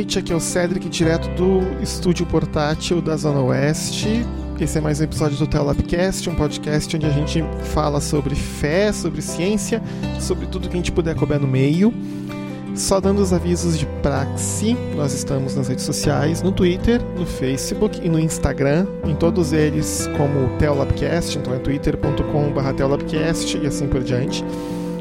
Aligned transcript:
noite. 0.00 0.18
Aqui 0.18 0.32
é 0.32 0.36
o 0.36 0.40
Cedric, 0.40 0.88
direto 0.88 1.28
do 1.34 1.82
estúdio 1.82 2.24
portátil 2.24 3.02
da 3.02 3.16
Zona 3.16 3.40
Oeste. 3.40 4.24
Esse 4.58 4.78
é 4.78 4.80
mais 4.80 4.98
um 4.98 5.04
episódio 5.04 5.36
do 5.36 5.46
Telabcast, 5.46 6.30
um 6.30 6.34
podcast 6.34 6.96
onde 6.96 7.04
a 7.04 7.10
gente 7.10 7.44
fala 7.74 8.00
sobre 8.00 8.34
fé, 8.34 8.92
sobre 8.92 9.20
ciência, 9.20 9.82
sobre 10.18 10.46
tudo 10.46 10.68
que 10.68 10.74
a 10.74 10.78
gente 10.78 10.90
puder 10.90 11.14
couber 11.14 11.38
no 11.38 11.46
meio. 11.46 11.92
Só 12.74 12.98
dando 12.98 13.20
os 13.20 13.32
avisos 13.32 13.78
de 13.78 13.84
praxe, 14.00 14.74
nós 14.96 15.12
estamos 15.12 15.54
nas 15.54 15.68
redes 15.68 15.84
sociais, 15.84 16.40
no 16.40 16.50
Twitter, 16.50 17.02
no 17.18 17.26
Facebook 17.26 18.00
e 18.02 18.08
no 18.08 18.18
Instagram, 18.18 18.86
em 19.04 19.14
todos 19.14 19.52
eles 19.52 20.08
como 20.16 20.56
Telabcast, 20.56 21.36
então 21.36 21.52
é 21.52 21.58
twitter.com/telabcast 21.58 23.58
e 23.58 23.66
assim 23.66 23.86
por 23.86 24.02
diante. 24.02 24.42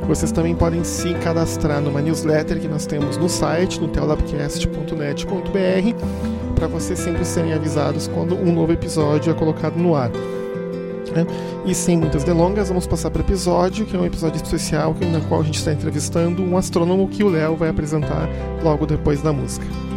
Vocês 0.10 0.32
também 0.32 0.56
podem 0.56 0.84
se 0.84 1.14
cadastrar 1.14 1.80
numa 1.80 2.02
newsletter 2.02 2.60
que 2.60 2.68
nós 2.68 2.88
temos 2.88 3.16
no 3.16 3.30
site, 3.30 3.80
no 3.80 3.88
telabcast.net.br, 3.88 6.56
para 6.56 6.66
vocês 6.66 6.98
sempre 6.98 7.24
serem 7.24 7.54
avisados 7.54 8.08
quando 8.08 8.36
um 8.36 8.52
novo 8.52 8.74
episódio 8.74 9.30
é 9.30 9.36
colocado 9.36 9.76
no 9.76 9.96
ar. 9.96 10.10
Né? 10.10 11.28
E 11.64 11.76
sem 11.76 11.96
muitas 11.96 12.24
delongas, 12.24 12.70
vamos 12.70 12.88
passar 12.88 13.12
para 13.12 13.22
o 13.22 13.24
episódio, 13.24 13.86
que 13.86 13.96
é 13.96 14.00
um 14.00 14.06
episódio 14.06 14.42
especial 14.42 14.96
na 15.12 15.22
qual 15.22 15.42
a 15.42 15.44
gente 15.44 15.60
está 15.60 15.74
entrevistando 15.74 16.42
um 16.42 16.58
astrônomo 16.58 17.08
que 17.08 17.24
o 17.24 17.30
Léo 17.30 17.56
vai 17.56 17.70
apresentar 17.70 18.28
logo 18.64 18.88
depois 18.88 19.22
da 19.22 19.32
música. 19.32 19.89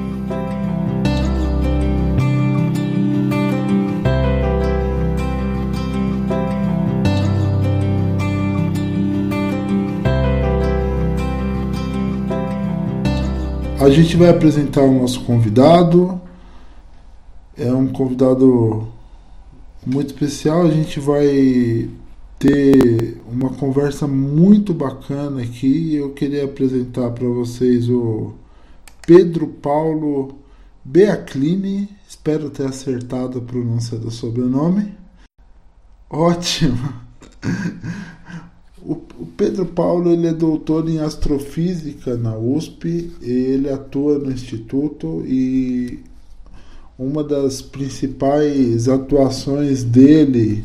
A 13.82 13.90
gente 13.90 14.16
vai 14.16 14.28
apresentar 14.28 14.82
o 14.82 14.92
nosso 14.96 15.24
convidado. 15.24 16.20
É 17.56 17.72
um 17.72 17.88
convidado 17.88 18.86
muito 19.84 20.10
especial. 20.10 20.62
A 20.62 20.70
gente 20.70 21.00
vai 21.00 21.90
ter 22.38 23.20
uma 23.26 23.50
conversa 23.50 24.06
muito 24.06 24.72
bacana 24.72 25.42
aqui. 25.42 25.96
Eu 25.96 26.10
queria 26.12 26.44
apresentar 26.44 27.10
para 27.10 27.26
vocês 27.26 27.90
o 27.90 28.34
Pedro 29.04 29.48
Paulo 29.48 30.36
Beaclini. 30.84 31.88
Espero 32.08 32.50
ter 32.50 32.66
acertado 32.66 33.38
a 33.38 33.42
pronúncia 33.42 33.98
do 33.98 34.12
sobrenome. 34.12 34.94
Ótimo! 36.08 36.78
O, 38.84 38.96
Pedro 39.36 39.66
Paulo 39.66 40.10
ele 40.10 40.26
é 40.26 40.32
doutor 40.32 40.88
em 40.88 40.98
astrofísica 40.98 42.16
na 42.16 42.36
USP, 42.36 43.12
ele 43.22 43.70
atua 43.70 44.18
no 44.18 44.30
instituto 44.30 45.22
e 45.24 46.02
uma 46.98 47.22
das 47.22 47.62
principais 47.62 48.88
atuações 48.88 49.84
dele 49.84 50.64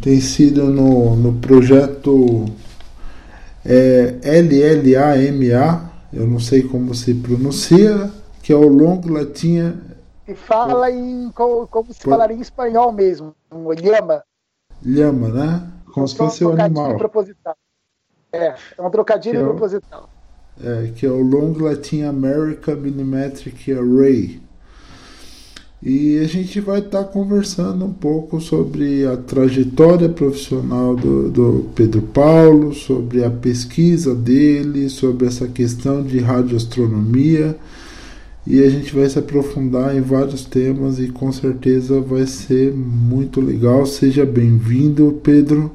tem 0.00 0.20
sido 0.20 0.64
no, 0.64 1.16
no 1.16 1.32
projeto 1.34 2.46
é, 3.64 4.18
LLAMA, 4.22 5.90
eu 6.12 6.26
não 6.26 6.38
sei 6.38 6.62
como 6.62 6.94
se 6.94 7.14
pronuncia, 7.14 8.10
que 8.42 8.52
é 8.52 8.56
o 8.56 8.68
Long 8.68 9.00
Latinha. 9.06 9.80
E 10.28 10.34
fala 10.34 10.90
em 10.90 11.30
como, 11.34 11.66
como 11.66 11.92
se 11.92 12.00
falaria 12.00 12.36
em 12.36 12.40
espanhol 12.40 12.92
mesmo, 12.92 13.34
lhama. 13.80 14.22
Lhama, 14.84 15.28
né? 15.28 15.73
Como 15.94 16.08
se 16.08 16.16
fosse 16.16 16.44
um 16.44 16.60
animal. 16.60 16.96
Proposital. 16.96 17.56
É, 18.32 18.56
é 18.76 18.82
um 18.82 18.90
trocadilho 18.90 19.38
é 19.38 19.44
proposital. 19.44 20.10
É, 20.60 20.90
que 20.92 21.06
é 21.06 21.08
o 21.08 21.22
Long 21.22 21.56
Latin 21.56 22.02
America 22.02 22.74
Minimetric 22.74 23.72
Array. 23.72 24.42
E 25.80 26.18
a 26.18 26.26
gente 26.26 26.60
vai 26.60 26.80
estar 26.80 27.04
tá 27.04 27.08
conversando 27.08 27.84
um 27.84 27.92
pouco 27.92 28.40
sobre 28.40 29.06
a 29.06 29.16
trajetória 29.16 30.08
profissional 30.08 30.96
do, 30.96 31.30
do, 31.30 31.66
Pedro 31.76 32.02
Paulo, 32.02 32.74
sobre 32.74 33.22
a 33.22 33.30
pesquisa 33.30 34.16
dele, 34.16 34.88
sobre 34.88 35.28
essa 35.28 35.46
questão 35.46 36.02
de 36.02 36.18
radioastronomia. 36.18 37.56
E 38.44 38.60
a 38.64 38.68
gente 38.68 38.92
vai 38.92 39.08
se 39.08 39.18
aprofundar 39.18 39.96
em 39.96 40.00
vários 40.00 40.44
temas 40.44 40.98
e 40.98 41.08
com 41.08 41.30
certeza 41.30 42.00
vai 42.00 42.26
ser 42.26 42.72
muito 42.72 43.40
legal. 43.40 43.86
Seja 43.86 44.26
bem-vindo, 44.26 45.20
Pedro. 45.22 45.70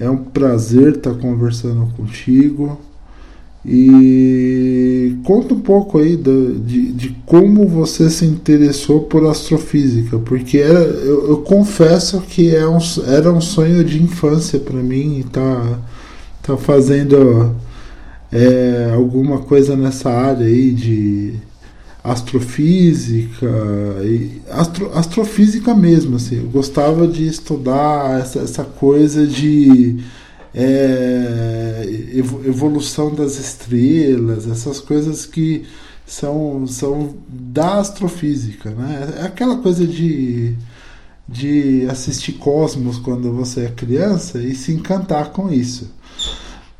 É 0.00 0.08
um 0.08 0.16
prazer 0.16 0.96
estar 0.96 1.14
conversando 1.14 1.86
contigo. 1.94 2.78
E 3.64 5.16
conta 5.22 5.52
um 5.52 5.60
pouco 5.60 5.98
aí 5.98 6.16
de, 6.16 6.58
de, 6.60 6.92
de 6.92 7.16
como 7.26 7.68
você 7.68 8.08
se 8.08 8.24
interessou 8.24 9.02
por 9.02 9.26
astrofísica, 9.26 10.18
porque 10.18 10.56
era, 10.56 10.78
eu, 10.78 11.28
eu 11.28 11.36
confesso 11.42 12.22
que 12.22 12.56
é 12.56 12.66
um, 12.66 12.78
era 13.06 13.30
um 13.30 13.40
sonho 13.40 13.84
de 13.84 14.02
infância 14.02 14.58
para 14.58 14.82
mim 14.82 15.22
tá, 15.30 15.78
tá 16.42 16.56
fazendo 16.56 17.54
é, 18.32 18.92
alguma 18.94 19.40
coisa 19.40 19.76
nessa 19.76 20.08
área 20.08 20.46
aí 20.46 20.70
de 20.70 21.34
astrofísica 22.02 23.46
e 24.02 24.40
astro, 24.50 24.90
astrofísica 24.94 25.74
mesmo 25.74 26.16
assim. 26.16 26.38
Eu 26.38 26.48
gostava 26.48 27.06
de 27.06 27.26
estudar 27.26 28.20
essa, 28.20 28.40
essa 28.40 28.64
coisa 28.64 29.26
de 29.26 30.02
é, 30.54 31.84
evolução 32.44 33.14
das 33.14 33.38
estrelas 33.38 34.48
essas 34.48 34.80
coisas 34.80 35.24
que 35.24 35.64
são 36.04 36.66
são 36.66 37.14
da 37.28 37.78
astrofísica 37.78 38.70
né? 38.70 39.14
É 39.20 39.26
aquela 39.26 39.58
coisa 39.58 39.86
de 39.86 40.56
de 41.28 41.86
assistir 41.88 42.32
Cosmos 42.32 42.98
quando 42.98 43.32
você 43.32 43.66
é 43.66 43.68
criança 43.68 44.42
e 44.42 44.52
se 44.56 44.72
encantar 44.72 45.30
com 45.30 45.52
isso 45.52 45.88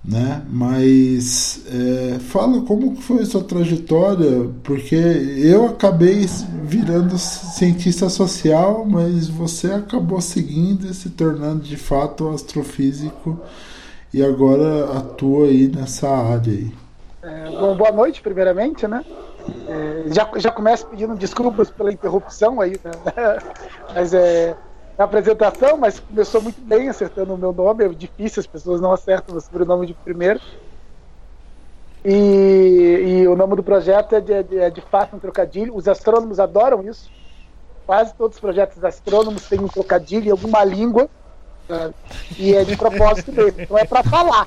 né? 0.04 0.42
Mas 0.48 1.64
é, 1.66 2.18
fala 2.18 2.62
como 2.62 2.96
foi 2.96 3.24
sua 3.26 3.44
trajetória, 3.44 4.50
porque 4.62 4.94
eu 4.94 5.66
acabei 5.66 6.26
virando 6.64 7.18
cientista 7.18 8.08
social, 8.08 8.84
mas 8.86 9.28
você 9.28 9.72
acabou 9.72 10.20
seguindo 10.20 10.86
e 10.86 10.94
se 10.94 11.10
tornando 11.10 11.60
de 11.60 11.76
fato 11.76 12.28
astrofísico 12.30 13.38
e 14.12 14.22
agora 14.22 14.98
atua 14.98 15.46
aí 15.46 15.68
nessa 15.68 16.08
área 16.08 16.52
aí. 16.52 16.72
É, 17.22 17.50
bom, 17.50 17.76
boa 17.76 17.92
noite, 17.92 18.22
primeiramente, 18.22 18.86
né? 18.88 19.04
É, 19.68 20.04
já, 20.12 20.30
já 20.36 20.50
começo 20.50 20.86
pedindo 20.86 21.14
desculpas 21.14 21.70
pela 21.70 21.92
interrupção 21.92 22.60
aí, 22.60 22.80
né? 22.82 22.90
mas 23.94 24.14
é, 24.14 24.56
na 25.00 25.06
apresentação, 25.06 25.78
mas 25.78 25.98
começou 25.98 26.42
muito 26.42 26.60
bem 26.60 26.90
acertando 26.90 27.32
o 27.32 27.38
meu 27.38 27.54
nome. 27.54 27.86
É 27.86 27.88
difícil, 27.88 28.40
as 28.40 28.46
pessoas 28.46 28.82
não 28.82 28.92
acertam 28.92 29.34
o 29.34 29.40
sobrenome 29.40 29.86
de 29.86 29.94
primeiro. 29.94 30.38
E, 32.04 33.22
e 33.22 33.26
o 33.26 33.34
nome 33.34 33.56
do 33.56 33.62
projeto 33.62 34.14
é 34.14 34.20
de, 34.20 34.58
é 34.58 34.68
de 34.68 34.82
fato 34.82 35.16
um 35.16 35.18
trocadilho. 35.18 35.74
Os 35.74 35.88
astrônomos 35.88 36.38
adoram 36.38 36.86
isso. 36.86 37.10
Quase 37.86 38.12
todos 38.12 38.36
os 38.36 38.40
projetos 38.42 38.84
astrônomos 38.84 39.48
têm 39.48 39.60
um 39.60 39.68
trocadilho 39.68 40.28
em 40.28 40.32
alguma 40.32 40.62
língua. 40.64 41.08
E 42.38 42.54
é 42.54 42.62
de 42.62 42.76
propósito 42.76 43.32
mesmo. 43.32 43.58
Então 43.58 43.78
é 43.78 43.86
para 43.86 44.02
falar. 44.02 44.46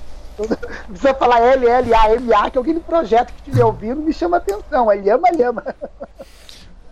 Precisa 0.88 1.16
falar 1.16 1.40
L, 1.40 1.68
L, 1.68 1.96
A, 1.96 2.14
M, 2.14 2.32
A, 2.32 2.52
que 2.52 2.60
alguém 2.60 2.76
no 2.76 2.82
projeto 2.82 3.34
que 3.34 3.40
estiver 3.40 3.66
ouvindo 3.66 4.04
me 4.04 4.14
chama 4.14 4.38
atenção. 4.38 4.92
É 4.92 4.98
lhama, 4.98 5.32
lhama. 5.32 5.64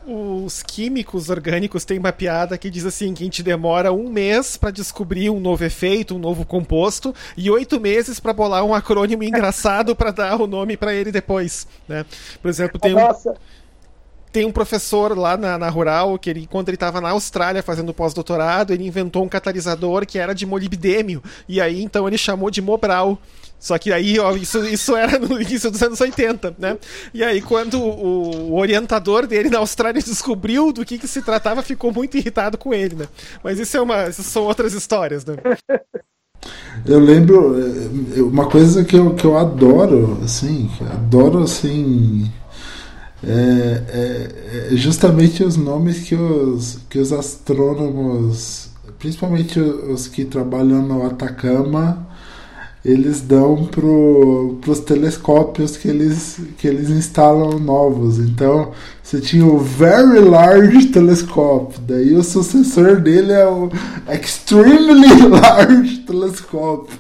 Os 0.06 0.63
químicos 0.63 1.30
orgânicos 1.30 1.86
têm 1.86 2.00
uma 2.00 2.12
piada 2.12 2.57
que 2.57 2.69
diz 2.69 2.86
assim 2.86 3.13
que 3.13 3.24
a 3.24 3.25
gente 3.25 3.44
demora 3.44 3.94
um 3.94 4.09
mês 4.09 4.57
para 4.57 4.71
descobrir 4.71 5.30
um 5.30 5.39
novo 5.39 5.63
efeito, 5.63 6.15
um 6.15 6.19
novo 6.19 6.45
composto 6.45 7.13
e 7.38 7.50
oito 7.51 7.80
meses 7.80 8.19
para 8.19 8.33
bolar 8.33 8.63
um 8.63 8.74
acrônimo 8.74 9.24
engraçado 9.24 9.95
para 9.95 10.12
dar 10.12 10.42
o 10.42 10.48
nome 10.48 10.75
para 10.75 10.94
ele 10.94 11.12
depois, 11.12 11.68
né? 11.88 12.06
Por 12.42 12.50
exemplo, 12.50 12.80
tem 12.80 12.95
um 12.95 13.00
tem 14.31 14.45
um 14.45 14.51
professor 14.51 15.18
lá 15.18 15.36
na, 15.36 15.57
na 15.57 15.69
Rural 15.69 16.18
que 16.18 16.30
ele, 16.30 16.48
quando 16.48 16.69
ele 16.69 16.75
estava 16.75 17.01
na 17.01 17.09
Austrália 17.09 17.62
fazendo 17.62 17.94
pós-doutorado, 17.94 18.71
ele 18.71 18.88
inventou 18.88 19.24
um 19.24 19.30
catalisador 19.30 20.06
que 20.06 20.18
era 20.18 20.33
de 20.33 20.45
molibdênio 20.45 21.21
e 21.50 21.59
aí 21.59 21.83
então 21.83 22.07
ele 22.07 22.18
chamou 22.18 22.50
de 22.50 22.62
Mobral 22.62 23.19
só 23.62 23.78
que 23.78 23.94
aí, 23.94 24.18
ó, 24.18 24.36
isso, 24.36 24.66
isso 24.66 24.96
era 24.96 25.19
no 25.19 25.40
início 25.40 25.69
dos 25.69 25.84
anos 25.84 26.02
80, 26.02 26.56
né? 26.58 26.80
E 27.13 27.24
aí, 27.24 27.40
quando 27.40 27.80
o, 27.80 28.54
o 28.54 28.58
orientador 28.58 29.28
dele 29.28 29.52
na 29.52 29.60
Austrália 29.60 30.02
descobriu 30.02 30.74
do 30.74 30.84
que, 30.84 30.98
que 30.98 31.08
se 31.08 31.22
tratava, 31.22 31.62
ficou 31.62 31.94
muito 31.94 32.18
irritado 32.18 32.58
com 32.58 32.74
ele, 32.74 32.96
né? 32.96 33.08
Mas 33.44 33.60
isso 33.60 33.78
é 33.78 33.81
uma, 33.81 34.10
isso 34.10 34.24
são 34.24 34.46
outras 34.46 34.74
histórias, 34.74 35.24
né? 35.24 35.36
Eu 36.88 36.98
lembro 36.98 37.56
é, 38.18 38.22
uma 38.24 38.50
coisa 38.50 38.84
que 38.84 38.96
eu, 38.96 39.13
que 39.13 39.25
eu 39.25 39.38
adoro, 39.38 40.18
assim, 40.24 40.68
adoro 40.92 41.44
assim. 41.44 42.31
É, 43.24 43.84
é, 43.88 44.74
é 44.74 44.75
justamente 44.75 45.44
os 45.44 45.56
nomes 45.56 46.00
que 46.00 46.16
os, 46.16 46.80
que 46.90 46.98
os 46.98 47.13
astrônomos, 47.13 48.72
principalmente 48.98 49.60
os 49.60 50.08
que 50.08 50.25
trabalham 50.25 50.81
no 50.81 51.06
Atacama, 51.06 52.10
eles 52.83 53.22
dão 53.22 53.68
pro, 53.68 54.57
pros 54.60 54.80
telescópios 54.80 55.78
que 55.78 55.88
eles, 55.88 56.39
que 56.57 56.68
eles 56.68 56.89
instalam 56.89 57.60
novos. 57.60 58.18
Então, 58.18 58.72
você 59.04 59.22
tinha 59.22 59.45
o 59.45 59.60
Very 59.60 60.19
Large 60.19 60.88
Telescope, 60.94 61.80
daí 61.81 62.16
o 62.16 62.24
sucessor 62.24 63.00
dele 63.00 63.33
é 63.33 63.45
o 63.48 63.69
Extremely 64.12 65.07
Large 65.30 66.00
Telescope. 66.00 66.92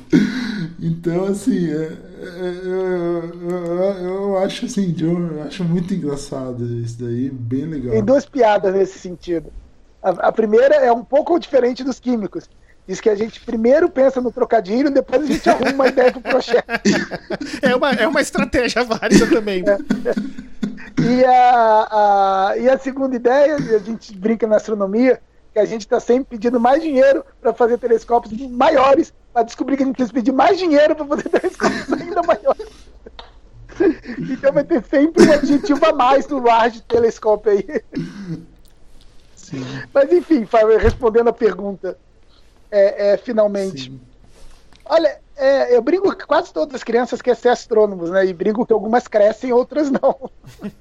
Então, 0.79 1.25
assim, 1.25 1.67
é, 1.71 1.93
é, 2.21 2.59
eu, 2.63 3.49
eu, 3.49 3.75
eu, 4.03 4.37
acho 4.37 4.65
assim, 4.65 4.95
eu 4.99 5.41
acho 5.43 5.63
muito 5.63 5.93
engraçado 5.93 6.63
isso 6.79 7.01
daí, 7.01 7.29
bem 7.29 7.65
legal. 7.65 7.93
Tem 7.93 8.03
duas 8.03 8.25
piadas 8.25 8.73
nesse 8.73 8.99
sentido. 8.99 9.51
A, 10.01 10.09
a 10.09 10.31
primeira 10.31 10.75
é 10.75 10.91
um 10.91 11.03
pouco 11.03 11.39
diferente 11.39 11.83
dos 11.83 11.99
químicos 11.99 12.47
Diz 12.87 12.99
que 12.99 13.09
a 13.09 13.15
gente 13.15 13.39
primeiro 13.41 13.89
pensa 13.89 14.19
no 14.19 14.31
trocadilho, 14.31 14.89
depois 14.89 15.21
a 15.21 15.25
gente 15.25 15.49
arruma 15.49 15.71
uma 15.71 15.87
ideia 15.87 16.11
pro 16.11 16.21
projeto. 16.21 16.67
É 17.61 17.75
uma, 17.75 17.91
é 17.91 18.07
uma 18.07 18.21
estratégia 18.21 18.83
válida 18.83 19.27
também. 19.27 19.63
É. 19.67 19.77
E, 21.01 21.25
a, 21.25 21.87
a, 21.91 22.57
e 22.57 22.69
a 22.69 22.77
segunda 22.77 23.15
ideia, 23.15 23.55
a 23.55 23.79
gente 23.79 24.15
brinca 24.17 24.47
na 24.47 24.57
astronomia, 24.57 25.21
que 25.53 25.59
a 25.59 25.65
gente 25.65 25.81
está 25.81 25.99
sempre 25.99 26.37
pedindo 26.37 26.59
mais 26.59 26.81
dinheiro 26.81 27.23
para 27.39 27.53
fazer 27.53 27.77
telescópios 27.77 28.33
maiores, 28.49 29.13
para 29.33 29.43
descobrir 29.43 29.77
que 29.77 29.83
a 29.83 29.85
gente 29.85 29.95
precisa 29.95 30.13
pedir 30.13 30.31
mais 30.31 30.57
dinheiro 30.57 30.95
para 30.95 31.05
fazer 31.05 31.29
telescópios 31.29 31.93
ainda 31.93 32.21
maiores. 32.23 32.67
Então 34.29 34.51
vai 34.51 34.63
ter 34.63 34.83
sempre 34.83 35.27
um 35.27 35.31
adjetivo 35.31 35.85
a 35.85 35.93
mais 35.93 36.27
no 36.27 36.39
large 36.39 36.81
telescópio 36.81 37.51
aí. 37.51 37.81
Sim. 39.35 39.65
Mas 39.93 40.11
enfim, 40.11 40.47
respondendo 40.79 41.29
a 41.29 41.33
pergunta, 41.33 41.97
é, 42.71 43.13
é, 43.13 43.17
finalmente. 43.17 43.91
Sim. 43.91 43.99
Olha, 44.85 45.19
é, 45.35 45.75
eu 45.75 45.81
brinco 45.81 46.15
que 46.15 46.25
quase 46.25 46.53
todas 46.53 46.75
as 46.75 46.83
crianças 46.83 47.21
querem 47.21 47.39
ser 47.39 47.49
astrônomos, 47.49 48.09
né? 48.09 48.25
E 48.25 48.33
brinco 48.33 48.65
que 48.65 48.73
algumas 48.73 49.07
crescem, 49.07 49.51
outras 49.51 49.91
não. 49.91 50.31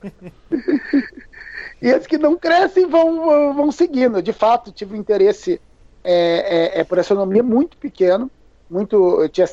e 1.82 1.90
as 1.90 2.06
que 2.06 2.18
não 2.18 2.36
crescem 2.36 2.86
vão, 2.86 3.54
vão 3.54 3.72
seguindo. 3.72 4.22
De 4.22 4.32
fato, 4.32 4.72
tive 4.72 4.94
um 4.94 5.00
interesse 5.00 5.60
é, 6.02 6.72
é, 6.74 6.80
é 6.80 6.84
por 6.84 6.98
astronomia 6.98 7.42
muito 7.42 7.76
pequeno. 7.76 8.30
Muito, 8.68 9.28
tinha, 9.30 9.48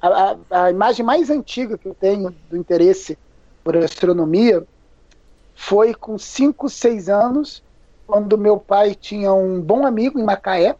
a, 0.00 0.36
a, 0.50 0.64
a 0.64 0.70
imagem 0.70 1.04
mais 1.04 1.30
antiga 1.30 1.78
que 1.78 1.88
eu 1.88 1.94
tenho 1.94 2.34
do 2.50 2.56
interesse 2.56 3.18
por 3.62 3.76
astronomia 3.76 4.66
foi 5.54 5.94
com 5.94 6.18
5, 6.18 6.68
6 6.68 7.08
anos, 7.08 7.62
quando 8.06 8.38
meu 8.38 8.58
pai 8.58 8.94
tinha 8.94 9.32
um 9.32 9.60
bom 9.60 9.86
amigo 9.86 10.18
em 10.18 10.24
Macaé, 10.24 10.74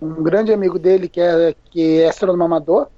um 0.00 0.22
grande 0.22 0.52
amigo 0.52 0.78
dele 0.78 1.08
que 1.08 1.20
é, 1.20 1.54
que 1.70 2.00
é 2.00 2.08
astrônomo 2.08 2.44
amador, 2.44 2.88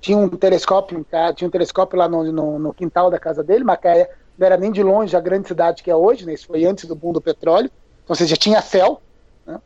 tinha 0.00 0.18
um 0.18 0.28
telescópio, 0.28 1.04
tinha 1.34 1.48
um 1.48 1.50
telescópio 1.50 1.98
lá 1.98 2.08
no, 2.08 2.30
no, 2.30 2.58
no 2.58 2.74
quintal 2.74 3.10
da 3.10 3.18
casa 3.18 3.42
dele, 3.42 3.64
Macaé 3.64 4.10
não 4.36 4.46
era 4.46 4.56
nem 4.56 4.70
de 4.70 4.82
longe 4.82 5.16
a 5.16 5.20
grande 5.20 5.48
cidade 5.48 5.82
que 5.82 5.90
é 5.90 5.96
hoje, 5.96 6.26
né? 6.26 6.34
Isso 6.34 6.46
foi 6.46 6.64
antes 6.64 6.84
do 6.84 6.94
boom 6.94 7.12
do 7.12 7.20
petróleo, 7.20 7.70
então 8.02 8.14
você 8.14 8.26
já 8.26 8.36
tinha 8.36 8.60
céu, 8.60 9.00
né? 9.46 9.60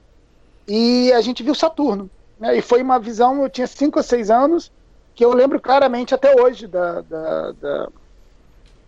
E 0.68 1.12
a 1.12 1.20
gente 1.20 1.42
viu 1.42 1.54
Saturno, 1.54 2.08
né? 2.38 2.56
E 2.56 2.62
foi 2.62 2.82
uma 2.82 2.98
visão, 2.98 3.42
eu 3.42 3.48
tinha 3.48 3.66
cinco 3.66 3.98
ou 3.98 4.02
seis 4.02 4.30
anos, 4.30 4.70
que 5.14 5.24
eu 5.24 5.32
lembro 5.32 5.60
claramente 5.60 6.14
até 6.14 6.40
hoje 6.40 6.68
da, 6.68 7.00
da, 7.00 7.52
da, 7.52 7.88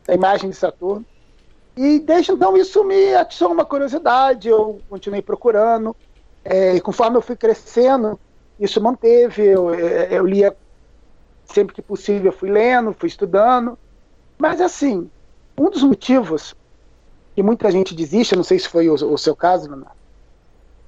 da 0.06 0.14
imagem 0.14 0.50
de 0.50 0.56
Saturno. 0.56 1.04
E 1.76 1.98
desde 1.98 2.32
então 2.32 2.56
isso 2.56 2.84
me 2.84 3.14
atiçou 3.14 3.50
uma 3.50 3.64
curiosidade, 3.64 4.48
eu 4.48 4.80
continuei 4.88 5.22
procurando, 5.22 5.96
é, 6.44 6.74
e 6.76 6.80
conforme 6.80 7.16
eu 7.16 7.22
fui 7.22 7.36
crescendo, 7.36 8.18
isso 8.58 8.80
manteve. 8.80 9.44
Eu, 9.46 9.72
é, 9.72 10.08
eu 10.10 10.26
lia 10.26 10.56
sempre 11.44 11.74
que 11.74 11.82
possível, 11.82 12.32
fui 12.32 12.50
lendo, 12.50 12.92
fui 12.92 13.08
estudando. 13.08 13.78
Mas, 14.38 14.60
assim, 14.60 15.10
um 15.58 15.70
dos 15.70 15.82
motivos 15.82 16.54
que 17.34 17.42
muita 17.42 17.70
gente 17.70 17.94
desiste, 17.94 18.36
não 18.36 18.42
sei 18.42 18.58
se 18.58 18.68
foi 18.68 18.88
o, 18.88 18.94
o 18.94 19.18
seu 19.18 19.36
caso, 19.36 19.68
Leonardo, 19.68 19.96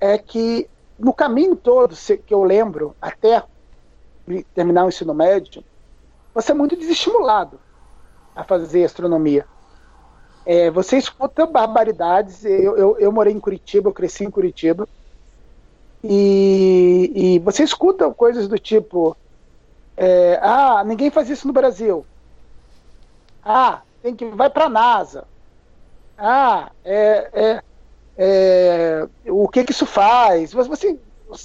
é 0.00 0.18
que 0.18 0.68
no 0.98 1.12
caminho 1.12 1.56
todo 1.56 1.96
que 2.26 2.32
eu 2.34 2.42
lembro, 2.42 2.96
até 3.00 3.42
terminar 4.54 4.84
o 4.84 4.88
ensino 4.88 5.14
médio, 5.14 5.64
você 6.34 6.52
é 6.52 6.54
muito 6.54 6.76
desestimulado 6.76 7.60
a 8.34 8.44
fazer 8.44 8.84
astronomia. 8.84 9.46
É, 10.44 10.70
você 10.70 10.96
escuta 10.96 11.46
barbaridades. 11.46 12.44
Eu, 12.44 12.76
eu, 12.76 12.98
eu 12.98 13.12
morei 13.12 13.32
em 13.32 13.40
Curitiba, 13.40 13.88
eu 13.88 13.92
cresci 13.92 14.24
em 14.24 14.30
Curitiba. 14.30 14.88
E, 16.04 17.12
e 17.14 17.38
você 17.38 17.62
escuta 17.62 18.10
coisas 18.12 18.48
do 18.48 18.58
tipo: 18.58 19.16
é, 19.96 20.38
ah, 20.42 20.82
ninguém 20.84 21.10
faz 21.10 21.30
isso 21.30 21.46
no 21.46 21.52
Brasil. 21.52 22.04
Ah, 23.44 23.82
tem 24.02 24.14
que 24.14 24.24
vai 24.26 24.50
para 24.50 24.66
a 24.66 24.70
NASA. 24.70 25.24
Ah, 26.18 26.70
é, 26.84 27.30
é, 27.32 27.62
é, 28.16 29.08
o 29.28 29.48
que, 29.48 29.64
que 29.64 29.72
isso 29.72 29.86
faz? 29.86 30.52
Você, 30.52 30.98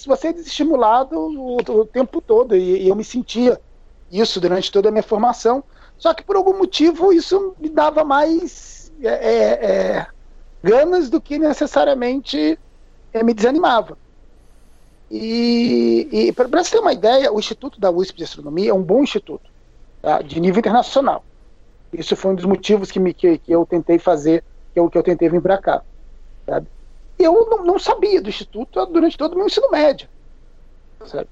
você 0.05 0.27
é 0.27 0.33
desestimulado 0.33 1.17
o, 1.17 1.57
o 1.57 1.85
tempo 1.85 2.21
todo 2.21 2.55
e, 2.55 2.83
e 2.83 2.89
eu 2.89 2.95
me 2.95 3.03
sentia 3.03 3.59
isso 4.11 4.39
durante 4.39 4.71
toda 4.71 4.89
a 4.89 4.91
minha 4.91 5.03
formação. 5.03 5.63
Só 5.97 6.13
que 6.13 6.23
por 6.23 6.35
algum 6.35 6.57
motivo 6.57 7.11
isso 7.11 7.55
me 7.59 7.69
dava 7.69 8.03
mais 8.03 8.91
é, 9.01 9.07
é, 9.07 9.65
é 9.65 10.07
ganas 10.63 11.09
do 11.09 11.21
que 11.21 11.39
necessariamente 11.39 12.59
é, 13.13 13.23
me 13.23 13.33
desanimava. 13.33 13.97
E, 15.09 16.07
e 16.11 16.31
para 16.33 16.47
você 16.47 16.71
ter 16.71 16.79
uma 16.79 16.91
ideia, 16.91 17.31
o 17.31 17.39
Instituto 17.39 17.79
da 17.79 17.89
USP 17.89 18.17
de 18.17 18.23
Astronomia 18.25 18.71
é 18.71 18.73
um 18.73 18.83
bom 18.83 19.03
instituto, 19.03 19.49
tá? 20.01 20.21
de 20.21 20.39
nível 20.39 20.59
internacional. 20.59 21.23
Isso 21.93 22.15
foi 22.15 22.31
um 22.31 22.35
dos 22.35 22.45
motivos 22.45 22.91
que, 22.91 22.99
me, 22.99 23.13
que, 23.13 23.37
que 23.37 23.51
eu 23.51 23.65
tentei 23.65 23.97
fazer, 23.97 24.43
que 24.73 24.79
eu, 24.79 24.89
que 24.89 24.97
eu 24.97 25.03
tentei 25.03 25.29
vir 25.29 25.41
para 25.41 25.57
cá. 25.57 25.81
Sabe? 26.45 26.67
Eu 27.17 27.47
não, 27.49 27.63
não, 27.63 27.79
sabia 27.79 28.21
do 28.21 28.29
Instituto 28.29 28.85
durante 28.87 29.17
todo 29.17 29.33
o 29.33 29.37
meu 29.37 29.47
ensino 29.47 29.71
médio. 29.71 30.07
Sabe? 31.05 31.29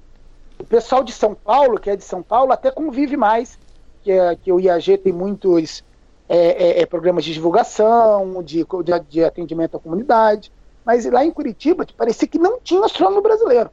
O 0.58 0.64
pessoal 0.64 1.04
de 1.04 1.12
São 1.12 1.34
Paulo, 1.34 1.78
que 1.78 1.90
é 1.90 1.96
de 1.96 2.04
São 2.04 2.22
Paulo, 2.22 2.52
até 2.52 2.70
convive 2.70 3.16
mais, 3.16 3.58
que, 4.02 4.10
é, 4.10 4.34
que 4.36 4.50
o 4.50 4.58
IAG 4.58 4.98
tem 4.98 5.12
muitos 5.12 5.84
é, 6.28 6.38
é, 6.38 6.80
é, 6.80 6.86
programas 6.86 7.24
de 7.24 7.34
divulgação, 7.34 8.42
de, 8.42 8.64
de, 8.64 9.00
de 9.08 9.24
atendimento 9.24 9.76
à 9.76 9.80
comunidade. 9.80 10.50
Mas 10.84 11.04
lá 11.04 11.24
em 11.24 11.30
Curitiba, 11.30 11.86
parecia 11.96 12.26
que 12.26 12.38
não 12.38 12.58
tinha 12.60 12.84
astrônomo 12.84 13.20
brasileiro. 13.20 13.70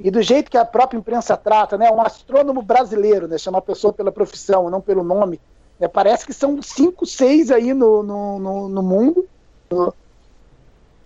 E 0.00 0.10
do 0.10 0.22
jeito 0.22 0.50
que 0.50 0.56
a 0.56 0.64
própria 0.64 0.98
imprensa 0.98 1.36
trata, 1.36 1.76
né, 1.76 1.90
um 1.90 2.00
astrônomo 2.00 2.62
brasileiro, 2.62 3.26
né, 3.26 3.36
chamar 3.36 3.58
a 3.58 3.62
pessoa 3.62 3.92
pela 3.92 4.12
profissão, 4.12 4.70
não 4.70 4.80
pelo 4.80 5.02
nome, 5.02 5.40
né, 5.78 5.88
parece 5.88 6.24
que 6.24 6.32
são 6.32 6.62
cinco, 6.62 7.04
seis 7.04 7.50
aí 7.50 7.74
no, 7.74 8.02
no, 8.02 8.38
no, 8.38 8.68
no 8.68 8.82
mundo. 8.82 9.28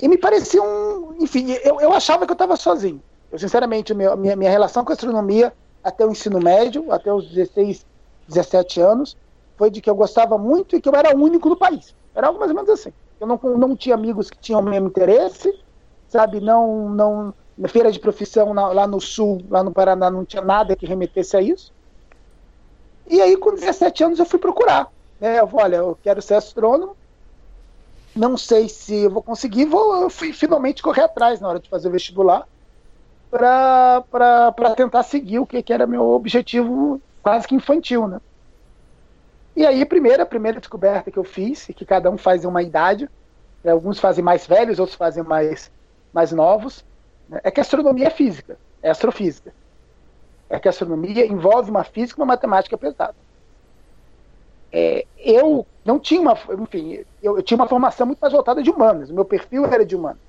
E 0.01 0.09
me 0.09 0.19
parecia 0.19 0.63
um. 0.63 1.17
Enfim, 1.21 1.53
eu, 1.65 1.81
eu 1.81 1.93
achava 1.93 2.27
que 2.27 2.33
eu 2.33 2.35
estava 2.35 2.57
sozinho. 2.57 3.01
Eu, 3.31 3.39
sinceramente, 3.39 3.95
minha, 3.95 4.15
minha, 4.15 4.37
minha 4.37 4.51
relação 4.51 4.85
com 4.85 4.93
a 4.93 4.95
astronomia 4.95 5.53
até 5.83 6.05
o 6.05 6.11
ensino 6.11 6.39
médio, 6.39 6.93
até 6.93 7.13
os 7.13 7.29
16, 7.31 7.87
17 8.29 8.81
anos, 8.81 9.17
foi 9.57 9.71
de 9.71 9.81
que 9.81 9.89
eu 9.89 9.95
gostava 9.95 10.37
muito 10.37 10.77
e 10.77 10.81
que 10.81 10.89
eu 10.89 10.95
era 10.95 11.17
o 11.17 11.21
único 11.21 11.49
no 11.49 11.57
país. 11.57 11.95
Era 12.15 12.27
algo 12.27 12.39
mais 12.39 12.51
ou 12.51 12.55
menos 12.55 12.71
assim. 12.71 12.93
Eu 13.21 13.27
não, 13.27 13.39
não 13.57 13.77
tinha 13.77 13.95
amigos 13.95 14.29
que 14.29 14.39
tinham 14.39 14.61
o 14.61 14.65
mesmo 14.65 14.89
interesse, 14.89 15.57
sabe? 16.09 16.41
Não, 16.41 16.89
não, 16.91 17.35
feira 17.69 17.93
de 17.93 18.01
profissão 18.01 18.55
na, 18.55 18.69
lá 18.69 18.87
no 18.87 19.01
sul, 19.01 19.43
lá 19.49 19.63
no 19.63 19.73
Paraná, 19.73 20.11
não 20.11 20.25
tinha 20.25 20.43
nada 20.43 20.77
que 20.77 20.87
remetesse 20.87 21.37
a 21.37 21.41
isso. 21.41 21.73
E 23.09 23.21
aí, 23.21 23.37
com 23.37 23.55
17 23.55 24.05
anos, 24.05 24.19
eu 24.19 24.25
fui 24.25 24.39
procurar. 24.39 24.91
Né? 25.21 25.39
Eu 25.39 25.47
falei, 25.47 25.79
olha, 25.79 25.89
eu 25.89 25.99
quero 26.03 26.23
ser 26.23 26.35
astrônomo, 26.35 26.97
não 28.15 28.37
sei 28.37 28.69
se 28.69 29.05
eu 29.05 29.11
vou 29.11 29.23
conseguir, 29.23 29.65
vou 29.65 30.03
eu 30.03 30.11
fui 30.11 30.33
finalmente 30.33 30.83
correr 30.83 31.03
atrás 31.03 31.41
na 31.41 31.49
hora 31.49 31.61
de 31.61 31.69
fazer 31.69 31.89
o 31.89 31.93
vestibular 31.93 32.47
para 33.31 34.75
tentar 34.77 35.03
seguir 35.03 35.39
o 35.39 35.47
que, 35.47 35.63
que 35.63 35.73
era 35.73 35.87
meu 35.87 36.03
objetivo 36.11 37.01
quase 37.23 37.49
que 37.49 37.55
infantil, 37.55 38.07
né? 38.07 38.21
E 39.57 39.67
aí, 39.67 39.83
a 39.83 39.87
primeira, 39.87 40.23
a 40.23 40.27
primeira 40.27 40.59
descoberta 40.59 41.11
que 41.11 41.19
eu 41.19 41.25
fiz, 41.25 41.67
que 41.67 41.85
cada 41.85 42.11
um 42.11 42.19
faz 42.19 42.45
uma 42.45 42.63
idade, 42.63 43.09
né, 43.63 43.71
alguns 43.73 43.99
fazem 43.99 44.25
mais 44.25 44.47
velhos, 44.47 44.79
outros 44.79 44.97
fazem 44.97 45.23
mais, 45.23 45.71
mais 46.13 46.33
novos, 46.33 46.85
é 47.43 47.51
que 47.51 47.61
a 47.61 47.63
astronomia 47.63 48.07
é 48.07 48.11
física, 48.11 48.59
é 48.83 48.91
astrofísica. 48.91 49.53
É 50.49 50.59
que 50.59 50.69
a 50.69 50.71
astronomia 50.71 51.27
envolve 51.27 51.71
uma 51.71 51.85
física 51.85 52.21
e 52.21 52.23
uma 52.23 52.27
matemática 52.27 52.77
pesada. 52.77 53.15
É, 54.71 55.07
eu 55.19 55.67
não 55.85 55.99
tinha 55.99 56.21
uma, 56.21 56.39
enfim, 56.61 57.05
eu, 57.23 57.37
eu, 57.37 57.43
tinha 57.43 57.57
uma 57.57 57.69
formação 57.69 58.07
muito 58.07 58.21
mais 58.21 58.33
voltada 58.33 58.63
de 58.63 58.71
humanas, 58.71 59.11
o 59.11 59.15
meu 59.15 59.25
perfil 59.25 59.67
era 59.67 59.85
de 59.85 59.95
humanas. 59.95 60.21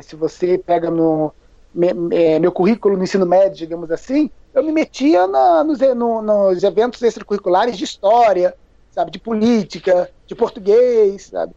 Se 0.00 0.14
você 0.14 0.58
pega 0.58 0.90
no 0.90 1.32
me, 1.72 1.92
me, 1.92 2.38
meu 2.38 2.50
currículo 2.50 2.96
no 2.96 3.04
ensino 3.04 3.26
médio, 3.26 3.56
digamos 3.56 3.90
assim, 3.90 4.30
eu 4.54 4.62
me 4.62 4.72
metia 4.72 5.26
na, 5.26 5.62
nos, 5.62 5.78
no, 5.78 6.22
nos 6.22 6.62
eventos 6.62 7.02
extracurriculares 7.02 7.76
de 7.76 7.84
história, 7.84 8.54
sabe, 8.90 9.10
de 9.10 9.18
política, 9.18 10.10
de 10.26 10.34
português, 10.34 11.26
sabe. 11.26 11.54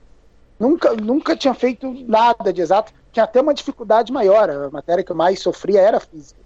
Nunca, 0.60 0.94
nunca 0.94 1.38
tinha 1.38 1.54
feito 1.54 1.92
nada 2.06 2.52
de 2.52 2.62
exato. 2.62 2.92
Tinha 3.12 3.24
até 3.24 3.42
uma 3.42 3.54
dificuldade 3.54 4.12
maior. 4.12 4.50
A 4.50 4.70
matéria 4.70 5.04
que 5.04 5.12
eu 5.12 5.16
mais 5.16 5.40
sofria 5.40 5.82
era 5.82 6.00
física. 6.00 6.40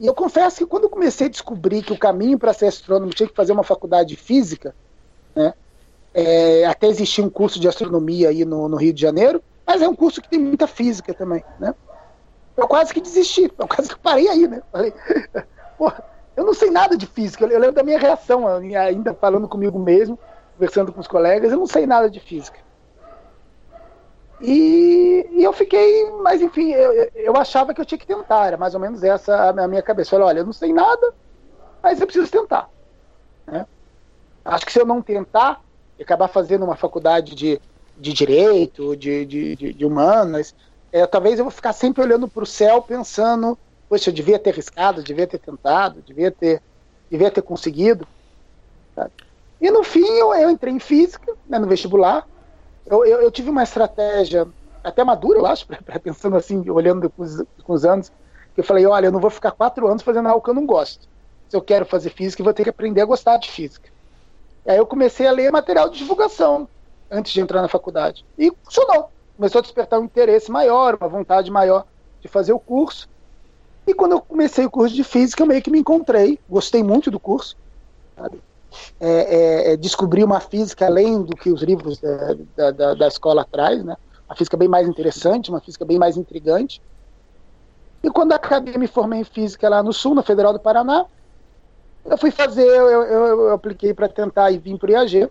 E 0.00 0.06
eu 0.06 0.14
confesso 0.14 0.56
que 0.56 0.66
quando 0.66 0.84
eu 0.84 0.90
comecei 0.90 1.26
a 1.26 1.30
descobrir 1.30 1.82
que 1.82 1.92
o 1.92 1.98
caminho 1.98 2.38
para 2.38 2.54
ser 2.54 2.66
astrônomo 2.66 3.12
tinha 3.12 3.28
que 3.28 3.34
fazer 3.34 3.52
uma 3.52 3.62
faculdade 3.62 4.08
de 4.08 4.16
física, 4.16 4.74
né, 5.36 5.52
é, 6.14 6.64
até 6.64 6.86
existia 6.86 7.22
um 7.22 7.28
curso 7.28 7.60
de 7.60 7.68
astronomia 7.68 8.30
aí 8.30 8.44
no, 8.46 8.66
no, 8.66 8.78
Rio 8.78 8.94
de 8.94 9.00
Janeiro, 9.00 9.42
mas 9.66 9.82
é 9.82 9.88
um 9.88 9.94
curso 9.94 10.22
que 10.22 10.28
tem 10.28 10.38
muita 10.38 10.66
física 10.66 11.12
também, 11.12 11.44
né? 11.58 11.74
Eu 12.56 12.66
quase 12.66 12.94
que 12.94 13.00
desisti, 13.00 13.52
eu 13.58 13.68
quase 13.68 13.90
que 13.90 13.98
parei 13.98 14.26
aí, 14.26 14.48
né? 14.48 14.62
Falei, 14.72 14.94
porra, 15.76 16.02
eu 16.34 16.44
não 16.46 16.54
sei 16.54 16.70
nada 16.70 16.96
de 16.96 17.06
física, 17.06 17.44
eu 17.44 17.58
lembro 17.58 17.76
da 17.76 17.82
minha 17.82 17.98
reação, 17.98 18.46
ainda 18.46 19.12
falando 19.12 19.46
comigo 19.46 19.78
mesmo, 19.78 20.18
conversando 20.54 20.92
com 20.92 21.00
os 21.00 21.06
colegas, 21.06 21.52
eu 21.52 21.58
não 21.58 21.66
sei 21.66 21.86
nada 21.86 22.08
de 22.08 22.20
física. 22.20 22.58
E, 24.40 25.28
e, 25.32 25.44
eu 25.44 25.52
fiquei, 25.52 26.10
mas 26.22 26.40
enfim, 26.40 26.70
eu, 26.72 27.10
eu, 27.14 27.36
achava 27.36 27.74
que 27.74 27.80
eu 27.80 27.84
tinha 27.84 27.98
que 27.98 28.06
tentar, 28.06 28.46
era 28.46 28.56
mais 28.56 28.74
ou 28.74 28.80
menos 28.80 29.02
essa 29.02 29.50
a 29.50 29.68
minha 29.68 29.82
cabeça. 29.82 30.10
Falei, 30.10 30.26
olha, 30.26 30.38
eu 30.38 30.46
não 30.46 30.52
sei 30.52 30.72
nada, 30.72 31.14
mas 31.82 32.00
eu 32.00 32.06
preciso 32.06 32.30
tentar. 32.30 32.68
Né? 33.46 33.66
Acho 34.44 34.64
que 34.64 34.72
se 34.72 34.80
eu 34.80 34.86
não 34.86 35.02
tentar, 35.02 35.62
e 35.98 36.02
acabar 36.02 36.28
fazendo 36.28 36.64
uma 36.64 36.76
faculdade 36.76 37.34
de, 37.34 37.60
de 37.98 38.12
direito, 38.14 38.96
de, 38.96 39.26
de, 39.26 39.56
de, 39.56 39.72
de 39.74 39.84
humanas, 39.84 40.54
é, 40.90 41.06
talvez 41.06 41.38
eu 41.38 41.44
vou 41.44 41.52
ficar 41.52 41.74
sempre 41.74 42.02
olhando 42.02 42.26
para 42.26 42.42
o 42.42 42.46
céu 42.46 42.80
pensando, 42.80 43.58
poxa, 43.88 44.08
eu 44.08 44.14
devia 44.14 44.38
ter 44.38 44.50
arriscado, 44.50 45.02
devia 45.02 45.26
ter 45.26 45.38
tentado, 45.38 46.00
devia 46.00 46.30
ter, 46.30 46.62
devia 47.10 47.30
ter 47.30 47.42
conseguido. 47.42 48.08
Sabe? 48.94 49.12
E 49.60 49.70
no 49.70 49.84
fim 49.84 50.06
eu, 50.06 50.34
eu 50.34 50.48
entrei 50.48 50.72
em 50.72 50.80
física, 50.80 51.34
né, 51.46 51.58
no 51.58 51.66
vestibular, 51.66 52.26
eu, 52.90 53.06
eu, 53.06 53.22
eu, 53.22 53.30
tive 53.30 53.48
uma 53.48 53.62
estratégia 53.62 54.46
até 54.82 55.04
madura, 55.04 55.38
eu 55.38 55.46
acho, 55.46 55.64
pra, 55.68 55.80
pra, 55.80 56.00
pensando 56.00 56.36
assim, 56.36 56.68
olhando 56.68 57.08
com 57.08 57.22
os, 57.22 57.42
com 57.62 57.72
os 57.72 57.84
anos, 57.84 58.10
que 58.54 58.60
eu 58.60 58.64
falei, 58.64 58.84
olha, 58.84 59.06
eu 59.06 59.12
não 59.12 59.20
vou 59.20 59.30
ficar 59.30 59.52
quatro 59.52 59.86
anos 59.86 60.02
fazendo 60.02 60.28
algo 60.28 60.42
que 60.42 60.50
eu 60.50 60.54
não 60.54 60.66
gosto. 60.66 61.08
Se 61.48 61.56
eu 61.56 61.62
quero 61.62 61.86
fazer 61.86 62.10
física, 62.10 62.42
eu 62.42 62.44
vou 62.44 62.54
ter 62.54 62.64
que 62.64 62.70
aprender 62.70 63.00
a 63.00 63.06
gostar 63.06 63.36
de 63.36 63.50
física. 63.50 63.88
E 64.66 64.70
aí 64.70 64.76
eu 64.76 64.86
comecei 64.86 65.26
a 65.26 65.32
ler 65.32 65.50
material 65.50 65.88
de 65.88 65.98
divulgação 65.98 66.68
antes 67.10 67.32
de 67.32 67.40
entrar 67.40 67.62
na 67.62 67.68
faculdade. 67.68 68.24
E 68.38 68.52
funcionou. 68.64 69.10
Começou 69.36 69.60
a 69.60 69.62
despertar 69.62 69.98
um 69.98 70.04
interesse 70.04 70.50
maior, 70.50 70.96
uma 71.00 71.08
vontade 71.08 71.50
maior 71.50 71.86
de 72.20 72.28
fazer 72.28 72.52
o 72.52 72.58
curso. 72.58 73.08
E 73.86 73.94
quando 73.94 74.12
eu 74.12 74.20
comecei 74.20 74.64
o 74.64 74.70
curso 74.70 74.94
de 74.94 75.02
física, 75.02 75.42
eu 75.42 75.46
meio 75.46 75.62
que 75.62 75.70
me 75.70 75.78
encontrei. 75.78 76.38
Gostei 76.48 76.82
muito 76.82 77.10
do 77.10 77.18
curso. 77.18 77.56
Sabe? 78.16 78.40
É, 79.00 79.08
é, 79.08 79.72
é, 79.72 79.76
descobrir 79.76 80.22
uma 80.22 80.40
física 80.40 80.86
além 80.86 81.22
do 81.22 81.36
que 81.36 81.50
os 81.50 81.62
livros 81.62 82.00
da, 82.00 82.70
da, 82.70 82.94
da 82.94 83.08
escola 83.08 83.44
traz, 83.44 83.82
né? 83.82 83.96
Uma 84.28 84.36
física 84.36 84.56
bem 84.56 84.68
mais 84.68 84.86
interessante, 84.86 85.50
uma 85.50 85.60
física 85.60 85.84
bem 85.84 85.98
mais 85.98 86.16
intrigante. 86.16 86.80
E 88.02 88.10
quando 88.10 88.32
acabei, 88.32 88.76
me 88.78 88.86
formei 88.86 89.20
em 89.20 89.24
física 89.24 89.68
lá 89.68 89.82
no 89.82 89.92
Sul, 89.92 90.14
na 90.14 90.22
Federal 90.22 90.52
do 90.52 90.60
Paraná, 90.60 91.04
eu 92.04 92.16
fui 92.16 92.30
fazer, 92.30 92.66
eu, 92.66 92.90
eu, 92.90 93.40
eu 93.40 93.52
apliquei 93.52 93.92
para 93.92 94.08
tentar 94.08 94.50
e 94.50 94.58
vim 94.58 94.76
para 94.76 94.88
o 94.88 94.92
IAG, 94.92 95.28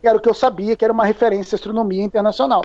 que 0.00 0.08
era 0.08 0.16
o 0.16 0.20
que 0.20 0.28
eu 0.28 0.34
sabia, 0.34 0.76
que 0.76 0.84
era 0.84 0.92
uma 0.92 1.04
referência 1.04 1.54
em 1.54 1.56
astronomia 1.56 2.04
internacional. 2.04 2.62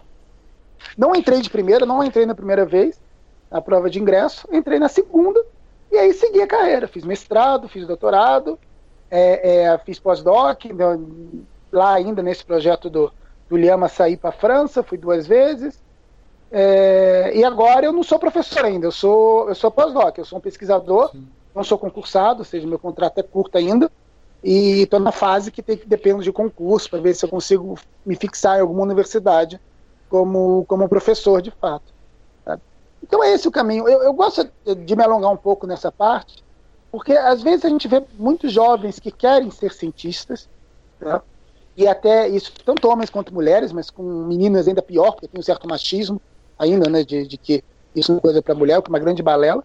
Não 0.98 1.16
entrei 1.16 1.42
de 1.42 1.50
primeira, 1.50 1.86
não 1.86 2.04
entrei 2.04 2.26
na 2.26 2.36
primeira 2.36 2.66
vez, 2.66 3.02
na 3.50 3.62
prova 3.62 3.90
de 3.90 4.00
ingresso, 4.00 4.48
entrei 4.52 4.78
na 4.78 4.88
segunda, 4.88 5.44
e 5.92 5.98
aí 5.98 6.14
segui 6.14 6.42
a 6.42 6.48
carreira. 6.48 6.88
Fiz 6.88 7.04
mestrado, 7.04 7.68
fiz 7.68 7.88
doutorado, 7.88 8.60
é, 9.10 9.64
é, 9.64 9.78
fiz 9.80 10.00
pós-doc, 10.00 10.66
lá 11.72 11.94
ainda 11.94 12.22
nesse 12.22 12.44
projeto 12.44 12.90
do, 12.90 13.12
do 13.50 13.58
Liama 13.58 13.88
sair 13.88 14.18
para 14.18 14.30
a 14.30 14.34
França, 14.34 14.84
fui 14.84 14.98
duas 14.98 15.28
vezes. 15.28 15.82
É, 16.52 17.32
e 17.36 17.44
agora 17.44 17.86
eu 17.86 17.94
não 17.94 18.04
sou 18.04 18.18
professor 18.18 18.66
ainda, 18.66 18.88
eu 18.88 18.92
sou, 18.92 19.50
eu 19.50 19.56
sou 19.56 19.70
pós-doc, 19.70 20.18
eu 20.18 20.26
sou 20.26 20.40
um 20.40 20.42
pesquisador, 20.42 21.12
Sim. 21.12 21.28
não 21.54 21.64
sou 21.64 21.78
concursado, 21.78 22.40
ou 22.40 22.46
seja, 22.46 22.68
meu 22.68 22.80
contrato 22.80 23.20
é 23.20 23.24
curto 23.24 23.58
ainda, 23.58 23.92
e 24.44 24.82
estou 24.82 25.00
na 25.00 25.12
fase 25.12 25.52
que 25.52 25.62
tem 25.62 25.78
que 25.78 25.88
depender 25.88 26.24
de 26.24 26.32
concurso 26.32 26.90
para 26.90 27.00
ver 27.00 27.14
se 27.14 27.26
eu 27.26 27.30
consigo 27.30 27.78
me 28.06 28.16
fixar 28.16 28.58
em 28.58 28.62
alguma 28.62 28.82
universidade 28.82 29.60
como, 30.10 30.66
como 30.66 30.90
professor 30.90 31.42
de 31.42 31.52
fato. 31.52 31.94
Sabe? 32.44 32.62
Então 33.04 33.24
é 33.24 33.32
esse 33.32 33.48
o 33.48 33.52
caminho. 33.52 33.88
Eu, 33.88 34.02
eu 34.02 34.14
gosto 34.14 34.50
de 34.86 34.96
me 34.96 35.04
alongar 35.04 35.32
um 35.32 35.38
pouco 35.38 35.68
nessa 35.68 35.92
parte, 35.92 36.44
porque 36.92 37.14
às 37.14 37.42
vezes 37.42 37.66
a 37.66 37.70
gente 37.70 37.88
vê 37.88 38.04
muitos 38.18 38.52
jovens 38.52 39.00
que 39.00 39.12
querem 39.12 39.52
ser 39.52 39.72
cientistas, 39.72 40.50
tá? 41.00 41.22
e 41.78 41.88
até 41.88 42.28
isso, 42.28 42.52
tanto 42.66 42.90
homens 42.90 43.10
quanto 43.10 43.34
mulheres, 43.34 43.72
mas 43.72 43.90
com 43.90 44.04
meninas 44.04 44.68
ainda 44.68 44.82
pior, 44.82 45.12
porque 45.12 45.28
tem 45.28 45.40
um 45.40 45.44
certo 45.44 45.68
machismo 45.68 46.20
ainda, 46.58 46.90
né, 46.90 47.04
de, 47.04 47.26
de 47.28 47.38
que 47.38 47.64
isso 47.96 48.12
não 48.12 48.18
é 48.20 48.22
coisa 48.22 48.42
para 48.42 48.56
mulher, 48.56 48.82
que 48.82 48.90
é 48.90 48.92
uma 48.92 49.00
grande 49.00 49.22
balela, 49.22 49.64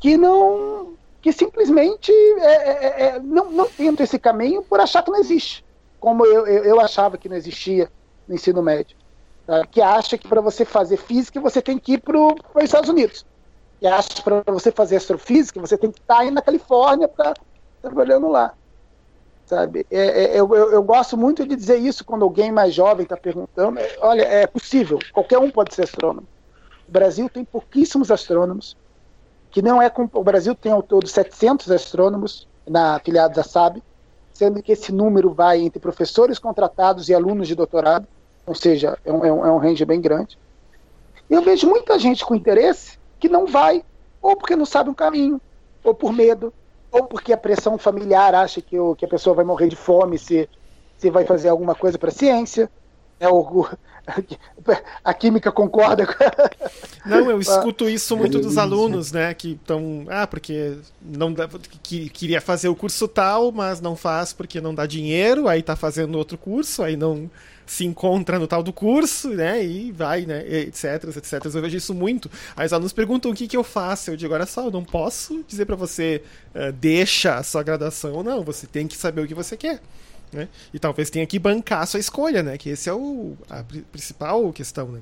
que 0.00 0.16
não, 0.16 0.94
que 1.22 1.32
simplesmente 1.32 2.12
é, 2.12 2.44
é, 2.44 2.70
é, 2.84 3.06
é 3.06 3.20
não, 3.20 3.50
não 3.50 3.68
tenta 3.68 4.02
esse 4.02 4.18
caminho 4.18 4.62
por 4.62 4.80
achar 4.80 5.02
que 5.02 5.10
não 5.10 5.18
existe, 5.18 5.64
como 6.00 6.26
eu, 6.26 6.46
eu, 6.46 6.64
eu 6.64 6.80
achava 6.80 7.16
que 7.16 7.28
não 7.28 7.36
existia 7.36 7.88
no 8.26 8.34
ensino 8.34 8.60
médio, 8.60 8.96
tá? 9.46 9.64
que 9.66 9.80
acha 9.80 10.18
que 10.18 10.28
para 10.28 10.40
você 10.40 10.64
fazer 10.64 10.96
física 10.96 11.40
você 11.40 11.62
tem 11.62 11.78
que 11.78 11.94
ir 11.94 12.00
para 12.00 12.18
os 12.18 12.64
Estados 12.64 12.90
Unidos 12.90 13.24
que 13.84 13.88
acha 13.88 14.08
que 14.08 14.22
para 14.22 14.42
você 14.46 14.72
fazer 14.72 14.96
astrofísica, 14.96 15.60
você 15.60 15.76
tem 15.76 15.90
que 15.90 16.00
estar 16.00 16.14
tá 16.14 16.20
aí 16.22 16.30
na 16.30 16.40
Califórnia 16.40 17.06
para 17.06 17.34
trabalhando 17.82 18.30
lá. 18.30 18.54
Sabe? 19.44 19.86
É, 19.90 20.24
é, 20.24 20.40
eu, 20.40 20.54
eu, 20.54 20.82
gosto 20.82 21.18
muito 21.18 21.46
de 21.46 21.54
dizer 21.54 21.76
isso 21.76 22.02
quando 22.02 22.22
alguém 22.22 22.50
mais 22.50 22.72
jovem 22.72 23.02
está 23.02 23.14
perguntando. 23.14 23.78
Olha, 24.00 24.22
é 24.22 24.46
possível, 24.46 24.98
qualquer 25.12 25.36
um 25.38 25.50
pode 25.50 25.74
ser 25.74 25.82
astrônomo. 25.82 26.26
O 26.88 26.92
Brasil 26.92 27.28
tem 27.28 27.44
pouquíssimos 27.44 28.10
astrônomos, 28.10 28.74
que 29.50 29.60
não 29.60 29.82
é. 29.82 29.92
O 30.14 30.24
Brasil 30.24 30.54
tem 30.54 30.72
ao 30.72 30.82
todo 30.82 31.06
700 31.06 31.70
astrônomos 31.70 32.48
na 32.66 32.96
afiliados 32.96 33.36
da 33.36 33.42
SAB, 33.42 33.82
sendo 34.32 34.62
que 34.62 34.72
esse 34.72 34.92
número 34.92 35.34
vai 35.34 35.60
entre 35.60 35.78
professores 35.78 36.38
contratados 36.38 37.10
e 37.10 37.14
alunos 37.14 37.46
de 37.46 37.54
doutorado, 37.54 38.06
ou 38.46 38.54
seja, 38.54 38.96
é 39.04 39.12
um, 39.12 39.24
é 39.26 39.30
um, 39.30 39.60
é 39.60 39.62
range 39.62 39.84
bem 39.84 40.00
grande. 40.00 40.38
E 41.28 41.34
eu 41.34 41.42
vejo 41.42 41.68
muita 41.68 41.98
gente 41.98 42.24
com 42.24 42.34
interesse 42.34 43.03
que 43.24 43.28
não 43.30 43.46
vai, 43.46 43.82
ou 44.20 44.36
porque 44.36 44.54
não 44.54 44.66
sabe 44.66 44.90
o 44.90 44.94
caminho, 44.94 45.40
ou 45.82 45.94
por 45.94 46.12
medo, 46.12 46.52
ou 46.92 47.04
porque 47.04 47.32
a 47.32 47.38
pressão 47.38 47.78
familiar 47.78 48.34
acha 48.34 48.60
que, 48.60 48.78
o, 48.78 48.94
que 48.94 49.06
a 49.06 49.08
pessoa 49.08 49.34
vai 49.34 49.46
morrer 49.46 49.66
de 49.66 49.76
fome 49.76 50.18
se, 50.18 50.46
se 50.98 51.08
vai 51.08 51.24
fazer 51.24 51.48
alguma 51.48 51.74
coisa 51.74 51.96
para 51.96 52.10
a 52.10 52.12
ciência. 52.12 52.70
É 53.18 53.26
o, 53.26 53.66
a 55.02 55.14
química 55.14 55.50
concorda 55.50 56.06
com 56.06 56.12
Não, 57.08 57.30
eu 57.30 57.40
escuto 57.40 57.88
isso 57.88 58.14
muito 58.14 58.38
dos 58.38 58.58
alunos, 58.58 59.10
né? 59.10 59.32
Que 59.32 59.52
estão. 59.52 60.04
Ah, 60.10 60.26
porque 60.26 60.76
não 61.00 61.32
dá, 61.32 61.48
que, 61.82 62.10
queria 62.10 62.42
fazer 62.42 62.68
o 62.68 62.76
curso 62.76 63.08
tal, 63.08 63.50
mas 63.50 63.80
não 63.80 63.96
faz 63.96 64.34
porque 64.34 64.60
não 64.60 64.74
dá 64.74 64.84
dinheiro, 64.84 65.48
aí 65.48 65.62
tá 65.62 65.74
fazendo 65.74 66.18
outro 66.18 66.36
curso, 66.36 66.82
aí 66.82 66.94
não 66.94 67.30
se 67.66 67.84
encontra 67.84 68.38
no 68.38 68.46
tal 68.46 68.62
do 68.62 68.72
curso, 68.72 69.30
né? 69.30 69.64
E 69.64 69.90
vai, 69.92 70.26
né? 70.26 70.44
Etc, 70.46 70.84
etc. 71.16 71.44
Eu 71.44 71.62
vejo 71.62 71.76
isso 71.76 71.94
muito. 71.94 72.30
Aí 72.56 72.66
os 72.66 72.72
alunos 72.72 72.92
perguntam 72.92 73.30
o 73.30 73.34
que, 73.34 73.48
que 73.48 73.56
eu 73.56 73.64
faço. 73.64 74.10
Eu 74.10 74.16
digo, 74.16 74.34
olha 74.34 74.46
só, 74.46 74.64
eu 74.64 74.70
não 74.70 74.84
posso 74.84 75.42
dizer 75.46 75.64
para 75.64 75.76
você, 75.76 76.22
uh, 76.54 76.72
deixa 76.72 77.36
a 77.36 77.42
sua 77.42 77.62
graduação, 77.62 78.22
não. 78.22 78.42
Você 78.42 78.66
tem 78.66 78.86
que 78.86 78.96
saber 78.96 79.22
o 79.22 79.26
que 79.26 79.34
você 79.34 79.56
quer. 79.56 79.80
Né? 80.32 80.48
E 80.72 80.78
talvez 80.78 81.10
tenha 81.10 81.26
que 81.26 81.38
bancar 81.38 81.82
a 81.82 81.86
sua 81.86 82.00
escolha, 82.00 82.42
né? 82.42 82.58
Que 82.58 82.70
esse 82.70 82.88
é 82.88 82.92
o, 82.92 83.36
a 83.48 83.62
principal 83.92 84.52
questão, 84.52 84.88
né? 84.88 85.00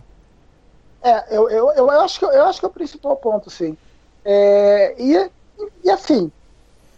É, 1.02 1.36
eu, 1.36 1.50
eu, 1.50 1.70
eu, 1.72 1.90
acho 1.90 2.18
que, 2.20 2.24
eu 2.24 2.44
acho 2.44 2.60
que 2.60 2.64
é 2.64 2.68
o 2.68 2.72
principal 2.72 3.16
ponto, 3.16 3.50
sim. 3.50 3.76
É, 4.24 4.94
e, 5.02 5.30
e 5.82 5.90
assim, 5.90 6.30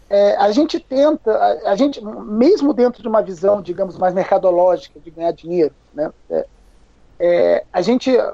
é, 0.09 0.35
a 0.35 0.51
gente 0.51 0.79
tenta, 0.79 1.31
a, 1.31 1.71
a, 1.71 1.75
gente, 1.75 2.03
mesmo 2.03 2.73
dentro 2.73 3.01
de 3.01 3.07
uma 3.07 3.21
visão, 3.21 3.61
digamos, 3.61 3.97
mais 3.97 4.13
mercadológica 4.13 4.99
de 4.99 5.09
ganhar 5.09 5.31
dinheiro, 5.31 5.73
né, 5.93 6.11
é, 6.29 6.45
é, 7.19 7.65
a 7.71 7.81
gente, 7.81 8.15
a, 8.17 8.33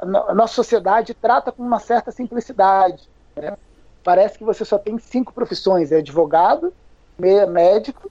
a, 0.00 0.34
nossa 0.34 0.54
sociedade 0.54 1.14
trata 1.14 1.52
com 1.52 1.62
uma 1.62 1.78
certa 1.78 2.10
simplicidade. 2.10 3.08
Né? 3.36 3.56
Parece 4.02 4.38
que 4.38 4.44
você 4.44 4.64
só 4.64 4.78
tem 4.78 4.98
cinco 4.98 5.32
profissões: 5.32 5.92
é 5.92 5.98
advogado, 5.98 6.72
médico, 7.18 8.10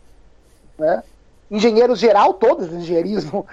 né? 0.78 1.04
engenheiro 1.50 1.96
geral, 1.96 2.36
todas 2.36 2.70
as 2.70 2.76
engenharias 2.76 3.26
não, 3.26 3.46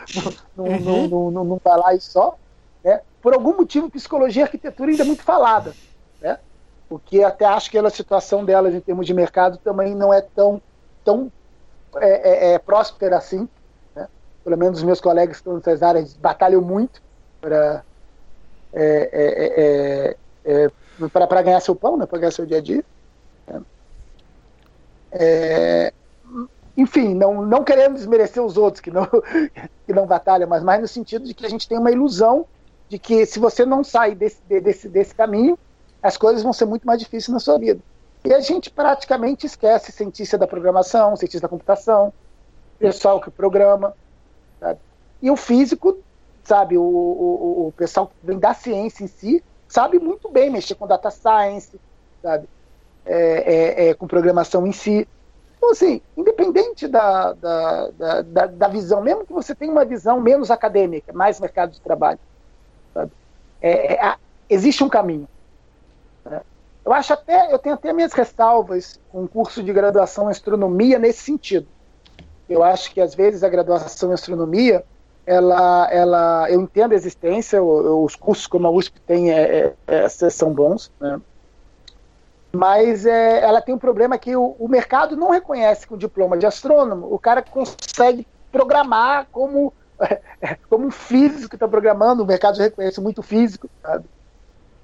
não, 0.57 0.65
uhum. 0.65 0.81
não, 0.81 1.09
não, 1.09 1.31
não, 1.31 1.45
não, 1.45 1.59
tá 1.59 1.75
lá 1.75 1.95
e 1.95 2.01
só. 2.01 2.39
Né? 2.85 3.01
Por 3.21 3.35
algum 3.35 3.57
motivo, 3.57 3.91
psicologia 3.91 4.43
e 4.43 4.45
arquitetura 4.45 4.91
ainda 4.91 5.03
é 5.03 5.07
muito 5.07 5.23
falada. 5.25 5.75
Porque 6.89 7.23
até 7.23 7.45
acho 7.45 7.71
que 7.71 7.77
a 7.77 7.91
situação 7.91 8.45
delas 8.45 8.75
em 8.75 8.81
termos 8.81 9.07
de 9.07 9.13
mercado 9.13 9.59
também 9.59 9.95
não 9.95 10.13
é 10.13 10.23
tão, 10.23 10.61
tão 11.05 11.31
é, 11.97 12.51
é, 12.51 12.55
é 12.55 12.59
próspera 12.59 13.19
assim. 13.19 13.47
Né? 13.95 14.09
Pelo 14.43 14.57
menos 14.57 14.79
os 14.79 14.85
meus 14.85 15.01
colegas 15.01 15.37
que 15.37 15.41
estão 15.41 15.55
nessas 15.55 15.83
áreas 15.83 16.15
batalham 16.15 16.63
muito 16.63 17.03
para 17.41 17.85
é, 18.73 20.17
é, 20.45 20.57
é, 21.05 21.09
para 21.09 21.43
ganhar 21.43 21.61
seu 21.61 21.75
pão, 21.75 21.97
né? 21.97 22.07
para 22.07 22.19
ganhar 22.19 22.33
seu 22.33 22.47
dia 22.47 22.59
a 22.59 22.61
dia. 22.61 22.85
Né? 23.47 23.63
enfim, 26.77 27.15
não, 27.15 27.43
não 27.45 27.65
querendo 27.65 27.95
desmerecer 27.95 28.43
os 28.43 28.57
outros 28.57 28.81
que 28.81 28.91
não, 28.91 29.07
que 29.87 29.93
não 29.93 30.07
batalham, 30.07 30.49
mas 30.49 30.63
mais 30.63 30.81
no 30.81 30.89
sentido 30.89 31.25
de 31.27 31.35
que 31.35 31.45
a 31.45 31.49
gente 31.49 31.69
tem 31.69 31.77
uma 31.77 31.91
ilusão 31.91 32.47
de 32.89 32.99
que 32.99 33.27
se 33.27 33.39
você 33.39 33.67
não 33.67 33.85
sai 33.85 34.15
desse, 34.15 34.41
desse, 34.43 34.89
desse 34.89 35.15
caminho, 35.15 35.59
as 36.09 36.17
coisas 36.17 36.43
vão 36.43 36.53
ser 36.53 36.65
muito 36.65 36.87
mais 36.87 36.99
difíceis 36.99 37.29
na 37.29 37.39
sua 37.39 37.59
vida. 37.59 37.81
E 38.25 38.33
a 38.33 38.41
gente 38.41 38.71
praticamente 38.71 39.47
esquece 39.47 39.93
cientista 39.93 40.39
da 40.39 40.47
programação, 40.47 41.15
cientista 41.17 41.47
da 41.47 41.49
computação, 41.49 42.13
pessoal 42.79 43.21
que 43.21 43.31
programa. 43.31 43.95
Sabe? 44.59 44.81
E 45.21 45.31
o 45.31 45.37
físico, 45.37 45.99
sabe, 46.43 46.79
o, 46.79 46.83
o, 46.83 47.69
o 47.69 47.73
pessoal 47.73 48.11
da 48.23 48.55
ciência 48.55 49.05
em 49.05 49.07
si, 49.07 49.45
sabe 49.69 49.99
muito 49.99 50.31
bem 50.31 50.51
mexer 50.51 50.75
com 50.75 50.87
data 50.87 51.11
science, 51.11 51.79
sabe? 52.23 52.49
É, 53.05 53.87
é, 53.87 53.89
é, 53.89 53.95
com 53.95 54.07
programação 54.07 54.67
em 54.67 54.73
si. 54.73 55.07
Então, 55.59 55.71
assim, 55.71 56.01
independente 56.17 56.89
da, 56.89 57.35
da, 57.35 57.91
da, 58.23 58.47
da, 58.47 58.69
visão, 58.69 59.03
mesmo 59.03 59.27
que 59.27 59.33
você 59.33 59.55
tenha 59.55 59.73
uma 59.73 59.85
visão 59.85 60.21
menos 60.21 60.51
acadêmica, 60.51 61.13
mais 61.13 61.39
mercado 61.39 61.73
de 61.73 61.81
trabalho, 61.81 62.19
sabe? 62.95 63.13
É, 63.61 63.95
é 63.95 64.15
existe 64.49 64.83
um 64.83 64.89
caminho. 64.89 65.29
Eu 66.85 66.93
acho 66.93 67.13
até, 67.13 67.53
eu 67.53 67.59
tenho 67.59 67.75
até 67.75 67.93
minhas 67.93 68.13
ressalvas 68.13 68.99
com 69.13 69.25
o 69.25 69.29
curso 69.29 69.63
de 69.63 69.73
graduação 69.73 70.29
em 70.29 70.31
astronomia 70.31 70.99
nesse 70.99 71.23
sentido. 71.23 71.67
Eu 72.49 72.63
acho 72.65 72.93
que 72.93 73.01
às 73.01 73.15
vezes 73.15 73.45
a 73.45 73.49
graduação 73.49 74.11
em 74.11 74.15
astronomia, 74.15 74.83
ela, 75.27 75.87
ela, 75.93 76.51
eu 76.51 76.63
entendo 76.63 76.93
a 76.93 76.95
existência, 76.95 77.63
os 77.63 78.17
cursos 78.17 78.47
como 78.47 78.67
a 78.67 78.71
USP 78.71 78.99
tem 79.03 79.31
é, 79.31 79.75
é, 79.87 80.05
é 80.05 80.09
são 80.09 80.51
bons, 80.53 80.91
né? 80.99 81.21
mas 82.51 83.05
é, 83.05 83.41
ela 83.45 83.61
tem 83.61 83.75
um 83.75 83.79
problema 83.79 84.17
que 84.17 84.35
o, 84.35 84.57
o, 84.59 84.67
mercado 84.67 85.15
não 85.15 85.31
reconhece 85.31 85.87
com 85.87 85.95
o 85.95 85.99
diploma 85.99 86.39
de 86.39 86.47
astrônomo, 86.47 87.13
o 87.13 87.19
cara 87.19 87.43
consegue 87.43 88.27
programar 88.51 89.27
como, 89.31 89.73
como 90.71 90.87
um 90.87 90.91
físico 90.91 91.57
está 91.57 91.69
programando, 91.69 92.23
o 92.23 92.27
mercado 92.27 92.57
reconhece 92.59 93.01
muito 93.01 93.23
físico, 93.23 93.69
sabe? 93.83 94.07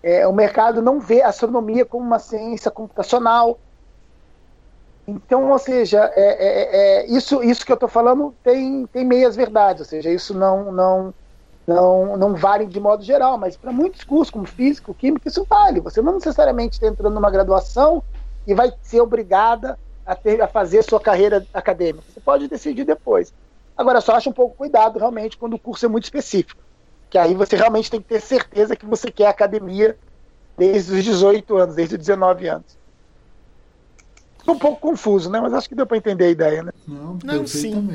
É, 0.04 0.28
o 0.28 0.34
mercado 0.34 0.82
não 0.82 1.00
vê 1.00 1.22
a 1.22 1.28
astronomia 1.28 1.82
como 1.82 2.04
uma 2.04 2.18
ciência 2.18 2.70
computacional. 2.70 3.58
Então, 5.08 5.50
ou 5.50 5.58
seja, 5.58 6.12
é, 6.14 6.20
é, 6.24 6.76
é 6.76 7.06
isso, 7.06 7.42
isso 7.42 7.64
que 7.64 7.72
eu 7.72 7.74
estou 7.74 7.88
falando 7.88 8.34
tem, 8.44 8.86
tem 8.88 9.02
meias 9.02 9.34
verdades, 9.34 9.80
ou 9.80 9.86
seja, 9.86 10.10
isso 10.10 10.34
não, 10.34 10.70
não, 10.70 11.14
não, 11.66 12.18
não 12.18 12.34
vale 12.34 12.66
de 12.66 12.78
modo 12.78 13.02
geral, 13.02 13.38
mas 13.38 13.56
para 13.56 13.72
muitos 13.72 14.04
cursos, 14.04 14.30
como 14.30 14.44
físico, 14.44 14.92
química, 14.92 15.26
isso 15.26 15.46
vale. 15.48 15.80
Você 15.80 16.02
não 16.02 16.16
necessariamente 16.16 16.74
está 16.74 16.86
entrando 16.86 17.14
numa 17.14 17.30
graduação 17.30 18.02
e 18.46 18.52
vai 18.52 18.70
ser 18.82 19.00
obrigada 19.00 19.78
a, 20.04 20.14
ter, 20.14 20.38
a 20.42 20.46
fazer 20.46 20.82
sua 20.82 21.00
carreira 21.00 21.46
acadêmica. 21.54 22.04
Você 22.12 22.20
pode 22.20 22.46
decidir 22.46 22.84
depois. 22.84 23.32
Agora, 23.74 24.02
só 24.02 24.14
acha 24.16 24.28
um 24.28 24.34
pouco 24.34 24.54
cuidado 24.54 24.98
realmente 24.98 25.38
quando 25.38 25.54
o 25.54 25.58
curso 25.58 25.86
é 25.86 25.88
muito 25.88 26.04
específico 26.04 26.63
que 27.14 27.18
aí 27.18 27.32
você 27.32 27.54
realmente 27.54 27.88
tem 27.88 28.00
que 28.00 28.08
ter 28.08 28.20
certeza 28.20 28.74
que 28.74 28.84
você 28.84 29.08
quer 29.08 29.28
academia 29.28 29.96
desde 30.58 30.94
os 30.94 31.04
18 31.04 31.56
anos, 31.56 31.76
desde 31.76 31.94
os 31.94 32.00
19 32.00 32.48
anos. 32.48 32.76
Estou 34.36 34.56
um 34.56 34.58
pouco 34.58 34.80
confuso, 34.80 35.30
né? 35.30 35.40
Mas 35.40 35.54
acho 35.54 35.68
que 35.68 35.76
deu 35.76 35.86
para 35.86 35.96
entender 35.96 36.24
a 36.24 36.30
ideia, 36.30 36.64
né? 36.64 36.72
Não, 36.88 37.16
Não 37.22 37.46
sim. 37.46 37.86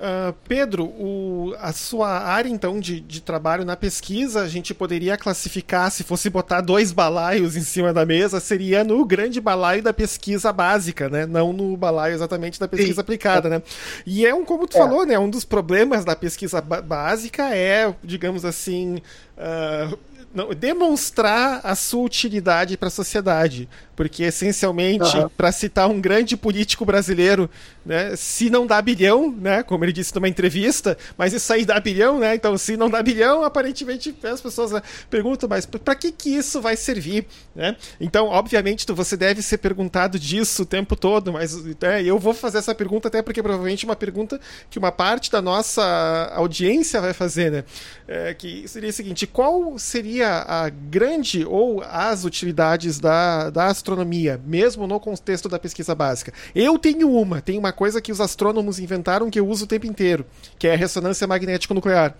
Uh, 0.00 0.32
Pedro, 0.48 0.84
o, 0.84 1.54
a 1.58 1.74
sua 1.74 2.08
área 2.08 2.48
então 2.48 2.80
de, 2.80 3.00
de, 3.00 3.20
trabalho 3.20 3.66
na 3.66 3.76
pesquisa, 3.76 4.40
a 4.40 4.48
gente 4.48 4.72
poderia 4.72 5.14
classificar, 5.14 5.90
se 5.90 6.02
fosse 6.02 6.30
botar 6.30 6.62
dois 6.62 6.90
balaios 6.90 7.54
em 7.54 7.60
cima 7.60 7.92
da 7.92 8.06
mesa, 8.06 8.40
seria 8.40 8.82
no 8.82 9.04
grande 9.04 9.42
balaio 9.42 9.82
da 9.82 9.92
pesquisa 9.92 10.54
básica, 10.54 11.10
né? 11.10 11.26
Não 11.26 11.52
no 11.52 11.76
balaio 11.76 12.14
exatamente 12.14 12.58
da 12.58 12.66
pesquisa 12.66 12.94
Sim. 12.94 13.00
aplicada, 13.02 13.50
né? 13.50 13.62
E 14.06 14.24
é 14.24 14.34
um, 14.34 14.42
como 14.42 14.66
tu 14.66 14.78
é. 14.78 14.80
falou, 14.80 15.04
né? 15.04 15.18
Um 15.18 15.28
dos 15.28 15.44
problemas 15.44 16.02
da 16.02 16.16
pesquisa 16.16 16.62
básica 16.62 17.54
é, 17.54 17.94
digamos 18.02 18.46
assim, 18.46 19.02
uh, 19.36 19.98
não, 20.32 20.54
demonstrar 20.54 21.60
a 21.64 21.74
sua 21.74 22.02
utilidade 22.02 22.76
para 22.76 22.88
a 22.88 22.90
sociedade. 22.90 23.68
Porque, 23.96 24.22
essencialmente, 24.22 25.14
uhum. 25.14 25.28
para 25.28 25.52
citar 25.52 25.86
um 25.90 26.00
grande 26.00 26.34
político 26.34 26.86
brasileiro, 26.86 27.50
né, 27.84 28.16
se 28.16 28.48
não 28.48 28.66
dá 28.66 28.80
bilhão, 28.80 29.30
né, 29.30 29.62
como 29.62 29.84
ele 29.84 29.92
disse 29.92 30.14
numa 30.14 30.28
entrevista, 30.28 30.96
mas 31.18 31.34
isso 31.34 31.52
aí 31.52 31.66
dá 31.66 31.78
bilhão, 31.78 32.18
né? 32.18 32.34
Então, 32.34 32.56
se 32.56 32.78
não 32.78 32.88
dá 32.88 33.02
bilhão, 33.02 33.42
aparentemente 33.44 34.14
as 34.22 34.40
pessoas 34.40 34.70
né, 34.70 34.80
perguntam, 35.10 35.46
mas 35.48 35.66
para 35.66 35.94
que, 35.94 36.12
que 36.12 36.30
isso 36.30 36.62
vai 36.62 36.76
servir? 36.76 37.26
Né? 37.54 37.76
Então, 38.00 38.28
obviamente, 38.28 38.86
você 38.90 39.18
deve 39.18 39.42
ser 39.42 39.58
perguntado 39.58 40.18
disso 40.18 40.62
o 40.62 40.66
tempo 40.66 40.96
todo, 40.96 41.30
mas 41.32 41.62
né, 41.62 42.02
eu 42.02 42.18
vou 42.18 42.32
fazer 42.32 42.56
essa 42.58 42.74
pergunta 42.74 43.08
até 43.08 43.20
porque 43.20 43.42
provavelmente 43.42 43.84
é 43.84 43.88
uma 43.88 43.96
pergunta 43.96 44.40
que 44.70 44.78
uma 44.78 44.92
parte 44.92 45.30
da 45.30 45.42
nossa 45.42 46.32
audiência 46.34 47.02
vai 47.02 47.12
fazer, 47.12 47.50
né? 47.50 47.64
É, 48.08 48.32
que 48.32 48.66
seria 48.66 48.88
o 48.88 48.92
seguinte: 48.92 49.26
qual 49.26 49.78
seria 49.78 50.19
a 50.28 50.68
grande 50.68 51.44
ou 51.44 51.82
as 51.82 52.24
utilidades 52.24 52.98
da, 52.98 53.50
da 53.50 53.66
astronomia? 53.66 54.40
mesmo 54.44 54.86
no 54.86 54.98
contexto 54.98 55.48
da 55.48 55.58
pesquisa 55.58 55.94
básica. 55.94 56.32
Eu 56.54 56.78
tenho 56.78 57.10
uma, 57.10 57.40
tem 57.40 57.58
uma 57.58 57.72
coisa 57.72 58.00
que 58.00 58.12
os 58.12 58.20
astrônomos 58.20 58.78
inventaram 58.78 59.30
que 59.30 59.38
eu 59.38 59.48
uso 59.48 59.64
o 59.64 59.68
tempo 59.68 59.86
inteiro, 59.86 60.26
que 60.58 60.66
é 60.66 60.74
a 60.74 60.76
ressonância 60.76 61.26
magnética 61.26 61.72
nuclear. 61.74 62.16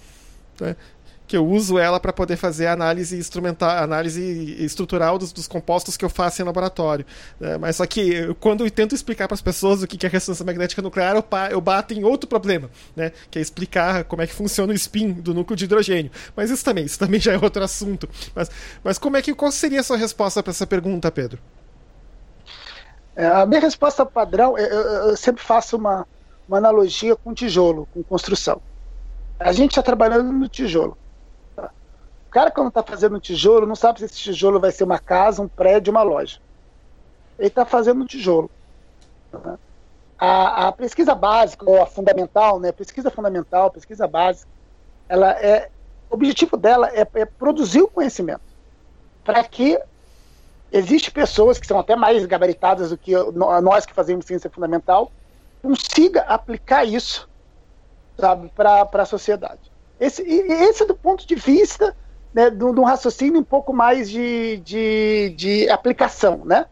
Que 1.30 1.36
eu 1.36 1.46
uso 1.46 1.78
ela 1.78 2.00
para 2.00 2.12
poder 2.12 2.36
fazer 2.36 2.66
análise 2.66 3.16
instrumental, 3.16 3.70
análise 3.70 4.56
estrutural 4.58 5.16
dos, 5.16 5.32
dos, 5.32 5.46
compostos 5.46 5.96
que 5.96 6.04
eu 6.04 6.10
faço 6.10 6.42
em 6.42 6.44
laboratório. 6.44 7.06
É, 7.40 7.56
mas 7.56 7.76
só 7.76 7.86
que 7.86 8.34
quando 8.40 8.64
eu 8.64 8.70
tento 8.70 8.96
explicar 8.96 9.28
para 9.28 9.36
as 9.36 9.40
pessoas 9.40 9.80
o 9.80 9.86
que 9.86 10.04
é 10.04 10.08
ressonância 10.08 10.44
magnética 10.44 10.82
nuclear, 10.82 11.14
eu, 11.14 11.24
eu 11.52 11.60
bato 11.60 11.94
em 11.94 12.02
outro 12.02 12.28
problema, 12.28 12.68
né? 12.96 13.12
Que 13.30 13.38
é 13.38 13.42
explicar 13.42 14.02
como 14.02 14.22
é 14.22 14.26
que 14.26 14.34
funciona 14.34 14.72
o 14.72 14.74
spin 14.74 15.12
do 15.12 15.32
núcleo 15.32 15.56
de 15.56 15.66
hidrogênio. 15.66 16.10
Mas 16.34 16.50
isso 16.50 16.64
também, 16.64 16.84
isso 16.84 16.98
também 16.98 17.20
já 17.22 17.32
é 17.32 17.38
outro 17.38 17.62
assunto. 17.62 18.08
Mas, 18.34 18.50
mas 18.82 18.98
como 18.98 19.16
é 19.16 19.22
que 19.22 19.32
qual 19.32 19.52
seria 19.52 19.78
a 19.78 19.84
sua 19.84 19.96
resposta 19.96 20.42
para 20.42 20.50
essa 20.50 20.66
pergunta, 20.66 21.12
Pedro? 21.12 21.38
É, 23.14 23.26
a 23.26 23.46
minha 23.46 23.60
resposta 23.60 24.04
padrão, 24.04 24.58
eu, 24.58 24.66
eu 24.66 25.16
sempre 25.16 25.44
faço 25.44 25.76
uma, 25.76 26.04
uma 26.48 26.58
analogia 26.58 27.14
com 27.14 27.32
tijolo, 27.32 27.86
com 27.94 28.02
construção. 28.02 28.60
A 29.38 29.52
gente 29.52 29.70
está 29.70 29.82
trabalhando 29.82 30.32
no 30.32 30.48
tijolo. 30.48 30.98
O 32.30 32.32
cara, 32.32 32.50
quando 32.50 32.68
está 32.68 32.82
fazendo 32.82 33.16
um 33.16 33.20
tijolo, 33.20 33.66
não 33.66 33.74
sabe 33.74 33.98
se 33.98 34.04
esse 34.04 34.14
tijolo 34.14 34.60
vai 34.60 34.70
ser 34.70 34.84
uma 34.84 35.00
casa, 35.00 35.42
um 35.42 35.48
prédio, 35.48 35.90
uma 35.90 36.02
loja. 36.02 36.38
Ele 37.36 37.48
está 37.48 37.66
fazendo 37.66 38.02
um 38.02 38.06
tijolo. 38.06 38.48
Tá? 39.32 39.58
A, 40.16 40.68
a, 40.68 40.72
pesquisa 40.72 41.12
básica, 41.12 41.68
ou 41.68 41.82
a 41.82 41.86
fundamental, 41.86 42.60
né? 42.60 42.70
pesquisa 42.70 43.10
fundamental, 43.10 43.70
pesquisa 43.70 44.06
básica, 44.06 44.48
ela 45.08 45.32
é, 45.32 45.70
o 46.08 46.14
objetivo 46.14 46.56
dela 46.56 46.88
é, 46.94 47.06
é 47.14 47.24
produzir 47.24 47.82
o 47.82 47.88
conhecimento 47.88 48.42
para 49.24 49.42
que 49.42 49.78
Existem 50.72 51.12
pessoas 51.12 51.58
que 51.58 51.66
são 51.66 51.80
até 51.80 51.96
mais 51.96 52.24
gabaritadas 52.26 52.90
do 52.90 52.96
que 52.96 53.12
nós 53.32 53.84
que 53.84 53.92
fazemos 53.92 54.24
ciência 54.24 54.48
fundamental, 54.48 55.10
consiga 55.60 56.22
aplicar 56.22 56.84
isso 56.84 57.28
para 58.54 58.88
a 58.92 59.04
sociedade. 59.04 59.60
Esse, 59.98 60.22
esse 60.22 60.84
é 60.84 60.86
do 60.86 60.94
ponto 60.94 61.26
de 61.26 61.34
vista 61.34 61.96
né, 62.32 62.50
de, 62.50 62.64
um 62.64 62.84
raciocínio 62.84 63.40
um 63.40 63.44
pouco 63.44 63.72
mais 63.72 64.08
de, 64.08 64.58
de, 64.58 65.34
de 65.36 65.70
aplicação. 65.70 66.42
Né? 66.44 66.66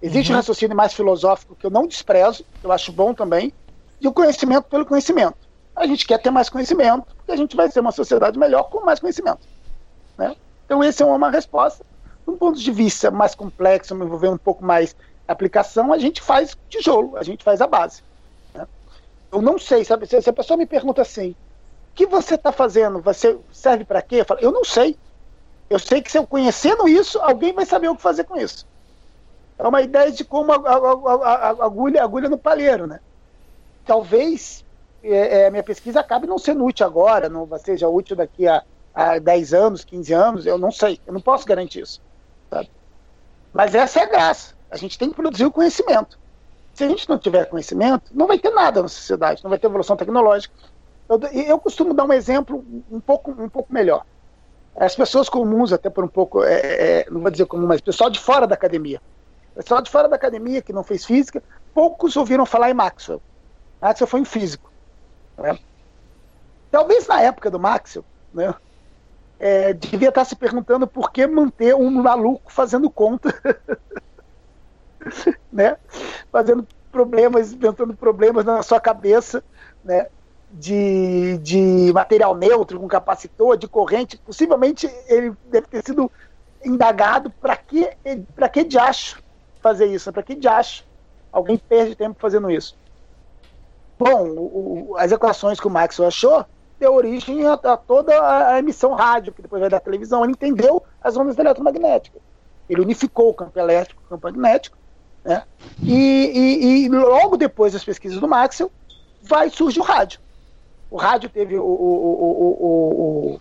Existe 0.00 0.30
uhum. 0.30 0.36
um 0.36 0.38
raciocínio 0.38 0.76
mais 0.76 0.92
filosófico 0.92 1.54
que 1.54 1.66
eu 1.66 1.70
não 1.70 1.86
desprezo, 1.86 2.44
que 2.60 2.66
eu 2.66 2.72
acho 2.72 2.92
bom 2.92 3.14
também, 3.14 3.52
e 4.00 4.08
o 4.08 4.12
conhecimento 4.12 4.64
pelo 4.64 4.84
conhecimento. 4.86 5.36
A 5.74 5.86
gente 5.86 6.06
quer 6.06 6.18
ter 6.18 6.30
mais 6.30 6.48
conhecimento, 6.48 7.06
porque 7.16 7.32
a 7.32 7.36
gente 7.36 7.56
vai 7.56 7.70
ser 7.70 7.80
uma 7.80 7.92
sociedade 7.92 8.38
melhor 8.38 8.64
com 8.64 8.84
mais 8.84 9.00
conhecimento. 9.00 9.40
Né? 10.18 10.36
Então, 10.66 10.82
essa 10.82 11.04
é 11.04 11.06
uma 11.06 11.30
resposta 11.30 11.84
de 12.24 12.30
um 12.30 12.36
ponto 12.36 12.58
de 12.58 12.70
vista 12.70 13.10
mais 13.10 13.34
complexo, 13.34 13.94
envolvendo 13.94 14.34
um 14.34 14.38
pouco 14.38 14.64
mais 14.64 14.94
aplicação, 15.26 15.92
a 15.92 15.98
gente 15.98 16.20
faz 16.20 16.56
tijolo, 16.68 17.16
a 17.16 17.22
gente 17.22 17.44
faz 17.44 17.60
a 17.60 17.66
base. 17.66 18.02
Né? 18.54 18.66
Eu 19.30 19.40
não 19.40 19.58
sei, 19.58 19.84
sabe? 19.84 20.06
Se, 20.06 20.28
a 20.28 20.32
pessoa 20.32 20.56
me 20.56 20.66
pergunta 20.66 21.02
assim, 21.02 21.34
que 21.94 22.06
você 22.06 22.34
está 22.34 22.52
fazendo? 22.52 23.00
Você 23.00 23.38
serve 23.52 23.84
para 23.84 24.02
quê? 24.02 24.16
Eu 24.16 24.24
falo, 24.24 24.40
eu 24.40 24.50
não 24.50 24.64
sei. 24.64 24.96
Eu 25.68 25.78
sei 25.78 26.02
que 26.02 26.10
se 26.10 26.18
eu 26.18 26.26
conhecendo 26.26 26.88
isso, 26.88 27.18
alguém 27.20 27.52
vai 27.52 27.64
saber 27.64 27.88
o 27.88 27.96
que 27.96 28.02
fazer 28.02 28.24
com 28.24 28.36
isso. 28.36 28.66
É 29.58 29.66
uma 29.66 29.80
ideia 29.80 30.10
de 30.10 30.24
como 30.24 30.52
a, 30.52 30.56
a, 30.56 30.76
a, 30.76 31.34
a 31.34 31.48
agulha, 31.64 32.02
agulha 32.02 32.28
no 32.28 32.38
palheiro, 32.38 32.86
né? 32.86 33.00
Talvez 33.86 34.64
é, 35.02 35.42
é, 35.42 35.50
minha 35.50 35.62
pesquisa 35.62 36.00
acabe 36.00 36.26
não 36.26 36.38
sendo 36.38 36.64
útil 36.64 36.86
agora, 36.86 37.28
não 37.28 37.48
seja 37.58 37.88
útil 37.88 38.16
daqui 38.16 38.46
a, 38.46 38.62
a 38.94 39.18
10 39.18 39.54
anos, 39.54 39.84
15 39.84 40.12
anos, 40.12 40.46
eu 40.46 40.58
não 40.58 40.70
sei, 40.70 41.00
eu 41.06 41.12
não 41.12 41.20
posso 41.20 41.46
garantir 41.46 41.80
isso. 41.80 42.00
Sabe? 42.50 42.70
Mas 43.52 43.74
essa 43.74 44.00
é 44.00 44.02
a 44.04 44.06
graça. 44.06 44.54
A 44.70 44.76
gente 44.76 44.98
tem 44.98 45.10
que 45.10 45.16
produzir 45.16 45.44
o 45.44 45.52
conhecimento. 45.52 46.18
Se 46.74 46.84
a 46.84 46.88
gente 46.88 47.08
não 47.08 47.18
tiver 47.18 47.44
conhecimento, 47.46 48.10
não 48.12 48.26
vai 48.26 48.38
ter 48.38 48.50
nada 48.50 48.80
na 48.80 48.88
sociedade, 48.88 49.42
não 49.42 49.50
vai 49.50 49.58
ter 49.58 49.66
evolução 49.66 49.96
tecnológica. 49.96 50.54
Eu, 51.12 51.42
eu 51.42 51.58
costumo 51.58 51.94
dar 51.94 52.04
um 52.04 52.12
exemplo 52.12 52.64
um 52.90 53.00
pouco, 53.00 53.30
um 53.30 53.48
pouco 53.48 53.72
melhor. 53.72 54.04
As 54.76 54.96
pessoas 54.96 55.28
comuns, 55.28 55.72
até 55.72 55.90
por 55.90 56.04
um 56.04 56.08
pouco, 56.08 56.42
é, 56.42 57.00
é, 57.00 57.06
não 57.10 57.20
vou 57.20 57.30
dizer 57.30 57.46
comum, 57.46 57.66
mas 57.66 57.80
pessoal 57.80 58.08
de 58.08 58.18
fora 58.18 58.46
da 58.46 58.54
academia. 58.54 59.00
Pessoal 59.54 59.82
de 59.82 59.90
fora 59.90 60.08
da 60.08 60.16
academia 60.16 60.62
que 60.62 60.72
não 60.72 60.82
fez 60.82 61.04
física, 61.04 61.42
poucos 61.74 62.16
ouviram 62.16 62.46
falar 62.46 62.70
em 62.70 62.74
Maxwell. 62.74 63.20
Maxwell 63.80 64.08
foi 64.08 64.20
um 64.20 64.24
físico. 64.24 64.72
Né? 65.36 65.58
Talvez 66.70 67.06
na 67.06 67.20
época 67.20 67.50
do 67.50 67.60
Maxwell, 67.60 68.04
né, 68.32 68.54
é, 69.38 69.74
devia 69.74 70.08
estar 70.08 70.24
se 70.24 70.36
perguntando 70.36 70.86
por 70.86 71.12
que 71.12 71.26
manter 71.26 71.74
um 71.74 71.90
maluco 71.90 72.50
fazendo 72.50 72.88
conta, 72.88 73.34
né? 75.52 75.76
Fazendo 76.30 76.66
problemas, 76.90 77.52
inventando 77.52 77.94
problemas 77.94 78.44
na 78.44 78.62
sua 78.62 78.80
cabeça, 78.80 79.44
né? 79.84 80.06
De, 80.54 81.38
de 81.38 81.92
material 81.94 82.36
neutro, 82.36 82.78
com 82.78 82.86
capacitor, 82.86 83.56
de 83.56 83.66
corrente. 83.66 84.18
Possivelmente 84.18 84.86
ele 85.06 85.34
deve 85.50 85.66
ter 85.66 85.82
sido 85.82 86.10
indagado 86.62 87.30
para 87.30 87.56
que, 87.56 87.88
para 88.34 88.48
que 88.48 88.62
de 88.62 88.78
acho 88.78 89.22
fazer 89.62 89.86
isso? 89.86 90.12
Para 90.12 90.22
que 90.22 90.34
de 90.34 90.46
acho 90.46 90.84
alguém 91.32 91.56
perde 91.56 91.96
tempo 91.96 92.20
fazendo 92.20 92.50
isso? 92.50 92.76
Bom, 93.98 94.28
o, 94.28 94.94
as 94.98 95.10
equações 95.10 95.58
que 95.58 95.66
o 95.66 95.70
Maxwell 95.70 96.08
achou 96.08 96.44
deu 96.78 96.92
origem 96.92 97.46
a, 97.46 97.52
a, 97.52 97.76
toda 97.76 98.12
a 98.48 98.58
emissão 98.58 98.92
rádio, 98.92 99.32
que 99.32 99.40
depois 99.40 99.60
vai 99.60 99.70
da 99.70 99.78
televisão. 99.78 100.24
Ele 100.24 100.32
entendeu 100.32 100.82
as 101.00 101.16
ondas 101.16 101.38
eletromagnéticas. 101.38 102.20
Ele 102.68 102.80
unificou 102.80 103.30
o 103.30 103.34
campo 103.34 103.56
elétrico 103.58 104.02
com 104.02 104.06
o 104.06 104.18
campo 104.18 104.26
magnético. 104.26 104.76
Né? 105.24 105.44
E, 105.80 105.94
e, 105.94 106.84
e, 106.84 106.88
logo 106.88 107.36
depois 107.36 107.72
das 107.72 107.84
pesquisas 107.84 108.18
do 108.18 108.26
Maxwell, 108.26 108.72
vai 109.22 109.48
surgir 109.48 109.78
o 109.78 109.84
rádio. 109.84 110.18
O 110.92 110.98
rádio 110.98 111.30
teve 111.30 111.56
o, 111.56 111.64
o, 111.64 113.38
o, 113.38 113.40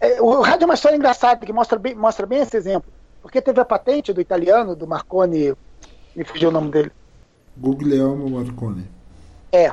é, 0.00 0.20
o, 0.20 0.40
rádio 0.40 0.64
é 0.64 0.66
uma 0.66 0.74
história 0.74 0.96
engraçada 0.96 1.46
que 1.46 1.52
mostra 1.52 1.78
bem, 1.78 1.94
mostra 1.94 2.26
bem 2.26 2.40
esse 2.40 2.56
exemplo. 2.56 2.92
Porque 3.22 3.40
teve 3.40 3.60
a 3.60 3.64
patente 3.64 4.12
do 4.12 4.20
italiano, 4.20 4.74
do 4.74 4.84
Marconi, 4.84 5.54
me 6.12 6.24
fugiu 6.24 6.48
o 6.48 6.52
nome 6.52 6.72
dele. 6.72 6.90
Guglielmo 7.56 8.28
Marconi. 8.28 8.90
É. 9.52 9.72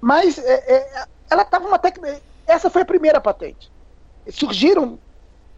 Mas 0.00 0.38
é, 0.38 0.54
é, 0.54 1.06
ela 1.28 1.42
estava 1.42 1.68
uma 1.68 1.78
técnica. 1.78 2.22
Essa 2.46 2.70
foi 2.70 2.80
a 2.80 2.86
primeira 2.86 3.20
patente. 3.20 3.70
Surgiram, 4.30 4.98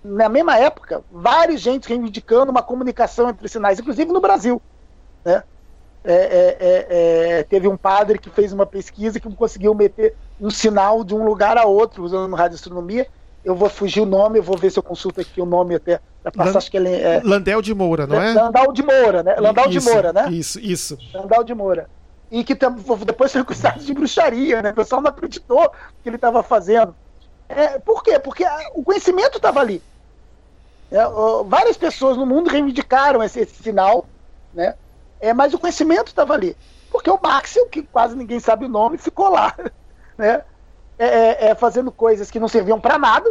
na 0.02 0.28
mesma 0.28 0.58
época, 0.58 1.04
vários 1.12 1.60
gente 1.60 1.88
reivindicando 1.88 2.50
uma 2.50 2.62
comunicação 2.62 3.30
entre 3.30 3.46
sinais, 3.46 3.78
inclusive 3.78 4.12
no 4.12 4.20
Brasil. 4.20 4.60
Né? 5.24 5.44
É, 6.08 6.12
é, 6.12 6.56
é, 6.60 7.38
é, 7.38 7.42
teve 7.42 7.66
um 7.66 7.76
padre 7.76 8.18
que 8.18 8.30
fez 8.30 8.52
uma 8.52 8.64
pesquisa 8.64 9.18
que 9.18 9.28
conseguiu 9.34 9.74
meter 9.74 10.14
um 10.40 10.50
sinal 10.50 11.02
de 11.02 11.14
um 11.14 11.24
lugar 11.24 11.58
a 11.58 11.64
outro 11.64 12.04
usando 12.04 12.34
radioastronomia. 12.36 13.08
Eu 13.44 13.56
vou 13.56 13.68
fugir 13.68 14.00
o 14.00 14.06
nome, 14.06 14.38
eu 14.38 14.42
vou 14.42 14.56
ver 14.56 14.70
se 14.70 14.78
eu 14.78 14.82
consulto 14.82 15.20
aqui 15.20 15.40
o 15.40 15.46
nome 15.46 15.74
até 15.74 16.00
para 16.22 16.32
passar. 16.32 16.44
Land, 16.44 16.58
acho 16.58 16.70
que 16.70 16.76
ele 16.76 16.92
é 16.92 17.20
Landel 17.24 17.60
de 17.60 17.74
Moura, 17.74 18.06
não 18.06 18.22
é? 18.22 18.32
Landau 18.32 18.72
de 18.72 18.82
Moura, 18.82 19.22
né? 19.22 19.36
Landau 19.36 19.68
de 19.68 19.80
Moura, 19.80 20.12
né? 20.12 20.28
Isso, 20.30 20.60
isso. 20.60 20.96
Landau 21.12 21.42
de 21.42 21.54
Moura 21.54 21.88
e 22.30 22.42
que 22.42 22.54
depois 22.54 23.32
foi 23.32 23.40
acusado 23.40 23.80
de 23.80 23.94
bruxaria, 23.94 24.62
né? 24.62 24.70
O 24.70 24.74
pessoal 24.74 25.00
não 25.00 25.10
acreditou 25.10 25.70
que 26.02 26.08
ele 26.08 26.16
estava 26.16 26.42
fazendo. 26.42 26.94
É, 27.48 27.78
por 27.78 28.02
quê? 28.02 28.18
Porque 28.18 28.44
o 28.74 28.82
conhecimento 28.82 29.36
estava 29.36 29.60
ali. 29.60 29.82
É, 30.90 31.06
ó, 31.06 31.42
várias 31.44 31.76
pessoas 31.76 32.16
no 32.16 32.26
mundo 32.26 32.50
reivindicaram 32.50 33.22
esse, 33.22 33.40
esse 33.40 33.62
sinal, 33.62 34.06
né? 34.52 34.74
É, 35.20 35.32
mas 35.32 35.54
o 35.54 35.58
conhecimento 35.58 36.08
estava 36.08 36.34
ali. 36.34 36.56
Porque 36.90 37.10
o 37.10 37.18
Maxwell, 37.22 37.68
que 37.68 37.82
quase 37.82 38.16
ninguém 38.16 38.40
sabe 38.40 38.64
o 38.64 38.68
nome, 38.68 38.98
ficou 38.98 39.28
lá, 39.28 39.54
né? 40.16 40.42
É, 40.98 41.06
é, 41.06 41.48
é 41.48 41.54
fazendo 41.54 41.92
coisas 41.92 42.30
que 42.30 42.40
não 42.40 42.48
serviam 42.48 42.80
para 42.80 42.98
nada. 42.98 43.30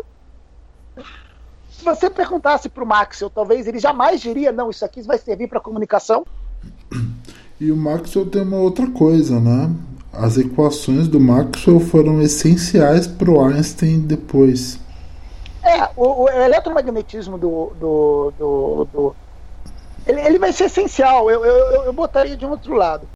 Se 1.70 1.84
você 1.84 2.10
perguntasse 2.10 2.70
para 2.70 2.84
o 2.84 2.88
Maxwell, 2.88 3.30
talvez 3.30 3.68
ele 3.68 3.80
jamais 3.80 4.22
diria: 4.22 4.52
não, 4.52 4.70
isso 4.70 4.86
aqui 4.86 5.02
vai 5.02 5.18
servir 5.18 5.48
para 5.48 5.60
comunicação. 5.60 6.26
E 7.58 7.72
o 7.72 7.78
Maxwell 7.78 8.30
tem 8.30 8.42
uma 8.42 8.58
outra 8.58 8.86
coisa, 8.92 9.40
né? 9.40 9.74
As 10.12 10.38
equações 10.38 11.08
do 11.08 11.22
Maxwell 11.22 11.80
foram 11.80 12.22
essenciais 12.22 13.08
para 13.08 13.32
o 13.32 13.42
Einstein 13.42 14.02
depois. 14.02 14.78
É, 15.64 15.90
o, 15.96 16.24
o 16.24 16.30
eletromagnetismo 16.30 17.38
do. 17.38 17.72
do, 17.80 18.34
do, 18.38 18.88
do 18.92 19.16
ele, 20.08 20.22
ele, 20.22 20.40
vai 20.40 20.52
ser 20.52 20.66
essencial. 20.66 21.30
Eu, 21.30 21.46
eu, 21.46 21.84
eu 21.84 21.94
botaria 21.94 22.36
de 22.36 22.46
um 22.46 22.52
outro 22.52 22.74
lado. 22.74 23.08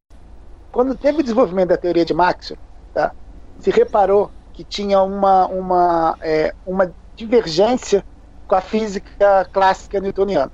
Quando 0.72 0.96
teve 0.96 1.20
o 1.20 1.24
desenvolvimento 1.24 1.70
da 1.70 1.78
teoria 1.78 2.06
de 2.06 2.14
Maxwell, 2.14 2.60
tá, 2.94 3.12
se 3.60 3.72
reparou 3.72 4.32
que 4.54 4.64
tinha 4.64 5.02
uma, 5.02 5.48
uma, 5.48 6.18
é, 6.22 6.54
uma 6.66 6.94
divergência 7.16 8.04
com 8.48 8.56
a 8.56 8.62
física 8.62 9.46
clássica 9.52 10.00
newtoniana, 10.00 10.52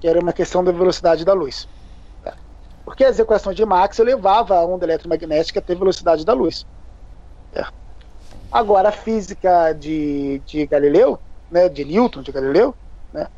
que 0.00 0.08
era 0.08 0.20
uma 0.20 0.32
questão 0.32 0.64
da 0.64 0.72
velocidade 0.72 1.24
da 1.24 1.32
luz. 1.32 1.68
Porque 2.84 3.04
as 3.04 3.18
equações 3.18 3.56
de 3.56 3.64
Maxwell 3.64 4.06
levavam 4.06 4.58
a 4.58 4.64
onda 4.64 4.84
eletromagnética 4.84 5.60
a 5.60 5.62
ter 5.62 5.76
velocidade 5.76 6.24
da 6.24 6.32
luz. 6.32 6.66
É. 7.54 7.64
Agora, 8.50 8.88
a 8.88 8.92
física 8.92 9.72
de, 9.72 10.40
de 10.44 10.66
Galileu, 10.66 11.20
né, 11.48 11.68
de 11.68 11.84
Newton, 11.84 12.20
de 12.22 12.32
Galileu, 12.32 12.74
né, 13.12 13.28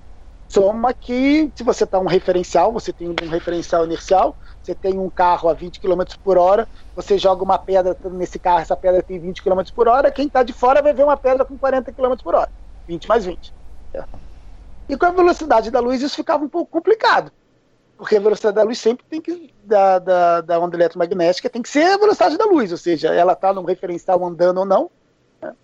soma 0.52 0.92
que 0.92 1.50
se 1.54 1.64
você 1.64 1.84
está 1.84 1.98
um 1.98 2.06
referencial, 2.06 2.70
você 2.70 2.92
tem 2.92 3.08
um 3.08 3.28
referencial 3.28 3.86
inercial, 3.86 4.36
você 4.62 4.74
tem 4.74 4.98
um 4.98 5.08
carro 5.08 5.48
a 5.48 5.54
20 5.54 5.80
km 5.80 6.02
por 6.22 6.36
hora, 6.36 6.68
você 6.94 7.16
joga 7.16 7.42
uma 7.42 7.58
pedra 7.58 7.96
nesse 8.10 8.38
carro, 8.38 8.60
essa 8.60 8.76
pedra 8.76 9.02
tem 9.02 9.18
20 9.18 9.42
km 9.42 9.62
por 9.74 9.88
hora, 9.88 10.10
quem 10.10 10.26
está 10.26 10.42
de 10.42 10.52
fora 10.52 10.82
vai 10.82 10.92
ver 10.92 11.04
uma 11.04 11.16
pedra 11.16 11.44
com 11.44 11.56
40 11.56 11.90
km 11.92 12.16
por 12.22 12.34
hora. 12.34 12.50
20 12.86 13.08
mais 13.08 13.24
20. 13.24 13.54
É. 13.94 14.04
E 14.90 14.96
com 14.96 15.06
a 15.06 15.10
velocidade 15.10 15.70
da 15.70 15.80
luz 15.80 16.02
isso 16.02 16.16
ficava 16.16 16.44
um 16.44 16.48
pouco 16.48 16.70
complicado. 16.70 17.32
Porque 17.96 18.16
a 18.16 18.20
velocidade 18.20 18.56
da 18.56 18.62
luz 18.62 18.78
sempre 18.78 19.06
tem 19.08 19.22
que. 19.22 19.54
Da, 19.64 20.00
da, 20.00 20.40
da 20.40 20.58
onda 20.58 20.76
eletromagnética 20.76 21.48
tem 21.48 21.62
que 21.62 21.68
ser 21.68 21.84
a 21.84 21.96
velocidade 21.96 22.36
da 22.36 22.44
luz, 22.44 22.72
ou 22.72 22.78
seja, 22.78 23.14
ela 23.14 23.32
está 23.32 23.54
num 23.54 23.64
referencial 23.64 24.22
andando 24.24 24.58
ou 24.58 24.64
não. 24.66 24.90
Né? 25.40 25.54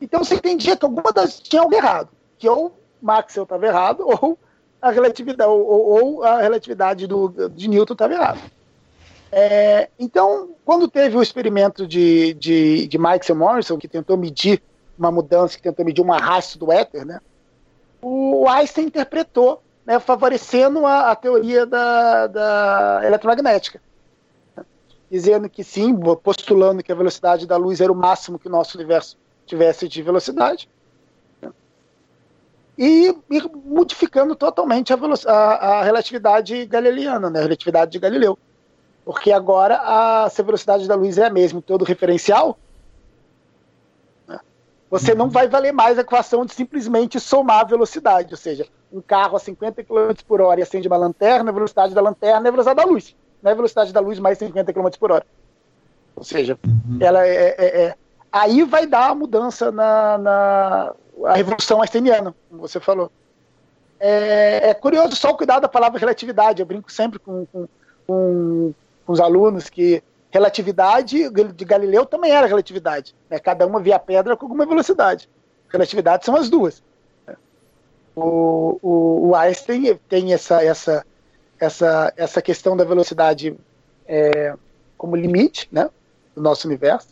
Então 0.00 0.24
você 0.24 0.34
entendia 0.34 0.76
que 0.76 0.84
alguma 0.84 1.12
das. 1.12 1.38
tinha 1.38 1.62
algo 1.62 1.74
errado. 1.74 2.08
Que 2.38 2.48
ou 2.48 2.79
Maxwell 3.00 3.44
estava 3.44 3.66
errado, 3.66 4.04
ou 4.06 4.38
a 4.80 4.90
relatividade, 4.90 5.50
ou, 5.50 5.62
ou 5.62 6.24
a 6.24 6.40
relatividade 6.40 7.06
do, 7.06 7.50
de 7.50 7.68
Newton 7.68 7.92
estava 7.92 8.14
errada. 8.14 8.40
É, 9.32 9.88
então, 9.98 10.50
quando 10.64 10.88
teve 10.88 11.16
o 11.16 11.22
experimento 11.22 11.86
de, 11.86 12.34
de, 12.34 12.86
de 12.86 12.98
Maxwell 12.98 13.38
Morrison, 13.38 13.78
que 13.78 13.86
tentou 13.86 14.16
medir 14.16 14.62
uma 14.98 15.10
mudança, 15.10 15.56
que 15.56 15.62
tentou 15.62 15.84
medir 15.84 16.02
um 16.02 16.12
arrasto 16.12 16.58
do 16.58 16.72
éter, 16.72 17.06
né, 17.06 17.20
o 18.02 18.48
Einstein 18.48 18.86
interpretou 18.86 19.62
né, 19.84 19.98
favorecendo 19.98 20.86
a, 20.86 21.10
a 21.10 21.16
teoria 21.16 21.66
da, 21.66 22.26
da 22.26 23.00
eletromagnética. 23.04 23.80
Dizendo 25.10 25.48
que 25.50 25.64
sim, 25.64 25.94
postulando 26.22 26.82
que 26.82 26.92
a 26.92 26.94
velocidade 26.94 27.46
da 27.46 27.56
luz 27.56 27.80
era 27.80 27.92
o 27.92 27.96
máximo 27.96 28.38
que 28.38 28.46
o 28.46 28.50
nosso 28.50 28.78
universo 28.78 29.16
tivesse 29.44 29.88
de 29.88 30.00
velocidade. 30.02 30.68
E, 32.82 33.14
e 33.30 33.42
modificando 33.66 34.34
totalmente 34.34 34.90
a, 34.90 34.96
a, 35.26 35.80
a, 35.80 35.82
relatividade 35.82 36.64
galileana, 36.64 37.28
né, 37.28 37.40
a 37.40 37.42
relatividade 37.42 37.90
de 37.90 37.98
Galileu. 37.98 38.38
Porque 39.04 39.30
agora 39.30 39.76
a, 39.82 40.30
se 40.30 40.40
a 40.40 40.44
velocidade 40.44 40.88
da 40.88 40.94
luz 40.94 41.18
é 41.18 41.26
a 41.26 41.30
mesma 41.30 41.58
em 41.58 41.62
todo 41.62 41.84
referencial, 41.84 42.58
né, 44.26 44.40
você 44.90 45.14
não 45.14 45.28
vai 45.28 45.46
valer 45.46 45.72
mais 45.72 45.98
a 45.98 46.00
equação 46.00 46.46
de 46.46 46.54
simplesmente 46.54 47.20
somar 47.20 47.60
a 47.60 47.64
velocidade, 47.64 48.32
ou 48.32 48.38
seja, 48.38 48.66
um 48.90 49.02
carro 49.02 49.36
a 49.36 49.40
50 49.40 49.84
km 49.84 50.14
por 50.26 50.40
hora 50.40 50.60
e 50.60 50.62
acende 50.62 50.88
uma 50.88 50.96
lanterna, 50.96 51.50
a 51.50 51.54
velocidade 51.54 51.92
da 51.92 52.00
lanterna 52.00 52.46
é 52.46 52.48
a 52.48 52.50
velocidade 52.50 52.78
da 52.78 52.90
luz. 52.90 53.14
Não 53.42 53.50
é 53.50 53.52
a 53.52 53.56
velocidade 53.56 53.92
da 53.92 54.00
luz 54.00 54.18
mais 54.18 54.38
50 54.38 54.72
km 54.72 54.88
por 54.98 55.12
hora. 55.12 55.26
Ou 56.16 56.24
seja, 56.24 56.58
uhum. 56.64 56.96
ela 56.98 57.26
é, 57.26 57.54
é, 57.58 57.82
é, 57.82 57.94
Aí 58.32 58.62
vai 58.62 58.86
dar 58.86 59.10
a 59.10 59.14
mudança 59.14 59.70
na, 59.70 60.16
na 60.16 60.94
a 61.24 61.34
revolução 61.34 61.80
einsteiniana, 61.80 62.34
como 62.48 62.62
você 62.62 62.80
falou. 62.80 63.10
É, 63.98 64.70
é, 64.70 64.74
curioso 64.74 65.14
só 65.14 65.30
o 65.30 65.36
cuidado 65.36 65.62
da 65.62 65.68
palavra 65.68 65.98
relatividade. 65.98 66.60
Eu 66.60 66.66
brinco 66.66 66.90
sempre 66.90 67.18
com, 67.18 67.46
com, 67.46 67.68
com, 68.06 68.74
com 69.06 69.12
os 69.12 69.20
alunos 69.20 69.68
que 69.68 70.02
relatividade 70.30 71.28
de 71.30 71.64
Galileu 71.64 72.06
também 72.06 72.32
era 72.32 72.46
relatividade. 72.46 73.14
Né? 73.28 73.38
Cada 73.38 73.66
uma 73.66 73.80
via 73.80 73.98
pedra 73.98 74.36
com 74.36 74.46
alguma 74.46 74.64
velocidade. 74.64 75.28
Relatividade 75.68 76.24
são 76.24 76.36
as 76.36 76.48
duas 76.48 76.82
o, 78.14 78.78
o, 78.82 79.28
o 79.28 79.34
Einstein 79.34 79.98
tem 80.08 80.32
essa, 80.32 80.62
essa, 80.62 81.06
essa, 81.58 82.12
essa 82.16 82.42
questão 82.42 82.76
da 82.76 82.84
velocidade 82.84 83.56
é, 84.06 84.54
como 84.96 85.16
limite 85.16 85.68
né, 85.70 85.88
do 86.34 86.42
nosso 86.42 86.66
universo. 86.66 87.08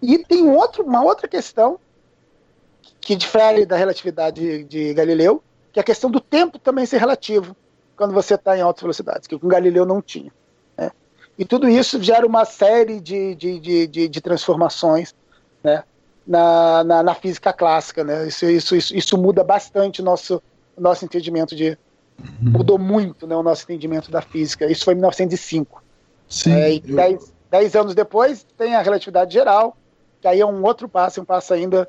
E 0.00 0.18
tem 0.18 0.48
outro, 0.48 0.84
uma 0.84 1.02
outra 1.02 1.28
questão 1.28 1.78
que 3.08 3.16
difere 3.16 3.64
da 3.64 3.74
relatividade 3.74 4.64
de, 4.64 4.92
Galileu, 4.92 5.42
que 5.72 5.80
é 5.80 5.82
a 5.82 5.84
questão 5.84 6.10
do 6.10 6.20
tempo 6.20 6.58
também 6.58 6.84
ser 6.84 6.98
relativo 6.98 7.56
quando 7.96 8.12
você 8.12 8.34
está 8.34 8.54
em 8.54 8.60
altas 8.60 8.82
velocidades, 8.82 9.26
que 9.26 9.38
com 9.38 9.48
Galileu 9.48 9.86
não 9.86 10.02
tinha. 10.02 10.30
Né? 10.76 10.90
E 11.38 11.42
tudo 11.46 11.66
isso 11.66 12.02
gera 12.02 12.26
uma 12.26 12.44
série 12.44 13.00
de, 13.00 13.34
de, 13.34 13.58
de, 13.60 13.86
de, 13.86 14.08
de 14.08 14.20
transformações 14.20 15.14
né? 15.64 15.84
na, 16.26 16.84
na, 16.84 17.02
na, 17.02 17.14
física 17.14 17.50
clássica, 17.50 18.04
né? 18.04 18.28
Isso, 18.28 18.44
isso, 18.44 18.76
isso, 18.76 18.94
isso 18.94 19.16
muda 19.16 19.42
bastante 19.42 20.02
o 20.02 20.04
nosso, 20.04 20.42
nosso 20.76 21.02
entendimento 21.06 21.56
de. 21.56 21.78
Uhum. 22.20 22.50
Mudou 22.50 22.78
muito 22.78 23.26
né, 23.26 23.34
o 23.34 23.42
nosso 23.42 23.64
entendimento 23.64 24.10
da 24.10 24.20
física. 24.20 24.70
Isso 24.70 24.84
foi 24.84 24.92
em 24.92 24.98
1905. 24.98 25.82
Sim, 26.28 26.52
é, 26.52 26.74
e 26.74 26.82
eu... 26.86 26.94
dez, 26.94 27.32
dez 27.50 27.74
anos 27.74 27.94
depois 27.94 28.46
tem 28.58 28.74
a 28.74 28.82
relatividade 28.82 29.32
geral, 29.32 29.78
que 30.20 30.28
aí 30.28 30.40
é 30.40 30.46
um 30.46 30.62
outro 30.62 30.90
passo, 30.90 31.22
um 31.22 31.24
passo 31.24 31.54
ainda 31.54 31.88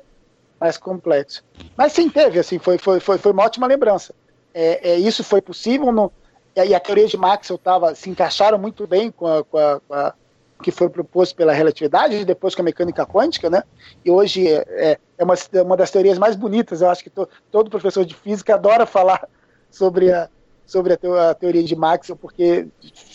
mais 0.60 0.76
complexo. 0.76 1.42
Mas 1.76 1.92
sim, 1.92 2.08
teve, 2.10 2.38
assim, 2.38 2.58
foi, 2.58 2.76
foi, 2.76 3.00
foi, 3.00 3.16
foi 3.16 3.32
uma 3.32 3.44
ótima 3.44 3.66
lembrança. 3.66 4.14
É, 4.52 4.90
é, 4.92 4.98
isso 4.98 5.24
foi 5.24 5.40
possível, 5.40 6.12
e 6.54 6.74
a 6.74 6.80
teoria 6.80 7.06
de 7.06 7.16
Maxwell 7.16 7.56
tava, 7.56 7.94
se 7.94 8.10
encaixaram 8.10 8.58
muito 8.58 8.86
bem 8.86 9.10
com 9.10 9.26
a, 9.26 9.44
com 9.44 9.56
a, 9.56 9.80
com 9.80 9.94
a 9.94 10.14
que 10.62 10.70
foi 10.70 10.90
proposto 10.90 11.34
pela 11.34 11.54
relatividade, 11.54 12.22
depois 12.22 12.54
com 12.54 12.60
a 12.60 12.64
mecânica 12.64 13.06
quântica, 13.06 13.48
né? 13.48 13.62
E 14.04 14.10
hoje 14.10 14.46
é, 14.46 14.98
é 15.16 15.24
uma, 15.24 15.34
é 15.54 15.62
uma 15.62 15.74
das 15.74 15.90
teorias 15.90 16.18
mais 16.18 16.36
bonitas. 16.36 16.82
Eu 16.82 16.90
acho 16.90 17.02
que 17.02 17.08
to, 17.08 17.26
todo 17.50 17.70
professor 17.70 18.04
de 18.04 18.14
física 18.14 18.56
adora 18.56 18.84
falar 18.84 19.26
sobre 19.70 20.12
a, 20.12 20.28
sobre 20.66 20.92
a, 20.92 21.30
a, 21.30 21.34
teoria 21.34 21.62
de 21.62 21.74
Maxwell, 21.74 22.18
porque 22.18 22.68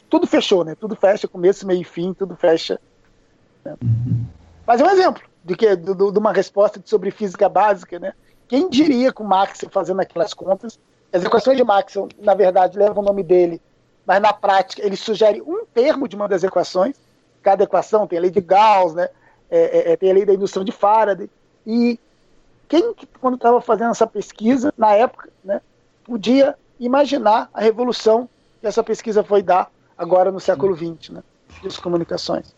tudo 0.09 0.25
fechou, 0.25 0.63
né? 0.63 0.73
Tudo 0.73 0.95
fecha, 0.95 1.27
começo, 1.27 1.67
meio 1.67 1.81
e 1.81 1.83
fim, 1.83 2.15
tudo 2.15 2.35
fecha. 2.35 2.79
Né? 3.63 3.75
Mas 4.65 4.81
é 4.81 4.83
um 4.83 4.89
exemplo 4.89 5.21
de, 5.45 5.55
que, 5.55 5.75
de, 5.75 5.93
de 5.93 6.19
uma 6.19 6.33
resposta 6.33 6.81
sobre 6.83 7.11
física 7.11 7.47
básica, 7.47 7.99
né? 7.99 8.13
Quem 8.47 8.67
diria 8.67 9.13
com 9.13 9.23
Maxwell 9.23 9.71
fazendo 9.71 10.01
aquelas 10.01 10.33
contas? 10.33 10.79
As 11.13 11.23
equações 11.23 11.55
de 11.55 11.63
Maxwell, 11.63 12.09
na 12.19 12.33
verdade, 12.33 12.77
levam 12.77 13.03
o 13.03 13.05
nome 13.05 13.23
dele, 13.23 13.61
mas 14.05 14.19
na 14.21 14.33
prática 14.33 14.85
ele 14.85 14.95
sugere 14.95 15.41
um 15.41 15.63
termo 15.65 16.07
de 16.07 16.15
uma 16.15 16.27
das 16.27 16.43
equações. 16.43 16.95
Cada 17.43 17.63
equação 17.63 18.07
tem 18.07 18.17
a 18.17 18.21
lei 18.23 18.31
de 18.31 18.41
Gauss, 18.41 18.95
né? 18.95 19.07
É, 19.49 19.91
é, 19.91 19.91
é 19.91 19.95
tem 19.95 20.09
a 20.09 20.13
lei 20.15 20.25
da 20.25 20.33
indução 20.33 20.63
de 20.63 20.71
Faraday. 20.71 21.29
E 21.65 21.99
quem, 22.67 22.95
quando 23.21 23.35
estava 23.35 23.61
fazendo 23.61 23.91
essa 23.91 24.07
pesquisa, 24.07 24.73
na 24.75 24.93
época, 24.93 25.29
né, 25.43 25.61
podia 26.03 26.55
imaginar 26.79 27.49
a 27.53 27.61
revolução 27.61 28.27
que 28.59 28.67
essa 28.67 28.83
pesquisa 28.83 29.23
foi 29.23 29.43
dar 29.43 29.71
agora 29.95 30.31
no 30.31 30.39
século 30.39 30.75
XX, 30.75 31.09
né, 31.11 31.23
das 31.63 31.77
comunicações. 31.77 32.55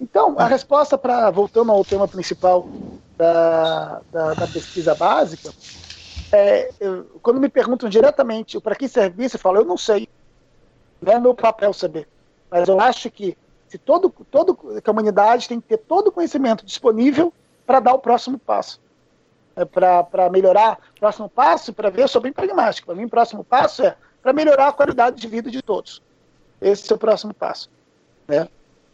Então, 0.00 0.36
a 0.38 0.46
resposta 0.46 0.96
para, 0.96 1.30
voltando 1.30 1.72
ao 1.72 1.84
tema 1.84 2.06
principal 2.06 2.68
da, 3.16 4.00
da, 4.12 4.34
da 4.34 4.46
pesquisa 4.46 4.94
básica, 4.94 5.52
é, 6.32 6.70
eu, 6.78 7.04
quando 7.22 7.40
me 7.40 7.48
perguntam 7.48 7.88
diretamente 7.88 8.60
para 8.60 8.76
que 8.76 8.88
serve 8.88 9.24
isso, 9.24 9.36
eu 9.36 9.40
falo, 9.40 9.58
eu 9.58 9.64
não 9.64 9.76
sei. 9.76 10.08
Não 11.00 11.12
é 11.12 11.18
meu 11.18 11.34
papel 11.34 11.72
saber. 11.72 12.06
Mas 12.50 12.68
eu 12.68 12.80
acho 12.80 13.10
que 13.10 13.36
se 13.68 13.76
todo, 13.76 14.10
todo, 14.30 14.54
que 14.54 14.88
a 14.88 14.92
humanidade 14.92 15.48
tem 15.48 15.60
que 15.60 15.68
ter 15.68 15.78
todo 15.78 16.08
o 16.08 16.12
conhecimento 16.12 16.64
disponível 16.64 17.32
para 17.66 17.80
dar 17.80 17.94
o 17.94 17.98
próximo 17.98 18.38
passo. 18.38 18.80
É, 19.56 19.64
para 19.64 20.30
melhorar 20.30 20.78
o 20.96 21.00
próximo 21.00 21.28
passo, 21.28 21.72
para 21.72 21.90
ver, 21.90 22.02
eu 22.02 22.08
sou 22.08 22.22
bem 22.22 22.32
pragmático. 22.32 22.86
Para 22.86 22.94
mim, 22.94 23.04
o 23.04 23.10
próximo 23.10 23.42
passo 23.42 23.82
é 23.82 23.96
para 24.22 24.32
melhorar 24.32 24.68
a 24.68 24.72
qualidade 24.72 25.20
de 25.20 25.26
vida 25.26 25.50
de 25.50 25.60
todos. 25.60 26.02
Esse 26.60 26.90
é 26.92 26.94
o 26.94 26.98
próximo 26.98 27.34
passo. 27.34 27.68
Né? 28.26 28.48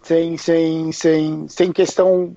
Sem, 0.05 0.37
sem, 0.37 0.93
sem, 0.93 1.49
sem 1.49 1.73
questão 1.73 2.37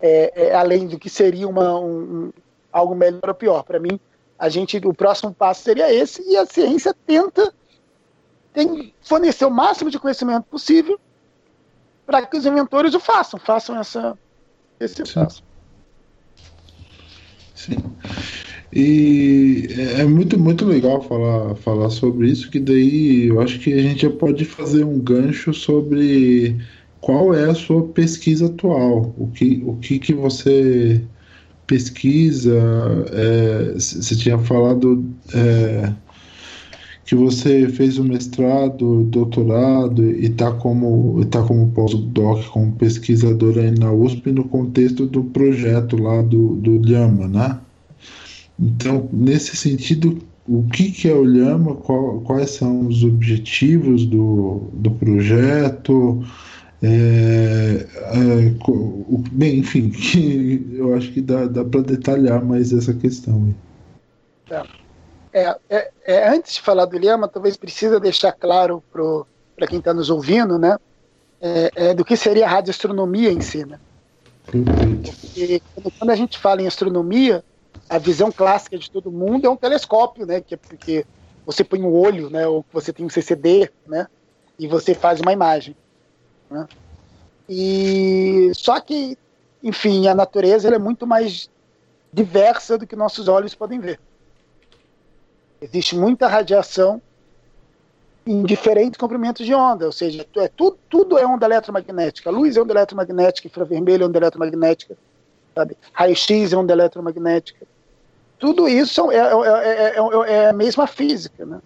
é, 0.00 0.48
é, 0.48 0.54
além 0.54 0.86
do 0.86 0.98
que 0.98 1.10
seria 1.10 1.46
uma, 1.46 1.78
um, 1.78 2.32
algo 2.72 2.94
melhor 2.94 3.28
ou 3.28 3.34
pior. 3.34 3.62
Para 3.62 3.78
mim, 3.78 3.98
a 4.38 4.48
gente, 4.48 4.80
o 4.84 4.94
próximo 4.94 5.34
passo 5.34 5.62
seria 5.62 5.92
esse, 5.92 6.22
e 6.22 6.36
a 6.36 6.46
ciência 6.46 6.94
tenta 7.06 7.52
tem, 8.52 8.94
fornecer 9.02 9.44
o 9.44 9.50
máximo 9.50 9.90
de 9.90 9.98
conhecimento 9.98 10.44
possível 10.44 10.98
para 12.06 12.26
que 12.26 12.36
os 12.36 12.46
inventores 12.46 12.94
o 12.94 13.00
façam, 13.00 13.38
façam 13.38 13.78
essa, 13.78 14.18
esse 14.80 15.02
passo. 15.14 15.44
Sim. 17.54 17.76
E 18.72 19.68
é, 19.76 20.00
é 20.00 20.04
muito, 20.04 20.38
muito 20.38 20.64
legal 20.64 21.02
falar, 21.02 21.54
falar 21.56 21.90
sobre 21.90 22.28
isso, 22.28 22.50
que 22.50 22.58
daí 22.58 23.26
eu 23.26 23.40
acho 23.40 23.58
que 23.58 23.72
a 23.72 23.82
gente 23.82 24.02
já 24.02 24.10
pode 24.10 24.44
fazer 24.44 24.84
um 24.84 24.98
gancho 24.98 25.52
sobre 25.52 26.56
qual 27.00 27.34
é 27.34 27.50
a 27.50 27.54
sua 27.54 27.82
pesquisa 27.88 28.46
atual, 28.46 29.14
o 29.16 29.28
que, 29.28 29.62
o 29.66 29.76
que, 29.76 29.98
que 29.98 30.12
você 30.12 31.02
pesquisa, 31.66 32.58
é, 33.12 33.74
você 33.74 34.16
tinha 34.16 34.36
falado 34.38 35.04
é, 35.32 35.92
que 37.04 37.14
você 37.14 37.68
fez 37.68 37.96
o 37.98 38.04
mestrado, 38.04 39.04
doutorado 39.04 40.04
e 40.04 40.26
está 40.26 40.52
como, 40.52 41.24
tá 41.26 41.42
como 41.42 41.70
pós-doc, 41.70 42.44
como 42.48 42.72
pesquisador 42.72 43.58
aí 43.58 43.70
na 43.70 43.92
USP 43.92 44.32
no 44.32 44.44
contexto 44.44 45.06
do 45.06 45.24
projeto 45.24 45.96
lá 45.96 46.22
do, 46.22 46.56
do 46.56 46.78
Lhama, 46.78 47.28
né? 47.28 47.58
Então, 48.58 49.08
nesse 49.12 49.56
sentido, 49.56 50.18
o 50.46 50.64
que, 50.64 50.90
que 50.90 51.08
é 51.08 51.14
o 51.14 51.24
Lhama, 51.24 51.76
qual, 51.76 52.20
quais 52.20 52.50
são 52.50 52.86
os 52.86 53.04
objetivos 53.04 54.04
do, 54.06 54.68
do 54.74 54.90
projeto, 54.90 56.22
é, 56.82 57.86
é, 57.92 58.54
bem, 59.32 59.58
enfim, 59.58 59.92
eu 60.76 60.94
acho 60.94 61.12
que 61.12 61.20
dá, 61.20 61.46
dá 61.46 61.64
para 61.64 61.82
detalhar 61.82 62.42
mais 62.44 62.72
essa 62.72 62.94
questão. 62.94 63.54
É. 64.50 64.62
É, 65.32 65.90
é, 66.04 66.28
antes 66.28 66.54
de 66.54 66.60
falar 66.60 66.86
do 66.86 66.98
Lema, 66.98 67.28
talvez 67.28 67.56
precisa 67.56 68.00
deixar 68.00 68.32
claro 68.32 68.82
para 68.90 69.66
quem 69.68 69.78
está 69.78 69.94
nos 69.94 70.10
ouvindo, 70.10 70.58
né, 70.58 70.76
é, 71.40 71.70
é, 71.74 71.94
do 71.94 72.04
que 72.04 72.16
seria 72.16 72.46
a 72.46 72.48
radioastronomia 72.48 73.30
em 73.30 73.40
si. 73.40 73.64
Né? 73.64 73.78
Porque 74.46 75.62
quando 75.98 76.10
a 76.10 76.16
gente 76.16 76.36
fala 76.36 76.62
em 76.62 76.66
astronomia, 76.66 77.44
a 77.88 77.98
visão 77.98 78.32
clássica 78.32 78.76
de 78.76 78.90
todo 78.90 79.10
mundo 79.10 79.46
é 79.46 79.50
um 79.50 79.56
telescópio, 79.56 80.26
né, 80.26 80.40
que 80.40 80.54
é 80.54 80.56
porque 80.56 81.06
você 81.46 81.62
põe 81.62 81.80
um 81.80 81.92
olho, 81.92 82.28
né, 82.28 82.46
ou 82.48 82.64
você 82.72 82.92
tem 82.92 83.06
um 83.06 83.10
CCD, 83.10 83.70
né, 83.86 84.08
e 84.58 84.66
você 84.66 84.94
faz 84.94 85.20
uma 85.20 85.32
imagem. 85.32 85.76
Né? 86.50 86.66
E 87.48 88.50
só 88.54 88.80
que, 88.80 89.16
enfim, 89.62 90.08
a 90.08 90.14
natureza 90.14 90.68
é 90.68 90.78
muito 90.78 91.06
mais 91.06 91.50
diversa 92.12 92.76
do 92.76 92.86
que 92.86 92.96
nossos 92.96 93.28
olhos 93.28 93.54
podem 93.54 93.78
ver. 93.78 94.00
Existe 95.60 95.96
muita 95.96 96.26
radiação 96.26 97.00
em 98.26 98.42
diferentes 98.42 98.98
comprimentos 98.98 99.44
de 99.44 99.54
onda, 99.54 99.86
ou 99.86 99.92
seja, 99.92 100.26
é, 100.36 100.48
tudo, 100.48 100.78
tudo 100.88 101.18
é 101.18 101.26
onda 101.26 101.46
eletromagnética. 101.46 102.30
A 102.30 102.32
luz 102.32 102.56
é 102.56 102.62
onda 102.62 102.72
eletromagnética, 102.72 103.48
infravermelho 103.48 104.04
é 104.04 104.06
onda 104.06 104.18
eletromagnética, 104.18 104.96
raio-x 105.92 106.52
é 106.52 106.56
onda 106.56 106.72
eletromagnética. 106.72 107.66
Tudo 108.38 108.68
isso 108.68 109.10
é, 109.10 109.18
é, 109.18 109.96
é, 110.28 110.48
a 110.48 110.52
mesma 110.52 110.86
física. 110.86 111.44
Né? 111.44 111.60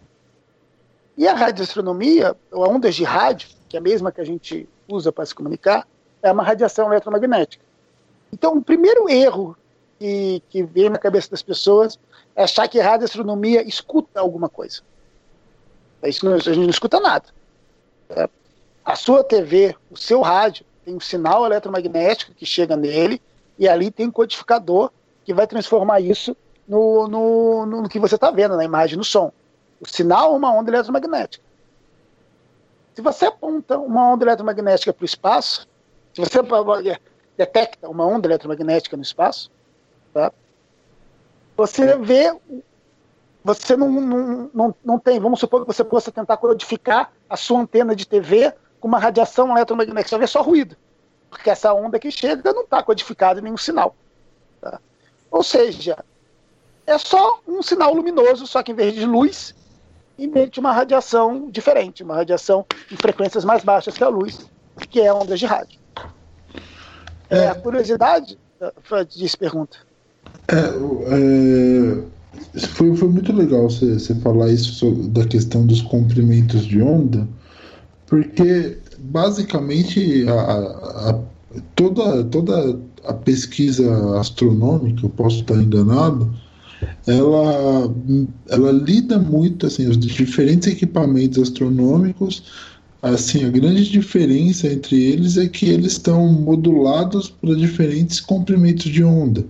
E 1.16 1.28
a 1.28 1.34
radioastronomia, 1.34 2.36
ou 2.50 2.68
ondas 2.68 2.94
de 2.94 3.04
rádio, 3.04 3.48
que 3.68 3.76
é 3.76 3.80
a 3.80 3.82
mesma 3.82 4.10
que 4.10 4.20
a 4.20 4.24
gente 4.24 4.68
usa 4.88 5.12
para 5.12 5.26
se 5.26 5.34
comunicar, 5.34 5.86
é 6.22 6.30
uma 6.32 6.42
radiação 6.42 6.90
eletromagnética. 6.90 7.64
Então, 8.32 8.56
o 8.56 8.62
primeiro 8.62 9.08
erro 9.08 9.56
que, 9.98 10.42
que 10.48 10.62
vem 10.62 10.90
na 10.90 10.98
cabeça 10.98 11.30
das 11.30 11.42
pessoas 11.42 11.98
é 12.34 12.44
achar 12.44 12.68
que 12.68 12.80
a 12.80 12.90
radioastronomia 12.90 13.62
escuta 13.66 14.20
alguma 14.20 14.48
coisa. 14.48 14.82
Isso 16.02 16.24
não, 16.24 16.34
a 16.34 16.38
gente 16.38 16.58
não 16.58 16.68
escuta 16.68 17.00
nada. 17.00 17.26
É, 18.10 18.28
a 18.84 18.96
sua 18.96 19.24
TV, 19.24 19.74
o 19.90 19.96
seu 19.96 20.20
rádio, 20.20 20.64
tem 20.84 20.94
um 20.94 21.00
sinal 21.00 21.46
eletromagnético 21.46 22.34
que 22.34 22.44
chega 22.44 22.76
nele 22.76 23.20
e 23.58 23.68
ali 23.68 23.90
tem 23.90 24.06
um 24.06 24.10
codificador 24.10 24.90
que 25.24 25.32
vai 25.32 25.46
transformar 25.46 26.00
isso 26.00 26.36
no, 26.68 27.08
no, 27.08 27.66
no 27.66 27.88
que 27.88 27.98
você 27.98 28.16
está 28.16 28.30
vendo, 28.30 28.56
na 28.56 28.64
imagem, 28.64 28.98
no 28.98 29.04
som. 29.04 29.32
O 29.80 29.88
sinal 29.88 30.34
é 30.34 30.36
uma 30.36 30.52
onda 30.52 30.70
eletromagnética. 30.70 31.42
Se 32.94 33.02
você 33.02 33.26
aponta 33.26 33.78
uma 33.78 34.12
onda 34.12 34.24
eletromagnética 34.24 34.92
para 34.92 35.02
o 35.02 35.04
espaço, 35.04 35.68
se 36.14 36.20
você 36.20 36.38
detecta 37.36 37.88
uma 37.88 38.06
onda 38.06 38.28
eletromagnética 38.28 38.96
no 38.96 39.02
espaço, 39.02 39.50
tá? 40.12 40.32
você 41.56 41.96
vê, 41.98 42.36
você 43.42 43.76
não, 43.76 43.90
não, 43.90 44.50
não, 44.54 44.74
não 44.84 44.98
tem, 44.98 45.18
vamos 45.18 45.40
supor 45.40 45.62
que 45.62 45.66
você 45.66 45.82
possa 45.82 46.12
tentar 46.12 46.36
codificar 46.36 47.12
a 47.28 47.36
sua 47.36 47.60
antena 47.60 47.96
de 47.96 48.06
TV 48.06 48.52
com 48.78 48.86
uma 48.86 48.98
radiação 48.98 49.50
eletromagnética, 49.50 50.10
você 50.10 50.18
vê 50.18 50.26
só 50.28 50.40
ruído, 50.40 50.76
porque 51.28 51.50
essa 51.50 51.74
onda 51.74 51.98
que 51.98 52.12
chega 52.12 52.52
não 52.52 52.62
está 52.62 52.80
codificada 52.80 53.40
em 53.40 53.42
nenhum 53.42 53.56
sinal. 53.56 53.96
Tá? 54.60 54.80
Ou 55.32 55.42
seja, 55.42 56.04
é 56.86 56.96
só 56.96 57.40
um 57.48 57.60
sinal 57.60 57.92
luminoso, 57.92 58.46
só 58.46 58.62
que 58.62 58.70
em 58.70 58.74
vez 58.74 58.94
de 58.94 59.04
luz, 59.04 59.52
emite 60.18 60.60
uma 60.60 60.72
radiação 60.72 61.48
diferente, 61.50 62.02
uma 62.02 62.16
radiação 62.16 62.64
em 62.90 62.96
frequências 62.96 63.44
mais 63.44 63.64
baixas 63.64 63.96
que 63.96 64.04
a 64.04 64.08
luz, 64.08 64.46
que 64.90 65.00
é 65.00 65.12
ondas 65.12 65.38
de 65.38 65.46
rádio. 65.46 65.78
É, 67.30 67.38
é 67.38 67.48
a 67.48 67.54
curiosidade, 67.54 68.38
diz 69.16 69.34
pergunta. 69.34 69.78
É, 70.48 70.56
é, 70.56 72.02
foi, 72.68 72.94
foi 72.96 73.08
muito 73.08 73.32
legal 73.32 73.68
você, 73.68 73.94
você 73.94 74.14
falar 74.16 74.50
isso 74.50 74.74
sobre, 74.74 75.08
da 75.08 75.26
questão 75.26 75.66
dos 75.66 75.82
comprimentos 75.82 76.66
de 76.66 76.82
onda, 76.82 77.26
porque 78.06 78.78
basicamente 78.98 80.26
a, 80.28 81.10
a, 81.10 81.20
toda, 81.74 82.24
toda 82.24 82.78
a 83.04 83.12
pesquisa 83.12 84.18
astronômica, 84.18 85.04
eu 85.04 85.10
posso 85.10 85.40
estar 85.40 85.56
enganado, 85.56 86.32
ela, 87.06 87.94
ela 88.48 88.72
lida 88.72 89.18
muito 89.18 89.66
assim, 89.66 89.86
os 89.86 89.98
diferentes 89.98 90.68
equipamentos 90.68 91.42
astronômicos 91.42 92.42
assim, 93.12 93.44
a 93.44 93.50
grande 93.50 93.90
diferença 93.90 94.66
entre 94.66 95.02
eles 95.02 95.36
é 95.36 95.46
que 95.46 95.66
eles 95.68 95.92
estão 95.92 96.26
modulados 96.32 97.28
para 97.28 97.54
diferentes 97.54 98.18
comprimentos 98.18 98.90
de 98.90 99.04
onda. 99.04 99.44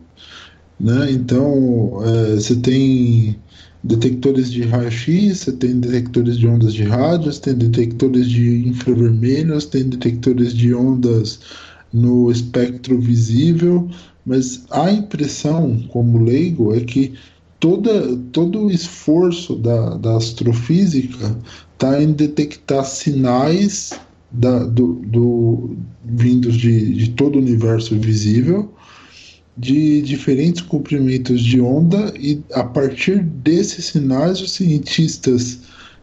Né? 0.78 1.12
Então, 1.12 2.00
é, 2.04 2.34
você 2.34 2.56
tem 2.56 3.36
detectores 3.84 4.50
de 4.50 4.62
raio-x, 4.62 5.38
você 5.38 5.52
tem 5.52 5.78
detectores 5.78 6.36
de 6.36 6.48
ondas 6.48 6.74
de 6.74 6.82
rádio, 6.82 7.32
você 7.32 7.40
tem 7.40 7.54
detectores 7.54 8.28
de 8.28 8.68
infravermelho, 8.68 9.54
você 9.54 9.68
tem 9.68 9.88
detectores 9.88 10.52
de 10.52 10.74
ondas 10.74 11.38
no 11.94 12.28
espectro 12.30 13.00
visível, 13.00 13.88
mas 14.26 14.64
a 14.70 14.90
impressão, 14.90 15.80
como 15.88 16.24
leigo, 16.24 16.74
é 16.74 16.80
que 16.80 17.14
toda, 17.60 18.16
todo 18.32 18.66
o 18.66 18.70
esforço 18.70 19.54
da, 19.54 19.96
da 19.96 20.16
astrofísica 20.16 21.38
está 21.72 22.02
em 22.02 22.12
detectar 22.12 22.84
sinais 22.84 23.92
da, 24.32 24.64
do, 24.64 24.94
do, 25.06 25.76
vindos 26.04 26.56
de, 26.56 26.94
de 26.94 27.10
todo 27.10 27.36
o 27.36 27.38
universo 27.38 27.96
visível 27.96 28.74
de 29.56 30.02
diferentes 30.02 30.62
comprimentos 30.62 31.40
de 31.40 31.60
onda 31.60 32.12
e 32.18 32.42
a 32.52 32.64
partir 32.64 33.22
desses 33.22 33.84
sinais 33.84 34.40
os 34.40 34.50
cientistas 34.50 35.60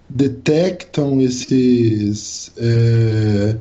detectam 0.10 1.22
esses 1.22 2.52
é, 2.58 3.58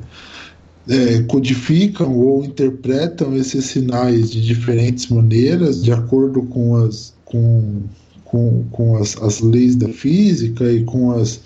é, 0.89 1.21
codificam 1.23 2.17
ou 2.17 2.43
interpretam 2.43 3.35
esses 3.35 3.65
sinais 3.65 4.31
de 4.31 4.41
diferentes 4.41 5.07
maneiras 5.07 5.83
de 5.83 5.91
acordo 5.91 6.43
com 6.43 6.75
as 6.75 7.13
com, 7.25 7.83
com, 8.25 8.63
com 8.71 8.97
as, 8.97 9.15
as 9.21 9.39
leis 9.39 9.75
da 9.75 9.87
física 9.89 10.71
e 10.71 10.83
com 10.83 11.11
as, 11.11 11.39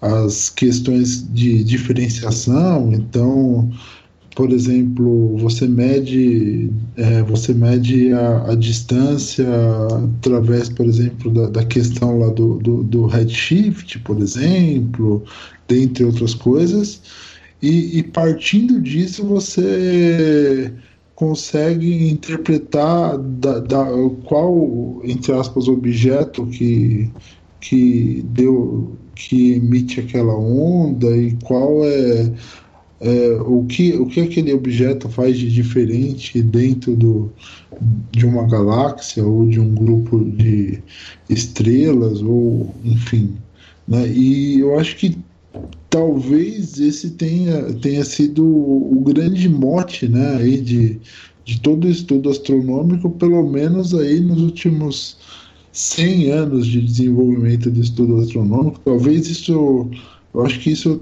as 0.00 0.48
questões 0.48 1.26
de 1.32 1.64
diferenciação. 1.64 2.92
Então 2.92 3.70
por 4.34 4.50
exemplo, 4.50 5.36
você 5.38 5.66
mede, 5.66 6.70
é, 6.96 7.22
você 7.22 7.54
mede 7.54 8.12
a, 8.12 8.50
a, 8.50 8.54
distância 8.56 9.46
através, 10.18 10.68
por 10.68 10.86
exemplo, 10.86 11.30
da, 11.30 11.48
da 11.48 11.64
questão 11.64 12.18
lá 12.18 12.30
do, 12.30 12.58
do, 12.58 12.82
do, 12.82 13.06
redshift, 13.06 14.00
por 14.00 14.20
exemplo, 14.20 15.22
dentre 15.68 16.04
outras 16.04 16.34
coisas, 16.34 17.00
e, 17.64 17.98
e 17.98 18.02
partindo 18.02 18.80
disso 18.80 19.24
você 19.24 20.72
consegue 21.14 22.10
interpretar 22.10 23.16
da, 23.18 23.60
da, 23.60 23.86
qual, 24.24 25.00
entre 25.04 25.32
aspas, 25.32 25.68
objeto 25.68 26.46
que, 26.46 27.10
que 27.60 28.24
deu 28.28 28.96
que 29.14 29.52
emite 29.52 30.00
aquela 30.00 30.36
onda 30.36 31.16
e 31.16 31.36
qual 31.44 31.84
é 31.84 32.32
é, 33.00 33.38
o, 33.40 33.64
que, 33.64 33.92
o 33.94 34.06
que 34.06 34.20
aquele 34.20 34.52
objeto 34.52 35.08
faz 35.08 35.36
de 35.38 35.50
diferente 35.50 36.42
dentro 36.42 36.96
do, 36.96 37.30
de 38.10 38.24
uma 38.24 38.46
galáxia 38.48 39.22
ou 39.24 39.46
de 39.46 39.60
um 39.60 39.74
grupo 39.74 40.24
de 40.24 40.82
estrelas, 41.28 42.22
ou 42.22 42.74
enfim. 42.82 43.36
Né? 43.86 44.08
E 44.08 44.60
eu 44.60 44.78
acho 44.78 44.96
que 44.96 45.18
talvez 45.94 46.80
esse 46.80 47.10
tenha, 47.10 47.72
tenha 47.74 48.04
sido 48.04 48.44
o 48.44 49.00
grande 49.06 49.48
mote 49.48 50.08
né, 50.08 50.38
aí 50.38 50.60
de, 50.60 50.98
de 51.44 51.60
todo 51.60 51.84
o 51.84 51.88
estudo 51.88 52.30
astronômico, 52.30 53.08
pelo 53.10 53.48
menos 53.48 53.94
aí 53.94 54.18
nos 54.18 54.42
últimos 54.42 55.16
100 55.70 56.32
anos 56.32 56.66
de 56.66 56.80
desenvolvimento 56.80 57.70
do 57.70 57.80
estudo 57.80 58.16
astronômico. 58.16 58.80
Talvez 58.84 59.28
isso, 59.28 59.88
eu 60.34 60.44
acho 60.44 60.58
que 60.58 60.72
isso 60.72 61.00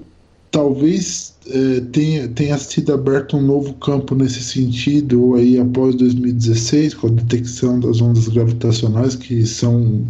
talvez 0.51 1.33
é, 1.47 1.79
tenha, 1.91 2.27
tenha 2.27 2.57
sido 2.59 2.93
aberto 2.93 3.35
um 3.35 3.41
novo 3.41 3.73
campo 3.73 4.13
nesse 4.13 4.43
sentido, 4.43 5.33
aí 5.33 5.59
após 5.59 5.95
2016, 5.95 6.93
com 6.93 7.07
a 7.07 7.09
detecção 7.09 7.79
das 7.79 7.99
ondas 7.99 8.27
gravitacionais, 8.27 9.15
que 9.15 9.43
são 9.47 10.05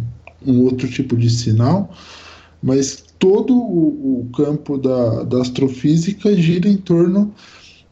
um 0.46 0.60
outro 0.60 0.86
tipo 0.90 1.16
de 1.16 1.30
sinal, 1.30 1.90
mas 2.62 3.03
todo 3.18 3.54
o, 3.54 4.20
o 4.20 4.30
campo 4.36 4.78
da, 4.78 5.22
da 5.22 5.40
astrofísica 5.40 6.34
gira 6.34 6.68
em 6.68 6.76
torno 6.76 7.34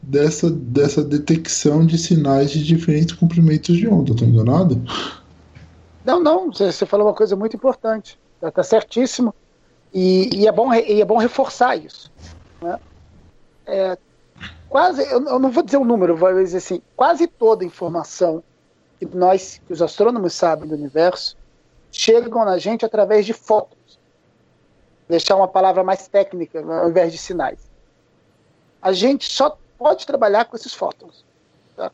dessa, 0.01 0.49
dessa 0.49 1.03
detecção 1.03 1.85
de 1.85 1.97
sinais 1.97 2.51
de 2.51 2.63
diferentes 2.63 3.13
comprimentos 3.13 3.77
de 3.77 3.87
onda, 3.87 4.11
estou 4.11 4.27
enganado? 4.27 4.81
Não, 6.05 6.21
não, 6.21 6.51
você 6.51 6.85
falou 6.85 7.07
uma 7.07 7.13
coisa 7.13 7.35
muito 7.35 7.55
importante, 7.55 8.19
está 8.35 8.51
tá 8.51 8.63
certíssimo, 8.63 9.33
e, 9.93 10.29
e, 10.35 10.47
é 10.47 10.51
bom, 10.51 10.73
e 10.73 11.01
é 11.01 11.05
bom 11.05 11.17
reforçar 11.17 11.77
isso. 11.77 12.11
Né? 12.61 12.79
É, 13.65 13.97
quase, 14.67 15.03
eu, 15.03 15.23
eu, 15.25 15.39
não 15.39 15.51
vou 15.51 15.63
dizer 15.63 15.77
o 15.77 15.81
um 15.81 15.85
número, 15.85 16.17
vou 16.17 16.33
dizer 16.33 16.57
assim, 16.57 16.81
quase 16.95 17.27
toda 17.27 17.63
informação 17.63 18.43
que 18.99 19.05
nós, 19.15 19.61
que 19.65 19.71
os 19.71 19.81
astrônomos 19.81 20.33
sabem 20.33 20.67
do 20.67 20.75
universo, 20.75 21.37
chegam 21.91 22.43
na 22.43 22.57
gente 22.57 22.83
através 22.83 23.25
de 23.25 23.33
fótons. 23.33 23.82
Deixar 25.07 25.35
uma 25.35 25.47
palavra 25.47 25.83
mais 25.83 26.07
técnica 26.07 26.59
ao 26.59 26.89
invés 26.89 27.11
de 27.11 27.17
sinais. 27.17 27.59
A 28.81 28.91
gente 28.91 29.31
só 29.31 29.57
pode 29.77 30.05
trabalhar 30.05 30.45
com 30.45 30.55
esses 30.55 30.73
fótons. 30.73 31.25
Tá? 31.75 31.91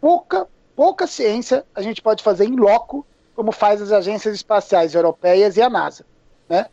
Pouca, 0.00 0.46
pouca 0.76 1.06
ciência 1.06 1.64
a 1.74 1.82
gente 1.82 2.02
pode 2.02 2.22
fazer 2.22 2.44
em 2.44 2.56
loco, 2.56 3.06
como 3.34 3.52
faz 3.52 3.80
as 3.82 3.92
agências 3.92 4.34
espaciais 4.34 4.94
europeias 4.94 5.56
e 5.56 5.62
a 5.62 5.70
NASA. 5.70 6.04
Né? 6.48 6.66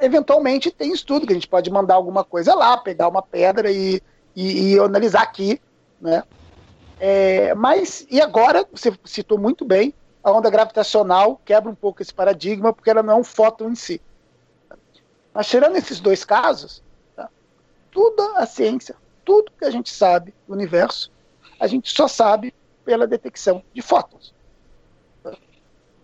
eventualmente 0.00 0.70
tem 0.70 0.92
estudo 0.92 1.26
que 1.26 1.32
a 1.32 1.36
gente 1.36 1.48
pode 1.48 1.70
mandar 1.70 1.94
alguma 1.94 2.22
coisa 2.24 2.54
lá, 2.54 2.76
pegar 2.76 3.08
uma 3.08 3.22
pedra 3.22 3.70
e, 3.70 4.02
e, 4.34 4.74
e 4.74 4.78
analisar 4.78 5.22
aqui, 5.22 5.60
né? 6.00 6.22
É, 6.98 7.54
mas, 7.54 8.06
e 8.10 8.20
agora, 8.20 8.66
você 8.72 8.92
citou 9.04 9.38
muito 9.38 9.64
bem, 9.64 9.92
a 10.22 10.32
onda 10.32 10.48
gravitacional 10.48 11.40
quebra 11.44 11.70
um 11.70 11.74
pouco 11.74 12.02
esse 12.02 12.12
paradigma, 12.12 12.72
porque 12.72 12.90
ela 12.90 13.02
não 13.02 13.14
é 13.14 13.16
um 13.16 13.24
fóton 13.24 13.70
em 13.70 13.74
si. 13.74 14.00
Mas 15.36 15.48
tirando 15.48 15.76
esses 15.76 16.00
dois 16.00 16.24
casos, 16.24 16.82
tá? 17.14 17.28
toda 17.92 18.38
a 18.38 18.46
ciência, 18.46 18.96
tudo 19.22 19.52
que 19.52 19.66
a 19.66 19.70
gente 19.70 19.90
sabe 19.90 20.32
do 20.48 20.54
universo, 20.54 21.12
a 21.60 21.66
gente 21.66 21.92
só 21.92 22.08
sabe 22.08 22.54
pela 22.86 23.06
detecção 23.06 23.62
de 23.74 23.82
fótons. 23.82 24.34
Tá? 25.22 25.36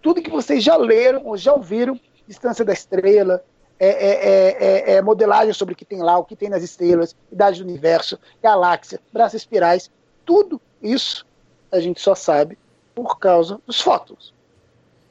Tudo 0.03 0.21
que 0.21 0.29
vocês 0.29 0.63
já 0.63 0.77
leram 0.77 1.25
ou 1.25 1.39
já 1.39 1.55
ouviram, 1.55 1.99
distância 2.29 2.63
da 2.63 2.75
estrela, 2.75 3.43
é 3.81 3.89
é, 3.89 4.11
é, 4.11 4.51
é, 4.51 4.97
é, 4.97 5.03
modelagem 5.03 5.55
sobre 5.55 5.73
o 5.73 5.77
que 5.79 5.87
tem 5.87 6.03
lá, 6.03 6.19
o 6.19 6.25
que 6.25 6.37
tem 6.37 6.51
nas 6.51 6.63
estrelas, 6.63 7.17
idade 7.33 7.63
do 7.63 7.67
universo, 7.67 8.19
galáxia, 8.43 9.01
braços 9.11 9.41
espirais, 9.41 9.91
tudo 10.27 10.61
isso 10.83 11.27
a 11.73 11.81
gente 11.81 12.03
só 12.03 12.15
sabe 12.15 12.59
por 12.95 13.19
causa 13.19 13.59
dos 13.67 13.81
fótons. 13.81 14.35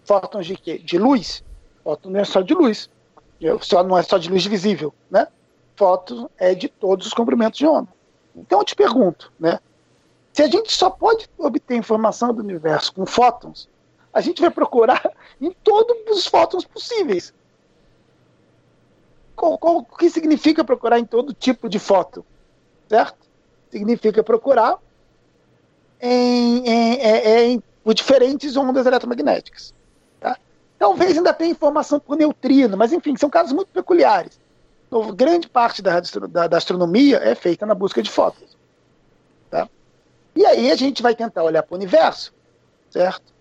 Fótons 0.05 0.45
de 0.45 0.55
quê? 0.55 0.77
De 0.77 0.99
luz. 0.99 1.43
Fóton 1.83 2.11
não 2.11 2.19
é 2.19 2.23
só 2.23 2.41
de 2.41 2.53
luz. 2.53 2.87
Só, 3.61 3.83
não 3.83 3.97
é 3.97 4.03
só 4.03 4.17
de 4.17 4.29
luz 4.29 4.45
visível, 4.45 4.93
né? 5.09 5.27
Fóton 5.75 6.29
é 6.37 6.53
de 6.53 6.67
todos 6.67 7.07
os 7.07 7.13
comprimentos 7.13 7.57
de 7.57 7.65
onda. 7.65 7.87
Então 8.35 8.59
eu 8.59 8.65
te 8.65 8.75
pergunto, 8.75 9.31
né? 9.39 9.59
Se 10.31 10.43
a 10.43 10.47
gente 10.47 10.71
só 10.71 10.89
pode 10.89 11.29
obter 11.37 11.75
informação 11.75 12.33
do 12.33 12.41
universo 12.41 12.93
com 12.93 13.05
fótons, 13.05 13.67
a 14.13 14.21
gente 14.21 14.41
vai 14.41 14.49
procurar 14.49 15.11
em 15.41 15.51
todos 15.51 15.95
os 16.09 16.25
fótons 16.27 16.65
possíveis 16.65 17.33
o 19.41 19.83
que 19.97 20.09
significa 20.09 20.63
procurar 20.63 20.99
em 20.99 21.05
todo 21.05 21.33
tipo 21.33 21.67
de 21.67 21.79
foto? 21.79 22.25
Certo? 22.87 23.17
Significa 23.71 24.23
procurar 24.23 24.77
em, 25.99 26.67
em, 26.67 26.93
em, 26.95 27.63
em 27.85 27.93
diferentes 27.93 28.55
ondas 28.55 28.85
eletromagnéticas. 28.85 29.73
Talvez 30.81 31.15
ainda 31.15 31.31
tenha 31.31 31.51
informação 31.51 31.99
por 31.99 32.17
neutrino, 32.17 32.75
mas 32.75 32.91
enfim, 32.91 33.15
são 33.15 33.29
casos 33.29 33.53
muito 33.53 33.67
peculiares. 33.67 34.39
Então, 34.87 35.13
grande 35.13 35.47
parte 35.47 35.79
da, 35.79 35.99
da, 36.27 36.47
da, 36.47 36.57
astronomia 36.57 37.17
é 37.17 37.35
feita 37.35 37.67
na 37.67 37.75
busca 37.75 38.01
de 38.01 38.09
fotos. 38.09 38.57
Tá? 39.51 39.69
E 40.35 40.43
aí 40.43 40.71
a 40.71 40.75
gente 40.75 41.03
vai 41.03 41.13
tentar 41.13 41.43
olhar 41.43 41.61
para 41.61 41.75
o 41.75 41.77
universo, 41.77 42.33
certo? 42.89 43.31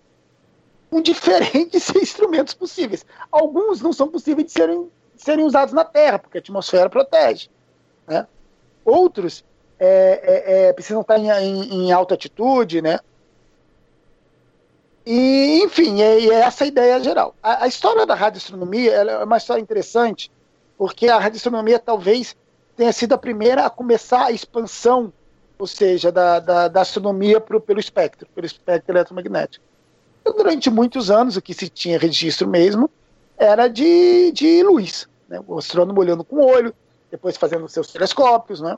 Com 0.91 1.01
diferentes 1.01 1.89
instrumentos 1.97 2.53
possíveis. 2.53 3.03
Alguns 3.31 3.81
não 3.81 3.91
são 3.91 4.07
possíveis 4.07 4.45
de 4.45 4.51
serem 4.53 4.87
serem 5.15 5.43
usados 5.43 5.73
na 5.73 5.83
Terra, 5.83 6.19
porque 6.19 6.37
a 6.37 6.41
atmosfera 6.41 6.91
protege. 6.91 7.49
Né? 8.07 8.27
Outros 8.85 9.43
é, 9.79 9.87
é, 9.87 10.67
é, 10.67 10.73
precisam 10.73 11.01
estar 11.01 11.17
em, 11.17 11.27
em, 11.27 11.87
em, 11.87 11.91
alta 11.91 12.13
altitude, 12.13 12.83
né? 12.83 12.99
E, 15.05 15.61
enfim, 15.63 16.01
é, 16.01 16.19
é 16.25 16.33
essa 16.33 16.63
a 16.63 16.67
ideia 16.67 16.99
geral. 17.03 17.35
A, 17.41 17.63
a, 17.63 17.67
história 17.67 18.05
da 18.05 18.13
radioastronomia 18.13 18.93
é 18.93 19.23
uma 19.23 19.37
história 19.37 19.61
interessante, 19.61 20.31
porque 20.77 21.07
a 21.07 21.17
radioastronomia 21.17 21.79
talvez 21.79 22.35
tenha 22.75 22.91
sido 22.91 23.13
a 23.13 23.17
primeira 23.17 23.65
a 23.65 23.69
começar 23.69 24.25
a 24.25 24.31
expansão, 24.31 25.11
ou 25.57 25.67
seja, 25.67 26.11
da, 26.11 26.39
da, 26.39 26.67
da 26.67 26.81
astronomia 26.81 27.39
pro, 27.41 27.59
pelo 27.59 27.79
espectro, 27.79 28.27
pelo 28.33 28.45
espectro 28.45 28.93
eletromagnético. 28.93 29.63
E 30.25 30.33
durante 30.33 30.69
muitos 30.69 31.09
anos, 31.09 31.35
o 31.35 31.41
que 31.41 31.53
se 31.53 31.67
tinha 31.67 31.97
registro 31.97 32.47
mesmo 32.47 32.89
era 33.37 33.67
de, 33.67 34.31
de 34.31 34.61
luz 34.61 35.07
né? 35.31 35.41
o 35.47 35.57
astrônomo 35.57 35.99
olhando 35.99 36.23
com 36.25 36.35
o 36.35 36.45
olho, 36.45 36.75
depois 37.09 37.37
fazendo 37.37 37.67
seus 37.69 37.87
telescópios, 37.91 38.59
né? 38.59 38.77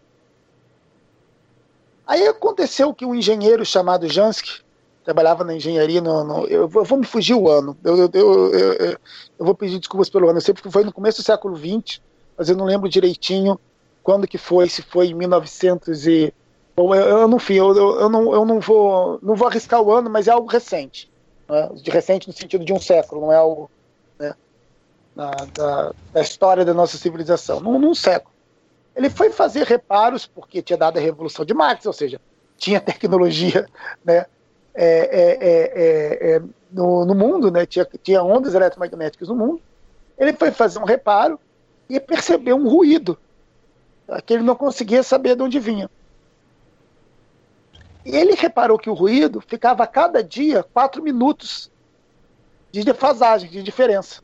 Aí 2.05 2.28
aconteceu 2.28 2.93
que 2.93 3.05
um 3.05 3.15
engenheiro 3.15 3.65
chamado 3.65 4.07
Jansky, 4.07 4.61
trabalhava 5.04 5.43
na 5.43 5.56
engenharia, 5.56 6.01
no, 6.01 6.24
no 6.24 6.45
eu, 6.47 6.70
eu, 6.74 6.84
vou 6.84 6.97
me 6.97 7.06
fugir 7.06 7.34
o 7.34 7.49
ano, 7.49 7.78
eu, 7.84 8.10
eu, 8.14 8.51
eu, 8.54 8.97
vou 9.38 9.54
pedir 9.54 9.80
desculpas 9.80 10.10
pelo 10.10 10.30
ano, 10.30 10.39
eu 10.39 10.54
porque 10.54 10.72
foi 10.72 10.84
no 10.84 10.93
começo 10.93 11.22
do 11.22 11.26
século 11.26 11.56
XX, 11.56 12.01
mas 12.38 12.49
eu 12.49 12.56
não 12.56 12.66
lembro 12.66 12.89
direitinho 12.89 13.60
quando 14.01 14.28
que 14.28 14.38
foi, 14.38 14.68
se 14.70 14.82
foi 14.82 15.08
em 15.08 15.14
1900 15.14 16.08
e... 16.08 16.34
Bom, 16.76 16.93
eu, 16.95 17.20
eu 17.20 17.28
não 17.28 17.38
fui, 17.38 17.56
eu, 17.56 17.76
eu, 17.76 18.10
não, 18.10 18.34
eu 18.34 18.45
não, 18.45 18.60
vou, 18.60 19.20
não 19.22 19.36
vou 19.36 19.47
arriscar 19.47 19.82
o 19.82 19.91
ano, 19.91 20.10
mas 20.10 20.28
é 20.28 20.32
algo 20.32 20.49
recente. 20.49 21.12
Né? 21.47 21.70
De 21.76 21.91
recente 21.91 22.28
no 22.28 22.34
sentido 22.34 22.66
de 22.66 22.74
um 22.74 22.80
século, 22.80 23.22
não 23.22 23.32
é 23.32 23.36
algo 23.36 23.70
né, 24.18 24.34
da, 25.16 25.32
da, 25.54 25.93
da, 26.14 26.22
história 26.22 26.66
da 26.66 26.74
nossa 26.74 26.97
civilização, 26.97 27.60
num, 27.60 27.78
num 27.78 27.93
século. 27.93 28.34
Ele 28.95 29.10
foi 29.10 29.30
fazer 29.30 29.66
reparos 29.66 30.26
porque 30.26 30.62
tinha 30.62 30.78
dado 30.78 30.97
a 30.97 31.01
revolução 31.01 31.45
de 31.45 31.54
Marx, 31.54 31.86
ou 31.86 31.93
seja, 31.93 32.20
tinha 32.58 32.80
tecnologia 32.82 33.68
né, 34.04 34.26
é, 34.74 34.86
é, 34.86 35.38
é, 35.41 36.36
é, 36.36 36.41
no, 36.71 37.05
no, 37.05 37.13
mundo, 37.13 37.51
né, 37.51 37.65
tinha, 37.65 37.88
tinha 38.01 38.24
ondas 38.24 38.55
eletromagnéticas 38.55 39.28
no 39.28 39.36
mundo. 39.36 39.61
Ele 40.17 40.34
foi 40.34 40.51
fazer 40.51 40.80
um 40.80 40.86
reparo 40.86 41.39
e 41.89 41.99
percebeu 41.99 42.55
um 42.55 42.67
ruído 42.67 43.17
tá, 44.07 44.21
que 44.21 44.34
ele 44.34 44.43
não 44.43 44.55
conseguia 44.55 45.03
saber 45.03 45.36
de 45.36 45.43
onde 45.43 45.59
vinha. 45.59 45.89
E 48.05 48.15
ele 48.15 48.34
reparou 48.34 48.78
que 48.78 48.89
o 48.89 48.93
ruído 48.93 49.39
ficava 49.41 49.84
a 49.84 49.88
cada 49.88 50.24
dia 50.24 50.63
quatro 50.63 51.01
minutos 51.01 51.71
de 52.71 52.84
defasagem, 52.84 53.49
de 53.49 53.63
diferença. 53.63 54.21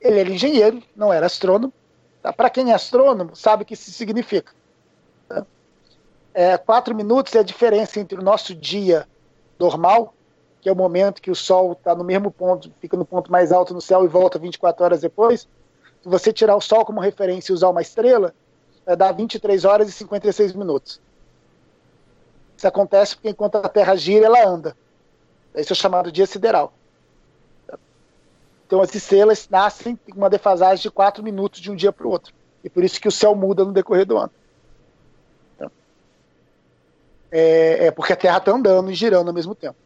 Ele 0.00 0.20
era 0.20 0.30
engenheiro, 0.30 0.82
não 0.96 1.12
era 1.12 1.26
astrônomo. 1.26 1.72
Tá? 2.22 2.32
Para 2.32 2.50
quem 2.50 2.70
é 2.70 2.74
astrônomo, 2.74 3.36
sabe 3.36 3.62
o 3.62 3.66
que 3.66 3.74
isso 3.74 3.90
significa. 3.92 4.52
É, 6.40 6.56
quatro 6.56 6.94
minutos 6.94 7.34
é 7.34 7.40
a 7.40 7.42
diferença 7.42 7.98
entre 7.98 8.16
o 8.16 8.22
nosso 8.22 8.54
dia 8.54 9.08
normal, 9.58 10.14
que 10.60 10.68
é 10.68 10.72
o 10.72 10.76
momento 10.76 11.20
que 11.20 11.32
o 11.32 11.34
Sol 11.34 11.72
está 11.72 11.96
no 11.96 12.04
mesmo 12.04 12.30
ponto, 12.30 12.72
fica 12.80 12.96
no 12.96 13.04
ponto 13.04 13.28
mais 13.28 13.50
alto 13.50 13.74
no 13.74 13.80
céu 13.80 14.04
e 14.04 14.06
volta 14.06 14.38
24 14.38 14.84
horas 14.84 15.00
depois. 15.00 15.48
Se 16.00 16.08
você 16.08 16.32
tirar 16.32 16.54
o 16.54 16.60
Sol 16.60 16.84
como 16.84 17.00
referência 17.00 17.50
e 17.50 17.54
usar 17.54 17.68
uma 17.68 17.82
estrela, 17.82 18.32
vai 18.86 18.94
dar 18.94 19.10
23 19.10 19.64
horas 19.64 19.88
e 19.88 19.92
56 19.92 20.52
minutos. 20.52 21.00
Isso 22.56 22.68
acontece 22.68 23.16
porque 23.16 23.30
enquanto 23.30 23.56
a 23.56 23.68
Terra 23.68 23.96
gira, 23.96 24.26
ela 24.26 24.46
anda. 24.46 24.76
Isso 25.56 25.72
é 25.72 25.76
chamado 25.76 26.12
dia 26.12 26.24
sideral. 26.24 26.72
Então 28.64 28.80
as 28.80 28.94
estrelas 28.94 29.48
nascem 29.50 29.98
com 30.08 30.18
uma 30.18 30.30
defasagem 30.30 30.82
de 30.82 30.90
4 30.92 31.20
minutos 31.20 31.60
de 31.60 31.68
um 31.68 31.74
dia 31.74 31.92
para 31.92 32.06
o 32.06 32.10
outro. 32.10 32.32
E 32.62 32.70
por 32.70 32.84
isso 32.84 33.00
que 33.00 33.08
o 33.08 33.12
céu 33.12 33.34
muda 33.34 33.64
no 33.64 33.72
decorrer 33.72 34.06
do 34.06 34.16
ano. 34.16 34.30
É, 37.30 37.86
é, 37.86 37.90
porque 37.90 38.12
a 38.12 38.16
Terra 38.16 38.38
está 38.38 38.52
andando 38.52 38.90
e 38.90 38.94
girando 38.94 39.28
ao 39.28 39.34
mesmo 39.34 39.54
tempo. 39.54 39.76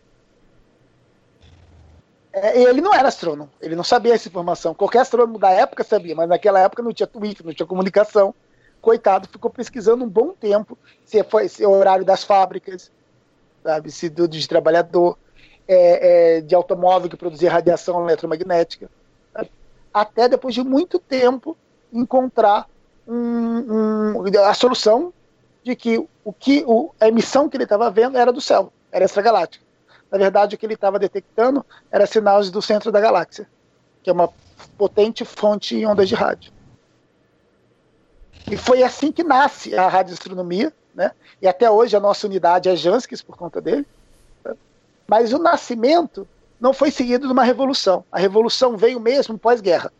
É, 2.33 2.63
ele 2.63 2.81
não 2.81 2.95
era 2.95 3.09
astrônomo, 3.09 3.51
ele 3.61 3.77
não 3.77 3.85
sabia 3.85 4.15
essa 4.15 4.29
informação. 4.29 4.75
Qualquer 4.75 5.01
astrônomo 5.01 5.39
da 5.39 5.51
época 5.51 5.85
sabia, 5.85 6.15
mas 6.15 6.29
naquela 6.29 6.61
época 6.61 6.83
não 6.83 6.93
tinha 6.93 7.07
Twitter, 7.07 7.45
não 7.45 7.53
tinha 7.53 7.67
comunicação 7.67 8.35
coitado, 8.81 9.29
ficou 9.29 9.51
pesquisando 9.51 10.05
um 10.05 10.09
bom 10.09 10.33
tempo 10.33 10.77
se 11.05 11.23
foi 11.23 11.49
se 11.49 11.63
é 11.63 11.69
o 11.69 11.71
horário 11.71 12.05
das 12.05 12.25
fábricas, 12.25 12.91
sabe, 13.63 13.91
se 13.93 14.09
do 14.09 14.27
de 14.27 14.49
trabalhador, 14.49 15.17
é, 15.69 16.37
é, 16.37 16.41
de 16.41 16.55
automóvel 16.55 17.09
que 17.09 17.17
produzia 17.17 17.51
radiação 17.51 18.03
eletromagnética, 18.03 18.91
sabe? 19.33 19.51
até 19.95 20.29
depois 20.29 20.55
de 20.55 20.65
muito 20.65 20.99
tempo 20.99 21.57
encontrar 21.93 22.67
um, 23.07 24.17
um, 24.17 24.45
a 24.45 24.55
solução 24.55 25.13
de 25.63 25.77
que 25.77 25.99
o 26.25 26.33
que 26.33 26.65
o, 26.67 26.93
a 27.01 27.09
emissão 27.09 27.49
que 27.49 27.57
ele 27.57 27.65
estava 27.65 27.91
vendo 27.91 28.17
era 28.17 28.33
do 28.33 28.41
céu, 28.41 28.73
era 28.91 29.05
extragaláctica. 29.05 29.65
Na 30.11 30.19
verdade, 30.19 30.55
o 30.55 30.59
que 30.59 30.67
ele 30.67 30.75
estava 30.75 30.99
detectando 30.99 31.65
era 31.91 32.07
sinais 32.07 32.51
do 32.51 32.61
centro 32.61 32.93
da 32.93 33.01
galáxia, 33.01 33.49
que 34.03 34.11
é 34.11 34.13
uma 34.13 34.29
potente 34.77 35.25
fonte 35.25 35.77
em 35.77 35.87
ondas 35.87 36.09
de 36.09 36.15
rádio. 36.15 36.53
E 38.51 38.57
foi 38.57 38.83
assim 38.83 39.11
que 39.11 39.23
nasce 39.23 39.75
a 39.75 39.89
radioastronomia, 39.89 40.73
né? 40.95 41.13
E 41.41 41.49
até 41.49 41.71
hoje 41.71 41.97
a 41.97 42.01
nossa 42.01 42.27
unidade 42.27 42.69
é 42.69 42.77
Janskis 42.77 43.23
por 43.23 43.37
conta 43.37 43.61
dele. 43.61 43.87
Né? 44.45 44.55
Mas 45.07 45.33
o 45.33 45.39
nascimento 45.39 46.29
não 46.61 46.73
foi 46.73 46.91
seguido 46.91 47.27
de 47.27 47.33
uma 47.33 47.45
revolução. 47.45 48.05
A 48.13 48.19
revolução 48.19 48.77
veio 48.77 49.01
mesmo 49.01 49.39
pós-guerra. 49.39 49.93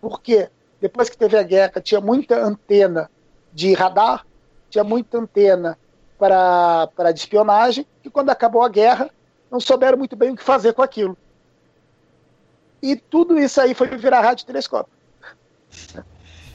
Por 0.00 0.20
quê? 0.20 0.48
Depois 0.80 1.08
que 1.08 1.16
teve 1.16 1.36
a 1.36 1.42
guerra, 1.42 1.80
tinha 1.80 2.00
muita 2.00 2.42
antena 2.42 3.10
de 3.52 3.74
radar, 3.74 4.26
tinha 4.72 4.84
muita 4.84 5.18
antena 5.18 5.78
para, 6.18 7.12
de 7.12 7.20
espionagem, 7.20 7.86
e 8.04 8.10
quando 8.10 8.30
acabou 8.30 8.62
a 8.62 8.68
guerra, 8.68 9.10
não 9.50 9.60
souberam 9.60 9.98
muito 9.98 10.16
bem 10.16 10.30
o 10.30 10.36
que 10.36 10.42
fazer 10.42 10.72
com 10.72 10.82
aquilo. 10.82 11.16
E 12.82 12.96
tudo 12.96 13.38
isso 13.38 13.60
aí 13.60 13.74
foi 13.74 13.88
virar 13.88 14.20
rádio 14.20 14.46
telescópio. 14.46 14.92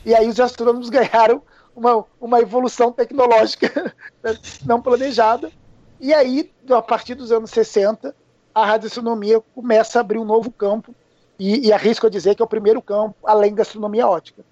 E 0.05 0.15
aí 0.15 0.27
os 0.27 0.39
astrônomos 0.39 0.89
ganharam 0.89 1.41
uma, 1.75 2.03
uma 2.19 2.39
evolução 2.41 2.91
tecnológica 2.91 3.93
não 4.65 4.81
planejada. 4.81 5.51
E 5.99 6.13
aí, 6.13 6.51
a 6.69 6.81
partir 6.81 7.15
dos 7.15 7.31
anos 7.31 7.51
60, 7.51 8.15
a 8.53 8.65
radioastronomia 8.65 9.39
começa 9.53 9.99
a 9.99 10.01
abrir 10.01 10.17
um 10.17 10.25
novo 10.25 10.51
campo, 10.51 10.93
e, 11.39 11.67
e 11.67 11.73
arrisco 11.73 12.07
a 12.07 12.09
dizer 12.09 12.35
que 12.35 12.41
é 12.41 12.45
o 12.45 12.47
primeiro 12.47 12.81
campo 12.81 13.15
além 13.23 13.53
da 13.53 13.61
astronomia 13.61 14.07
ótica. 14.07 14.43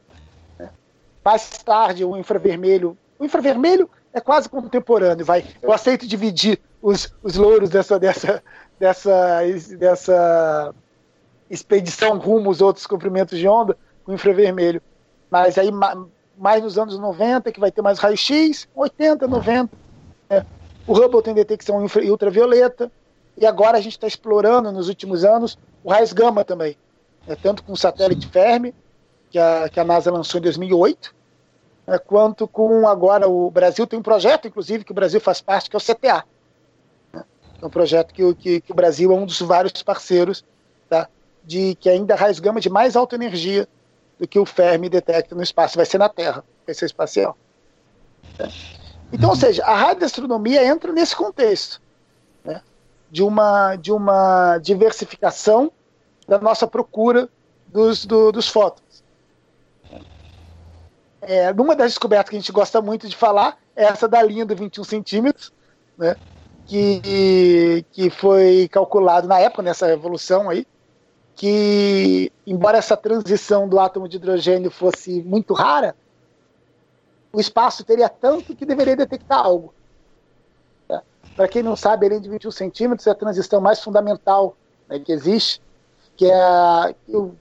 Né? 0.59 0.70
Mais 1.24 1.49
tarde, 1.63 2.05
o 2.05 2.16
infravermelho. 2.16 2.97
O 3.18 3.26
infravermelho 3.26 3.89
é 4.13 4.20
quase 4.20 4.49
contemporâneo, 4.49 5.26
vai. 5.26 5.45
Eu 5.61 5.72
aceito 5.72 6.07
dividir 6.07 6.59
os, 6.82 7.13
os 7.24 7.36
louros 7.36 7.70
dessa, 7.70 7.99
dessa, 7.99 8.43
dessa, 8.80 9.41
dessa 9.78 10.76
expedição 11.49 12.18
rumo 12.18 12.49
aos 12.49 12.61
outros 12.61 12.86
comprimentos 12.88 13.38
de 13.38 13.47
onda 13.47 13.78
com 14.03 14.11
o 14.11 14.16
infravermelho. 14.16 14.82
Mas 15.30 15.57
aí 15.57 15.70
mais 16.38 16.61
nos 16.61 16.78
anos 16.78 16.97
90, 16.99 17.51
que 17.51 17.59
vai 17.59 17.72
ter 17.72 17.82
mais 17.82 17.99
raio-x, 17.99 18.68
80, 18.76 19.28
90. 19.28 19.72
Né? 20.30 20.45
O 20.86 20.93
Hubble 20.93 21.22
tem 21.22 21.34
detecção 21.34 21.84
ultravioleta, 21.84 22.91
e 23.38 23.45
agora 23.45 23.78
a 23.78 23.82
gente 23.82 23.93
está 23.93 24.07
explorando 24.07 24.72
nos 24.72 24.88
últimos 24.88 25.26
anos 25.26 25.57
o 25.84 25.89
raios 25.89 26.13
gama 26.13 26.43
também. 26.43 26.78
Né? 27.28 27.36
Tanto 27.41 27.63
com 27.63 27.74
o 27.74 27.78
satélite 27.78 28.28
Fermi, 28.28 28.74
que 29.30 29.38
a, 29.38 29.68
que 29.70 29.80
a 29.80 29.84
NASA 29.84 30.11
lançou 30.11 30.39
em 30.39 30.43
2008, 30.43 31.13
né? 31.13 31.16
Quanto 32.06 32.48
com 32.48 32.88
agora 32.88 33.28
o 33.28 33.50
Brasil 33.52 33.86
tem 33.86 34.00
um 34.00 34.04
projeto, 34.04 34.48
inclusive, 34.48 34.84
que 34.84 34.92
o 34.92 34.96
Brasil 34.96 35.22
faz 35.22 35.40
parte, 35.40 35.70
que 35.70 35.76
é 35.76 35.80
o 35.80 35.82
CTA. 35.82 36.24
Né? 37.14 37.24
É 37.62 37.66
um 37.66 37.70
projeto 37.70 38.14
que, 38.14 38.34
que, 38.36 38.62
que, 38.62 38.72
o 38.72 38.76
Brasil 38.76 39.12
é 39.12 39.16
um 39.16 39.26
dos 39.26 39.40
vários 39.40 39.84
parceiros 39.84 40.44
tá? 40.90 41.08
de 41.44 41.76
que 41.76 41.90
ainda 41.90 42.16
raios 42.16 42.40
gama 42.40 42.60
de 42.60 42.70
mais 42.70 42.96
alta 42.96 43.16
energia 43.16 43.68
do 44.20 44.28
que 44.28 44.40
o 44.40 44.46
Fermi 44.46 44.90
detecta 44.90 45.36
no 45.36 45.44
espaço. 45.44 45.78
Vai 45.78 45.86
ser 45.86 46.00
na 46.00 46.10
Terra, 46.10 46.44
vai 46.66 46.74
ser 46.74 46.86
espacial. 46.86 47.38
Então, 49.14 49.30
ou 49.30 49.36
seja, 49.36 49.64
a 49.64 49.76
radioastronomia 49.76 50.66
entra 50.66 50.92
nesse 50.92 51.16
contexto 51.16 51.82
né, 52.44 52.62
de, 53.12 53.22
uma, 53.22 53.76
de 53.76 53.92
uma 53.92 54.58
diversificação 54.58 55.72
da 56.28 56.40
nossa 56.40 56.66
procura 56.66 57.30
dos, 57.68 58.06
do, 58.06 58.32
dos 58.32 58.48
fótons. 58.48 58.85
É, 61.28 61.51
uma 61.51 61.76
das 61.76 61.91
descobertas 61.91 62.30
que 62.30 62.36
a 62.36 62.39
gente 62.39 62.51
gosta 62.51 62.82
muito 62.82 63.07
de 63.09 63.15
falar 63.15 63.57
é 63.76 63.86
essa 63.86 64.07
da 64.07 64.21
linha 64.21 64.45
do 64.45 64.55
21 64.55 64.84
centímetros, 64.84 65.51
né, 65.97 66.15
que, 66.65 67.86
que 67.91 68.09
foi 68.09 68.67
calculado 68.71 69.28
na 69.28 69.39
época, 69.39 69.63
nessa 69.63 69.88
revolução 69.88 70.49
aí, 70.49 70.67
que, 71.36 72.32
embora 72.45 72.78
essa 72.78 72.95
transição 72.95 73.67
do 73.67 73.80
átomo 73.80 74.07
de 74.07 74.17
hidrogênio 74.17 74.71
fosse 74.71 75.21
muito 75.23 75.53
rara, 75.53 75.95
o 77.34 77.39
espaço 77.39 77.84
teria 77.84 78.07
tanto 78.07 78.55
que 78.55 78.65
deveria 78.65 78.95
detectar 78.95 79.39
algo. 79.39 79.73
Tá? 80.88 81.03
Para 81.36 81.47
quem 81.47 81.61
não 81.61 81.76
sabe, 81.76 82.05
além 82.05 82.21
de 82.21 82.30
21 82.30 82.51
centímetros 82.51 83.07
é 83.07 83.11
a 83.11 83.15
transição 83.15 83.59
mais 83.59 83.82
fundamental 83.82 84.55
né, 84.88 84.99
que 84.99 85.11
existe, 85.11 85.61
que 86.16 86.26
é 86.26 86.95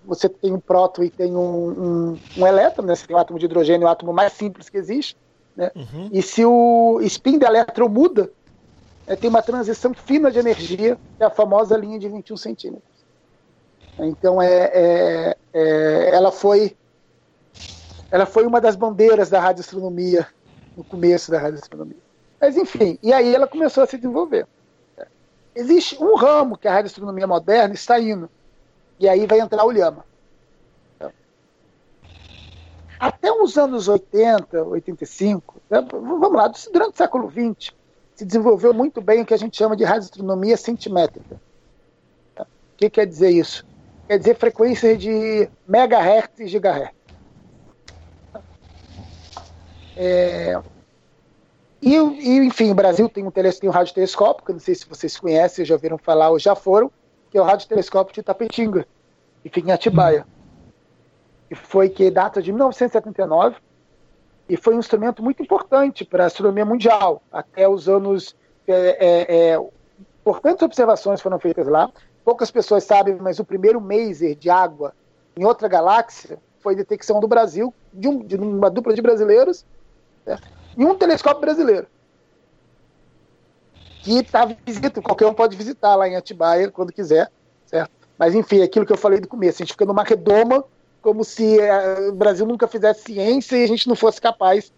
você 0.04 0.28
tem 0.28 0.52
um 0.52 0.60
próton 0.60 1.04
e 1.04 1.10
tem 1.10 1.34
um, 1.34 1.68
um, 2.10 2.18
um 2.38 2.46
elétron, 2.46 2.84
né? 2.84 2.94
você 2.94 3.06
tem 3.06 3.14
um 3.14 3.18
átomo 3.18 3.38
de 3.38 3.46
hidrogênio, 3.46 3.86
o 3.86 3.90
átomo 3.90 4.12
mais 4.12 4.32
simples 4.32 4.68
que 4.68 4.76
existe, 4.76 5.16
né? 5.56 5.70
Uhum. 5.74 6.10
e 6.12 6.20
se 6.20 6.44
o 6.44 7.00
spin 7.02 7.38
do 7.38 7.46
elétron 7.46 7.88
muda, 7.88 8.30
é, 9.06 9.14
tem 9.14 9.30
uma 9.30 9.42
transição 9.42 9.94
fina 9.94 10.30
de 10.30 10.38
energia, 10.38 10.98
que 11.16 11.22
é 11.22 11.26
a 11.26 11.30
famosa 11.30 11.76
linha 11.76 11.98
de 11.98 12.08
21 12.08 12.36
centímetros. 12.36 12.94
Então 13.98 14.42
é, 14.42 14.70
é, 14.74 15.36
é, 15.52 16.10
ela 16.12 16.32
foi 16.32 16.76
ela 18.10 18.26
foi 18.26 18.46
uma 18.46 18.60
das 18.60 18.76
bandeiras 18.76 19.30
da 19.30 19.40
radioastronomia 19.40 20.26
no 20.76 20.82
começo 20.82 21.30
da 21.30 21.38
radioastronomia. 21.38 21.98
Mas 22.40 22.56
enfim, 22.56 22.98
e 23.02 23.12
aí 23.12 23.34
ela 23.34 23.46
começou 23.46 23.84
a 23.84 23.86
se 23.86 23.96
desenvolver. 23.96 24.46
Existe 25.54 26.02
um 26.02 26.16
ramo 26.16 26.58
que 26.58 26.66
a 26.66 26.72
radioastronomia 26.72 27.26
moderna 27.26 27.74
está 27.74 27.98
indo, 28.00 28.28
e 28.98 29.08
aí 29.08 29.26
vai 29.26 29.40
entrar 29.40 29.64
o 29.64 29.70
Lhama. 29.70 30.04
até 32.98 33.30
os 33.30 33.58
anos 33.58 33.86
80, 33.88 34.62
85, 34.64 35.60
né, 35.68 35.86
vamos 35.90 36.32
lá, 36.32 36.48
durante 36.72 36.94
o 36.94 36.96
século 36.96 37.30
XX, 37.30 37.74
se 38.14 38.24
desenvolveu 38.24 38.72
muito 38.72 39.00
bem 39.00 39.22
o 39.22 39.26
que 39.26 39.34
a 39.34 39.36
gente 39.36 39.56
chama 39.56 39.76
de 39.76 39.84
radioastronomia 39.84 40.56
centimétrica. 40.56 41.40
O 42.38 42.46
que 42.76 42.88
quer 42.88 43.06
dizer 43.06 43.30
isso? 43.30 43.64
Quer 44.08 44.18
dizer 44.18 44.36
frequências 44.36 44.98
de 44.98 45.48
megahertz 45.66 46.40
e 46.40 46.46
gigahertz. 46.46 46.94
É, 49.96 50.60
e, 51.80 51.94
e, 51.94 52.38
enfim, 52.38 52.70
o 52.70 52.74
Brasil 52.74 53.08
tem 53.08 53.24
um, 53.24 53.30
tele, 53.30 53.52
tem 53.52 53.68
um 53.68 53.72
radiotelescópio, 53.72 54.44
que 54.44 54.50
eu 54.50 54.54
não 54.54 54.60
sei 54.60 54.74
se 54.74 54.88
vocês 54.88 55.18
conhecem, 55.18 55.64
já 55.64 55.74
ouviram 55.74 55.98
falar 55.98 56.30
ou 56.30 56.38
já 56.38 56.54
foram, 56.54 56.90
que 57.34 57.38
é 57.38 57.42
o 57.42 57.44
radiotelescópio 57.44 58.14
de 58.14 58.22
Tapetinga, 58.22 58.86
que 59.42 59.48
fica 59.48 59.68
em 59.68 59.72
Atibaia. 59.72 60.24
Que 61.48 61.56
foi 61.56 61.88
que 61.88 62.08
data 62.08 62.40
de 62.40 62.52
1979 62.52 63.56
e 64.48 64.56
foi 64.56 64.76
um 64.76 64.78
instrumento 64.78 65.20
muito 65.20 65.42
importante 65.42 66.04
para 66.04 66.22
a 66.22 66.26
astronomia 66.28 66.64
mundial. 66.64 67.24
Até 67.32 67.68
os 67.68 67.88
anos. 67.88 68.36
É, 68.68 68.74
é, 68.74 69.52
é, 69.52 69.60
importantes 70.20 70.62
observações 70.62 71.20
foram 71.20 71.40
feitas 71.40 71.66
lá. 71.66 71.90
Poucas 72.24 72.52
pessoas 72.52 72.84
sabem, 72.84 73.16
mas 73.16 73.40
o 73.40 73.44
primeiro 73.44 73.80
maser 73.80 74.36
de 74.36 74.48
água 74.48 74.94
em 75.36 75.44
outra 75.44 75.66
galáxia 75.66 76.38
foi 76.60 76.76
detecção 76.76 77.18
do 77.18 77.26
Brasil, 77.26 77.74
de, 77.92 78.06
um, 78.06 78.24
de 78.24 78.36
uma 78.36 78.70
dupla 78.70 78.94
de 78.94 79.02
brasileiros, 79.02 79.66
e 80.78 80.84
um 80.84 80.94
telescópio 80.94 81.40
brasileiro. 81.40 81.88
Que 84.04 84.18
está 84.18 84.44
visita, 84.44 85.00
qualquer 85.00 85.26
um 85.26 85.34
pode 85.34 85.56
visitar 85.56 85.96
lá 85.96 86.06
em 86.06 86.14
Atibaia 86.14 86.70
quando 86.70 86.92
quiser, 86.92 87.30
certo? 87.66 87.90
Mas 88.18 88.34
enfim, 88.34 88.62
aquilo 88.62 88.84
que 88.84 88.92
eu 88.92 88.98
falei 88.98 89.18
do 89.18 89.26
começo, 89.26 89.62
a 89.62 89.64
gente 89.64 89.72
fica 89.72 89.86
numa 89.86 90.04
redoma 90.04 90.62
como 91.00 91.24
se 91.24 91.58
é, 91.58 92.08
o 92.08 92.12
Brasil 92.12 92.46
nunca 92.46 92.68
fizesse 92.68 93.02
ciência 93.02 93.56
e 93.56 93.64
a 93.64 93.68
gente 93.68 93.88
não 93.88 93.96
fosse 93.96 94.20
capaz 94.20 94.72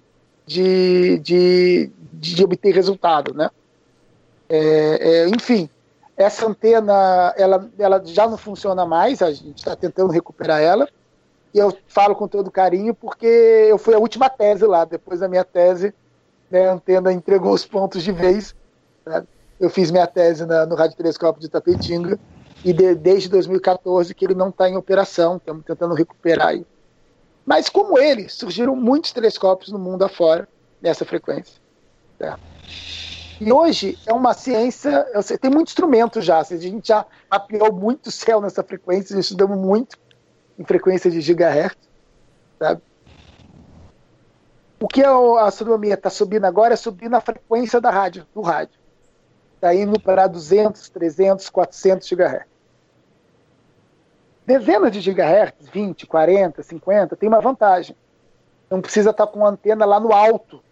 de, 0.46 1.18
de, 1.18 1.90
de 2.12 2.44
obter 2.44 2.72
resultado, 2.72 3.34
né? 3.34 3.50
É, 4.48 4.58
é, 5.00 5.28
enfim, 5.28 5.68
essa 6.16 6.46
antena 6.46 7.34
ela, 7.36 7.68
ela 7.78 8.02
já 8.04 8.28
não 8.28 8.36
funciona 8.36 8.86
mais, 8.86 9.22
a 9.22 9.32
gente 9.32 9.58
está 9.58 9.74
tentando 9.74 10.12
recuperar 10.12 10.60
ela, 10.60 10.88
e 11.52 11.58
eu 11.58 11.76
falo 11.88 12.14
com 12.14 12.28
todo 12.28 12.50
carinho 12.50 12.94
porque 12.94 13.26
eu 13.26 13.76
fui 13.76 13.94
a 13.94 13.98
última 13.98 14.28
tese 14.28 14.64
lá, 14.66 14.84
depois 14.84 15.20
da 15.20 15.28
minha 15.28 15.44
tese, 15.44 15.92
né, 16.50 16.68
a 16.68 16.74
antena 16.74 17.12
entregou 17.12 17.52
os 17.52 17.66
pontos 17.66 18.02
de 18.02 18.12
vez, 18.12 18.54
né? 19.06 19.24
eu 19.58 19.70
fiz 19.70 19.90
minha 19.90 20.06
tese 20.06 20.44
na, 20.44 20.66
no 20.66 20.74
radiotelescópio 20.74 21.40
de 21.40 21.48
Tapetinga, 21.48 22.18
e 22.64 22.72
de, 22.72 22.94
desde 22.94 23.28
2014 23.28 24.14
que 24.14 24.24
ele 24.24 24.34
não 24.34 24.48
está 24.48 24.68
em 24.68 24.76
operação, 24.76 25.36
estamos 25.36 25.64
tentando 25.64 25.94
recuperar 25.94 26.48
aí. 26.48 26.66
Mas 27.44 27.68
como 27.68 27.98
ele, 27.98 28.28
surgiram 28.28 28.74
muitos 28.74 29.12
telescópios 29.12 29.70
no 29.70 29.78
mundo 29.78 30.04
afora 30.04 30.48
nessa 30.82 31.04
frequência. 31.04 31.54
Né? 32.18 32.36
E 33.40 33.52
hoje 33.52 33.98
é 34.06 34.12
uma 34.12 34.32
ciência, 34.34 35.06
sei, 35.22 35.38
tem 35.38 35.50
muito 35.50 35.68
instrumento 35.68 36.20
já, 36.20 36.40
a 36.40 36.44
gente 36.44 36.88
já 36.88 37.06
mapeou 37.30 37.72
muito 37.72 38.06
o 38.06 38.10
céu 38.10 38.40
nessa 38.40 38.64
frequência, 38.64 39.16
estudamos 39.18 39.56
muito 39.56 39.96
em 40.58 40.64
frequência 40.64 41.10
de 41.10 41.20
gigahertz. 41.20 41.78
Sabe? 42.58 42.80
O 44.80 44.88
que 44.88 45.04
a 45.04 45.44
astronomia 45.44 45.94
está 45.94 46.10
subindo 46.10 46.46
agora 46.46 46.74
é 46.74 46.76
subir 46.76 47.08
na 47.08 47.20
frequência 47.20 47.80
da 47.80 47.90
rádio, 47.90 48.26
do 48.34 48.40
rádio. 48.40 48.78
Está 49.56 49.74
indo 49.74 49.98
para 49.98 50.26
200, 50.26 50.88
300, 50.88 51.48
400 51.50 52.06
gigahertz 52.06 52.56
dezenas 54.46 54.92
de 54.92 55.00
gigahertz, 55.00 55.68
20, 55.68 56.06
40, 56.06 56.62
50, 56.62 57.16
tem 57.16 57.28
uma 57.28 57.40
vantagem. 57.40 57.96
Não 58.70 58.80
precisa 58.80 59.10
estar 59.10 59.26
com 59.26 59.44
a 59.44 59.50
antena 59.50 59.84
lá 59.84 59.98
no 59.98 60.12
alto 60.12 60.62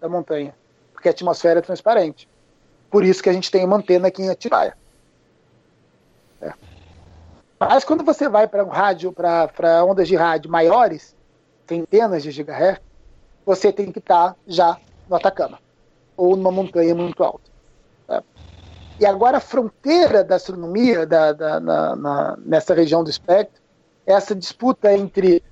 da 0.00 0.08
montanha, 0.08 0.54
porque 0.92 1.08
a 1.08 1.12
atmosfera 1.12 1.60
é 1.60 1.62
transparente. 1.62 2.28
Por 2.90 3.04
isso 3.04 3.22
que 3.22 3.30
a 3.30 3.32
gente 3.32 3.50
tem 3.50 3.64
uma 3.64 3.76
antena 3.76 4.08
aqui 4.08 4.22
em 4.22 4.28
Atibaia. 4.28 4.76
É. 6.40 6.52
Mas 7.58 7.84
quando 7.84 8.04
você 8.04 8.28
vai 8.28 8.48
para 8.48 8.64
um 8.64 8.68
rádio, 8.68 9.12
para 9.12 9.84
ondas 9.84 10.08
de 10.08 10.16
rádio 10.16 10.50
maiores, 10.50 11.16
centenas 11.66 12.24
de 12.24 12.32
gigahertz, 12.32 12.84
você 13.46 13.72
tem 13.72 13.92
que 13.92 14.00
estar 14.00 14.36
já 14.46 14.76
no 15.08 15.16
Atacama 15.16 15.60
ou 16.16 16.36
numa 16.36 16.50
montanha 16.50 16.94
muito 16.94 17.22
alta. 17.22 17.51
E 19.02 19.06
agora 19.06 19.38
a 19.38 19.40
fronteira 19.40 20.22
da 20.22 20.36
astronomia 20.36 21.04
da, 21.04 21.32
da, 21.32 21.58
na, 21.58 21.96
na, 21.96 22.38
nessa 22.38 22.72
região 22.72 23.02
do 23.02 23.10
espectro 23.10 23.60
é 24.06 24.12
essa 24.12 24.32
disputa 24.32 24.94
entre, 24.94 25.42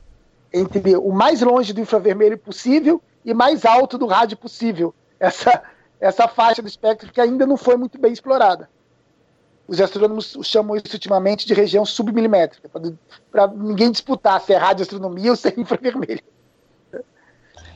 entre 0.52 0.96
o 0.96 1.10
mais 1.10 1.40
longe 1.40 1.72
do 1.72 1.80
infravermelho 1.80 2.38
possível 2.38 3.02
e 3.24 3.34
mais 3.34 3.64
alto 3.64 3.98
do 3.98 4.06
rádio 4.06 4.36
possível. 4.36 4.94
Essa, 5.18 5.64
essa 5.98 6.28
faixa 6.28 6.62
do 6.62 6.68
espectro 6.68 7.12
que 7.12 7.20
ainda 7.20 7.44
não 7.44 7.56
foi 7.56 7.76
muito 7.76 7.98
bem 7.98 8.12
explorada. 8.12 8.70
Os 9.66 9.80
astrônomos 9.80 10.36
chamam 10.44 10.76
isso 10.76 10.86
ultimamente 10.92 11.44
de 11.44 11.52
região 11.52 11.84
submilimétrica, 11.84 12.70
para 13.32 13.48
ninguém 13.48 13.90
disputar 13.90 14.40
se 14.40 14.52
é 14.52 14.58
radioastronomia 14.58 15.32
ou 15.32 15.36
se 15.36 15.48
é 15.48 15.54
infravermelho. 15.56 16.22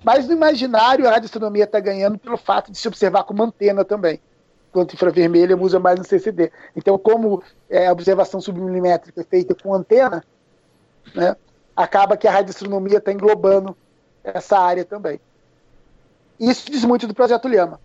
Mas 0.05 0.29
no 0.29 0.35
imaginário, 0.35 1.09
a 1.09 1.11
radioastronomia 1.11 1.65
está 1.65 1.81
ganhando 1.81 2.17
pelo 2.17 2.37
fato 2.37 2.71
de 2.71 2.79
se 2.79 2.87
observar 2.87 3.25
como 3.25 3.43
antena 3.43 3.85
também 3.85 4.21
quanto 4.75 4.95
infravermelho 4.95 5.63
usa 5.63 5.79
mais 5.79 5.97
no 5.97 6.05
CCD. 6.05 6.51
Então, 6.75 6.99
como 6.99 7.41
é, 7.71 7.87
a 7.87 7.93
observação 7.93 8.41
submilimétrica 8.41 9.21
é 9.21 9.25
feita 9.25 9.55
com 9.55 9.73
antena, 9.73 10.25
né, 11.15 11.37
acaba 11.77 12.17
que 12.17 12.27
a 12.27 12.33
radioastronomia 12.33 12.99
está 12.99 13.13
englobando 13.13 13.77
essa 14.25 14.59
área 14.59 14.85
também. 14.85 15.21
Isso 16.41 16.69
diz 16.73 16.85
muito 16.85 17.07
do 17.07 17.15
projeto 17.15 17.47
Lhama. 17.47 17.81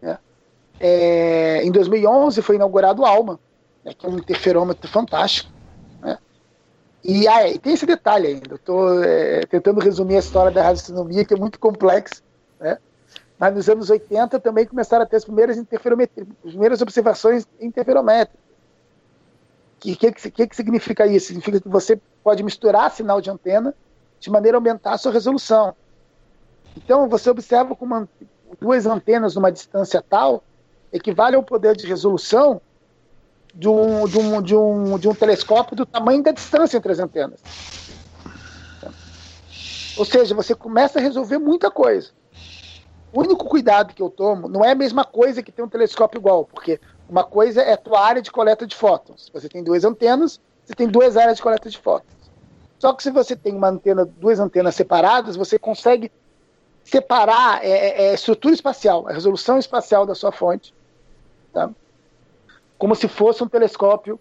Né? 0.00 0.18
É, 0.80 1.62
em 1.62 1.70
2011 1.70 2.42
foi 2.42 2.56
inaugurado 2.56 3.02
o 3.02 3.06
ALMA, 3.06 3.38
né, 3.84 3.94
que 3.96 4.04
é 4.04 4.08
um 4.08 4.18
interferômetro 4.18 4.90
fantástico. 4.90 5.48
Né? 6.00 6.18
E 7.04 7.28
ah, 7.28 7.56
tem 7.60 7.74
esse 7.74 7.86
detalhe 7.86 8.26
ainda. 8.26 8.56
Estou 8.56 9.00
é, 9.04 9.46
tentando 9.46 9.78
resumir 9.78 10.16
a 10.16 10.20
história 10.20 10.50
da 10.50 10.60
radioastronomia, 10.60 11.24
que 11.24 11.34
é 11.34 11.36
muito 11.36 11.60
complexa. 11.60 12.20
Né? 12.58 12.78
Mas 13.42 13.56
nos 13.56 13.68
anos 13.68 13.90
80 13.90 14.38
também 14.38 14.64
começaram 14.64 15.02
a 15.02 15.06
ter 15.06 15.16
as 15.16 15.24
primeiras 15.24 15.58
as 15.58 15.66
primeiras 16.44 16.80
observações 16.80 17.44
interferométricas. 17.60 18.40
O 18.40 19.80
que, 19.80 19.96
que, 19.96 20.30
que, 20.30 20.46
que 20.46 20.54
significa 20.54 21.08
isso? 21.08 21.26
Significa 21.26 21.60
que 21.60 21.68
você 21.68 22.00
pode 22.22 22.40
misturar 22.44 22.92
sinal 22.92 23.20
de 23.20 23.30
antena 23.30 23.74
de 24.20 24.30
maneira 24.30 24.56
a 24.56 24.60
aumentar 24.60 24.92
a 24.92 24.96
sua 24.96 25.10
resolução. 25.10 25.74
Então, 26.76 27.08
você 27.08 27.30
observa 27.30 27.74
com 27.74 28.06
duas 28.60 28.86
antenas 28.86 29.34
numa 29.34 29.50
distância 29.50 30.00
tal, 30.08 30.44
equivale 30.92 31.34
ao 31.34 31.42
poder 31.42 31.74
de 31.74 31.84
resolução 31.84 32.60
de 33.52 33.68
um, 33.68 34.06
de, 34.06 34.18
um, 34.20 34.40
de, 34.40 34.54
um, 34.54 34.98
de 35.00 35.08
um 35.08 35.14
telescópio 35.16 35.74
do 35.74 35.84
tamanho 35.84 36.22
da 36.22 36.30
distância 36.30 36.76
entre 36.76 36.92
as 36.92 37.00
antenas. 37.00 37.40
Ou 39.96 40.04
seja, 40.04 40.32
você 40.32 40.54
começa 40.54 41.00
a 41.00 41.02
resolver 41.02 41.38
muita 41.38 41.72
coisa. 41.72 42.12
O 43.12 43.20
único 43.20 43.44
cuidado 43.44 43.94
que 43.94 44.02
eu 44.02 44.08
tomo 44.08 44.48
não 44.48 44.64
é 44.64 44.70
a 44.70 44.74
mesma 44.74 45.04
coisa 45.04 45.42
que 45.42 45.52
ter 45.52 45.62
um 45.62 45.68
telescópio 45.68 46.18
igual, 46.18 46.44
porque 46.44 46.80
uma 47.08 47.22
coisa 47.22 47.60
é 47.60 47.74
a 47.74 47.76
tua 47.76 48.00
área 48.00 48.22
de 48.22 48.30
coleta 48.30 48.66
de 48.66 48.74
fótons. 48.74 49.30
Você 49.34 49.48
tem 49.48 49.62
duas 49.62 49.84
antenas, 49.84 50.40
você 50.64 50.74
tem 50.74 50.88
duas 50.88 51.16
áreas 51.16 51.36
de 51.36 51.42
coleta 51.42 51.68
de 51.68 51.78
fótons. 51.78 52.10
Só 52.78 52.92
que 52.94 53.02
se 53.02 53.10
você 53.10 53.36
tem 53.36 53.54
uma 53.54 53.68
antena, 53.68 54.04
duas 54.04 54.40
antenas 54.40 54.74
separadas, 54.74 55.36
você 55.36 55.58
consegue 55.58 56.10
separar 56.82 57.62
é, 57.62 57.68
é, 57.68 58.02
é 58.06 58.14
estrutura 58.14 58.54
espacial, 58.54 59.06
a 59.06 59.12
resolução 59.12 59.58
espacial 59.58 60.06
da 60.06 60.14
sua 60.14 60.32
fonte, 60.32 60.74
tá? 61.52 61.70
como 62.78 62.96
se 62.96 63.06
fosse 63.06 63.44
um 63.44 63.48
telescópio 63.48 64.18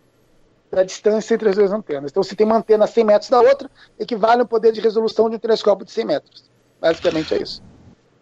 da 0.69 0.83
distância 0.83 1.33
entre 1.33 1.49
as 1.49 1.55
duas 1.55 1.71
antenas. 1.71 2.11
Então, 2.11 2.21
se 2.21 2.35
tem 2.35 2.45
uma 2.45 2.57
antena 2.57 2.83
a 2.83 2.87
100 2.87 3.03
metros 3.03 3.29
da 3.29 3.41
outra, 3.41 3.69
equivale 3.97 4.41
ao 4.41 4.47
poder 4.47 4.71
de 4.71 4.79
resolução 4.79 5.29
de 5.29 5.37
um 5.37 5.39
telescópio 5.39 5.85
de 5.85 5.91
100 5.91 6.05
metros. 6.05 6.49
Basicamente 6.79 7.33
é 7.33 7.41
isso. 7.41 7.63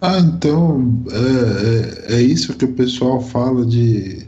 Ah, 0.01 0.19
então 0.19 1.03
é, 1.11 2.13
é, 2.13 2.15
é, 2.15 2.21
isso 2.21 2.55
que 2.55 2.63
o 2.63 2.73
pessoal 2.73 3.19
fala 3.19 3.65
de 3.65 4.27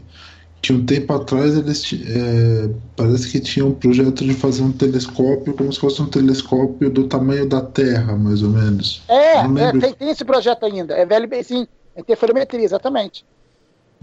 que 0.60 0.72
um 0.72 0.84
tempo 0.84 1.12
atrás 1.12 1.56
eles 1.56 1.92
é, 1.92 2.70
parece 2.94 3.30
que 3.32 3.40
tinham 3.40 3.68
um 3.68 3.74
projeto 3.74 4.24
de 4.24 4.34
fazer 4.34 4.62
um 4.62 4.70
telescópio 4.70 5.54
como 5.54 5.72
se 5.72 5.80
fosse 5.80 6.00
um 6.00 6.08
telescópio 6.08 6.90
do 6.90 7.08
tamanho 7.08 7.48
da 7.48 7.62
Terra, 7.62 8.14
mais 8.16 8.42
ou 8.42 8.50
menos. 8.50 9.02
É, 9.08 9.38
é 9.38 9.72
tem, 9.80 9.92
tem, 9.94 10.10
esse 10.10 10.24
projeto 10.24 10.64
ainda. 10.64 10.94
É 10.94 11.06
velho, 11.06 11.28
sim, 11.42 11.66
é 11.96 12.00
interferometria, 12.00 12.64
exatamente. 12.64 13.24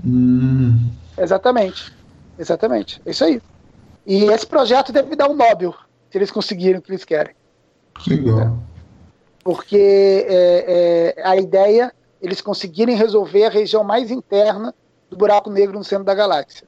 Hum. 0.03 0.89
Exatamente, 1.17 1.93
exatamente, 2.38 3.01
é 3.05 3.11
isso 3.11 3.24
aí. 3.24 3.41
E 4.05 4.24
esse 4.26 4.47
projeto 4.47 4.91
deve 4.91 5.15
dar 5.15 5.30
um 5.30 5.36
Nobel 5.36 5.76
se 6.09 6.17
eles 6.17 6.32
conseguirem 6.32 6.80
o 6.80 6.82
que 6.82 6.91
eles 6.91 7.05
querem. 7.05 7.36
Legal. 8.07 8.57
É 8.76 8.78
porque 9.43 10.25
é, 10.27 11.15
é, 11.17 11.23
a 11.23 11.35
ideia 11.37 11.93
eles 12.21 12.41
conseguirem 12.41 12.95
resolver 12.95 13.45
a 13.45 13.49
região 13.49 13.83
mais 13.83 14.11
interna 14.11 14.73
do 15.09 15.17
buraco 15.17 15.49
negro 15.49 15.77
no 15.77 15.83
centro 15.83 16.03
da 16.03 16.13
galáxia. 16.13 16.67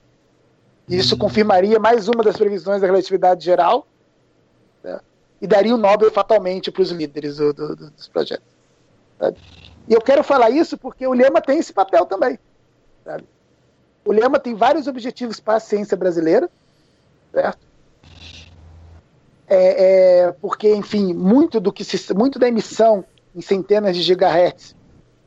Isso 0.88 1.16
uhum. 1.16 1.20
confirmaria 1.20 1.80
mais 1.80 2.08
uma 2.08 2.24
das 2.24 2.38
previsões 2.38 2.82
da 2.82 2.88
relatividade 2.88 3.44
geral, 3.44 3.86
né? 4.84 5.00
e 5.42 5.48
daria 5.48 5.76
o 5.76 5.78
Nobel 5.78 6.12
fatalmente 6.12 6.72
para 6.72 6.82
os 6.82 6.92
líderes 6.92 7.38
do, 7.38 7.54
do, 7.54 7.76
dos 7.76 8.08
projetos. 8.08 8.46
Sabe? 9.20 9.38
E 9.88 9.94
eu 9.94 10.02
quero 10.02 10.24
falar 10.24 10.50
isso 10.50 10.78
porque 10.78 11.06
o 11.06 11.14
Lema 11.14 11.42
tem 11.42 11.60
esse 11.60 11.74
papel 11.74 12.06
também. 12.06 12.40
Sabe? 13.04 13.26
O 14.06 14.12
Lema 14.12 14.40
tem 14.40 14.56
vários 14.56 14.88
objetivos 14.88 15.40
para 15.40 15.56
a 15.56 15.60
ciência 15.60 15.96
brasileira, 15.96 16.50
certo? 17.32 17.71
É, 19.54 20.22
é, 20.24 20.32
porque, 20.32 20.74
enfim, 20.74 21.14
muito 21.14 21.60
do 21.60 21.74
que 21.74 21.84
se, 21.84 22.14
muito 22.14 22.40
da 22.40 22.48
emissão 22.48 23.04
em 23.36 23.42
centenas 23.42 23.98
de 23.98 24.02
gigahertz 24.02 24.74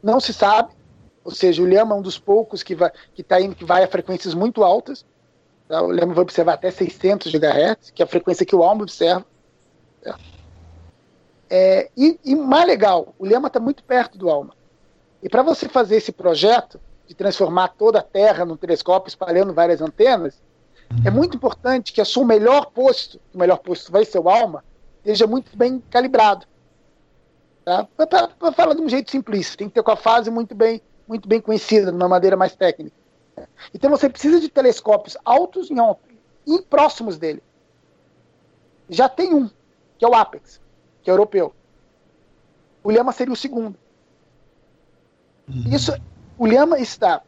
não 0.02 0.18
se 0.18 0.32
sabe, 0.32 0.72
ou 1.22 1.30
seja, 1.30 1.62
o 1.62 1.66
Lema 1.66 1.94
é 1.94 1.98
um 1.98 2.00
dos 2.00 2.18
poucos 2.18 2.62
que 2.62 2.74
vai, 2.74 2.90
que 3.12 3.22
tá 3.22 3.38
indo, 3.38 3.54
que 3.54 3.66
vai 3.66 3.84
a 3.84 3.86
frequências 3.86 4.32
muito 4.32 4.64
altas. 4.64 5.04
Tá? 5.68 5.82
O 5.82 5.88
Lema 5.88 6.14
vai 6.14 6.22
observar 6.22 6.54
até 6.54 6.70
600 6.70 7.30
GHz, 7.30 7.90
que 7.94 8.00
é 8.00 8.04
a 8.06 8.08
frequência 8.08 8.46
que 8.46 8.56
o 8.56 8.62
ALMA 8.62 8.84
observa. 8.84 9.26
Tá? 10.02 10.18
É, 11.50 11.90
e, 11.94 12.18
e, 12.24 12.34
mais 12.34 12.66
legal, 12.66 13.14
o 13.18 13.26
Lema 13.26 13.48
está 13.48 13.60
muito 13.60 13.84
perto 13.84 14.16
do 14.16 14.30
ALMA. 14.30 14.54
E 15.22 15.28
para 15.28 15.42
você 15.42 15.68
fazer 15.68 15.96
esse 15.96 16.12
projeto 16.12 16.80
de 17.06 17.14
transformar 17.14 17.68
toda 17.68 17.98
a 17.98 18.02
Terra 18.02 18.46
num 18.46 18.56
telescópio 18.56 19.08
espalhando 19.08 19.52
várias 19.52 19.82
antenas, 19.82 20.40
é 21.04 21.10
muito 21.10 21.36
importante 21.36 21.92
que 21.92 22.00
a 22.00 22.04
seu 22.04 22.24
melhor 22.24 22.66
posto, 22.66 23.20
o 23.32 23.38
melhor 23.38 23.58
posto 23.58 23.90
vai 23.90 24.04
ser 24.04 24.18
o 24.18 24.28
ALMA, 24.28 24.64
esteja 24.98 25.26
muito 25.26 25.56
bem 25.56 25.82
calibrado. 25.90 26.46
Tá? 27.64 27.84
Para 27.84 28.52
falar 28.52 28.74
de 28.74 28.82
um 28.82 28.88
jeito 28.88 29.10
simplista, 29.10 29.56
tem 29.56 29.68
que 29.68 29.74
ter 29.74 29.82
com 29.82 29.90
a 29.90 29.96
fase 29.96 30.30
muito 30.30 30.54
bem, 30.54 30.82
muito 31.08 31.28
bem 31.28 31.40
conhecida, 31.40 31.90
de 31.90 31.96
uma 31.96 32.08
maneira 32.08 32.36
mais 32.36 32.54
técnica. 32.54 32.96
Então 33.72 33.90
você 33.90 34.08
precisa 34.08 34.38
de 34.40 34.48
telescópios 34.48 35.16
altos 35.24 35.68
e 36.46 36.62
próximos 36.62 37.18
dele. 37.18 37.42
Já 38.88 39.08
tem 39.08 39.34
um, 39.34 39.48
que 39.98 40.04
é 40.04 40.08
o 40.08 40.14
Apex, 40.14 40.60
que 41.02 41.10
é 41.10 41.12
europeu. 41.12 41.54
O 42.82 42.90
Lhama 42.90 43.12
seria 43.12 43.32
o 43.32 43.36
segundo. 43.36 43.76
Uhum. 45.48 45.74
Isso, 45.74 45.92
o 46.38 46.46
Lhama 46.46 46.78
está. 46.78 47.22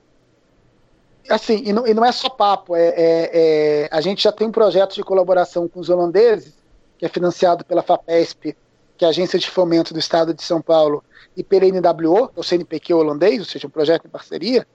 Assim, 1.28 1.62
e 1.64 1.72
não, 1.72 1.86
e 1.86 1.94
não 1.94 2.04
é 2.04 2.12
só 2.12 2.28
papo, 2.28 2.76
é, 2.76 2.88
é, 2.88 3.30
é, 3.32 3.88
a 3.90 4.00
gente 4.00 4.22
já 4.22 4.32
tem 4.32 4.46
um 4.46 4.52
projeto 4.52 4.94
de 4.94 5.02
colaboração 5.02 5.68
com 5.68 5.80
os 5.80 5.88
holandeses, 5.88 6.54
que 6.98 7.04
é 7.04 7.08
financiado 7.08 7.64
pela 7.64 7.82
FAPESP, 7.82 8.56
que 8.96 9.04
é 9.04 9.08
a 9.08 9.10
Agência 9.10 9.38
de 9.38 9.50
Fomento 9.50 9.92
do 9.92 10.00
Estado 10.00 10.32
de 10.32 10.42
São 10.42 10.62
Paulo, 10.62 11.04
e 11.36 11.42
pela 11.44 11.66
NWO, 11.66 12.30
é 12.36 12.40
o 12.40 12.42
CNPq 12.42 12.94
holandês, 12.94 13.40
ou 13.40 13.44
seja, 13.44 13.66
um 13.66 13.70
projeto 13.70 14.06
em 14.06 14.10
parceria, 14.10 14.66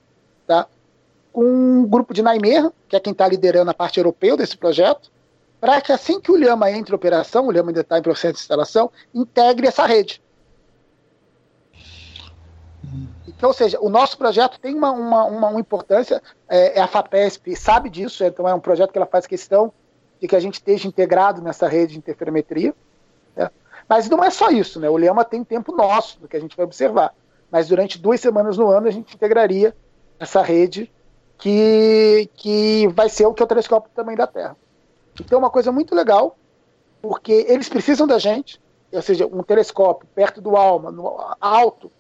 tá? 0.45 0.67
com 1.31 1.43
um 1.43 1.87
grupo 1.87 2.13
de 2.13 2.21
Naimer, 2.21 2.71
que 2.87 2.95
é 2.95 2.99
quem 2.99 3.13
está 3.13 3.27
liderando 3.27 3.71
a 3.71 3.73
parte 3.73 3.97
europeia 3.99 4.35
desse 4.35 4.57
projeto, 4.57 5.11
para 5.59 5.79
que 5.79 5.91
assim 5.91 6.19
que 6.19 6.31
o 6.31 6.35
Lhama 6.35 6.71
entre 6.71 6.93
em 6.93 6.95
operação, 6.95 7.47
o 7.47 7.51
Lhama 7.51 7.69
ainda 7.69 7.81
está 7.81 7.97
em 7.97 8.01
processo 8.01 8.33
de 8.33 8.39
instalação, 8.41 8.91
integre 9.13 9.67
essa 9.67 9.85
rede. 9.85 10.21
Então, 13.41 13.49
ou 13.49 13.55
seja, 13.55 13.79
o 13.81 13.89
nosso 13.89 14.19
projeto 14.19 14.59
tem 14.59 14.75
uma, 14.75 14.91
uma, 14.91 15.25
uma, 15.25 15.47
uma 15.47 15.59
importância, 15.59 16.21
é, 16.47 16.77
é, 16.77 16.79
a 16.79 16.85
FAPESP 16.85 17.55
sabe 17.55 17.89
disso, 17.89 18.23
então 18.23 18.47
é 18.47 18.53
um 18.53 18.59
projeto 18.59 18.91
que 18.91 18.99
ela 18.99 19.07
faz 19.07 19.25
questão 19.25 19.73
de 20.21 20.27
que 20.27 20.35
a 20.35 20.39
gente 20.39 20.53
esteja 20.53 20.87
integrado 20.87 21.41
nessa 21.41 21.67
rede 21.67 21.93
de 21.93 21.97
interferometria. 21.97 22.71
Né? 23.35 23.49
Mas 23.89 24.07
não 24.07 24.23
é 24.23 24.29
só 24.29 24.51
isso, 24.51 24.79
né? 24.79 24.87
O 24.91 24.95
Lema 24.95 25.25
tem 25.25 25.43
tempo 25.43 25.75
nosso 25.75 26.19
do 26.19 26.27
que 26.27 26.37
a 26.37 26.39
gente 26.39 26.55
vai 26.55 26.67
observar. 26.67 27.15
Mas 27.49 27.67
durante 27.67 27.97
duas 27.97 28.21
semanas 28.21 28.59
no 28.59 28.69
ano 28.69 28.87
a 28.87 28.91
gente 28.91 29.15
integraria 29.15 29.75
essa 30.19 30.43
rede 30.43 30.91
que, 31.39 32.29
que 32.35 32.87
vai 32.89 33.09
ser 33.09 33.25
o 33.25 33.33
que 33.33 33.41
é 33.41 33.45
o 33.45 33.49
telescópio 33.49 33.89
tamanho 33.95 34.19
da 34.19 34.27
Terra. 34.27 34.55
Então 35.19 35.37
é 35.37 35.39
uma 35.39 35.49
coisa 35.49 35.71
muito 35.71 35.95
legal, 35.95 36.37
porque 37.01 37.43
eles 37.49 37.67
precisam 37.67 38.05
da 38.05 38.19
gente, 38.19 38.61
ou 38.91 39.01
seja, 39.01 39.25
um 39.25 39.41
telescópio 39.41 40.07
perto 40.13 40.39
do 40.39 40.55
ALMA, 40.55 40.91
no 40.91 41.17
alto, 41.41 41.91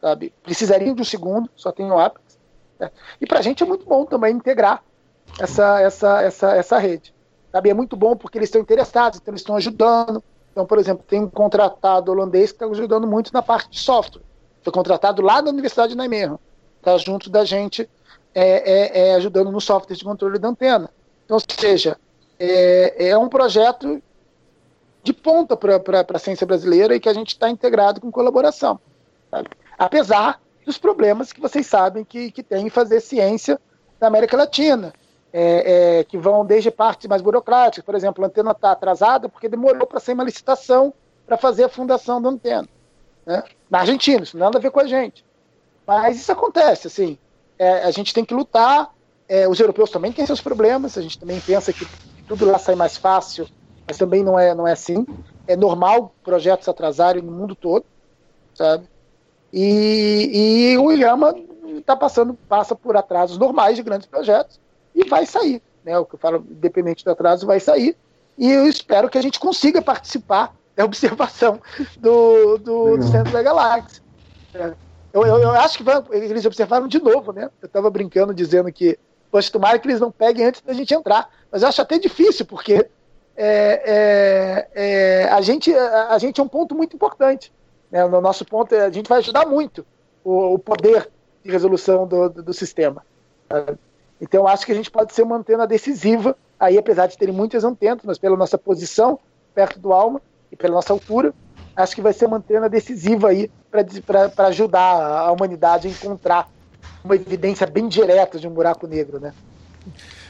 sabe? 0.00 0.32
Precisariam 0.42 0.94
de 0.94 1.02
um 1.02 1.04
segundo, 1.04 1.48
só 1.54 1.70
tem 1.70 1.90
o 1.90 1.98
Apex. 1.98 2.38
Né? 2.78 2.90
E 3.20 3.26
para 3.26 3.38
a 3.38 3.42
gente 3.42 3.62
é 3.62 3.66
muito 3.66 3.84
bom 3.84 4.04
também 4.04 4.34
integrar 4.34 4.82
essa, 5.38 5.80
essa, 5.80 6.22
essa, 6.22 6.56
essa 6.56 6.78
rede. 6.78 7.14
Sabe? 7.52 7.70
É 7.70 7.74
muito 7.74 7.96
bom 7.96 8.16
porque 8.16 8.38
eles 8.38 8.48
estão 8.48 8.60
interessados, 8.60 9.18
então 9.18 9.32
eles 9.32 9.42
estão 9.42 9.56
ajudando. 9.56 10.22
Então, 10.52 10.66
por 10.66 10.78
exemplo, 10.78 11.04
tem 11.06 11.20
um 11.20 11.28
contratado 11.28 12.10
holandês 12.10 12.50
que 12.50 12.56
está 12.56 12.66
ajudando 12.66 13.06
muito 13.06 13.32
na 13.32 13.42
parte 13.42 13.70
de 13.70 13.78
software. 13.78 14.22
Foi 14.62 14.72
contratado 14.72 15.22
lá 15.22 15.40
da 15.40 15.50
Universidade 15.50 15.92
de 15.92 15.98
Nijmegen. 15.98 16.38
Está 16.78 16.96
junto 16.98 17.30
da 17.30 17.44
gente 17.44 17.88
é, 18.34 18.42
é, 18.42 19.08
é, 19.08 19.14
ajudando 19.14 19.50
no 19.50 19.60
software 19.60 19.96
de 19.96 20.04
controle 20.04 20.38
da 20.38 20.48
antena. 20.48 20.90
Então, 21.24 21.36
ou 21.36 21.42
seja, 21.56 21.96
é, 22.38 23.08
é 23.10 23.18
um 23.18 23.28
projeto 23.28 24.02
de 25.02 25.12
ponta 25.12 25.56
para 25.56 26.04
a 26.14 26.18
ciência 26.18 26.46
brasileira 26.46 26.94
e 26.94 27.00
que 27.00 27.08
a 27.08 27.14
gente 27.14 27.28
está 27.28 27.48
integrado 27.48 28.00
com 28.00 28.10
colaboração. 28.10 28.78
Sabe? 29.30 29.48
Apesar 29.80 30.40
dos 30.64 30.78
problemas 30.78 31.32
que 31.32 31.40
vocês 31.40 31.66
sabem 31.66 32.04
que, 32.04 32.30
que 32.30 32.42
tem 32.42 32.66
em 32.66 32.70
fazer 32.70 33.00
ciência 33.00 33.60
na 34.00 34.06
América 34.06 34.36
Latina, 34.36 34.92
é, 35.32 35.98
é, 35.98 36.04
que 36.04 36.18
vão 36.18 36.44
desde 36.44 36.70
partes 36.70 37.08
mais 37.08 37.22
burocráticas, 37.22 37.84
por 37.84 37.94
exemplo, 37.94 38.24
a 38.24 38.28
antena 38.28 38.50
está 38.50 38.72
atrasada 38.72 39.28
porque 39.28 39.48
demorou 39.48 39.86
para 39.86 40.00
ser 40.00 40.12
uma 40.12 40.24
licitação 40.24 40.92
para 41.26 41.36
fazer 41.36 41.64
a 41.64 41.68
fundação 41.68 42.20
da 42.20 42.28
antena. 42.28 42.68
Né? 43.24 43.42
Na 43.68 43.80
Argentina, 43.80 44.22
isso 44.22 44.36
não 44.36 44.40
tem 44.40 44.46
nada 44.46 44.58
a 44.58 44.60
ver 44.60 44.70
com 44.70 44.80
a 44.80 44.86
gente. 44.86 45.24
Mas 45.86 46.16
isso 46.16 46.30
acontece, 46.30 46.86
assim 46.86 47.18
é, 47.60 47.84
a 47.84 47.90
gente 47.90 48.14
tem 48.14 48.24
que 48.24 48.32
lutar. 48.32 48.90
É, 49.28 49.46
os 49.46 49.60
europeus 49.60 49.90
também 49.90 50.10
têm 50.10 50.24
seus 50.24 50.40
problemas, 50.40 50.96
a 50.96 51.02
gente 51.02 51.18
também 51.18 51.38
pensa 51.38 51.72
que 51.72 51.86
tudo 52.26 52.46
lá 52.46 52.58
sai 52.58 52.74
mais 52.74 52.96
fácil, 52.96 53.46
mas 53.86 53.98
também 53.98 54.24
não 54.24 54.38
é, 54.38 54.54
não 54.54 54.66
é 54.66 54.72
assim. 54.72 55.06
É 55.46 55.54
normal 55.54 56.14
projetos 56.24 56.66
atrasarem 56.68 57.22
no 57.22 57.30
mundo 57.30 57.54
todo, 57.54 57.84
sabe? 58.54 58.88
E, 59.52 60.72
e 60.72 60.78
o 60.78 60.92
Ilhama 60.92 61.34
está 61.78 61.96
passando, 61.96 62.34
passa 62.48 62.74
por 62.74 62.96
atrasos 62.96 63.38
normais 63.38 63.76
de 63.76 63.82
grandes 63.82 64.06
projetos 64.06 64.60
e 64.94 65.04
vai 65.04 65.26
sair. 65.26 65.62
Né? 65.84 65.98
O 65.98 66.04
que 66.04 66.14
eu 66.14 66.18
falo, 66.18 66.44
independente 66.50 67.04
do 67.04 67.10
atraso, 67.10 67.46
vai 67.46 67.60
sair. 67.60 67.96
E 68.38 68.50
eu 68.50 68.66
espero 68.66 69.08
que 69.08 69.18
a 69.18 69.22
gente 69.22 69.38
consiga 69.38 69.82
participar 69.82 70.54
da 70.76 70.84
observação 70.84 71.60
do, 71.98 72.58
do, 72.58 72.96
do 72.96 73.02
centro 73.02 73.32
da 73.32 73.42
galáxia. 73.42 74.02
Eu, 75.12 75.26
eu, 75.26 75.38
eu 75.38 75.50
acho 75.50 75.78
que 75.78 75.84
vai, 75.84 76.02
eles 76.10 76.46
observaram 76.46 76.86
de 76.86 77.02
novo, 77.02 77.32
né? 77.32 77.50
Eu 77.60 77.66
estava 77.66 77.90
brincando 77.90 78.32
dizendo 78.32 78.72
que, 78.72 78.98
poxa, 79.30 79.50
tomara 79.50 79.78
que 79.78 79.88
eles 79.88 80.00
não 80.00 80.10
peguem 80.10 80.46
antes 80.46 80.60
da 80.60 80.72
gente 80.72 80.94
entrar. 80.94 81.28
Mas 81.50 81.62
eu 81.62 81.68
acho 81.68 81.82
até 81.82 81.98
difícil, 81.98 82.46
porque 82.46 82.88
é, 83.36 83.82
é, 83.84 84.68
é, 84.74 85.28
a, 85.30 85.40
gente, 85.40 85.74
a, 85.74 86.08
a, 86.10 86.18
gente 86.18 86.40
é 86.40 86.44
um 86.44 86.48
ponto 86.48 86.74
muito 86.74 86.94
importante. 86.94 87.52
Né? 87.90 88.06
No 88.06 88.20
nosso 88.20 88.44
ponto, 88.44 88.74
a 88.74 88.90
gente 88.90 89.08
vai 89.08 89.18
ajudar 89.18 89.46
muito 89.46 89.84
o, 90.24 90.54
o 90.54 90.58
poder 90.58 91.08
de 91.44 91.50
resolução 91.50 92.06
do, 92.06 92.28
do, 92.28 92.42
do 92.42 92.54
sistema. 92.54 93.04
Então, 94.20 94.42
eu 94.42 94.48
acho 94.48 94.66
que 94.66 94.72
a 94.72 94.74
gente 94.74 94.90
pode 94.90 95.12
ser 95.14 95.22
uma 95.22 95.36
antena 95.36 95.66
decisiva, 95.66 96.36
aí, 96.58 96.78
apesar 96.78 97.06
de 97.06 97.16
terem 97.16 97.34
muitas 97.34 97.64
antenas, 97.64 98.02
mas 98.04 98.18
pela 98.18 98.36
nossa 98.36 98.58
posição 98.58 99.18
perto 99.54 99.78
do 99.78 99.92
alma 99.92 100.20
e 100.52 100.56
pela 100.56 100.74
nossa 100.74 100.92
altura, 100.92 101.32
acho 101.74 101.94
que 101.94 102.02
vai 102.02 102.12
ser 102.12 102.26
uma 102.26 102.36
antena 102.36 102.68
decisiva 102.68 103.28
aí 103.28 103.50
para 104.06 104.46
ajudar 104.48 105.26
a 105.26 105.32
humanidade 105.32 105.88
a 105.88 105.90
encontrar 105.90 106.48
uma 107.02 107.14
evidência 107.14 107.66
bem 107.66 107.88
direta 107.88 108.38
de 108.38 108.46
um 108.46 108.52
buraco 108.52 108.86
negro, 108.86 109.18
né? 109.18 109.32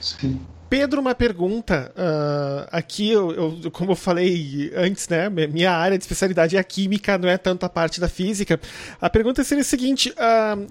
Sim. 0.00 0.40
Pedro, 0.70 1.00
uma 1.00 1.16
pergunta. 1.16 1.92
Uh, 1.96 2.68
aqui, 2.70 3.10
eu, 3.10 3.58
eu, 3.64 3.70
como 3.72 3.90
eu 3.90 3.96
falei 3.96 4.72
antes, 4.76 5.08
né? 5.08 5.28
Minha 5.28 5.72
área 5.72 5.98
de 5.98 6.04
especialidade 6.04 6.56
é 6.56 6.60
a 6.60 6.64
química, 6.64 7.18
não 7.18 7.28
é 7.28 7.36
tanto 7.36 7.66
a 7.66 7.68
parte 7.68 8.00
da 8.00 8.08
física. 8.08 8.58
A 9.00 9.10
pergunta 9.10 9.42
seria 9.42 9.62
a 9.62 9.64
seguinte: 9.64 10.10
uh, 10.10 10.66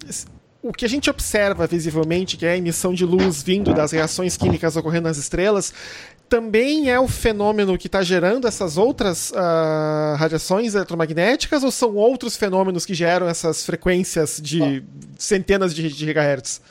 o 0.64 0.72
que 0.72 0.86
a 0.86 0.88
gente 0.88 1.10
observa 1.10 1.68
visivelmente, 1.68 2.38
que 2.38 2.46
é 2.46 2.52
a 2.52 2.58
emissão 2.58 2.94
de 2.94 3.04
luz 3.04 3.44
vindo 3.44 3.74
das 3.74 3.92
reações 3.92 4.38
químicas 4.38 4.78
ocorrendo 4.78 5.10
nas 5.10 5.18
estrelas, 5.18 5.74
também 6.30 6.90
é 6.90 6.98
o 6.98 7.08
fenômeno 7.08 7.78
que 7.78 7.88
está 7.88 8.02
gerando 8.02 8.48
essas 8.48 8.78
outras 8.78 9.32
uh, 9.32 10.16
radiações 10.16 10.76
eletromagnéticas 10.76 11.62
ou 11.62 11.72
são 11.72 11.96
outros 11.96 12.38
fenômenos 12.38 12.86
que 12.86 12.94
geram 12.94 13.28
essas 13.28 13.66
frequências 13.66 14.40
de 14.42 14.82
centenas 15.18 15.76
de, 15.76 15.90
de 15.90 16.06
gigahertz? 16.06 16.62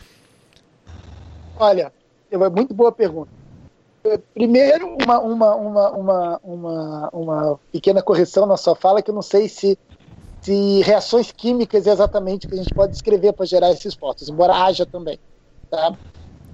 Olha, 1.59 1.93
muito 2.37 2.75
boa 2.75 2.93
pergunta. 2.93 3.31
É, 4.05 4.19
primeiro, 4.19 4.97
uma, 5.03 5.19
uma, 5.21 5.55
uma, 5.55 5.91
uma, 5.91 6.41
uma, 6.43 7.09
uma 7.13 7.61
pequena 7.73 8.03
correção 8.03 8.47
na 8.47 8.57
sua 8.57 8.75
fala, 8.75 9.03
que 9.03 9.11
eu 9.11 9.15
não 9.15 9.23
sei 9.23 9.49
se, 9.49 9.79
se 10.41 10.81
reações 10.83 11.33
químicas 11.33 11.87
é 11.87 11.93
exatamente 11.93 12.47
o 12.47 12.49
que 12.49 12.55
a 12.55 12.59
gente 12.63 12.75
pode 12.75 12.93
descrever 12.93 13.33
para 13.33 13.47
gerar 13.47 13.71
esses 13.71 13.95
postos, 13.95 14.29
embora 14.29 14.55
haja 14.55 14.87
também. 14.87 15.19
Tá? 15.71 15.95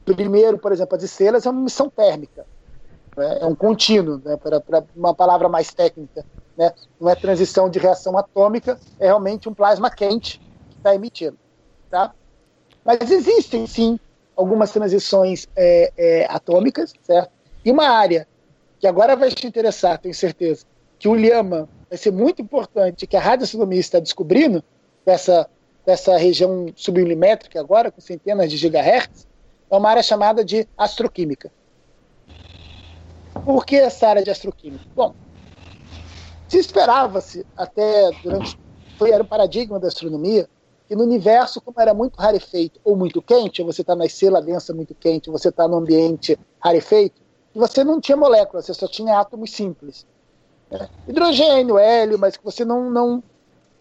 Primeiro, 0.05 0.59
por 0.59 0.73
exemplo, 0.73 0.97
as 0.97 1.03
estrelas 1.03 1.47
é 1.47 1.51
uma 1.51 1.61
emissão 1.61 1.89
térmica 1.89 2.47
né? 3.17 3.39
é 3.41 3.47
um 3.47 3.55
contínuo, 3.55 4.21
né? 4.25 4.37
para 4.37 4.85
uma 4.95 5.15
palavra 5.15 5.49
mais 5.49 5.73
técnica. 5.73 6.25
Né? 6.57 6.73
Não 7.01 7.09
é 7.09 7.15
transição 7.15 7.69
de 7.69 7.79
reação 7.79 8.17
atômica, 8.17 8.79
é 8.99 9.07
realmente 9.07 9.49
um 9.49 9.55
plasma 9.55 9.91
quente 9.91 10.41
que 10.71 10.77
está 10.77 10.95
emitindo. 10.95 11.39
Tá? 11.91 12.13
Mas 12.85 13.11
existem, 13.11 13.67
sim, 13.67 13.99
algumas 14.37 14.71
transições 14.71 15.49
é, 15.57 15.93
é, 15.97 16.27
atômicas, 16.29 16.93
certo? 17.03 17.31
E 17.65 17.71
uma 17.71 17.89
área 17.89 18.27
que 18.79 18.87
agora 18.87 19.17
vai 19.17 19.31
te 19.31 19.47
interessar, 19.47 19.99
tenho 19.99 20.15
certeza, 20.15 20.65
que 20.99 21.09
o 21.09 21.15
Lhama 21.15 21.69
vai 21.89 21.97
ser 21.97 22.13
muito 22.13 22.43
importante, 22.43 23.07
que 23.07 23.17
a 23.17 23.21
radioastronomia 23.21 23.81
está 23.81 23.99
descobrindo, 23.99 24.63
dessa, 25.05 25.49
dessa 25.85 26.17
região 26.17 26.67
submilimétrica 26.75 27.61
agora, 27.61 27.91
com 27.91 28.01
centenas 28.01 28.51
de 28.51 28.57
gigahertz, 28.57 29.27
é 29.71 29.77
uma 29.77 29.91
área 29.91 30.03
chamada 30.03 30.45
de 30.45 30.67
astroquímica. 30.77 31.51
Por 33.45 33.67
que 33.67 33.77
essa 33.77 34.09
área 34.09 34.23
de 34.23 34.31
astroquímica? 34.31 34.85
Bom, 34.95 35.15
se 36.49 36.59
esperava-se 36.59 37.45
até 37.57 38.11
durante 38.23 38.59
foi 38.97 39.11
era 39.11 39.23
o 39.23 39.27
paradigma 39.27 39.81
da 39.81 39.89
astronomia 39.89 40.49
que 40.87 40.95
no 40.95 41.03
universo 41.03 41.61
como 41.61 41.81
era 41.81 41.95
muito 41.95 42.17
rarefeito 42.17 42.81
ou 42.85 42.97
muito 42.97 43.23
quente, 43.23 43.63
ou 43.63 43.73
você 43.73 43.81
está 43.81 43.95
na 43.95 44.05
estrela 44.05 44.43
densa 44.43 44.75
muito 44.75 44.95
quente, 44.95 45.31
ou 45.31 45.39
você 45.39 45.49
está 45.49 45.67
no 45.67 45.77
ambiente 45.77 46.39
rarefeito, 46.61 47.21
você 47.55 47.85
não 47.85 48.01
tinha 48.01 48.17
moléculas, 48.17 48.67
você 48.67 48.75
só 48.75 48.89
tinha 48.89 49.19
átomos 49.19 49.53
simples, 49.53 50.07
né? 50.71 50.89
hidrogênio, 51.09 51.79
hélio, 51.79 52.19
mas 52.19 52.37
que 52.37 52.45
você 52.45 52.65
não 52.65 52.91
não 52.91 53.23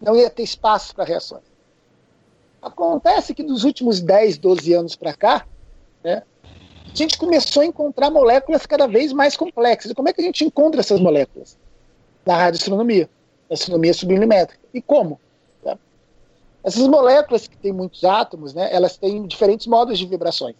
não 0.00 0.16
ia 0.16 0.30
ter 0.30 0.42
espaço 0.42 0.94
para 0.94 1.04
reações. 1.04 1.42
Acontece 2.60 3.34
que 3.34 3.42
nos 3.42 3.64
últimos 3.64 4.00
10, 4.00 4.38
12 4.38 4.72
anos 4.72 4.96
para 4.96 5.12
cá, 5.12 5.46
né, 6.02 6.22
a 6.84 6.96
gente 6.96 7.18
começou 7.18 7.62
a 7.62 7.66
encontrar 7.66 8.10
moléculas 8.10 8.64
cada 8.64 8.86
vez 8.86 9.12
mais 9.12 9.36
complexas. 9.36 9.90
E 9.90 9.94
como 9.94 10.08
é 10.08 10.12
que 10.12 10.20
a 10.20 10.24
gente 10.24 10.44
encontra 10.44 10.80
essas 10.80 11.00
moléculas? 11.00 11.58
Na 12.24 12.36
radioastronomia, 12.36 13.08
astronomia 13.50 13.92
submilimétrica. 13.92 14.64
E 14.72 14.80
como? 14.80 15.20
Essas 16.64 16.86
moléculas 16.88 17.46
que 17.46 17.58
têm 17.58 17.72
muitos 17.72 18.02
átomos, 18.04 18.54
né, 18.54 18.70
elas 18.72 18.96
têm 18.96 19.26
diferentes 19.26 19.66
modos 19.66 19.98
de 19.98 20.06
vibrações. 20.06 20.56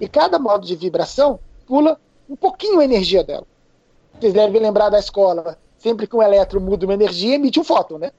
E 0.00 0.08
cada 0.08 0.38
modo 0.38 0.66
de 0.66 0.74
vibração 0.74 1.38
pula 1.66 2.00
um 2.28 2.34
pouquinho 2.34 2.80
a 2.80 2.84
energia 2.84 3.22
dela. 3.22 3.46
Vocês 4.18 4.32
devem 4.32 4.60
lembrar 4.60 4.88
da 4.88 4.98
escola. 4.98 5.58
Sempre 5.76 6.06
que 6.06 6.16
um 6.16 6.22
elétron 6.22 6.60
muda 6.60 6.86
uma 6.86 6.94
energia, 6.94 7.34
emite 7.34 7.60
um 7.60 7.64
fóton, 7.64 7.98
né? 7.98 8.10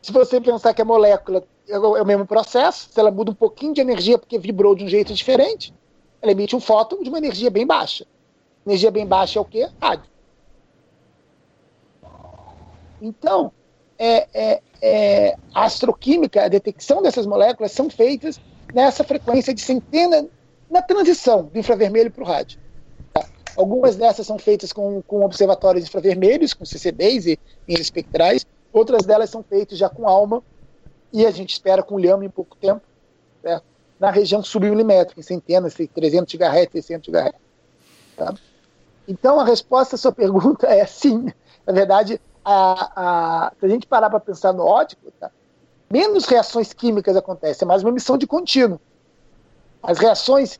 Se 0.00 0.10
você 0.10 0.40
pensar 0.40 0.72
que 0.72 0.80
a 0.80 0.84
molécula 0.84 1.44
é 1.68 1.78
o 1.78 2.04
mesmo 2.04 2.26
processo, 2.26 2.88
se 2.90 2.98
ela 2.98 3.10
muda 3.10 3.30
um 3.30 3.34
pouquinho 3.34 3.74
de 3.74 3.80
energia 3.80 4.18
porque 4.18 4.38
vibrou 4.38 4.74
de 4.74 4.84
um 4.84 4.88
jeito 4.88 5.12
diferente, 5.12 5.72
ela 6.20 6.32
emite 6.32 6.56
um 6.56 6.60
fóton 6.60 7.02
de 7.02 7.10
uma 7.10 7.18
energia 7.18 7.50
bem 7.50 7.66
baixa. 7.66 8.06
Energia 8.66 8.90
bem 8.90 9.06
baixa 9.06 9.38
é 9.38 9.42
o 9.42 9.44
quê? 9.44 9.68
Rádio. 9.80 10.10
Então, 13.00 13.52
é, 14.04 14.28
é, 14.34 14.62
é, 14.82 15.36
astroquímica, 15.54 16.44
a 16.44 16.48
detecção 16.48 17.02
dessas 17.02 17.26
moléculas 17.26 17.72
são 17.72 17.88
feitas 17.88 18.40
nessa 18.74 19.04
frequência 19.04 19.54
de 19.54 19.60
centenas, 19.60 20.26
na 20.70 20.82
transição 20.82 21.44
do 21.44 21.58
infravermelho 21.58 22.10
para 22.10 22.24
o 22.24 22.26
rádio. 22.26 22.58
Tá? 23.12 23.24
Algumas 23.56 23.96
dessas 23.96 24.26
são 24.26 24.38
feitas 24.38 24.72
com, 24.72 25.02
com 25.02 25.24
observatórios 25.24 25.84
infravermelhos, 25.84 26.54
com 26.54 26.64
CCBs 26.64 27.26
e, 27.26 27.38
e 27.68 27.74
espectrais, 27.74 28.46
Outras 28.72 29.04
delas 29.04 29.28
são 29.28 29.42
feitas 29.42 29.76
já 29.76 29.88
com 29.88 30.08
alma 30.08 30.42
e 31.12 31.26
a 31.26 31.30
gente 31.30 31.52
espera 31.52 31.82
com 31.82 31.98
lhama 31.98 32.24
em 32.24 32.30
pouco 32.30 32.56
tempo, 32.56 32.80
certo? 33.42 33.64
na 34.00 34.10
região 34.10 34.42
submilimétrica, 34.42 35.20
em 35.20 35.22
centenas, 35.22 35.74
300 35.74 36.34
GHz, 36.34 36.72
600 36.72 37.08
GHz. 37.12 37.34
Tá? 38.16 38.34
Então, 39.06 39.38
a 39.38 39.44
resposta 39.44 39.94
à 39.94 39.98
sua 39.98 40.10
pergunta 40.12 40.66
é 40.66 40.84
sim. 40.86 41.30
Na 41.66 41.72
verdade, 41.72 42.20
a, 42.44 43.46
a, 43.46 43.52
se 43.58 43.66
a 43.66 43.68
gente 43.68 43.86
parar 43.86 44.10
para 44.10 44.20
pensar 44.20 44.52
no 44.52 44.64
ótico, 44.64 45.10
tá? 45.18 45.30
menos 45.90 46.24
reações 46.24 46.72
químicas 46.72 47.16
acontecem, 47.16 47.64
é 47.64 47.68
mais 47.68 47.82
uma 47.82 47.90
emissão 47.90 48.16
de 48.16 48.26
contínuo. 48.26 48.80
As 49.82 49.98
reações 49.98 50.58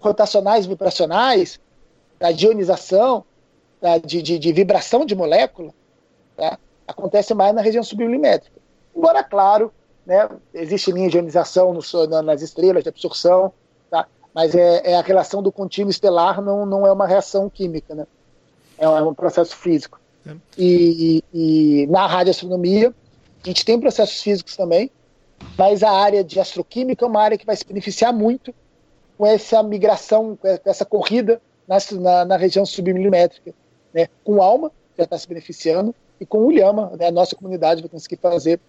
rotacionais 0.00 0.66
vibracionais, 0.66 1.60
da 2.18 2.30
ionização, 2.30 3.24
da, 3.80 3.98
de, 3.98 4.22
de, 4.22 4.38
de, 4.38 4.52
vibração 4.52 5.04
de 5.04 5.14
molécula, 5.14 5.72
tá? 6.36 6.58
acontece 6.86 7.34
mais 7.34 7.54
na 7.54 7.60
região 7.60 7.82
submilimétrica. 7.82 8.56
Embora, 8.94 9.22
claro, 9.22 9.72
né, 10.04 10.28
existe 10.54 10.92
linha 10.92 11.08
de 11.08 11.16
ionização 11.16 11.74
no, 11.74 12.22
nas 12.22 12.42
estrelas, 12.42 12.82
de 12.82 12.88
absorção, 12.88 13.52
tá? 13.90 14.06
mas 14.32 14.54
é, 14.54 14.92
é, 14.92 14.96
a 14.96 15.02
relação 15.02 15.42
do 15.42 15.52
contínuo 15.52 15.90
estelar 15.90 16.40
não, 16.40 16.64
não 16.64 16.86
é 16.86 16.92
uma 16.92 17.06
reação 17.06 17.50
química, 17.50 17.94
né? 17.94 18.06
é, 18.78 18.88
um, 18.88 18.96
é 18.96 19.02
um 19.02 19.14
processo 19.14 19.56
físico. 19.56 20.00
É. 20.26 20.36
E, 20.58 21.24
e, 21.32 21.86
na 21.86 22.06
radioastronomia, 22.06 22.92
a 23.44 23.46
gente 23.46 23.64
tem 23.64 23.78
processos 23.78 24.20
físicos 24.20 24.56
também, 24.56 24.90
mas 25.56 25.82
a 25.82 25.90
área 25.90 26.24
de 26.24 26.40
astroquímica 26.40 27.04
é 27.04 27.08
uma 27.08 27.22
área 27.22 27.38
que 27.38 27.46
vai 27.46 27.56
se 27.56 27.64
beneficiar 27.64 28.12
muito 28.12 28.54
com 29.16 29.26
essa 29.26 29.62
migração, 29.62 30.36
com 30.36 30.70
essa 30.70 30.84
corrida 30.84 31.40
na, 31.66 31.78
na, 31.92 32.24
na 32.24 32.36
região 32.36 32.66
submilimétrica. 32.66 33.54
Né? 33.94 34.08
Com 34.24 34.42
alma, 34.42 34.72
já 34.96 35.04
está 35.04 35.16
se 35.16 35.28
beneficiando, 35.28 35.94
e 36.20 36.26
com 36.26 36.46
o 36.46 36.50
né, 36.50 37.06
a 37.06 37.10
nossa 37.10 37.36
comunidade 37.36 37.82
vai 37.82 37.90
conseguir 37.90 38.16
fazer 38.16 38.60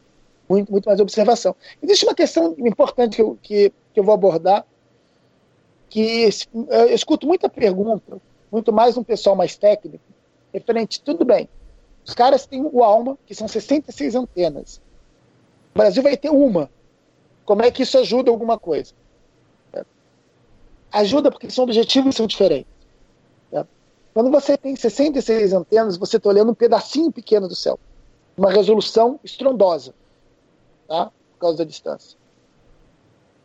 muito, 0.50 0.72
muito 0.72 0.86
mais 0.86 1.00
observação. 1.00 1.56
Existe 1.82 2.06
uma 2.06 2.16
questão 2.16 2.56
importante 2.60 3.16
que 3.16 3.22
eu, 3.22 3.38
que, 3.42 3.74
que 3.94 4.00
eu 4.00 4.04
vou 4.04 4.14
abordar, 4.14 4.66
que 5.90 6.30
eu 6.70 6.94
escuto 6.94 7.26
muita 7.26 7.50
pergunta, 7.50 8.18
muito 8.52 8.74
mais 8.74 8.98
um 8.98 9.04
pessoal 9.04 9.36
mais 9.36 9.56
técnico, 9.56 10.04
referente, 10.54 11.02
tudo 11.02 11.26
bem, 11.26 11.50
os 12.06 12.14
caras 12.14 12.46
têm 12.46 12.62
o 12.64 12.84
ALMA, 12.84 13.18
que 13.26 13.36
são 13.36 13.48
66 13.48 14.16
antenas. 14.16 14.82
O 15.76 15.78
Brasil 15.78 16.02
vai 16.02 16.16
ter 16.16 16.30
uma. 16.30 16.70
Como 17.46 17.62
é 17.62 17.72
que 17.72 17.84
isso 17.84 17.98
ajuda 17.98 18.32
alguma 18.32 18.58
coisa? 18.58 18.94
Ajuda 20.92 21.30
porque 21.30 21.50
são 21.50 21.66
objetivos 21.66 22.16
são 22.16 22.26
diferentes. 22.26 22.78
Quando 24.18 24.32
você 24.32 24.58
tem 24.58 24.76
66 24.76 25.54
antenas, 25.54 25.96
você 25.96 26.18
está 26.18 26.28
olhando 26.28 26.50
um 26.50 26.56
pedacinho 26.56 27.12
pequeno 27.12 27.48
do 27.48 27.56
céu. 27.56 27.80
Uma 28.36 28.50
resolução 28.50 29.20
estrondosa, 29.24 29.94
tá? 30.88 31.12
por 31.34 31.40
causa 31.40 31.60
da 31.60 31.64
distância. 31.64 32.18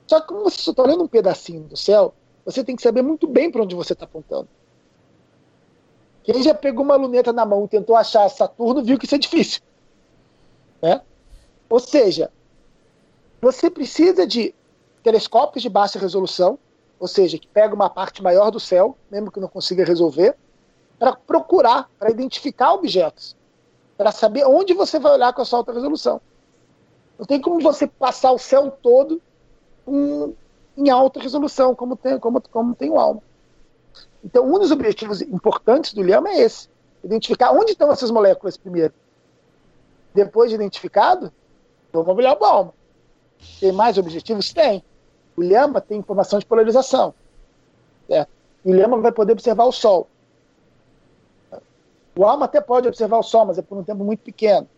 Só 0.07 0.19
que 0.23 0.29
como 0.29 0.45
você 0.45 0.71
está 0.71 0.83
olhando 0.83 1.05
um 1.05 1.07
pedacinho 1.07 1.65
do 1.65 1.77
céu, 1.77 2.15
você 2.43 2.65
tem 2.65 2.75
que 2.75 2.81
saber 2.81 3.03
muito 3.03 3.29
bem 3.29 3.51
para 3.51 3.63
onde 3.63 3.75
você 3.75 3.93
está 3.93 4.07
apontando. 4.07 4.49
Quem 6.23 6.43
já 6.43 6.55
pegou 6.55 6.85
uma 6.85 6.97
luneta 6.97 7.33
na 7.33 7.45
mão 7.45 7.65
e 7.65 7.69
tentou 7.69 7.97
achar 7.97 8.29
Saturno 8.29 8.85
viu 8.85 8.99
que 8.99 9.07
isso 9.07 9.15
é 9.15 9.19
difícil. 9.19 9.61
Né? 10.81 11.01
Ou 11.69 11.81
seja, 11.81 12.31
você 13.41 13.69
precisa 13.69 14.27
de 14.27 14.55
telescópios 15.03 15.63
de 15.63 15.69
baixa 15.69 15.99
resolução, 15.99 16.59
ou 16.99 17.09
seja, 17.09 17.39
que 17.39 17.49
pega 17.49 17.75
uma 17.75 17.91
parte 17.91 18.23
maior 18.23 18.51
do 18.51 18.61
céu, 18.61 18.97
mesmo 19.11 19.33
que 19.33 19.41
não 19.41 19.49
consiga 19.49 19.85
resolver, 19.85 20.37
para 20.99 21.17
procurar, 21.17 21.91
para 21.99 22.11
identificar 22.11 22.75
objetos, 22.75 23.37
para 23.97 24.13
saber 24.13 24.47
onde 24.47 24.73
você 24.73 25.01
vai 25.01 25.13
olhar 25.13 25.33
com 25.33 25.43
a 25.43 25.45
sua 25.45 25.59
alta 25.59 25.73
resolução. 25.73 26.21
Não 27.19 27.27
tem 27.27 27.41
como 27.41 27.61
você 27.61 27.87
passar 27.89 28.31
o 28.31 28.39
céu 28.39 28.71
todo 28.71 29.21
um, 29.87 30.33
em 30.77 30.91
alta 30.91 31.19
resolução, 31.21 31.75
como 31.75 31.97
tem, 31.97 32.19
como, 32.19 32.41
como 32.41 32.75
tem 32.75 32.91
o 32.91 32.99
ALMA. 32.99 33.23
Então, 34.25 34.47
um 34.47 34.59
dos 34.59 34.71
objetivos 34.71 35.21
importantes 35.21 35.93
do 35.93 36.03
LHAMA 36.03 36.31
é 36.31 36.41
esse: 36.41 36.69
identificar 37.03 37.53
onde 37.53 37.73
estão 37.73 37.91
essas 37.91 38.11
moléculas 38.11 38.57
primeiro. 38.57 38.95
Depois 40.15 40.51
de 40.51 40.57
identificado, 40.57 41.33
vamos 41.93 42.17
olhar 42.17 42.37
o 42.39 42.45
ALMA. 42.45 42.75
Tem 43.59 43.73
mais 43.73 43.99
objetivos? 43.99 44.53
Tem. 44.53 44.85
O 45.37 45.43
LHAMA 45.43 45.81
tem 45.81 45.99
informação 45.99 46.39
de 46.39 46.47
polarização. 46.47 47.15
Certo? 48.07 48.31
E 48.65 48.71
o 48.71 48.77
LHAMA 48.77 48.99
vai 48.99 49.13
poder 49.13 49.33
observar 49.33 49.65
o 49.65 49.73
Sol. 49.73 50.09
O 52.17 52.25
Alma 52.25 52.45
até 52.45 52.61
pode 52.61 52.87
observar 52.87 53.19
o 53.19 53.23
Sol, 53.23 53.47
mas 53.47 53.59
é 53.59 53.63
por 53.63 53.79
um 53.79 53.83
tempo 53.83 54.05
muito 54.05 54.21
pequeno. 54.21 54.69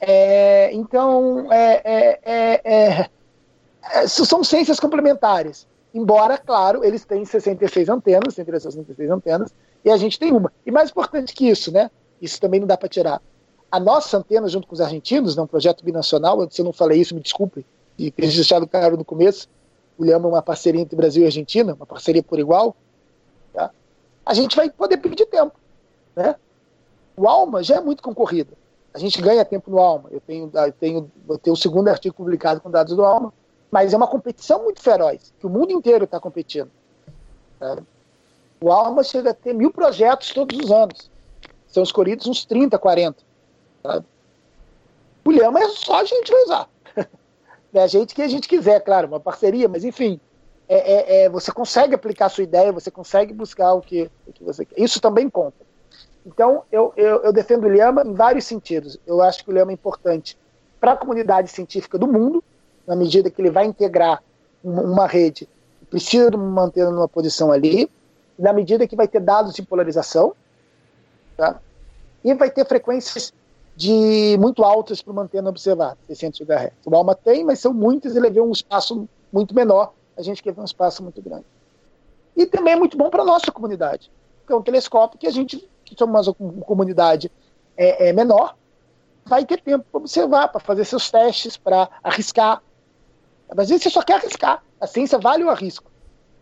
É, 0.00 0.72
então, 0.74 1.50
é, 1.50 1.80
é, 1.84 2.20
é, 2.24 3.10
é 3.82 4.06
são 4.06 4.42
ciências 4.42 4.80
complementares. 4.80 5.66
Embora, 5.94 6.36
claro, 6.36 6.84
eles 6.84 7.04
têm 7.04 7.24
66 7.24 7.88
antenas, 7.88 8.34
66 8.34 9.10
antenas, 9.10 9.54
e 9.84 9.90
a 9.90 9.96
gente 9.96 10.18
tem 10.18 10.32
uma. 10.32 10.52
E 10.66 10.70
mais 10.70 10.90
importante 10.90 11.32
que 11.32 11.48
isso, 11.48 11.70
né? 11.70 11.90
Isso 12.20 12.40
também 12.40 12.58
não 12.58 12.66
dá 12.66 12.76
para 12.76 12.88
tirar. 12.88 13.22
A 13.70 13.78
nossa 13.78 14.18
antena, 14.18 14.48
junto 14.48 14.66
com 14.66 14.74
os 14.74 14.80
argentinos, 14.80 15.36
né, 15.36 15.42
um 15.42 15.46
projeto 15.46 15.84
binacional, 15.84 16.46
se 16.50 16.60
eu 16.60 16.64
não 16.64 16.72
falei 16.72 17.00
isso, 17.00 17.14
me 17.14 17.20
desculpe, 17.20 17.64
e 17.96 18.10
ter 18.10 18.22
deixado 18.22 18.66
claro 18.66 18.96
no 18.96 19.04
começo, 19.04 19.48
o 19.96 20.04
Lhama 20.04 20.26
é 20.26 20.32
uma 20.32 20.42
parceria 20.42 20.80
entre 20.80 20.96
Brasil 20.96 21.22
e 21.22 21.26
Argentina, 21.26 21.74
uma 21.74 21.86
parceria 21.86 22.22
por 22.22 22.38
igual, 22.38 22.76
a 24.24 24.32
gente 24.32 24.56
vai 24.56 24.70
poder 24.70 24.96
pedir 24.96 25.26
tempo. 25.26 25.52
Né? 26.16 26.34
O 27.16 27.28
Alma 27.28 27.62
já 27.62 27.76
é 27.76 27.80
muito 27.80 28.02
concorrido. 28.02 28.52
A 28.92 28.98
gente 28.98 29.20
ganha 29.20 29.44
tempo 29.44 29.70
no 29.70 29.78
Alma. 29.78 30.08
Eu 30.10 30.20
tenho, 30.20 30.50
eu 30.52 30.72
tenho, 30.72 31.10
eu 31.28 31.38
tenho 31.38 31.54
o 31.54 31.56
segundo 31.56 31.88
artigo 31.88 32.14
publicado 32.14 32.60
com 32.60 32.70
dados 32.70 32.96
do 32.96 33.04
Alma, 33.04 33.32
mas 33.74 33.92
é 33.92 33.96
uma 33.96 34.06
competição 34.06 34.62
muito 34.62 34.80
feroz, 34.80 35.34
que 35.40 35.44
o 35.48 35.50
mundo 35.50 35.72
inteiro 35.72 36.04
está 36.04 36.20
competindo. 36.20 36.70
Né? 37.60 37.78
O 38.60 38.70
Alma 38.70 39.02
chega 39.02 39.30
a 39.30 39.34
ter 39.34 39.52
mil 39.52 39.72
projetos 39.72 40.30
todos 40.30 40.56
os 40.56 40.70
anos. 40.70 41.10
São 41.66 41.82
escolhidos 41.82 42.28
uns 42.28 42.44
30, 42.44 42.78
40. 42.78 43.18
Sabe? 43.82 44.06
O 45.24 45.32
Lhama 45.32 45.58
é 45.58 45.68
só 45.70 46.02
a 46.02 46.04
gente 46.04 46.30
vai 46.30 46.42
usar. 46.44 46.68
é 47.74 47.82
a 47.82 47.86
gente 47.88 48.14
que 48.14 48.22
a 48.22 48.28
gente 48.28 48.46
quiser, 48.46 48.78
claro, 48.78 49.08
uma 49.08 49.18
parceria, 49.18 49.68
mas 49.68 49.82
enfim. 49.84 50.20
é, 50.68 50.76
é, 50.76 51.24
é, 51.24 51.28
você 51.28 51.50
consegue 51.50 51.96
aplicar 51.96 52.26
a 52.26 52.28
sua 52.28 52.44
ideia, 52.44 52.70
você 52.70 52.92
consegue 52.92 53.34
buscar 53.34 53.74
o 53.74 53.80
que, 53.80 54.08
o 54.24 54.32
que 54.32 54.44
você 54.44 54.64
quer. 54.64 54.80
Isso 54.80 55.00
também 55.00 55.28
conta. 55.28 55.66
Então, 56.24 56.62
eu, 56.70 56.92
eu, 56.96 57.24
eu 57.24 57.32
defendo 57.32 57.64
o 57.64 57.68
Lhama 57.68 58.04
em 58.06 58.14
vários 58.14 58.44
sentidos. 58.44 59.00
Eu 59.04 59.20
acho 59.20 59.44
que 59.44 59.50
o 59.50 59.52
Lhama 59.52 59.72
é 59.72 59.74
importante 59.74 60.38
para 60.78 60.92
a 60.92 60.96
comunidade 60.96 61.50
científica 61.50 61.98
do 61.98 62.06
mundo, 62.06 62.44
na 62.86 62.94
medida 62.96 63.30
que 63.30 63.40
ele 63.40 63.50
vai 63.50 63.66
integrar 63.66 64.22
uma, 64.62 65.06
rede 65.06 65.48
precisa 65.90 66.30
manter 66.36 66.84
numa 66.86 67.08
posição 67.08 67.52
ali, 67.52 67.90
na 68.38 68.52
medida 68.52 68.86
que 68.86 68.96
vai 68.96 69.06
ter 69.06 69.20
dados 69.20 69.54
de 69.54 69.62
polarização, 69.62 70.34
tá? 71.36 71.60
e 72.24 72.34
vai 72.34 72.50
ter 72.50 72.66
frequências 72.66 73.32
de 73.76 74.36
muito 74.38 74.64
altas 74.64 75.02
para 75.02 75.12
manter 75.12 75.42
no 75.42 75.50
observado, 75.50 75.98
600 76.06 76.40
GHz. 76.40 76.72
O 76.86 76.94
ALMA 76.94 77.14
tem, 77.14 77.44
mas 77.44 77.58
são 77.58 77.72
muitas 77.72 78.16
ele 78.16 78.30
vê 78.30 78.40
um 78.40 78.52
espaço 78.52 79.08
muito 79.32 79.54
menor, 79.54 79.92
a 80.16 80.22
gente 80.22 80.42
quer 80.42 80.52
ver 80.52 80.60
um 80.60 80.64
espaço 80.64 81.02
muito 81.02 81.20
grande. 81.20 81.44
E 82.36 82.46
também 82.46 82.74
é 82.74 82.76
muito 82.76 82.96
bom 82.96 83.10
para 83.10 83.22
a 83.22 83.26
nossa 83.26 83.50
comunidade, 83.52 84.10
porque 84.40 84.52
é 84.52 84.56
um 84.56 84.62
telescópio 84.62 85.18
que 85.18 85.26
a 85.26 85.30
gente 85.30 85.68
que 85.84 85.94
somos 85.98 86.26
uma 86.26 86.64
comunidade 86.64 87.30
é, 87.76 88.08
é 88.08 88.12
menor, 88.12 88.56
vai 89.24 89.44
ter 89.44 89.60
tempo 89.60 89.84
para 89.90 89.98
observar, 89.98 90.48
para 90.48 90.60
fazer 90.60 90.84
seus 90.84 91.10
testes, 91.10 91.56
para 91.56 91.88
arriscar. 92.02 92.62
Às 93.50 93.68
vezes 93.68 93.82
você 93.82 93.90
só 93.90 94.02
quer 94.02 94.14
arriscar. 94.14 94.62
A 94.80 94.86
ciência 94.86 95.18
vale 95.18 95.44
o 95.44 95.50
arrisco. 95.50 95.90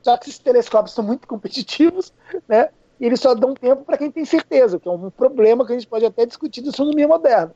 Só 0.02 0.16
que 0.16 0.28
esses 0.28 0.38
telescópios 0.38 0.94
são 0.94 1.04
muito 1.04 1.26
competitivos, 1.26 2.12
né? 2.48 2.70
E 2.98 3.06
eles 3.06 3.20
só 3.20 3.34
dão 3.34 3.54
tempo 3.54 3.84
para 3.84 3.98
quem 3.98 4.10
tem 4.10 4.24
certeza, 4.24 4.78
que 4.78 4.88
é 4.88 4.90
um 4.90 5.10
problema 5.10 5.64
que 5.64 5.72
a 5.72 5.74
gente 5.74 5.88
pode 5.88 6.04
até 6.04 6.26
discutir 6.26 6.60
da 6.60 6.70
astronomia 6.70 7.06
moderna. 7.06 7.54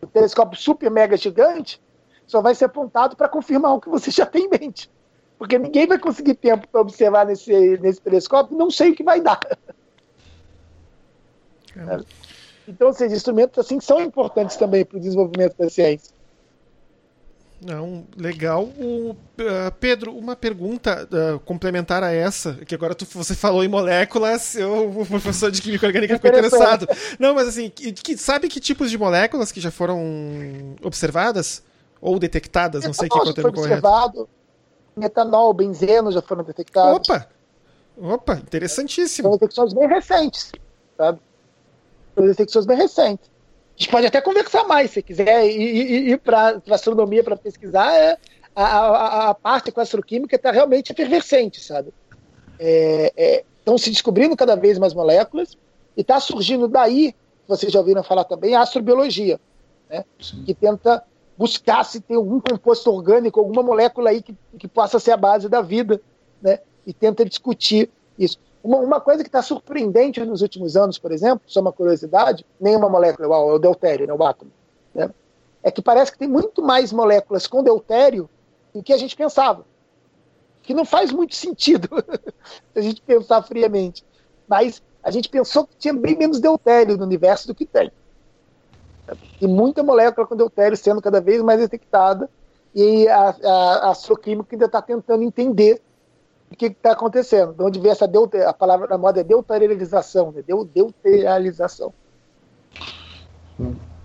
O 0.00 0.06
telescópio 0.06 0.58
super 0.58 0.90
mega 0.90 1.16
gigante 1.16 1.80
só 2.26 2.40
vai 2.40 2.54
ser 2.54 2.64
apontado 2.66 3.16
para 3.16 3.28
confirmar 3.28 3.74
o 3.74 3.80
que 3.80 3.88
você 3.88 4.10
já 4.12 4.26
tem 4.26 4.46
em 4.46 4.48
mente. 4.48 4.90
Porque 5.38 5.58
ninguém 5.58 5.86
vai 5.86 5.98
conseguir 5.98 6.34
tempo 6.34 6.68
para 6.68 6.80
observar 6.80 7.26
nesse, 7.26 7.52
nesse 7.78 8.00
telescópio, 8.00 8.56
não 8.56 8.70
sei 8.70 8.90
o 8.90 8.94
que 8.94 9.02
vai 9.02 9.20
dar. 9.20 9.40
É. 11.76 12.00
Então, 12.68 12.88
ou 12.88 12.94
seja, 12.94 13.14
instrumentos 13.14 13.58
assim 13.58 13.80
são 13.80 14.00
importantes 14.00 14.56
também 14.56 14.84
para 14.84 14.96
o 14.96 15.00
desenvolvimento 15.00 15.56
da 15.56 15.68
ciência. 15.68 16.14
Não, 17.64 18.04
legal. 18.16 18.64
O, 18.64 19.10
uh, 19.12 19.16
Pedro, 19.78 20.16
uma 20.16 20.34
pergunta 20.34 21.08
uh, 21.10 21.38
complementar 21.40 22.02
a 22.02 22.10
essa, 22.12 22.54
que 22.66 22.74
agora 22.74 22.94
tu, 22.94 23.06
você 23.12 23.34
falou 23.34 23.62
em 23.62 23.68
moléculas, 23.68 24.56
eu, 24.56 24.90
o 24.90 25.06
professor 25.06 25.50
de 25.50 25.62
química 25.62 25.86
orgânica 25.86 26.14
ficou 26.14 26.30
interessado. 26.30 26.88
Não, 27.18 27.34
mas 27.34 27.48
assim, 27.48 27.70
que, 27.70 27.92
que, 27.92 28.16
sabe 28.18 28.48
que 28.48 28.58
tipos 28.58 28.90
de 28.90 28.98
moléculas 28.98 29.52
que 29.52 29.60
já 29.60 29.70
foram 29.70 30.76
observadas? 30.82 31.62
Ou 32.00 32.18
detectadas? 32.18 32.84
Não 32.84 32.92
sei 32.92 33.08
que 33.08 33.16
é 33.16 33.22
o 33.22 33.32
termo 33.32 33.52
correto. 33.52 33.74
Observado, 33.74 34.28
metanol, 34.96 35.54
benzeno 35.54 36.10
já 36.10 36.20
foram 36.20 36.42
detectados. 36.42 37.08
Opa! 37.08 37.28
Opa, 37.96 38.34
interessantíssimo. 38.34 39.28
São 39.28 39.38
detecções 39.38 39.72
bem 39.72 39.86
recentes, 39.86 40.50
sabe? 40.96 41.20
detecções 42.16 42.66
bem 42.66 42.76
recentes. 42.76 43.30
A 43.74 43.82
gente 43.82 43.90
pode 43.90 44.06
até 44.06 44.20
conversar 44.20 44.64
mais, 44.64 44.90
se 44.90 45.02
quiser 45.02 45.46
ir, 45.46 46.10
ir 46.10 46.18
para 46.18 46.60
astronomia 46.70 47.24
para 47.24 47.36
pesquisar. 47.36 47.94
É, 47.94 48.18
a, 48.54 48.64
a, 48.64 49.30
a, 49.30 49.34
parte 49.34 49.72
com 49.72 49.80
a 49.80 49.82
astroquímica 49.82 50.36
está 50.36 50.50
realmente 50.50 50.92
efervescente, 50.92 51.60
sabe? 51.60 51.92
Estão 52.58 52.60
é, 52.60 53.12
é, 53.16 53.78
se 53.78 53.90
descobrindo 53.90 54.36
cada 54.36 54.54
vez 54.54 54.78
mais 54.78 54.92
moléculas 54.92 55.56
e 55.96 56.02
está 56.02 56.20
surgindo 56.20 56.68
daí, 56.68 57.14
vocês 57.48 57.72
já 57.72 57.78
ouviram 57.78 58.02
falar 58.02 58.24
também, 58.24 58.54
a 58.54 58.60
astrobiologia, 58.60 59.40
né? 59.88 60.04
que 60.18 60.54
tenta 60.54 61.02
buscar 61.36 61.82
se 61.84 62.00
tem 62.00 62.16
algum 62.16 62.40
composto 62.40 62.90
orgânico, 62.90 63.40
alguma 63.40 63.62
molécula 63.62 64.10
aí 64.10 64.22
que, 64.22 64.36
que 64.58 64.68
possa 64.68 64.98
ser 64.98 65.12
a 65.12 65.16
base 65.16 65.48
da 65.48 65.62
vida, 65.62 66.00
né? 66.40 66.58
e 66.86 66.92
tenta 66.92 67.24
discutir 67.24 67.90
isso. 68.18 68.38
Uma, 68.62 68.78
uma 68.78 69.00
coisa 69.00 69.22
que 69.22 69.28
está 69.28 69.42
surpreendente 69.42 70.24
nos 70.24 70.42
últimos 70.42 70.76
anos, 70.76 70.98
por 70.98 71.10
exemplo, 71.10 71.42
só 71.46 71.60
uma 71.60 71.72
curiosidade, 71.72 72.46
nenhuma 72.60 72.88
molécula 72.88 73.26
igual 73.26 73.50
é 73.50 73.54
o 73.54 73.58
deutério, 73.58 74.06
né, 74.06 74.12
o 74.12 74.22
átomo, 74.22 74.50
né, 74.94 75.10
é 75.62 75.70
que 75.70 75.82
parece 75.82 76.12
que 76.12 76.18
tem 76.18 76.28
muito 76.28 76.62
mais 76.62 76.92
moléculas 76.92 77.46
com 77.46 77.62
deutério 77.62 78.28
do 78.74 78.82
que 78.82 78.92
a 78.92 78.96
gente 78.96 79.16
pensava. 79.16 79.64
Que 80.62 80.74
não 80.74 80.84
faz 80.84 81.12
muito 81.12 81.34
sentido 81.34 81.88
se 82.72 82.78
a 82.78 82.80
gente 82.80 83.00
pensar 83.02 83.42
friamente. 83.42 84.04
Mas 84.46 84.82
a 85.02 85.10
gente 85.10 85.28
pensou 85.28 85.66
que 85.66 85.76
tinha 85.76 85.94
bem 85.94 86.16
menos 86.16 86.40
deutério 86.40 86.96
no 86.96 87.04
universo 87.04 87.48
do 87.48 87.54
que 87.54 87.66
tem. 87.66 87.90
E 89.40 89.46
muita 89.46 89.82
molécula 89.82 90.26
com 90.26 90.36
deutério 90.36 90.76
sendo 90.76 91.02
cada 91.02 91.20
vez 91.20 91.42
mais 91.42 91.60
detectada. 91.60 92.30
E 92.74 93.06
a, 93.08 93.36
a, 93.44 93.74
a 93.86 93.90
astroquímica 93.90 94.54
ainda 94.54 94.66
está 94.66 94.80
tentando 94.80 95.22
entender 95.22 95.82
o 96.52 96.56
que 96.56 96.66
está 96.66 96.92
acontecendo. 96.92 97.54
De 97.54 97.62
onde 97.62 97.80
vem 97.80 97.90
essa 97.90 98.06
deuter, 98.06 98.46
a 98.46 98.52
palavra 98.52 98.86
da 98.86 98.98
moda 98.98 99.20
é 99.20 99.24
deuterialização, 99.24 100.32
né? 100.32 100.42
Deu, 100.42 100.64
deuterialização. 100.64 101.92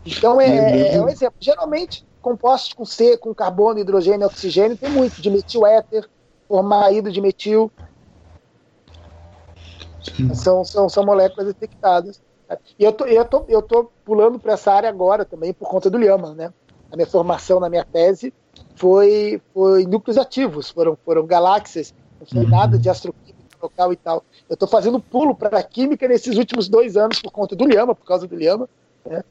Então 0.05 0.39
é, 0.39 0.47
é, 0.47 0.95
é, 0.95 1.01
um 1.01 1.09
exemplo. 1.09 1.35
Geralmente, 1.39 2.05
compostos 2.21 2.73
com 2.73 2.85
C, 2.85 3.17
com 3.17 3.33
carbono, 3.33 3.79
hidrogênio 3.79 4.23
e 4.23 4.25
oxigênio, 4.25 4.77
tem 4.77 4.89
muito, 4.89 5.21
de 5.21 5.29
metil 5.29 5.65
éter, 5.65 6.07
formaído 6.47 7.11
de 7.11 7.21
metil. 7.21 7.71
São, 10.33 10.63
são, 10.63 10.87
são 10.87 11.05
moléculas 11.05 11.47
detectadas. 11.47 12.21
E 12.79 12.83
eu 12.85 12.93
tô, 12.93 13.05
eu 13.05 13.25
tô, 13.25 13.45
eu 13.49 13.61
tô 13.61 13.91
pulando 14.05 14.39
para 14.39 14.53
essa 14.53 14.71
área 14.71 14.89
agora 14.89 15.25
também 15.25 15.53
por 15.53 15.67
conta 15.67 15.89
do 15.89 15.97
Lhama, 15.97 16.33
né? 16.33 16.53
A 16.89 16.95
minha 16.95 17.07
formação 17.07 17.59
na 17.59 17.69
minha 17.69 17.83
tese 17.83 18.33
foi, 18.75 19.41
foi 19.53 19.85
núcleos 19.85 20.17
ativos, 20.17 20.69
foram, 20.69 20.97
foram 21.03 21.25
galáxias 21.25 21.93
não 22.19 22.27
foi 22.27 22.43
uhum. 22.43 22.49
nada 22.49 22.77
de 22.77 22.89
astroquímica 22.89 23.37
local 23.61 23.91
e 23.91 23.95
tal. 23.95 24.23
Eu 24.49 24.53
estou 24.53 24.67
fazendo 24.67 24.99
pulo 24.99 25.35
para 25.35 25.59
a 25.59 25.63
química 25.63 26.07
nesses 26.07 26.37
últimos 26.37 26.69
dois 26.69 26.95
anos 26.95 27.21
por 27.21 27.31
conta 27.31 27.55
do 27.55 27.65
Lhama, 27.65 27.95
por 27.95 28.05
causa 28.05 28.27
do 28.27 28.35
Lhama, 28.35 28.69
né? 29.05 29.23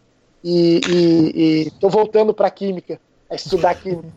E 0.44 1.64
estou 1.66 1.90
voltando 1.90 2.32
para 2.32 2.48
a 2.48 2.50
química, 2.50 3.00
a 3.28 3.34
estudar 3.34 3.74
química. 3.80 4.12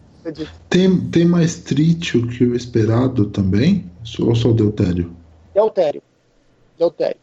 Tem, 0.69 1.09
tem 1.09 1.25
mais 1.25 1.55
trítio 1.55 2.27
que 2.27 2.43
o 2.43 2.55
esperado 2.55 3.25
também? 3.27 3.89
Ou 4.19 4.35
só 4.35 4.51
deutério? 4.51 5.15
Deutério. 5.53 6.01
Deutério. 6.77 7.17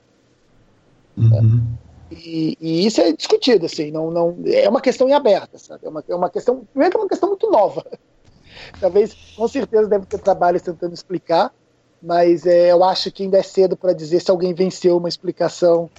Uhum. 1.17 1.63
E, 2.11 2.57
e, 2.61 2.87
isso 2.87 3.01
é 3.01 3.13
discutido, 3.13 3.67
assim, 3.67 3.91
não, 3.91 4.11
não, 4.11 4.37
é 4.47 4.69
uma 4.69 4.81
questão 4.81 5.09
em 5.09 5.13
aberta, 5.13 5.59
sabe? 5.59 5.87
É 5.87 5.89
uma, 5.89 6.05
é 6.09 6.15
uma 6.15 6.31
questão, 6.31 6.65
primeiro 6.73 6.97
é 6.97 7.01
uma 7.01 7.09
questão 7.09 7.29
muito 7.29 7.51
nova. 7.51 7.85
Talvez, 8.81 9.15
com 9.37 9.49
certeza, 9.49 9.89
deve 9.89 10.07
ter 10.07 10.19
trabalhos 10.19 10.63
tentando 10.63 10.95
explicar, 10.95 11.53
mas 12.03 12.47
é, 12.47 12.73
eu 12.73 12.85
acho 12.85 13.11
que 13.11 13.23
ainda 13.23 13.39
é 13.39 13.43
cedo 13.43 13.77
para 13.77 13.93
dizer 13.93 14.21
se 14.21 14.31
alguém 14.31 14.55
venceu 14.55 14.97
uma 14.97 15.09
explicação 15.09 15.91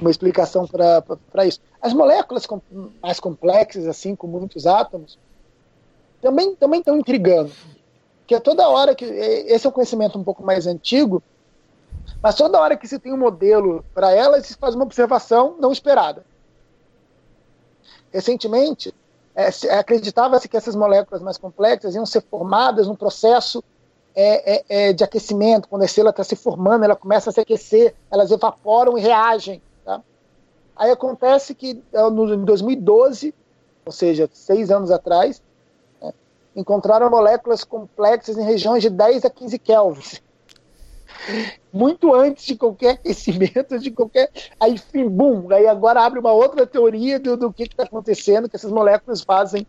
uma 0.00 0.10
explicação 0.10 0.66
para 0.66 1.46
isso. 1.46 1.60
As 1.80 1.92
moléculas 1.92 2.44
com, 2.44 2.60
mais 3.00 3.20
complexas, 3.20 3.86
assim, 3.86 4.16
com 4.16 4.26
muitos 4.26 4.66
átomos, 4.66 5.18
também 6.20 6.54
também 6.56 6.80
estão 6.80 6.96
intrigando. 6.96 7.52
Porque 8.20 8.38
toda 8.40 8.68
hora 8.68 8.94
que 8.94 9.04
é, 9.04 9.52
esse 9.52 9.66
é 9.66 9.70
um 9.70 9.72
conhecimento 9.72 10.18
um 10.18 10.24
pouco 10.24 10.42
mais 10.42 10.66
antigo, 10.66 11.22
mas 12.22 12.34
toda 12.34 12.60
hora 12.60 12.76
que 12.76 12.86
se 12.86 12.98
tem 12.98 13.12
um 13.12 13.18
modelo 13.18 13.84
para 13.94 14.12
elas, 14.12 14.46
se 14.46 14.54
faz 14.54 14.74
uma 14.74 14.84
observação 14.84 15.56
não 15.58 15.72
esperada. 15.72 16.24
Recentemente, 18.12 18.94
é, 19.34 19.48
acreditava-se 19.78 20.48
que 20.48 20.56
essas 20.56 20.76
moléculas 20.76 21.22
mais 21.22 21.38
complexas 21.38 21.94
iam 21.94 22.04
ser 22.04 22.22
formadas 22.22 22.86
num 22.86 22.94
processo 22.94 23.62
é, 24.14 24.56
é, 24.56 24.88
é 24.88 24.92
de 24.92 25.02
aquecimento. 25.02 25.68
Quando 25.68 25.82
a 25.82 25.86
estrela 25.86 26.10
está 26.10 26.22
se 26.22 26.36
formando, 26.36 26.84
ela 26.84 26.96
começa 26.96 27.30
a 27.30 27.32
se 27.32 27.40
aquecer, 27.40 27.94
elas 28.10 28.30
evaporam 28.30 28.98
e 28.98 29.00
reagem. 29.00 29.62
Tá? 29.84 30.02
Aí 30.76 30.90
acontece 30.90 31.54
que 31.54 31.82
é, 31.92 32.10
no, 32.10 32.34
em 32.34 32.44
2012, 32.44 33.34
ou 33.86 33.92
seja, 33.92 34.28
seis 34.32 34.70
anos 34.70 34.90
atrás, 34.90 35.42
né, 36.00 36.12
encontraram 36.54 37.08
moléculas 37.08 37.64
complexas 37.64 38.36
em 38.36 38.44
regiões 38.44 38.82
de 38.82 38.90
10 38.90 39.24
a 39.24 39.30
15 39.30 39.58
kelvins 39.58 40.22
muito 41.72 42.14
antes 42.14 42.44
de 42.44 42.56
qualquer 42.56 42.90
aquecimento, 42.90 43.78
de 43.78 43.90
qualquer. 43.90 44.30
Aí, 44.60 44.72
enfim, 44.74 45.08
bum, 45.08 45.52
aí 45.52 45.66
agora 45.66 46.02
abre 46.02 46.18
uma 46.18 46.32
outra 46.32 46.66
teoria 46.66 47.18
do, 47.18 47.36
do 47.36 47.52
que 47.52 47.64
está 47.64 47.84
acontecendo, 47.84 48.48
que 48.48 48.56
essas 48.56 48.72
moléculas 48.72 49.22
fazem, 49.22 49.66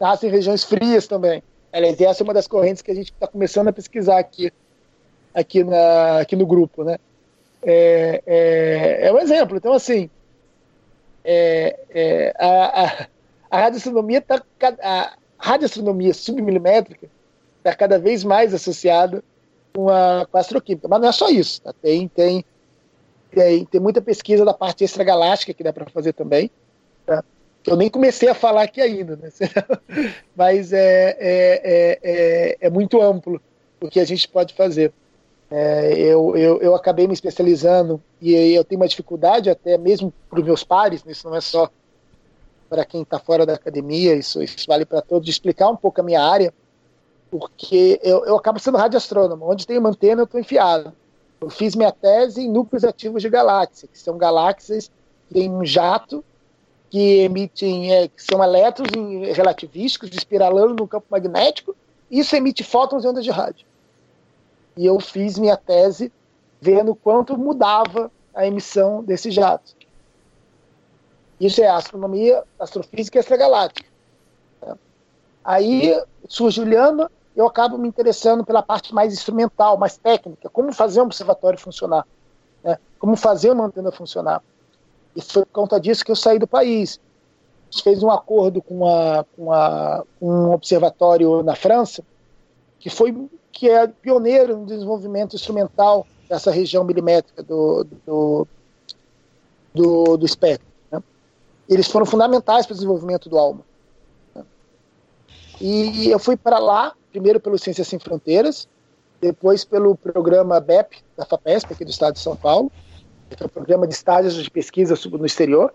nascem 0.00 0.28
em 0.28 0.32
regiões 0.32 0.64
frias 0.64 1.06
também. 1.06 1.42
Aliás, 1.72 2.00
essa 2.00 2.22
é 2.22 2.24
uma 2.24 2.34
das 2.34 2.46
correntes 2.46 2.82
que 2.82 2.90
a 2.90 2.94
gente 2.94 3.12
está 3.12 3.26
começando 3.26 3.68
a 3.68 3.72
pesquisar 3.72 4.18
aqui, 4.18 4.52
aqui, 5.34 5.64
na, 5.64 6.20
aqui 6.20 6.36
no 6.36 6.46
grupo, 6.46 6.84
né? 6.84 6.98
É, 7.62 8.22
é, 8.26 9.08
é 9.08 9.12
um 9.12 9.18
exemplo. 9.18 9.56
Então, 9.56 9.72
assim, 9.72 10.08
é, 11.24 11.76
é, 11.90 12.34
a, 12.38 12.84
a, 12.84 13.06
a 13.50 13.60
radioastronomia 13.62 14.18
está. 14.18 14.42
A 14.82 15.14
radioastronomia 15.38 16.14
submilimétrica 16.14 17.08
está 17.58 17.74
cada 17.74 17.98
vez 17.98 18.22
mais 18.22 18.54
associada 18.54 19.24
com 19.74 19.90
a, 19.90 20.26
com 20.30 20.36
a 20.36 20.40
astroquímica. 20.40 20.88
Mas 20.88 21.00
não 21.00 21.08
é 21.08 21.12
só 21.12 21.28
isso. 21.28 21.60
Tá? 21.60 21.74
Tem, 21.82 22.08
tem, 22.08 22.44
tem, 23.30 23.64
tem 23.64 23.80
muita 23.80 24.00
pesquisa 24.00 24.44
da 24.44 24.54
parte 24.54 24.84
extragaláctica 24.84 25.52
que 25.52 25.64
dá 25.64 25.72
para 25.72 25.86
fazer 25.86 26.12
também. 26.12 26.50
Tá? 27.04 27.22
Eu 27.66 27.76
nem 27.76 27.90
comecei 27.90 28.28
a 28.28 28.34
falar 28.34 28.62
aqui 28.62 28.80
ainda, 28.80 29.16
né? 29.16 29.30
mas 30.36 30.72
é, 30.72 31.16
é, 31.18 31.98
é, 32.02 32.56
é, 32.60 32.70
muito 32.70 33.02
amplo 33.02 33.40
o 33.80 33.88
que 33.88 34.00
a 34.00 34.04
gente 34.04 34.28
pode 34.28 34.54
fazer. 34.54 34.92
É, 35.50 35.92
eu, 35.98 36.36
eu, 36.36 36.60
eu 36.62 36.74
acabei 36.74 37.06
me 37.06 37.12
especializando 37.12 38.02
e 38.20 38.32
eu 38.54 38.64
tenho 38.64 38.80
uma 38.80 38.88
dificuldade 38.88 39.50
até 39.50 39.76
mesmo 39.76 40.12
para 40.30 40.40
os 40.40 40.44
meus 40.44 40.64
pares, 40.64 41.04
isso 41.06 41.28
não 41.28 41.36
é 41.36 41.40
só 41.40 41.70
para 42.68 42.84
quem 42.84 43.02
está 43.02 43.18
fora 43.18 43.44
da 43.44 43.54
academia, 43.54 44.14
isso, 44.14 44.42
isso 44.42 44.66
vale 44.66 44.84
para 44.84 45.02
todos, 45.02 45.24
de 45.24 45.30
explicar 45.30 45.68
um 45.68 45.76
pouco 45.76 46.00
a 46.00 46.04
minha 46.04 46.22
área, 46.22 46.52
porque 47.36 47.98
eu, 48.00 48.24
eu 48.26 48.36
acabo 48.36 48.60
sendo 48.60 48.78
radioastrônomo, 48.78 49.50
onde 49.50 49.66
tem 49.66 49.76
uma 49.76 49.88
antena 49.88 50.20
eu 50.20 50.24
estou 50.24 50.38
enfiado. 50.38 50.92
Eu 51.40 51.50
fiz 51.50 51.74
minha 51.74 51.90
tese 51.90 52.42
em 52.42 52.48
núcleos 52.48 52.84
ativos 52.84 53.22
de 53.22 53.28
galáxias, 53.28 53.90
que 53.90 53.98
são 53.98 54.16
galáxias 54.16 54.88
que 55.26 55.34
têm 55.34 55.50
um 55.50 55.66
jato 55.66 56.24
que 56.88 57.22
emitem, 57.22 57.92
é, 57.92 58.06
que 58.06 58.22
são 58.22 58.40
elétrons 58.40 58.88
relativísticos 59.36 60.10
espiralando 60.12 60.76
no 60.76 60.86
campo 60.86 61.08
magnético, 61.10 61.74
e 62.08 62.20
isso 62.20 62.36
emite 62.36 62.62
fótons 62.62 63.02
e 63.02 63.08
ondas 63.08 63.24
de 63.24 63.32
rádio. 63.32 63.66
E 64.76 64.86
eu 64.86 65.00
fiz 65.00 65.36
minha 65.36 65.56
tese 65.56 66.12
vendo 66.60 66.94
quanto 66.94 67.36
mudava 67.36 68.12
a 68.32 68.46
emissão 68.46 69.02
desse 69.02 69.32
jato. 69.32 69.74
Isso 71.40 71.60
é 71.60 71.66
astronomia, 71.66 72.44
astrofísica 72.60 73.18
extragaláctica. 73.18 73.92
Aí 75.44 76.00
surge 76.28 76.60
o 76.60 76.64
Lhama, 76.64 77.10
eu 77.36 77.46
acabo 77.46 77.76
me 77.76 77.88
interessando 77.88 78.44
pela 78.44 78.62
parte 78.62 78.94
mais 78.94 79.12
instrumental, 79.12 79.76
mais 79.76 79.96
técnica, 79.96 80.48
como 80.48 80.72
fazer 80.72 81.00
um 81.00 81.04
observatório 81.04 81.58
funcionar, 81.58 82.06
né? 82.62 82.78
como 82.98 83.16
fazer 83.16 83.50
uma 83.50 83.66
antena 83.66 83.90
funcionar. 83.90 84.42
E 85.16 85.20
foi 85.20 85.44
por 85.44 85.52
conta 85.52 85.80
disso 85.80 86.04
que 86.04 86.10
eu 86.10 86.16
saí 86.16 86.38
do 86.38 86.46
país. 86.46 87.00
A 87.68 87.70
gente 87.70 87.82
fez 87.82 88.02
um 88.02 88.10
acordo 88.10 88.62
com, 88.62 88.86
a, 88.86 89.24
com, 89.36 89.52
a, 89.52 90.04
um 90.20 90.52
observatório 90.52 91.42
na 91.42 91.56
França, 91.56 92.04
que 92.78 92.88
foi 92.88 93.28
que 93.50 93.68
é 93.68 93.86
pioneiro 93.86 94.56
no 94.56 94.66
desenvolvimento 94.66 95.36
instrumental 95.36 96.06
dessa 96.28 96.50
região 96.50 96.82
milimétrica 96.84 97.42
do, 97.42 97.86
do, 98.04 98.48
do, 99.72 100.16
do 100.16 100.26
espectro. 100.26 100.66
Né? 100.90 101.02
Eles 101.68 101.86
foram 101.86 102.04
fundamentais 102.04 102.66
para 102.66 102.72
o 102.72 102.76
desenvolvimento 102.76 103.28
do 103.28 103.38
ALMA. 103.38 103.62
E 105.60 106.10
eu 106.10 106.18
fui 106.18 106.36
para 106.36 106.58
lá, 106.58 106.92
primeiro 107.10 107.40
pelo 107.40 107.58
Ciências 107.58 107.88
Sem 107.88 107.98
Fronteiras, 107.98 108.68
depois 109.20 109.64
pelo 109.64 109.96
programa 109.96 110.60
BEP, 110.60 111.02
da 111.16 111.24
FAPESP, 111.24 111.72
aqui 111.72 111.84
do 111.84 111.90
estado 111.90 112.14
de 112.14 112.20
São 112.20 112.36
Paulo, 112.36 112.70
que 113.30 113.42
é 113.42 113.46
o 113.46 113.48
programa 113.48 113.86
de 113.86 113.94
estágios 113.94 114.34
de 114.34 114.50
pesquisa 114.50 114.94
no 115.10 115.26
exterior. 115.26 115.72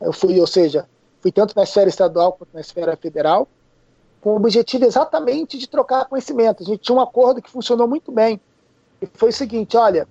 Eu 0.00 0.12
fui, 0.12 0.40
ou 0.40 0.46
seja, 0.46 0.86
fui 1.20 1.30
tanto 1.30 1.54
na 1.54 1.64
esfera 1.64 1.88
estadual 1.88 2.32
quanto 2.32 2.54
na 2.54 2.60
esfera 2.60 2.96
federal, 2.96 3.48
com 4.20 4.30
o 4.30 4.36
objetivo 4.36 4.84
exatamente 4.84 5.58
de 5.58 5.68
trocar 5.68 6.06
conhecimento. 6.06 6.62
A 6.62 6.66
gente 6.66 6.78
tinha 6.78 6.96
um 6.96 7.00
acordo 7.00 7.42
que 7.42 7.50
funcionou 7.50 7.86
muito 7.86 8.10
bem. 8.10 8.40
E 9.02 9.08
foi 9.12 9.28
o 9.28 9.32
seguinte: 9.32 9.76
olha, 9.76 10.08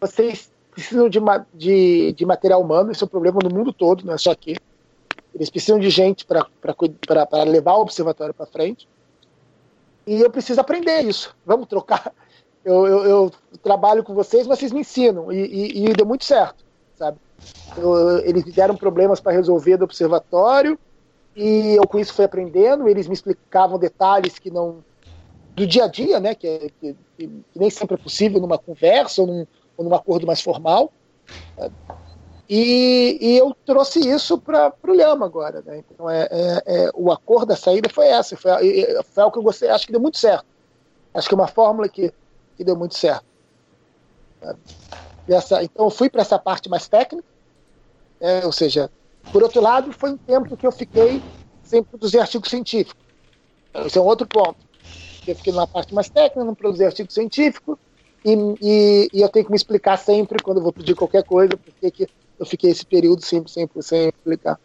vocês 0.00 0.50
precisam 0.70 1.08
de, 1.08 1.18
de, 1.54 2.12
de 2.12 2.26
material 2.26 2.62
humano, 2.62 2.92
isso 2.92 3.02
é 3.02 3.06
um 3.06 3.08
problema 3.08 3.38
no 3.42 3.52
mundo 3.52 3.72
todo, 3.72 4.04
não 4.04 4.14
é 4.14 4.18
só 4.18 4.30
aqui. 4.30 4.56
Eles 5.36 5.50
precisam 5.50 5.78
de 5.78 5.90
gente 5.90 6.24
para 6.24 7.44
levar 7.44 7.74
o 7.74 7.82
observatório 7.82 8.32
para 8.32 8.46
frente. 8.46 8.88
E 10.06 10.22
eu 10.22 10.30
preciso 10.30 10.62
aprender 10.62 11.02
isso. 11.02 11.36
Vamos 11.44 11.68
trocar. 11.68 12.12
Eu, 12.64 12.84
eu, 12.84 13.04
eu, 13.04 13.32
trabalho 13.62 14.02
com 14.02 14.12
vocês, 14.12 14.44
mas 14.44 14.58
vocês 14.58 14.72
me 14.72 14.80
ensinam. 14.80 15.30
E, 15.30 15.36
e, 15.36 15.86
e 15.86 15.92
deu 15.92 16.04
muito 16.04 16.24
certo, 16.24 16.64
sabe? 16.96 17.16
Eu, 17.76 18.18
eles 18.24 18.42
deram 18.42 18.74
problemas 18.74 19.20
para 19.20 19.30
resolver 19.30 19.76
do 19.76 19.84
observatório 19.84 20.76
e 21.36 21.76
eu 21.76 21.86
com 21.86 21.96
isso 21.96 22.12
fui 22.12 22.24
aprendendo. 22.24 22.88
Eles 22.88 23.06
me 23.06 23.14
explicavam 23.14 23.78
detalhes 23.78 24.40
que 24.40 24.50
não 24.50 24.82
do 25.54 25.64
dia 25.64 25.84
a 25.84 25.86
dia, 25.86 26.18
né? 26.18 26.34
Que, 26.34 26.72
que, 26.80 26.96
que 27.16 27.30
nem 27.54 27.70
sempre 27.70 27.94
é 27.94 27.98
possível 27.98 28.40
numa 28.40 28.58
conversa 28.58 29.20
ou 29.20 29.28
num, 29.28 29.46
ou 29.76 29.84
num 29.84 29.94
acordo 29.94 30.26
mais 30.26 30.40
formal. 30.40 30.90
E, 32.48 33.18
e, 33.20 33.38
eu 33.38 33.56
trouxe 33.64 33.98
isso 34.08 34.38
para 34.38 34.72
o 34.86 34.94
Lhama 34.94 35.26
agora. 35.26 35.62
Né? 35.66 35.82
Então, 35.90 36.08
é, 36.08 36.28
é, 36.30 36.62
é, 36.66 36.90
o 36.94 37.10
acordo 37.10 37.46
da 37.46 37.56
saída 37.56 37.88
foi 37.88 38.06
essa. 38.06 38.36
Foi, 38.36 38.52
foi 39.04 39.22
algo 39.22 39.32
que 39.32 39.38
eu 39.38 39.42
gostei, 39.42 39.68
acho 39.68 39.86
que 39.86 39.92
deu 39.92 40.00
muito 40.00 40.18
certo. 40.18 40.46
Acho 41.12 41.28
que 41.28 41.34
é 41.34 41.38
uma 41.38 41.48
fórmula 41.48 41.88
que, 41.88 42.12
que 42.56 42.62
deu 42.62 42.76
muito 42.76 42.96
certo. 42.96 43.24
Essa, 45.28 45.62
então, 45.62 45.86
eu 45.86 45.90
fui 45.90 46.08
para 46.08 46.22
essa 46.22 46.38
parte 46.38 46.68
mais 46.68 46.86
técnica, 46.86 47.26
é, 48.20 48.46
ou 48.46 48.52
seja, 48.52 48.90
por 49.32 49.42
outro 49.42 49.60
lado, 49.60 49.92
foi 49.92 50.10
um 50.10 50.16
tempo 50.16 50.56
que 50.56 50.66
eu 50.66 50.72
fiquei 50.72 51.20
sem 51.64 51.82
produzir 51.82 52.20
artigo 52.20 52.48
científico. 52.48 53.00
Esse 53.74 53.98
é 53.98 54.00
um 54.00 54.04
outro 54.04 54.26
ponto. 54.26 54.56
Eu 55.26 55.34
fiquei 55.34 55.52
numa 55.52 55.66
parte 55.66 55.92
mais 55.92 56.08
técnica, 56.08 56.44
não 56.44 56.54
produzir 56.54 56.84
artigo 56.84 57.12
científico, 57.12 57.76
e, 58.24 58.32
e, 58.60 59.08
e, 59.12 59.22
eu 59.22 59.28
tenho 59.28 59.44
que 59.44 59.50
me 59.50 59.56
explicar 59.56 59.96
sempre 59.96 60.42
quando 60.42 60.58
eu 60.58 60.62
vou 60.62 60.72
pedir 60.72 60.94
qualquer 60.94 61.24
coisa, 61.24 61.56
porque 61.56 61.90
que 61.90 62.08
eu 62.38 62.46
fiquei 62.46 62.70
esse 62.70 62.84
período 62.84 63.24
sempre, 63.24 63.50
sempre 63.50 63.82
sem 63.82 64.08
explicar. 64.08 64.58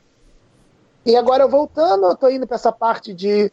E 1.06 1.16
agora 1.16 1.48
voltando, 1.48 2.06
eu 2.06 2.14
estou 2.14 2.30
indo 2.30 2.46
para 2.46 2.56
essa 2.56 2.72
parte 2.72 3.14
de, 3.14 3.52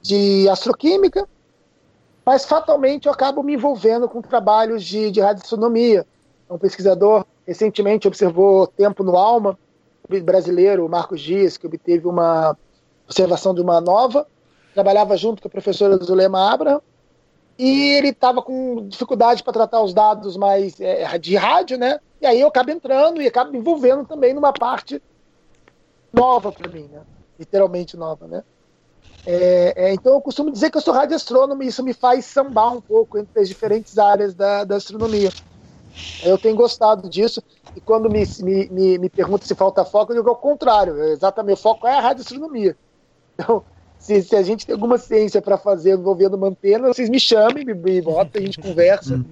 de 0.00 0.48
astroquímica, 0.48 1.26
mas 2.24 2.44
fatalmente 2.44 3.06
eu 3.06 3.12
acabo 3.12 3.42
me 3.42 3.54
envolvendo 3.54 4.08
com 4.08 4.20
trabalhos 4.20 4.84
de, 4.84 5.10
de 5.10 5.20
radioastronomia. 5.20 6.06
Um 6.50 6.58
pesquisador 6.58 7.24
recentemente 7.46 8.06
observou 8.06 8.66
tempo 8.66 9.02
no 9.02 9.16
ALMA, 9.16 9.58
brasileiro, 10.22 10.88
Marcos 10.88 11.20
Dias, 11.20 11.56
que 11.56 11.66
obteve 11.66 12.06
uma 12.06 12.56
observação 13.06 13.54
de 13.54 13.60
uma 13.60 13.80
nova, 13.80 14.26
trabalhava 14.74 15.16
junto 15.16 15.40
com 15.40 15.48
a 15.48 15.50
professora 15.50 15.96
Zulema 15.96 16.52
Abraham, 16.52 16.80
e 17.58 17.94
ele 17.96 18.08
estava 18.08 18.42
com 18.42 18.86
dificuldade 18.88 19.42
para 19.42 19.52
tratar 19.52 19.82
os 19.82 19.92
dados 19.92 20.36
mais 20.36 20.80
é, 20.80 21.18
de 21.18 21.36
rádio, 21.36 21.78
né? 21.78 22.00
E 22.20 22.26
aí 22.26 22.40
eu 22.40 22.48
acabo 22.48 22.70
entrando 22.70 23.20
e 23.20 23.26
acabo 23.26 23.52
me 23.52 23.58
envolvendo 23.58 24.04
também 24.04 24.32
numa 24.32 24.52
parte 24.52 25.02
nova 26.12 26.50
para 26.52 26.70
mim, 26.70 26.88
né? 26.90 27.02
Literalmente 27.38 27.96
nova, 27.96 28.26
né? 28.26 28.42
É, 29.24 29.72
é, 29.76 29.94
então 29.94 30.14
eu 30.14 30.20
costumo 30.20 30.50
dizer 30.50 30.70
que 30.70 30.76
eu 30.76 30.80
sou 30.80 30.92
radioastrônomo 30.92 31.62
e 31.62 31.68
isso 31.68 31.82
me 31.82 31.92
faz 31.92 32.24
sambar 32.24 32.72
um 32.72 32.80
pouco 32.80 33.18
entre 33.18 33.40
as 33.40 33.48
diferentes 33.48 33.98
áreas 33.98 34.34
da, 34.34 34.64
da 34.64 34.76
astronomia. 34.76 35.30
Eu 36.24 36.38
tenho 36.38 36.56
gostado 36.56 37.08
disso 37.08 37.42
e 37.76 37.80
quando 37.80 38.10
me, 38.10 38.24
me, 38.40 38.68
me, 38.68 38.98
me 38.98 39.08
perguntam 39.08 39.46
se 39.46 39.54
falta 39.54 39.84
foco, 39.84 40.12
eu 40.12 40.16
digo 40.16 40.28
ao 40.28 40.36
contrário. 40.36 41.02
Exatamente, 41.04 41.48
meu 41.48 41.56
foco 41.56 41.86
é 41.86 41.94
a 41.96 42.00
radioastronomia. 42.00 42.76
Então, 43.34 43.64
se, 44.02 44.20
se 44.20 44.34
a 44.34 44.42
gente 44.42 44.66
tem 44.66 44.72
alguma 44.72 44.98
ciência 44.98 45.40
para 45.40 45.56
fazer 45.56 45.92
envolvendo 45.92 46.34
uma 46.34 46.48
antena, 46.48 46.88
vocês 46.88 47.08
me 47.08 47.20
chamem, 47.20 47.64
me, 47.64 47.72
me 47.72 48.00
botam, 48.02 48.42
a 48.42 48.44
gente 48.44 48.58
conversa. 48.60 49.24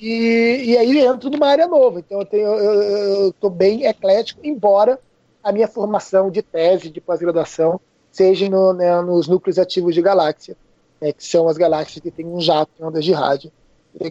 e, 0.00 0.62
e 0.64 0.78
aí 0.78 0.98
entro 1.00 1.28
numa 1.28 1.46
área 1.46 1.68
nova. 1.68 2.00
Então 2.00 2.18
eu 2.18 2.22
estou 2.22 2.40
eu, 2.40 3.34
eu 3.42 3.50
bem 3.50 3.84
eclético, 3.84 4.40
embora 4.42 4.98
a 5.44 5.52
minha 5.52 5.68
formação 5.68 6.30
de 6.30 6.40
tese, 6.40 6.88
de 6.88 7.02
pós-graduação, 7.02 7.78
seja 8.10 8.48
no, 8.48 8.72
né, 8.72 8.98
nos 9.02 9.28
núcleos 9.28 9.58
ativos 9.58 9.94
de 9.94 10.00
galáxia, 10.00 10.56
né, 10.98 11.12
que 11.12 11.24
são 11.24 11.46
as 11.46 11.58
galáxias 11.58 12.02
que 12.02 12.10
têm 12.10 12.24
um 12.24 12.40
jato 12.40 12.70
em 12.80 12.84
ondas 12.84 13.04
de 13.04 13.12
rádio. 13.12 13.52
Né. 14.00 14.10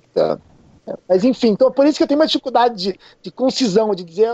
Mas 1.09 1.23
enfim, 1.23 1.49
então 1.49 1.71
por 1.71 1.87
isso 1.87 1.97
que 1.97 2.03
eu 2.03 2.07
tenho 2.07 2.19
uma 2.19 2.27
dificuldade 2.27 2.75
de, 2.75 2.99
de 3.19 3.31
concisão, 3.31 3.95
de 3.95 4.03
dizer 4.03 4.29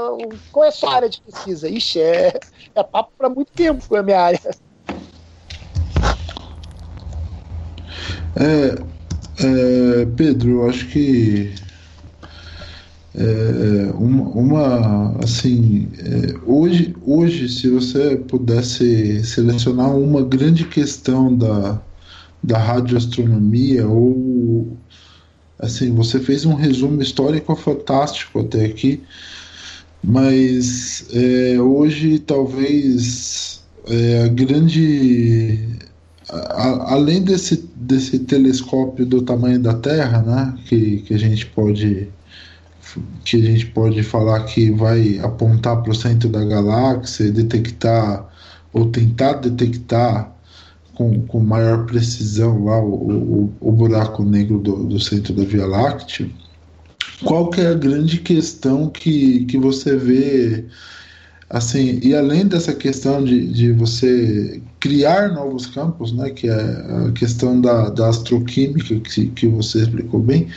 qual 0.51 0.65
é 0.65 0.67
a 0.67 0.71
sua 0.73 0.93
área 0.93 1.09
de 1.09 1.21
pesquisa. 1.21 1.69
Ixi, 1.69 2.01
é, 2.01 2.33
é 2.75 2.83
papo 2.83 3.13
para 3.17 3.29
muito 3.29 3.53
tempo 3.53 3.87
com 3.87 3.95
a 3.95 4.03
minha 4.03 4.19
área. 4.19 4.41
É, 8.35 8.75
é, 9.39 10.05
Pedro, 10.15 10.51
eu 10.51 10.69
acho 10.69 10.87
que 10.87 11.53
é, 13.15 13.91
uma, 13.93 14.23
uma, 14.29 15.23
assim 15.23 15.87
é, 15.99 16.33
hoje 16.47 16.95
hoje 17.05 17.47
se 17.47 17.69
você 17.69 18.15
pudesse 18.15 19.23
selecionar 19.23 19.95
uma 19.95 20.23
grande 20.23 20.65
questão 20.65 21.35
da 21.35 21.79
da 22.41 22.57
radioastronomia 22.57 23.87
ou 23.87 24.75
assim 25.59 25.93
você 25.93 26.19
fez 26.19 26.43
um 26.43 26.55
resumo 26.55 27.01
histórico 27.03 27.55
fantástico 27.55 28.39
até 28.39 28.65
aqui 28.65 29.03
mas 30.03 31.05
é, 31.13 31.61
hoje 31.61 32.17
talvez 32.17 33.63
é, 33.87 34.23
a 34.23 34.27
grande 34.27 35.59
a, 36.29 36.93
além 36.93 37.21
desse, 37.21 37.69
desse 37.83 38.19
telescópio 38.19 39.05
do 39.05 39.21
tamanho 39.21 39.59
da 39.59 39.73
Terra, 39.73 40.21
né, 40.21 40.53
que, 40.65 40.97
que 40.99 41.13
a 41.13 41.17
gente 41.17 41.45
pode 41.47 42.09
que 43.23 43.37
a 43.37 43.45
gente 43.45 43.65
pode 43.67 44.03
falar 44.03 44.43
que 44.43 44.69
vai 44.69 45.17
apontar 45.19 45.81
para 45.81 45.91
o 45.91 45.95
centro 45.95 46.29
da 46.29 46.43
galáxia, 46.45 47.31
detectar 47.31 48.29
ou 48.71 48.91
tentar 48.91 49.33
detectar 49.33 50.31
com, 50.93 51.21
com 51.21 51.39
maior 51.39 51.85
precisão 51.85 52.65
lá 52.65 52.79
o, 52.79 52.93
o, 52.93 53.53
o 53.59 53.71
buraco 53.71 54.23
negro 54.23 54.59
do, 54.59 54.83
do, 54.83 54.99
centro 54.99 55.33
da 55.33 55.43
Via 55.43 55.65
Láctea. 55.65 56.29
Qual 57.23 57.49
que 57.49 57.61
é 57.61 57.67
a 57.67 57.73
grande 57.73 58.19
questão 58.19 58.89
que, 58.89 59.45
que 59.45 59.57
você 59.57 59.95
vê 59.95 60.65
assim, 61.53 61.99
e 62.01 62.15
além 62.15 62.47
dessa 62.47 62.73
questão 62.73 63.23
de, 63.23 63.47
de 63.47 63.71
você 63.71 64.59
criar 64.79 65.29
novos 65.31 65.67
campos, 65.67 66.11
né, 66.11 66.31
que 66.31 66.49
é 66.49 66.53
a 66.53 67.11
questão 67.11 67.61
da, 67.61 67.91
da 67.91 68.09
astroquímica 68.09 68.99
que, 68.99 69.27
que 69.27 69.47
você 69.47 69.83
explicou 69.83 70.19
bem, 70.19 70.47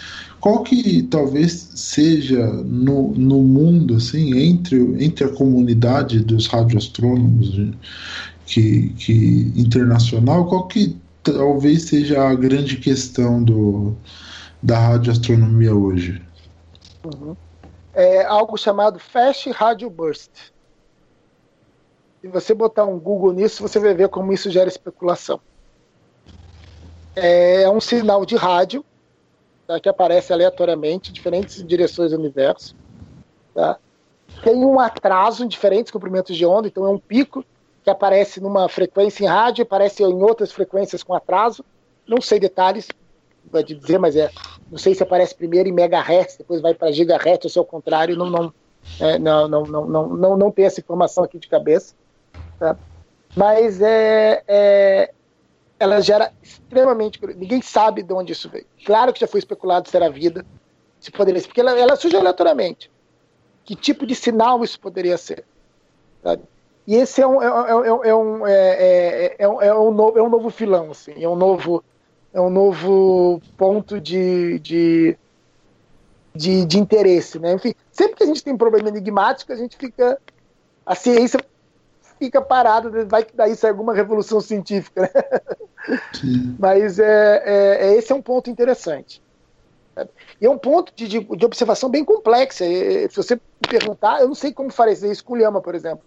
qual 0.40 0.62
que 0.62 1.02
talvez 1.02 1.70
seja 1.74 2.46
no, 2.46 3.12
no 3.12 3.42
mundo, 3.42 3.96
assim, 3.96 4.38
entre, 4.38 4.78
entre 5.04 5.24
a 5.24 5.28
comunidade 5.28 6.20
dos 6.20 6.46
radioastrônomos 6.46 7.60
que, 8.46 8.88
que 8.96 9.52
internacional, 9.54 10.46
qual 10.46 10.66
que 10.66 10.96
talvez 11.22 11.82
seja 11.82 12.26
a 12.26 12.34
grande 12.34 12.78
questão 12.78 13.42
do, 13.42 13.94
da 14.62 14.78
radioastronomia 14.78 15.74
hoje? 15.74 16.22
Uhum. 17.04 17.36
É 17.92 18.24
algo 18.24 18.56
chamado 18.56 18.98
Fast 18.98 19.50
Radio 19.50 19.90
Burst. 19.90 20.55
Se 22.26 22.32
você 22.32 22.54
botar 22.54 22.84
um 22.84 22.98
Google 22.98 23.32
nisso, 23.32 23.62
você 23.62 23.78
vai 23.78 23.94
ver 23.94 24.08
como 24.08 24.32
isso 24.32 24.50
gera 24.50 24.68
especulação. 24.68 25.40
É 27.14 27.70
um 27.70 27.80
sinal 27.80 28.26
de 28.26 28.34
rádio 28.34 28.84
tá, 29.64 29.78
que 29.78 29.88
aparece 29.88 30.32
aleatoriamente 30.32 31.10
em 31.10 31.12
diferentes 31.12 31.64
direções 31.64 32.10
do 32.10 32.18
universo. 32.18 32.74
Tá? 33.54 33.78
Tem 34.42 34.56
um 34.56 34.80
atraso 34.80 35.44
em 35.44 35.48
diferentes 35.48 35.92
comprimentos 35.92 36.36
de 36.36 36.44
onda, 36.44 36.66
então 36.66 36.84
é 36.84 36.90
um 36.90 36.98
pico 36.98 37.44
que 37.84 37.90
aparece 37.90 38.40
numa 38.40 38.68
frequência 38.68 39.22
em 39.22 39.28
rádio, 39.28 39.62
aparece 39.62 40.02
em 40.02 40.22
outras 40.22 40.50
frequências 40.50 41.04
com 41.04 41.14
atraso. 41.14 41.64
Não 42.08 42.20
sei 42.20 42.40
detalhes, 42.40 42.88
pode 43.52 43.72
dizer, 43.72 43.98
mas 43.98 44.16
é. 44.16 44.32
Não 44.68 44.78
sei 44.78 44.96
se 44.96 45.02
aparece 45.02 45.32
primeiro 45.32 45.68
em 45.68 45.72
megahertz, 45.72 46.38
depois 46.38 46.60
vai 46.60 46.74
para 46.74 46.90
gigahertz, 46.90 47.44
ou 47.44 47.50
se 47.50 47.58
é 47.58 47.62
o 47.62 47.64
contrário, 47.64 48.16
não, 48.16 48.28
não, 48.28 48.52
é, 48.98 49.16
não, 49.16 49.46
não, 49.46 49.62
não, 49.62 49.86
não, 49.86 50.08
não, 50.08 50.36
não 50.36 50.50
tem 50.50 50.64
essa 50.64 50.80
informação 50.80 51.22
aqui 51.22 51.38
de 51.38 51.46
cabeça. 51.46 51.94
Tá? 52.58 52.76
Mas 53.36 53.80
é, 53.82 54.42
é, 54.46 55.12
ela 55.78 56.00
gera 56.00 56.32
extremamente. 56.42 57.20
Ninguém 57.36 57.60
sabe 57.60 58.02
de 58.02 58.12
onde 58.12 58.32
isso 58.32 58.48
veio. 58.48 58.66
Claro 58.84 59.12
que 59.12 59.20
já 59.20 59.26
foi 59.26 59.38
especulado 59.38 59.88
se 59.88 59.96
era 59.96 60.10
vida, 60.10 60.44
se 61.00 61.10
poderia 61.10 61.40
ser, 61.40 61.48
porque 61.48 61.60
ela, 61.60 61.78
ela 61.78 61.96
surge 61.96 62.16
aleatoriamente. 62.16 62.90
Que 63.64 63.74
tipo 63.74 64.06
de 64.06 64.14
sinal 64.14 64.62
isso 64.64 64.80
poderia 64.80 65.18
ser? 65.18 65.44
E 66.86 66.94
esse 66.94 67.20
é 67.20 67.26
um, 67.26 67.42
é, 67.42 67.46
é, 67.46 68.08
é 68.08 68.14
é, 68.48 69.36
é, 69.40 69.48
um, 69.48 69.60
é, 69.60 69.74
um 69.78 69.90
novo, 69.90 70.18
é 70.18 70.22
um 70.22 70.28
novo 70.28 70.50
filão, 70.50 70.92
assim, 70.92 71.22
é 71.22 71.28
um 71.28 71.34
novo, 71.34 71.82
é 72.32 72.40
um 72.40 72.48
novo 72.48 73.42
ponto 73.56 74.00
de, 74.00 74.60
de, 74.60 75.18
de, 76.32 76.64
de 76.64 76.78
interesse, 76.78 77.40
né? 77.40 77.54
Enfim, 77.54 77.74
sempre 77.90 78.16
que 78.16 78.22
a 78.22 78.26
gente 78.26 78.42
tem 78.42 78.54
um 78.54 78.58
problema 78.58 78.88
enigmático, 78.88 79.52
a 79.52 79.56
gente 79.56 79.76
fica. 79.76 80.18
A 80.84 80.94
ciência 80.94 81.40
fica 82.18 82.40
parada, 82.40 83.04
vai 83.04 83.24
que 83.24 83.36
daí 83.36 83.54
sai 83.54 83.70
alguma 83.70 83.94
revolução 83.94 84.40
científica, 84.40 85.02
né? 85.02 85.98
Mas 86.58 86.98
é, 86.98 87.42
é, 87.44 87.94
esse 87.96 88.12
é 88.12 88.14
um 88.14 88.22
ponto 88.22 88.50
interessante. 88.50 89.22
E 90.40 90.44
é 90.44 90.50
um 90.50 90.58
ponto 90.58 90.92
de, 90.94 91.08
de, 91.08 91.20
de 91.20 91.46
observação 91.46 91.88
bem 91.88 92.04
complexo. 92.04 92.64
Se 92.64 93.16
você 93.16 93.40
perguntar, 93.68 94.20
eu 94.20 94.28
não 94.28 94.34
sei 94.34 94.52
como 94.52 94.70
fazer 94.70 95.10
isso 95.10 95.24
com 95.24 95.32
o 95.32 95.36
Lhama, 95.36 95.60
por 95.60 95.74
exemplo 95.74 96.04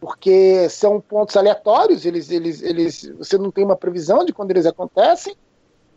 porque 0.00 0.68
são 0.68 1.00
pontos 1.00 1.36
aleatórios, 1.36 2.06
eles, 2.06 2.30
eles, 2.30 2.62
eles, 2.62 3.12
você 3.18 3.36
não 3.36 3.50
tem 3.50 3.64
uma 3.64 3.76
previsão 3.76 4.24
de 4.24 4.32
quando 4.32 4.50
eles 4.50 4.66
acontecem. 4.66 5.36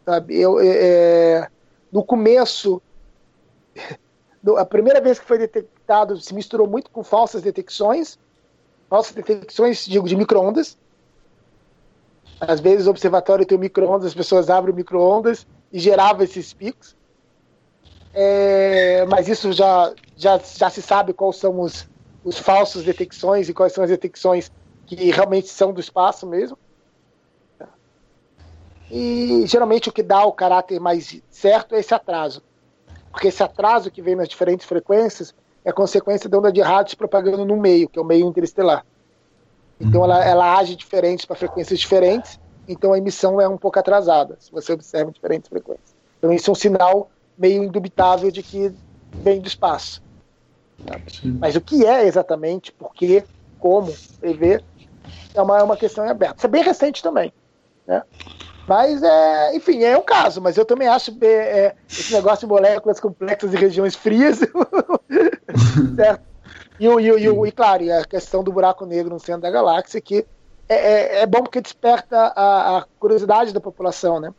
Sabe? 0.05 0.39
Eu, 0.39 0.59
é, 0.59 0.67
é 0.67 1.47
no 1.91 2.03
começo, 2.03 2.81
a 4.57 4.65
primeira 4.65 4.99
vez 4.99 5.19
que 5.19 5.25
foi 5.25 5.37
detectado, 5.37 6.17
se 6.17 6.33
misturou 6.33 6.67
muito 6.67 6.89
com 6.89 7.03
falsas 7.03 7.41
detecções, 7.41 8.17
falsas 8.91 9.13
detecções, 9.13 9.85
digo, 9.85 10.05
de 10.05 10.17
microondas. 10.17 10.77
Às 12.41 12.59
vezes 12.59 12.87
o 12.87 12.89
observatório 12.89 13.45
tem 13.45 13.57
o 13.57 13.61
microondas, 13.61 14.07
as 14.07 14.13
pessoas 14.13 14.49
abrem 14.49 14.73
o 14.73 14.75
microondas 14.75 15.47
e 15.71 15.79
gerava 15.79 16.25
esses 16.25 16.51
picos. 16.51 16.93
É, 18.13 19.05
mas 19.05 19.29
isso 19.29 19.53
já, 19.53 19.93
já, 20.17 20.37
já 20.39 20.69
se 20.69 20.81
sabe 20.81 21.13
quais 21.13 21.37
são 21.37 21.61
os, 21.61 21.87
os 22.21 22.37
falsos 22.37 22.83
detecções 22.83 23.47
e 23.47 23.53
quais 23.53 23.71
são 23.71 23.81
as 23.81 23.89
detecções 23.89 24.51
que 24.85 25.09
realmente 25.09 25.47
são 25.47 25.71
do 25.71 25.79
espaço 25.79 26.27
mesmo. 26.27 26.57
E 28.89 29.45
geralmente 29.47 29.87
o 29.87 29.93
que 29.93 30.03
dá 30.03 30.25
o 30.25 30.33
caráter 30.33 30.81
mais 30.81 31.21
certo 31.29 31.75
é 31.75 31.79
esse 31.79 31.93
atraso. 31.93 32.43
Porque 33.09 33.29
esse 33.29 33.41
atraso 33.41 33.89
que 33.89 34.01
vem 34.01 34.17
nas 34.17 34.27
diferentes 34.27 34.65
frequências 34.65 35.33
é 35.63 35.71
consequência 35.71 36.29
da 36.29 36.37
onda 36.37 36.51
de 36.51 36.61
rádio 36.61 36.91
se 36.91 36.95
propagando 36.95 37.45
no 37.45 37.57
meio, 37.57 37.87
que 37.87 37.99
é 37.99 38.01
o 38.01 38.05
meio 38.05 38.27
interestelar. 38.27 38.85
Então 39.79 40.03
ela, 40.03 40.23
ela 40.23 40.57
age 40.57 40.75
diferente 40.75 41.25
para 41.25 41.35
frequências 41.35 41.79
diferentes, 41.79 42.39
então 42.67 42.93
a 42.93 42.97
emissão 42.97 43.41
é 43.41 43.47
um 43.47 43.57
pouco 43.57 43.79
atrasada, 43.79 44.37
se 44.39 44.51
você 44.51 44.73
observa 44.73 45.11
diferentes 45.11 45.49
frequências. 45.49 45.95
Então 46.17 46.31
isso 46.31 46.49
é 46.49 46.53
um 46.53 46.55
sinal 46.55 47.09
meio 47.37 47.63
indubitável 47.63 48.29
de 48.29 48.43
que 48.43 48.73
vem 49.11 49.39
do 49.39 49.47
espaço. 49.47 50.01
Mas 51.39 51.55
o 51.55 51.61
que 51.61 51.85
é 51.85 52.05
exatamente, 52.05 52.71
por 52.71 52.93
quê, 52.93 53.23
como, 53.59 53.93
prever, 54.19 54.63
é 55.33 55.41
uma, 55.41 55.59
é 55.59 55.63
uma 55.63 55.77
questão 55.77 56.07
aberta. 56.07 56.37
Isso 56.37 56.47
é 56.47 56.49
bem 56.49 56.63
recente 56.63 57.03
também. 57.03 57.33
Né? 57.85 58.03
Mas, 58.71 59.03
é, 59.03 59.53
enfim, 59.53 59.83
é 59.83 59.97
um 59.97 60.01
caso, 60.01 60.39
mas 60.39 60.55
eu 60.55 60.63
também 60.63 60.87
acho 60.87 61.13
é, 61.19 61.27
é 61.27 61.75
esse 61.89 62.13
negócio 62.13 62.47
de 62.47 62.53
moléculas 62.53 63.01
complexas 63.01 63.53
e 63.53 63.57
regiões 63.57 63.97
frias. 63.97 64.39
certo? 65.97 66.23
E, 66.79 66.85
e, 66.87 67.09
e, 67.09 67.47
e, 67.47 67.51
claro, 67.51 67.83
e 67.83 67.91
a 67.91 68.05
questão 68.05 68.41
do 68.41 68.53
buraco 68.53 68.85
negro 68.85 69.13
no 69.13 69.19
centro 69.19 69.41
da 69.41 69.51
galáxia, 69.51 69.99
que 69.99 70.25
é, 70.69 70.75
é, 70.75 71.21
é 71.23 71.25
bom 71.25 71.43
porque 71.43 71.59
desperta 71.59 72.15
a, 72.33 72.77
a, 72.77 72.85
curiosidade 72.97 73.53
da 73.53 73.59
população, 73.59 74.21
né? 74.21 74.33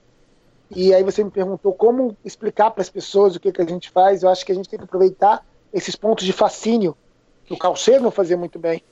E 0.75 0.95
aí 0.95 1.03
você 1.03 1.23
me 1.23 1.31
perguntou 1.31 1.75
como 1.75 2.17
explicar 2.25 2.71
para 2.71 2.81
as 2.81 2.89
pessoas 2.89 3.37
o 3.37 3.41
que, 3.41 3.53
que 3.53 3.61
a 3.61 3.67
gente 3.67 3.91
faz. 3.91 4.23
Eu 4.23 4.31
acho 4.31 4.47
que 4.47 4.53
a 4.53 4.55
gente 4.55 4.67
tem 4.67 4.79
que 4.79 4.87
aproveitar 4.87 5.45
esses 5.75 5.95
pontos 5.95 6.25
de 6.25 6.33
fascínio 6.33 6.97
que 7.45 7.53
o 7.53 7.59
Carl 7.59 7.77
Sagan 7.77 8.11
fazia 8.11 8.39
muito 8.39 8.59
bem, 8.59 8.83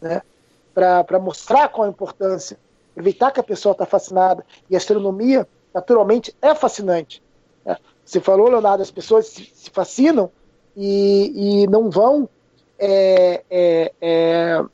né? 0.00 0.22
para 0.72 1.18
mostrar 1.18 1.68
qual 1.68 1.84
a 1.84 1.90
importância, 1.90 2.56
evitar 2.96 3.30
que 3.30 3.40
a 3.40 3.44
pessoa 3.44 3.72
está 3.72 3.86
fascinada. 3.86 4.44
E 4.68 4.74
a 4.74 4.78
astronomia, 4.78 5.46
naturalmente, 5.72 6.34
é 6.40 6.54
fascinante. 6.54 7.22
Né? 7.64 7.76
Você 8.04 8.20
falou, 8.20 8.48
Leonardo, 8.48 8.82
as 8.82 8.90
pessoas 8.90 9.26
se, 9.26 9.44
se 9.54 9.70
fascinam 9.70 10.30
e, 10.76 11.62
e, 11.62 11.66
não 11.66 11.90
vão. 11.90 12.28
É, 12.78 13.44
é, 13.50 13.92
é, 14.00 14.64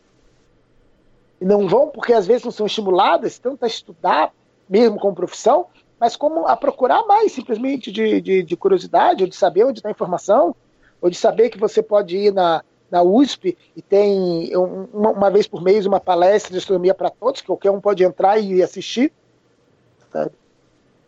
não 1.40 1.69
vão 1.69 1.89
porque 1.89 2.12
às 2.12 2.27
vezes 2.27 2.45
não 2.45 2.51
são 2.51 2.66
estimuladas 2.66 3.39
tanto 3.39 3.65
a 3.65 3.69
estudar, 3.69 4.32
mesmo 4.69 4.99
como 4.99 5.15
profissão, 5.15 5.66
mas 5.99 6.16
como 6.16 6.47
a 6.47 6.57
procurar 6.57 7.07
mais, 7.07 7.32
simplesmente 7.32 7.93
de, 7.93 8.20
de, 8.20 8.43
de 8.43 8.57
curiosidade, 8.57 9.23
ou 9.23 9.28
de 9.28 9.36
saber 9.36 9.65
onde 9.65 9.78
está 9.78 9.89
a 9.89 9.93
informação, 9.93 10.55
ou 11.01 11.11
de 11.11 11.16
saber 11.16 11.51
que 11.51 11.59
você 11.59 11.82
pode 11.82 12.16
ir 12.16 12.32
na, 12.32 12.62
na 12.91 13.03
USP 13.03 13.57
e 13.77 13.83
tem 13.83 14.51
uma, 14.57 15.11
uma 15.11 15.31
vez 15.31 15.47
por 15.47 15.62
mês 15.62 15.87
uma 15.87 16.01
palestra 16.01 16.53
de 16.53 16.59
astronomia 16.59 16.95
para 16.95 17.11
todos, 17.11 17.41
que 17.41 17.47
qualquer 17.47 17.71
um 17.71 17.81
pode 17.81 18.03
entrar 18.03 18.39
e 18.39 18.62
assistir. 18.62 19.12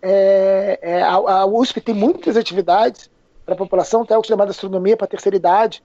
É, 0.01 0.79
é, 0.83 1.03
a, 1.03 1.15
a, 1.15 1.47
USP 1.47 1.81
tem 1.81 1.95
muitas 1.95 2.37
atividades 2.37 3.11
para 3.45 3.55
a 3.55 3.59
população, 3.59 4.05
tem 4.05 4.15
algo 4.15 4.27
chamado 4.27 4.51
astronomia 4.51 4.97
para 4.97 5.07
terceira 5.07 5.37
idade. 5.37 5.83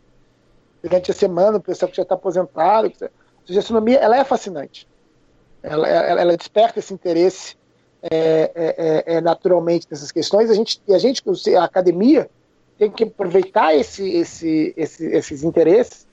Durante 0.81 1.11
a 1.11 1.13
semana, 1.13 1.57
o 1.57 1.61
pessoal 1.61 1.89
que 1.89 1.97
já 1.97 2.03
está 2.03 2.15
aposentado. 2.15 2.91
A 3.01 3.59
astronomia 3.59 3.97
ela 3.97 4.17
é 4.17 4.23
fascinante. 4.23 4.87
Ela, 5.63 5.87
ela, 5.87 6.21
ela 6.21 6.37
desperta 6.37 6.79
esse 6.79 6.93
interesse 6.93 7.55
é, 8.01 8.51
é, 8.55 9.13
é, 9.15 9.15
é 9.15 9.21
naturalmente 9.21 9.87
nessas 9.89 10.11
questões. 10.11 10.49
A 10.49 10.53
gente, 10.53 10.81
a 10.89 10.97
gente, 10.99 11.23
a 11.55 11.63
academia, 11.63 12.29
tem 12.77 12.91
que 12.91 13.03
aproveitar 13.03 13.75
esse, 13.75 14.07
esse, 14.09 14.73
esse, 14.77 15.05
esses 15.05 15.43
interesses 15.43 16.07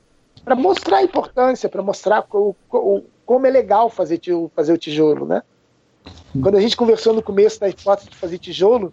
para 0.44 0.54
mostrar 0.54 0.98
a 0.98 1.02
importância, 1.02 1.68
para 1.68 1.82
mostrar 1.82 2.26
o, 2.32 2.54
o, 2.70 3.02
como 3.24 3.46
é 3.46 3.50
legal 3.50 3.88
fazer, 3.88 4.20
fazer 4.54 4.72
o 4.72 4.78
tijolo, 4.78 5.26
né? 5.26 5.42
Quando 6.42 6.56
a 6.56 6.60
gente 6.60 6.76
conversou 6.76 7.14
no 7.14 7.22
começo 7.22 7.60
da 7.60 7.68
hipótese 7.68 8.10
de 8.10 8.16
fazer 8.16 8.38
tijolo, 8.38 8.92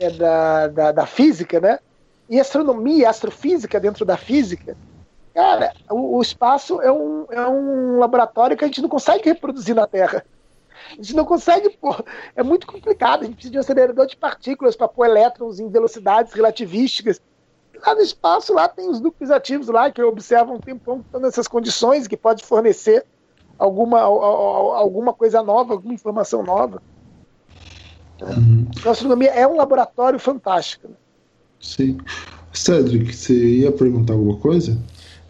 é 0.00 0.10
da, 0.10 0.68
da, 0.68 0.92
da 0.92 1.06
física, 1.06 1.60
né? 1.60 1.78
E 2.28 2.40
astronomia, 2.40 3.10
astrofísica 3.10 3.78
dentro 3.78 4.04
da 4.04 4.16
física, 4.16 4.76
cara, 5.34 5.72
o, 5.90 6.16
o 6.16 6.22
espaço 6.22 6.80
é 6.80 6.90
um, 6.90 7.26
é 7.30 7.46
um 7.46 7.98
laboratório 7.98 8.56
que 8.56 8.64
a 8.64 8.66
gente 8.66 8.82
não 8.82 8.88
consegue 8.88 9.28
reproduzir 9.28 9.74
na 9.74 9.86
Terra. 9.86 10.24
A 10.92 11.02
gente 11.02 11.16
não 11.16 11.24
consegue 11.24 11.70
pôr. 11.70 12.04
É 12.34 12.42
muito 12.42 12.66
complicado. 12.66 13.22
A 13.22 13.24
gente 13.24 13.34
precisa 13.34 13.52
de 13.52 13.58
um 13.58 13.60
acelerador 13.60 14.06
de 14.06 14.16
partículas 14.16 14.76
para 14.76 14.88
pôr 14.88 15.06
elétrons 15.06 15.58
em 15.58 15.68
velocidades 15.68 16.32
relativísticas. 16.32 17.20
Lá 17.84 17.94
no 17.94 18.00
espaço, 18.00 18.54
lá 18.54 18.68
tem 18.68 18.88
os 18.88 19.00
núcleos 19.00 19.30
ativos 19.30 19.68
lá 19.68 19.90
que 19.90 20.02
observam 20.02 20.56
um 20.56 20.60
tempão 20.60 21.00
estão 21.00 21.20
nessas 21.20 21.48
condições 21.48 22.06
que 22.06 22.16
pode 22.16 22.44
fornecer 22.44 23.04
alguma, 23.58 24.00
alguma 24.00 25.12
coisa 25.12 25.42
nova, 25.42 25.74
alguma 25.74 25.94
informação 25.94 26.42
nova. 26.42 26.80
Uhum. 28.20 28.68
A 28.84 28.90
astronomia 28.90 29.30
é 29.30 29.46
um 29.46 29.56
laboratório 29.56 30.18
fantástico. 30.18 30.88
Né? 30.88 30.94
Sim. 31.60 31.98
Cedric, 32.52 33.12
você 33.14 33.34
ia 33.34 33.72
perguntar 33.72 34.12
alguma 34.12 34.36
coisa? 34.36 34.78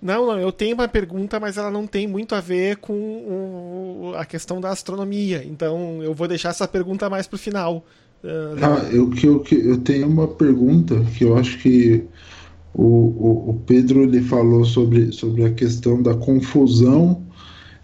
Não, 0.03 0.27
não, 0.27 0.39
eu 0.39 0.51
tenho 0.51 0.74
uma 0.74 0.89
pergunta, 0.89 1.39
mas 1.39 1.57
ela 1.57 1.70
não 1.70 1.87
tem 1.87 2.09
muito 2.09 2.35
a 2.35 2.41
ver 2.41 2.79
com 2.79 2.93
o, 2.93 4.12
a 4.16 4.24
questão 4.24 4.61
da 4.61 4.70
astronomia. 4.70 5.45
Então 5.47 6.03
eu 6.03 6.12
vou 6.12 6.27
deixar 6.27 6.49
essa 6.49 6.66
pergunta 6.66 7.09
mais 7.09 7.29
para 7.29 7.37
o 7.37 7.39
final. 7.39 7.87
Uh, 8.24 8.59
ah, 8.61 8.89
eu, 8.93 9.09
que, 9.11 9.27
eu, 9.27 9.45
eu 9.53 9.79
tenho 9.79 10.09
uma 10.09 10.27
pergunta 10.27 11.05
que 11.16 11.24
eu 11.24 11.37
acho 11.37 11.59
que 11.59 12.05
o, 12.74 12.85
o, 12.85 13.51
o, 13.51 13.62
Pedro 13.65 14.03
ele 14.03 14.20
falou 14.23 14.65
sobre, 14.65 15.12
sobre 15.12 15.45
a 15.45 15.53
questão 15.53 16.03
da 16.03 16.15
confusão 16.15 17.23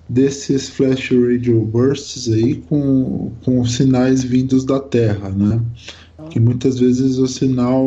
desses 0.09 0.69
flash 0.69 1.11
radio 1.11 1.61
bursts 1.61 2.33
aí 2.33 2.57
com, 2.57 3.31
com 3.45 3.65
sinais 3.65 4.25
vindos 4.25 4.65
da 4.65 4.81
Terra, 4.81 5.29
né? 5.29 5.61
Que 6.31 6.41
muitas 6.41 6.79
vezes 6.79 7.19
o 7.19 7.29
sinal 7.29 7.85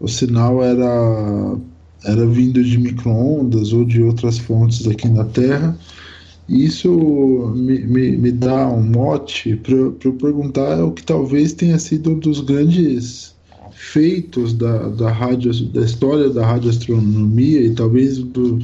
o 0.00 0.08
sinal 0.08 0.62
era 0.62 1.56
era 2.04 2.26
vindo 2.26 2.62
de 2.62 2.78
microondas 2.78 3.72
ou 3.72 3.84
de 3.84 4.02
outras 4.02 4.38
fontes 4.38 4.86
aqui 4.86 5.08
na 5.08 5.24
Terra. 5.24 5.76
Isso 6.48 7.52
me, 7.54 7.78
me, 7.80 8.16
me 8.16 8.32
dá 8.32 8.68
um 8.68 8.82
mote 8.82 9.54
para 9.56 9.74
eu 9.74 10.12
perguntar 10.20 10.82
o 10.84 10.92
que 10.92 11.02
talvez 11.02 11.52
tenha 11.52 11.78
sido 11.78 12.10
um 12.10 12.18
dos 12.18 12.40
grandes 12.40 13.34
feitos 13.72 14.52
da, 14.52 14.88
da, 14.88 15.12
rádio, 15.12 15.52
da 15.66 15.82
história 15.82 16.28
da 16.28 16.44
radioastronomia 16.44 17.62
e 17.62 17.70
talvez 17.70 18.18
do, 18.18 18.58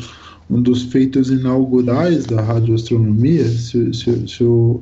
um 0.50 0.60
dos 0.60 0.82
feitos 0.84 1.30
inaugurais 1.30 2.26
da 2.26 2.40
radioastronomia. 2.42 3.44
Se, 3.44 3.94
se, 3.94 4.28
se, 4.28 4.42
o, 4.42 4.80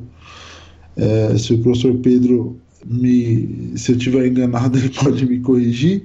é, 0.96 1.36
se 1.36 1.54
o 1.54 1.58
professor 1.58 1.94
Pedro 1.96 2.56
me, 2.86 3.72
se 3.76 3.92
eu 3.92 3.96
estiver 3.96 4.26
enganado, 4.26 4.76
ele 4.78 4.88
pode 4.88 5.26
me 5.26 5.40
corrigir 5.40 6.04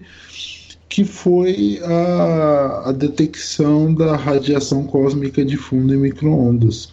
que 0.89 1.05
foi 1.05 1.79
a, 1.83 2.89
a 2.89 2.91
detecção 2.91 3.93
da 3.93 4.15
radiação 4.15 4.83
cósmica 4.83 5.45
de 5.45 5.55
fundo 5.55 5.93
em 5.93 5.97
microondas, 5.97 6.91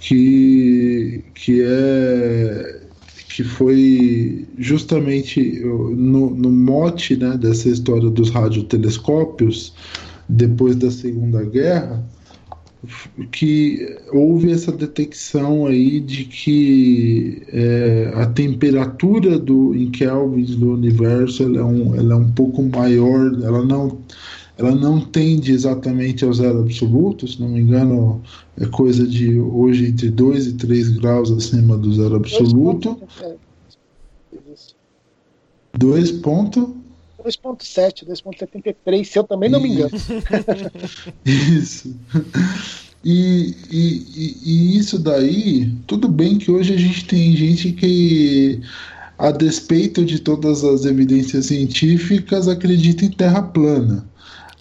que, 0.00 1.22
que 1.34 1.62
é 1.62 2.80
que 3.28 3.44
foi 3.44 4.44
justamente 4.58 5.60
no, 5.60 6.30
no 6.30 6.50
mote 6.50 7.16
né, 7.16 7.36
dessa 7.36 7.68
história 7.68 8.10
dos 8.10 8.28
radiotelescópios 8.28 9.72
depois 10.28 10.74
da 10.74 10.90
Segunda 10.90 11.44
Guerra 11.44 12.04
que 13.30 13.98
houve 14.12 14.50
essa 14.50 14.72
detecção 14.72 15.66
aí 15.66 16.00
de 16.00 16.24
que 16.24 17.42
é, 17.48 18.12
a 18.14 18.26
temperatura 18.26 19.38
do 19.38 19.74
em 19.74 19.90
kelvins 19.90 20.56
do 20.56 20.72
universo 20.72 21.42
ela 21.42 21.58
é, 21.58 21.64
um, 21.64 21.94
ela 21.94 22.14
é 22.14 22.16
um 22.16 22.30
pouco 22.30 22.62
maior, 22.62 23.32
ela 23.42 23.64
não 23.64 23.98
ela 24.56 24.74
não 24.74 25.00
tende 25.00 25.52
exatamente 25.52 26.22
ao 26.22 26.34
zero 26.34 26.60
absoluto, 26.60 27.26
se 27.26 27.40
não 27.40 27.48
me 27.48 27.60
engano, 27.60 28.20
é 28.58 28.66
coisa 28.66 29.06
de 29.06 29.40
hoje 29.40 29.86
entre 29.86 30.10
2 30.10 30.48
e 30.48 30.52
3 30.52 30.98
graus 30.98 31.30
acima 31.30 31.78
do 31.78 31.94
zero 31.94 32.16
absoluto. 32.16 32.98
2 35.78 36.12
ponto 36.12 36.79
2.7, 37.24 38.06
2.73, 38.06 39.04
se 39.04 39.18
eu 39.18 39.24
também 39.24 39.48
não 39.48 39.60
me 39.60 39.68
engano. 39.70 39.90
isso. 41.24 41.94
E, 43.04 43.54
e, 43.70 44.36
e, 44.44 44.78
isso 44.78 44.98
daí, 44.98 45.72
tudo 45.86 46.08
bem 46.08 46.36
que 46.36 46.50
hoje 46.50 46.74
a 46.74 46.76
gente 46.76 47.06
tem 47.06 47.34
gente 47.34 47.72
que, 47.72 48.60
a 49.18 49.30
despeito 49.30 50.04
de 50.04 50.18
todas 50.18 50.62
as 50.64 50.84
evidências 50.84 51.46
científicas, 51.46 52.46
acredita 52.46 53.04
em 53.04 53.10
terra 53.10 53.42
plana. 53.42 54.04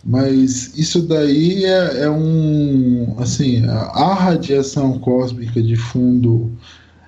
Mas 0.04 0.78
isso 0.78 1.02
daí 1.02 1.66
é, 1.66 2.04
é 2.04 2.10
um. 2.10 3.16
Assim, 3.20 3.66
a 3.66 4.14
radiação 4.14 4.98
cósmica 4.98 5.62
de 5.62 5.76
fundo 5.76 6.50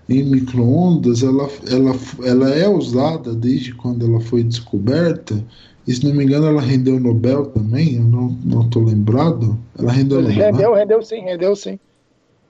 em 0.10 0.23
microondas, 0.23 1.23
ela, 1.23 1.49
ela, 1.69 1.95
ela 2.23 2.49
é 2.49 2.68
usada 2.68 3.34
desde 3.34 3.73
quando 3.73 4.06
ela 4.06 4.19
foi 4.19 4.44
descoberta. 4.44 5.44
E 5.88 5.94
se 5.94 6.06
não 6.06 6.14
me 6.14 6.23
engano, 6.23 6.48
ela 6.48 6.61
rendeu 6.61 6.99
Nobel 6.99 7.48
também, 7.48 7.95
eu 7.95 8.03
não, 8.03 8.38
não 8.44 8.69
tô 8.69 8.80
lembrado. 8.82 9.57
Ela 9.78 9.91
rendeu 9.91 10.22
Nobel. 10.22 10.36
Rendeu, 10.38 10.72
né? 10.73 10.80
rendeu 10.80 11.02
sim, 11.02 11.22
rendeu 11.22 11.56
sim. 11.56 11.80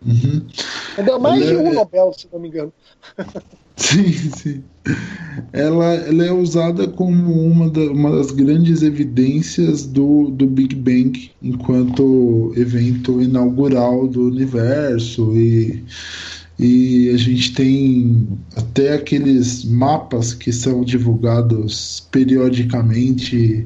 Uhum. 0.06 0.46
Rendeu 0.98 1.20
mais 1.20 1.42
ela 1.42 1.52
de 1.52 1.58
um 1.58 1.72
é... 1.72 1.74
Nobel, 1.74 2.14
se 2.18 2.28
não 2.32 2.40
me 2.40 2.48
engano. 2.48 2.74
Sim, 3.82 4.12
sim. 4.12 4.64
Ela, 5.52 5.96
ela 5.96 6.26
é 6.26 6.32
usada 6.32 6.88
como 6.88 7.32
uma, 7.34 7.70
da, 7.70 7.82
uma 7.82 8.16
das 8.16 8.32
grandes 8.32 8.84
evidências 8.84 9.86
do, 9.86 10.30
do 10.30 10.46
Big 10.46 10.76
Bang 10.76 11.32
enquanto 11.42 12.54
evento 12.56 13.22
inaugural 13.22 14.08
do 14.08 14.28
universo 14.28 15.36
e 15.36 15.84
e 16.62 17.10
a 17.10 17.18
gente 17.18 17.56
tem 17.56 18.28
até 18.56 18.94
aqueles 18.94 19.66
mapas 19.66 20.32
que 20.32 20.54
são 20.54 20.84
divulgados 20.84 22.08
periodicamente. 22.12 23.66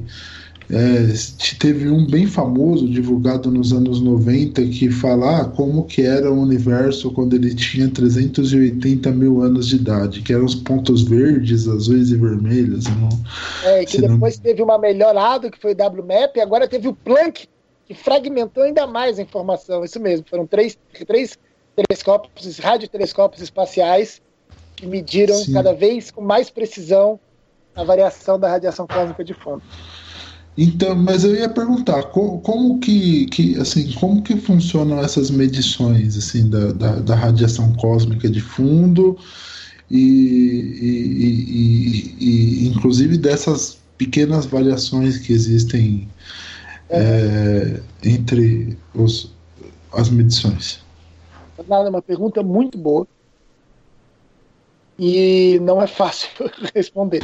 É, 0.68 1.12
teve 1.60 1.90
um 1.90 2.06
bem 2.06 2.26
famoso 2.26 2.88
divulgado 2.88 3.50
nos 3.50 3.72
anos 3.72 4.00
90 4.00 4.66
que 4.68 4.90
fala 4.90 5.42
ah, 5.42 5.44
como 5.44 5.84
que 5.84 6.02
era 6.02 6.32
o 6.32 6.40
universo 6.40 7.12
quando 7.12 7.36
ele 7.36 7.54
tinha 7.54 7.88
380 7.88 9.12
mil 9.12 9.42
anos 9.42 9.68
de 9.68 9.76
idade, 9.76 10.22
que 10.22 10.32
eram 10.32 10.46
os 10.46 10.54
pontos 10.54 11.02
verdes, 11.02 11.68
azuis 11.68 12.10
e 12.10 12.16
vermelhos. 12.16 12.86
Não, 12.86 13.10
é, 13.62 13.84
que 13.84 14.00
depois 14.00 14.38
não... 14.38 14.42
teve 14.42 14.62
uma 14.62 14.78
melhorada 14.78 15.50
que 15.50 15.60
foi 15.60 15.74
o 15.74 15.76
WMAP, 15.76 16.36
e 16.36 16.40
agora 16.40 16.66
teve 16.66 16.88
o 16.88 16.94
Planck, 16.94 17.46
que 17.84 17.94
fragmentou 17.94 18.64
ainda 18.64 18.86
mais 18.86 19.18
a 19.18 19.22
informação. 19.22 19.84
Isso 19.84 20.00
mesmo, 20.00 20.26
foram 20.28 20.46
três, 20.46 20.76
três 21.06 21.38
telescópios, 21.76 22.58
radiotelescópios 22.58 23.42
espaciais 23.42 24.22
que 24.74 24.86
mediram 24.86 25.36
Sim. 25.36 25.52
cada 25.52 25.72
vez 25.72 26.10
com 26.10 26.22
mais 26.22 26.50
precisão 26.50 27.20
a 27.74 27.84
variação 27.84 28.40
da 28.40 28.48
radiação 28.48 28.86
cósmica 28.86 29.22
de 29.22 29.34
fundo. 29.34 29.62
Então, 30.56 30.96
mas 30.96 31.22
eu 31.22 31.34
ia 31.34 31.50
perguntar 31.50 32.04
como, 32.04 32.40
como 32.40 32.78
que, 32.80 33.26
que, 33.26 33.58
assim, 33.60 33.92
como 33.92 34.22
que 34.22 34.36
funcionam 34.36 34.98
essas 35.00 35.30
medições 35.30 36.16
assim 36.16 36.48
da, 36.48 36.72
da, 36.72 36.92
da 36.96 37.14
radiação 37.14 37.74
cósmica 37.74 38.28
de 38.30 38.40
fundo 38.40 39.18
e, 39.90 39.98
e, 40.80 41.36
e, 41.50 42.64
e, 42.64 42.68
inclusive 42.68 43.18
dessas 43.18 43.78
pequenas 43.98 44.46
variações 44.46 45.18
que 45.18 45.32
existem 45.32 46.08
é. 46.88 47.80
É, 48.04 48.08
entre 48.08 48.78
os, 48.94 49.30
as 49.92 50.08
medições. 50.08 50.85
Nada, 51.66 51.86
é 51.86 51.90
uma 51.90 52.02
pergunta 52.02 52.42
muito 52.42 52.76
boa. 52.76 53.06
E 54.98 55.58
não 55.60 55.80
é 55.80 55.86
fácil 55.86 56.30
responder. 56.74 57.22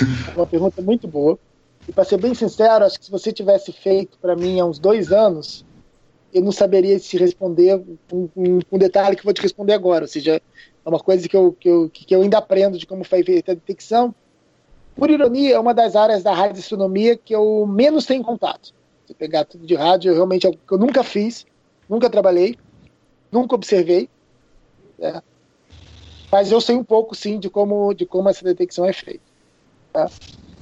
É 0.00 0.36
uma 0.36 0.46
pergunta 0.46 0.82
muito 0.82 1.06
boa. 1.06 1.38
E 1.88 1.92
para 1.92 2.04
ser 2.04 2.18
bem 2.18 2.34
sincero, 2.34 2.84
acho 2.84 2.98
que 2.98 3.04
se 3.04 3.10
você 3.10 3.32
tivesse 3.32 3.72
feito 3.72 4.18
para 4.18 4.36
mim 4.36 4.60
há 4.60 4.64
uns 4.64 4.78
dois 4.78 5.12
anos, 5.12 5.64
eu 6.32 6.42
não 6.42 6.52
saberia 6.52 6.98
se 6.98 7.16
responder 7.16 7.82
com 8.08 8.28
um, 8.36 8.60
um, 8.70 8.78
detalhe 8.78 9.16
que 9.16 9.24
vou 9.24 9.34
te 9.34 9.42
responder 9.42 9.74
agora. 9.74 10.04
Ou 10.04 10.08
seja, 10.08 10.40
é 10.84 10.88
uma 10.88 10.98
coisa 10.98 11.28
que 11.28 11.36
eu, 11.36 11.52
que 11.52 11.68
eu, 11.68 11.90
que 11.90 12.14
eu 12.14 12.22
ainda 12.22 12.38
aprendo 12.38 12.78
de 12.78 12.86
como 12.86 13.04
foi 13.04 13.22
feita 13.22 13.52
a 13.52 13.54
detecção. 13.54 14.14
Por 14.94 15.10
ironia, 15.10 15.54
é 15.54 15.58
uma 15.58 15.74
das 15.74 15.96
áreas 15.96 16.22
da 16.22 16.32
radioastronomia 16.32 17.16
que 17.16 17.34
eu 17.34 17.66
menos 17.66 18.06
tenho 18.06 18.22
contato. 18.22 18.72
Se 19.06 19.14
pegar 19.14 19.44
tudo 19.44 19.66
de 19.66 19.74
rádio, 19.74 20.10
eu 20.10 20.14
realmente 20.14 20.46
é 20.46 20.50
que 20.50 20.58
eu 20.70 20.78
nunca 20.78 21.02
fiz, 21.02 21.44
nunca 21.88 22.08
trabalhei. 22.08 22.56
Nunca 23.32 23.54
observei. 23.54 24.10
Né? 24.98 25.22
Mas 26.30 26.52
eu 26.52 26.60
sei 26.60 26.76
um 26.76 26.84
pouco, 26.84 27.14
sim, 27.14 27.38
de 27.38 27.48
como, 27.48 27.94
de 27.94 28.04
como 28.04 28.28
essa 28.28 28.44
detecção 28.44 28.84
é 28.84 28.92
feita. 28.92 29.24
Tá? 29.92 30.10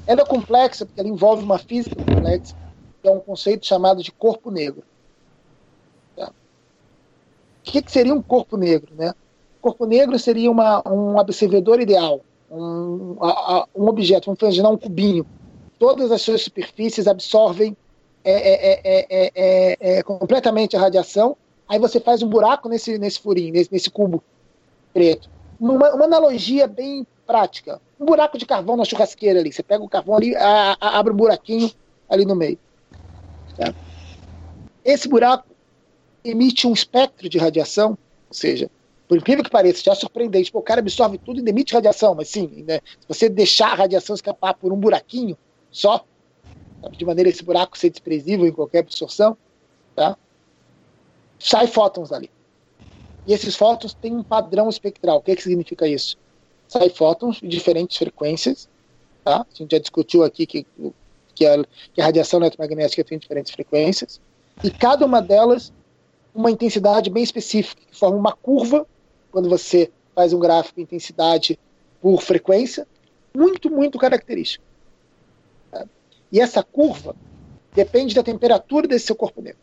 Ela 0.07 0.23
é 0.23 0.25
complexa 0.25 0.87
porque 0.87 1.01
ela 1.01 1.09
envolve 1.09 1.43
uma 1.43 1.59
física 1.59 1.97
complexa, 1.97 2.57
que 3.03 3.09
é 3.09 3.11
um 3.11 3.21
conceito 3.21 3.67
chamado 3.67 4.03
de 4.03 4.13
corpo 4.13 4.51
negro. 4.51 4.85
Tá? 6.17 6.29
O 6.29 6.33
que, 7.65 7.83
que 7.83 7.91
seria 7.91 8.15
um 8.15 8.23
corpo 8.23 8.57
negro? 8.57 8.95
Né? 8.95 9.13
Corpo 9.61 9.85
negro 9.85 10.19
seria 10.19 10.51
uma, 10.51 10.83
um 10.89 11.19
observador 11.19 11.81
ideal, 11.81 12.21
um, 12.51 13.17
a, 13.21 13.29
a, 13.29 13.69
um 13.75 13.87
objeto, 13.89 14.27
vamos 14.27 14.41
imaginar 14.41 14.71
um 14.71 14.79
cubinho. 14.79 15.27
Todas 15.79 16.11
as 16.11 16.23
suas 16.23 16.43
superfícies 16.43 17.07
absorvem 17.07 17.77
é, 18.25 18.73
é, 18.73 19.31
é, 19.35 19.99
é 19.99 20.03
completamente 20.03 20.77
a 20.77 20.81
radiação 20.81 21.37
Aí 21.71 21.79
você 21.79 22.01
faz 22.01 22.21
um 22.21 22.29
buraco 22.29 22.69
nesse, 22.69 22.99
nesse 22.99 23.21
furinho, 23.21 23.53
nesse, 23.53 23.73
nesse 23.73 23.89
cubo 23.89 24.25
preto. 24.93 25.31
Uma, 25.61 25.95
uma, 25.95 26.05
analogia 26.05 26.67
bem 26.67 27.07
prática. 27.25 27.81
Um 27.99 28.05
buraco 28.05 28.37
de 28.37 28.45
carvão 28.45 28.77
na 28.77 28.85
churrasqueira 28.85 29.39
ali. 29.39 29.53
Você 29.53 29.63
pega 29.63 29.85
o 29.85 29.89
carvão 29.89 30.17
ali, 30.17 30.35
a, 30.35 30.77
a, 30.81 30.99
abre 30.99 31.13
um 31.13 31.17
buraquinho 31.17 31.71
ali 32.09 32.25
no 32.25 32.35
meio. 32.35 32.59
Tá? 33.57 33.73
Esse 34.85 35.09
buraco 35.09 35.47
emite 36.25 36.67
um 36.67 36.73
espectro 36.73 37.29
de 37.29 37.39
radiação, 37.39 37.91
ou 37.91 38.35
seja, 38.35 38.69
por 39.07 39.17
incrível 39.17 39.45
que 39.45 39.51
pareça, 39.51 39.81
já 39.85 39.93
é 39.93 39.95
surpreendente. 39.95 40.51
Pô, 40.51 40.59
o 40.59 40.63
cara 40.63 40.81
absorve 40.81 41.19
tudo 41.19 41.39
e 41.39 41.49
emite 41.49 41.73
radiação, 41.73 42.17
mas 42.17 42.31
sim, 42.31 42.65
né, 42.67 42.81
se 42.99 43.07
você 43.07 43.29
deixar 43.29 43.71
a 43.71 43.75
radiação 43.77 44.17
escapar 44.17 44.55
por 44.55 44.73
um 44.73 44.77
buraquinho 44.77 45.39
só, 45.71 46.05
de 46.91 47.05
maneira 47.05 47.31
esse 47.31 47.45
buraco 47.45 47.79
ser 47.79 47.91
desprezível 47.91 48.45
em 48.45 48.53
qualquer 48.53 48.81
absorção, 48.81 49.37
tá? 49.95 50.17
Sai 51.41 51.67
fótons 51.67 52.11
dali. 52.11 52.31
E 53.27 53.33
esses 53.33 53.57
fótons 53.57 53.95
têm 53.95 54.15
um 54.15 54.23
padrão 54.23 54.69
espectral. 54.69 55.19
O 55.19 55.23
que, 55.23 55.33
é 55.33 55.37
que 55.37 55.43
significa 55.43 55.89
isso? 55.89 56.17
Sai 56.69 56.89
fótons 56.91 57.41
de 57.41 57.49
diferentes 57.49 57.97
frequências. 57.97 58.69
Tá? 59.25 59.41
A 59.41 59.55
gente 59.55 59.73
já 59.73 59.79
discutiu 59.79 60.23
aqui 60.23 60.47
que, 60.47 60.67
que, 61.35 61.47
a, 61.47 61.65
que 61.93 62.01
a 62.01 62.05
radiação 62.05 62.41
eletromagnética 62.41 63.03
tem 63.03 63.19
diferentes 63.19 63.53
frequências. 63.53 64.21
E 64.63 64.71
cada 64.71 65.05
uma 65.05 65.21
delas 65.21 65.73
uma 66.35 66.51
intensidade 66.51 67.11
bem 67.11 67.23
específica, 67.23 67.83
que 67.91 67.97
forma 67.97 68.17
uma 68.17 68.33
curva, 68.33 68.87
quando 69.33 69.49
você 69.49 69.91
faz 70.15 70.33
um 70.33 70.39
gráfico 70.39 70.77
de 70.77 70.83
intensidade 70.83 71.59
por 72.01 72.23
frequência, 72.23 72.87
muito, 73.35 73.71
muito 73.71 73.99
característico. 73.99 74.65
Tá? 75.71 75.87
E 76.31 76.41
essa 76.41 76.63
curva 76.63 77.17
depende 77.75 78.15
da 78.15 78.23
temperatura 78.23 78.87
desse 78.87 79.07
seu 79.07 79.17
corpo 79.17 79.41
negro. 79.43 79.61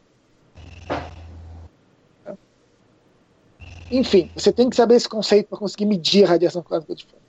Enfim, 3.90 4.30
você 4.36 4.52
tem 4.52 4.70
que 4.70 4.76
saber 4.76 4.96
esse 4.96 5.08
conceito 5.08 5.48
para 5.48 5.58
conseguir 5.58 5.86
medir 5.86 6.26
a 6.26 6.30
radiação 6.30 6.62
cósmica 6.62 6.96
de 6.96 7.06
fundo. 7.06 7.22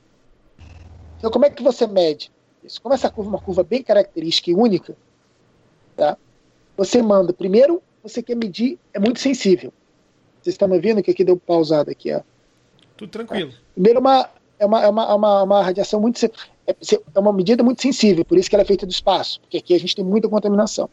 Então, 1.19 1.31
como 1.31 1.47
é 1.47 1.51
que 1.51 1.63
você 1.63 1.87
mede 1.87 2.33
isso? 2.65 2.81
Como 2.83 2.95
essa 2.95 3.11
curva 3.11 3.31
é 3.31 3.33
uma 3.35 3.41
curva 3.41 3.63
bem 3.63 3.83
característica 3.83 4.51
e 4.51 4.55
única, 4.55 4.97
tá? 5.97 6.17
você 6.77 7.03
manda 7.03 7.33
primeiro, 7.33 7.83
você 8.03 8.23
quer 8.23 8.37
medir, 8.37 8.79
é 8.95 9.01
muito 9.01 9.19
sensível. 9.19 9.73
Vocês 10.41 10.55
estão 10.55 10.69
me 10.69 10.79
vendo 10.79 11.03
que 11.03 11.11
aqui 11.11 11.25
deu 11.25 11.37
pausada 11.37 11.91
aqui, 11.91 12.15
ó. 12.15 12.21
Tudo 12.97 13.11
tranquilo. 13.11 13.51
Tá? 13.51 13.59
Primeiro, 13.75 13.99
uma, 13.99 14.31
é 14.59 14.65
uma, 14.65 14.83
é 14.85 14.89
uma, 14.89 15.05
é 15.05 15.15
uma, 15.15 15.43
uma 15.43 15.63
radiação 15.63 16.01
muito. 16.01 16.25
É, 16.25 16.31
é 16.69 17.19
uma 17.19 17.33
medida 17.33 17.65
muito 17.65 17.83
sensível, 17.83 18.25
por 18.25 18.39
isso 18.39 18.49
que 18.49 18.55
ela 18.55 18.63
é 18.63 18.67
feita 18.67 18.87
do 18.87 18.93
espaço, 18.93 19.41
porque 19.41 19.57
aqui 19.57 19.75
a 19.75 19.81
gente 19.81 19.97
tem 19.97 20.05
muita 20.05 20.29
contaminação. 20.29 20.89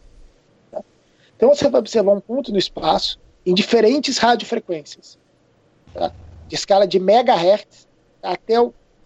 Tá? 0.71 0.81
Então 1.35 1.53
você 1.53 1.69
vai 1.69 1.79
observar 1.79 2.13
um 2.13 2.19
ponto 2.19 2.51
no 2.51 2.57
espaço 2.57 3.19
em 3.45 3.53
diferentes 3.53 4.17
radiofrequências, 4.17 5.19
de 6.47 6.55
escala 6.55 6.87
de 6.87 6.99
megahertz 6.99 7.87
até 8.21 8.55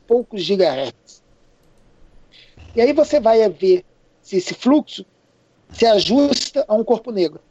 poucos 0.08 0.42
gigahertz. 0.42 1.24
E 2.76 2.82
aí 2.82 2.94
você 2.94 3.20
vai 3.20 3.48
ver 3.50 3.84
se 4.22 4.38
esse 4.38 4.54
fluxo 4.54 5.06
se 5.72 5.86
ajusta 5.86 6.66
a 6.68 6.74
um 6.74 6.84
corpo 6.84 7.12
negro. 7.12 7.42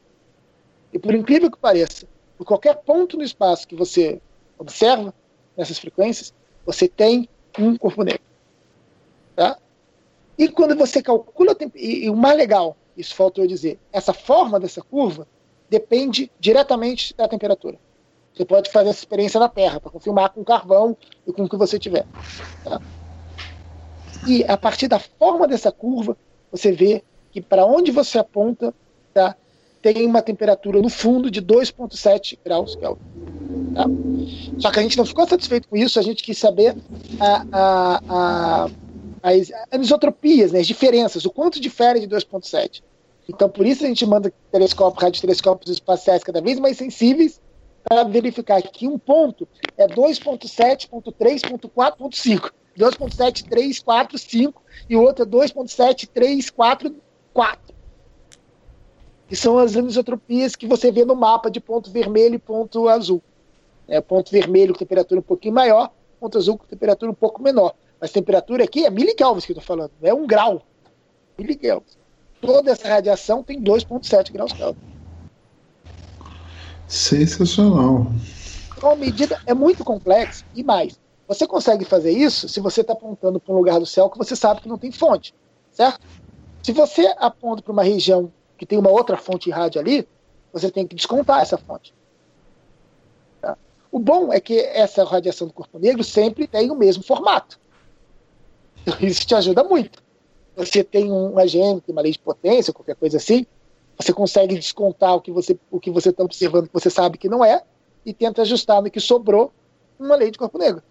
E 0.92 0.98
por 0.98 1.14
incrível 1.14 1.50
que 1.50 1.58
pareça, 1.58 2.06
por 2.36 2.44
qualquer 2.44 2.76
ponto 2.76 3.16
no 3.16 3.22
espaço 3.22 3.66
que 3.66 3.74
você 3.74 4.20
observa 4.58 5.14
nessas 5.56 5.78
frequências, 5.78 6.32
você 6.64 6.88
tem 6.88 7.28
um 7.58 7.76
corpo 7.76 8.02
negro. 8.02 8.22
Tá? 9.34 9.58
E 10.36 10.48
quando 10.48 10.76
você 10.76 11.02
calcula, 11.02 11.56
e, 11.74 12.06
e 12.06 12.10
o 12.10 12.16
mais 12.16 12.36
legal, 12.36 12.76
isso 12.96 13.14
faltou 13.14 13.44
eu 13.44 13.48
dizer, 13.48 13.78
essa 13.92 14.12
forma 14.12 14.58
dessa 14.58 14.82
curva 14.82 15.26
depende 15.68 16.30
diretamente 16.38 17.14
da 17.14 17.28
temperatura. 17.28 17.78
Você 18.38 18.44
pode 18.44 18.70
fazer 18.70 18.90
essa 18.90 19.00
experiência 19.00 19.40
na 19.40 19.48
Terra, 19.48 19.80
para 19.80 19.90
confirmar 19.90 20.30
com 20.30 20.44
carvão 20.44 20.96
e 21.26 21.32
com 21.32 21.42
o 21.42 21.48
que 21.48 21.56
você 21.56 21.76
tiver. 21.76 22.06
Tá? 22.62 22.80
E 24.28 24.44
a 24.44 24.56
partir 24.56 24.86
da 24.86 25.00
forma 25.00 25.48
dessa 25.48 25.72
curva, 25.72 26.16
você 26.48 26.70
vê 26.70 27.02
que 27.32 27.40
para 27.40 27.66
onde 27.66 27.90
você 27.90 28.16
aponta, 28.16 28.72
tá, 29.12 29.34
tem 29.82 30.06
uma 30.06 30.22
temperatura 30.22 30.80
no 30.80 30.88
fundo 30.88 31.32
de 31.32 31.42
2,7 31.42 32.38
graus 32.44 32.76
Kelvin. 32.76 33.02
Tá? 33.74 33.86
Só 34.60 34.70
que 34.70 34.78
a 34.78 34.82
gente 34.84 34.96
não 34.96 35.04
ficou 35.04 35.26
satisfeito 35.26 35.66
com 35.66 35.76
isso, 35.76 35.98
a 35.98 36.02
gente 36.02 36.22
quis 36.22 36.38
saber 36.38 36.76
a, 37.18 37.44
a, 37.50 38.00
a, 38.08 38.70
as 39.20 39.50
anisotropias, 39.72 40.52
né, 40.52 40.60
as 40.60 40.66
diferenças, 40.68 41.24
o 41.24 41.30
quanto 41.30 41.60
difere 41.60 41.98
de 41.98 42.06
2,7. 42.06 42.84
Então, 43.28 43.48
por 43.48 43.66
isso 43.66 43.84
a 43.84 43.88
gente 43.88 44.06
manda 44.06 44.32
telescópios, 44.52 45.02
radiotelescópios 45.02 45.72
espaciais 45.72 46.22
cada 46.22 46.40
vez 46.40 46.60
mais 46.60 46.76
sensíveis 46.76 47.40
para 47.84 48.04
verificar 48.04 48.62
que 48.62 48.86
um 48.86 48.98
ponto 48.98 49.48
é 49.76 49.86
2.7.3.4.5. 49.86 52.52
2.7345 52.78 54.54
e 54.88 54.96
o 54.96 55.02
outro 55.02 55.24
é 55.24 55.26
2.7344. 55.26 57.58
Que 59.26 59.36
são 59.36 59.58
as 59.58 59.76
anisotropias 59.76 60.56
que 60.56 60.66
você 60.66 60.92
vê 60.92 61.04
no 61.04 61.16
mapa 61.16 61.50
de 61.50 61.60
ponto 61.60 61.90
vermelho 61.90 62.36
e 62.36 62.38
ponto 62.38 62.88
azul. 62.88 63.22
É, 63.86 64.00
ponto 64.00 64.30
vermelho 64.30 64.72
com 64.72 64.78
temperatura 64.78 65.20
um 65.20 65.24
pouquinho 65.24 65.52
maior, 65.54 65.90
ponto 66.20 66.38
azul 66.38 66.56
com 66.56 66.64
temperatura 66.66 67.10
um 67.10 67.14
pouco 67.14 67.42
menor. 67.42 67.74
Mas 68.00 68.12
temperatura 68.12 68.64
aqui 68.64 68.86
é 68.86 68.90
milikelvins 68.90 69.44
que 69.44 69.52
eu 69.52 69.58
estou 69.58 69.76
falando, 69.76 69.90
é 70.02 70.14
um 70.14 70.26
grau. 70.26 70.62
Milikelvins. 71.36 71.98
Toda 72.40 72.70
essa 72.70 72.88
radiação 72.88 73.42
tem 73.42 73.60
2,7 73.60 74.32
graus 74.32 74.52
Kelvin. 74.52 74.78
Sensacional. 76.88 78.06
Então 78.76 78.90
a 78.90 78.96
medida 78.96 79.40
é 79.46 79.54
muito 79.54 79.84
complexa 79.84 80.44
e 80.54 80.64
mais. 80.64 80.98
Você 81.26 81.46
consegue 81.46 81.84
fazer 81.84 82.10
isso 82.10 82.48
se 82.48 82.58
você 82.58 82.80
está 82.80 82.94
apontando 82.94 83.38
para 83.38 83.52
um 83.52 83.58
lugar 83.58 83.78
do 83.78 83.86
céu 83.86 84.08
que 84.08 84.16
você 84.16 84.34
sabe 84.34 84.62
que 84.62 84.68
não 84.68 84.78
tem 84.78 84.90
fonte, 84.90 85.34
certo? 85.70 86.00
Se 86.62 86.72
você 86.72 87.14
aponta 87.18 87.62
para 87.62 87.72
uma 87.72 87.82
região 87.82 88.32
que 88.56 88.64
tem 88.64 88.78
uma 88.78 88.90
outra 88.90 89.16
fonte 89.16 89.44
de 89.44 89.50
rádio 89.50 89.80
ali, 89.80 90.08
você 90.52 90.70
tem 90.70 90.86
que 90.86 90.96
descontar 90.96 91.42
essa 91.42 91.58
fonte. 91.58 91.94
O 93.90 93.98
bom 93.98 94.32
é 94.32 94.40
que 94.40 94.58
essa 94.58 95.04
radiação 95.04 95.46
do 95.46 95.52
corpo 95.52 95.78
negro 95.78 96.04
sempre 96.04 96.46
tem 96.46 96.70
o 96.70 96.74
mesmo 96.74 97.02
formato. 97.02 97.58
Então, 98.82 98.94
isso 99.00 99.26
te 99.26 99.34
ajuda 99.34 99.64
muito. 99.64 100.02
Você 100.56 100.84
tem 100.84 101.10
um 101.10 101.38
agente, 101.38 101.90
uma 101.90 102.02
lei 102.02 102.12
de 102.12 102.18
potência, 102.18 102.72
qualquer 102.72 102.96
coisa 102.96 103.16
assim, 103.16 103.46
você 103.98 104.12
consegue 104.12 104.54
descontar 104.54 105.14
o 105.14 105.20
que 105.20 105.32
você 105.32 105.58
o 105.70 105.80
que 105.80 105.90
você 105.90 106.10
está 106.10 106.22
observando 106.22 106.68
que 106.68 106.72
você 106.72 106.88
sabe 106.88 107.18
que 107.18 107.28
não 107.28 107.44
é 107.44 107.62
e 108.06 108.14
tenta 108.14 108.42
ajustar 108.42 108.80
no 108.80 108.90
que 108.90 109.00
sobrou 109.00 109.52
uma 109.98 110.14
lei 110.14 110.30
de 110.30 110.38
corpo 110.38 110.56
negro 110.58 110.82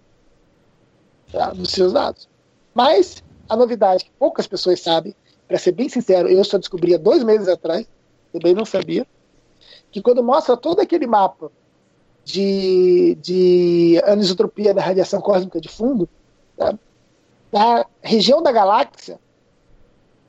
tá, 1.31 1.53
nos 1.53 1.71
seus 1.71 1.93
dados. 1.93 2.27
Mas 2.73 3.23
a 3.49 3.55
novidade 3.55 4.05
que 4.05 4.11
poucas 4.11 4.47
pessoas 4.47 4.81
sabem, 4.81 5.15
para 5.47 5.57
ser 5.57 5.71
bem 5.71 5.89
sincero, 5.89 6.27
eu 6.27 6.43
só 6.43 6.57
descobri 6.57 6.93
há 6.93 6.97
dois 6.97 7.23
meses 7.23 7.47
atrás, 7.47 7.87
também 8.31 8.53
não 8.53 8.65
sabia, 8.65 9.07
que 9.91 10.01
quando 10.01 10.23
mostra 10.23 10.57
todo 10.57 10.81
aquele 10.81 11.07
mapa 11.07 11.49
de, 12.25 13.17
de 13.21 14.01
anisotropia 14.05 14.73
da 14.73 14.81
radiação 14.81 15.21
cósmica 15.21 15.61
de 15.61 15.69
fundo, 15.69 16.09
tá? 16.57 16.77
na 17.51 17.85
região 18.01 18.41
da 18.41 18.51
galáxia, 18.51 19.17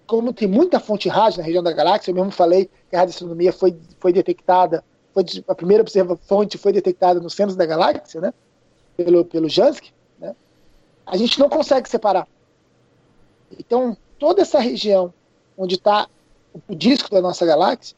como 0.08 0.32
tem 0.32 0.48
muita 0.48 0.80
fonte 0.80 1.08
rádio 1.08 1.38
na 1.38 1.44
região 1.44 1.62
da 1.62 1.70
galáxia, 1.70 2.10
eu 2.10 2.14
mesmo 2.14 2.30
falei 2.30 2.70
que 2.88 2.96
a 2.96 3.00
radioastronomia 3.00 3.52
foi, 3.52 3.78
foi 4.00 4.12
detectada, 4.12 4.82
foi, 5.12 5.22
a 5.46 5.54
primeira 5.54 5.84
fonte 6.22 6.56
foi 6.56 6.72
detectada 6.72 7.20
no 7.20 7.28
centro 7.28 7.54
da 7.54 7.66
galáxia, 7.66 8.20
né, 8.20 8.34
pelo, 8.96 9.24
pelo 9.24 9.48
Jansky, 9.48 9.92
né, 10.18 10.34
a 11.06 11.16
gente 11.16 11.38
não 11.38 11.48
consegue 11.48 11.88
separar. 11.88 12.26
Então, 13.58 13.96
toda 14.18 14.42
essa 14.42 14.58
região 14.58 15.12
onde 15.56 15.74
está 15.74 16.08
o 16.66 16.74
disco 16.74 17.10
da 17.10 17.20
nossa 17.20 17.44
galáxia, 17.44 17.96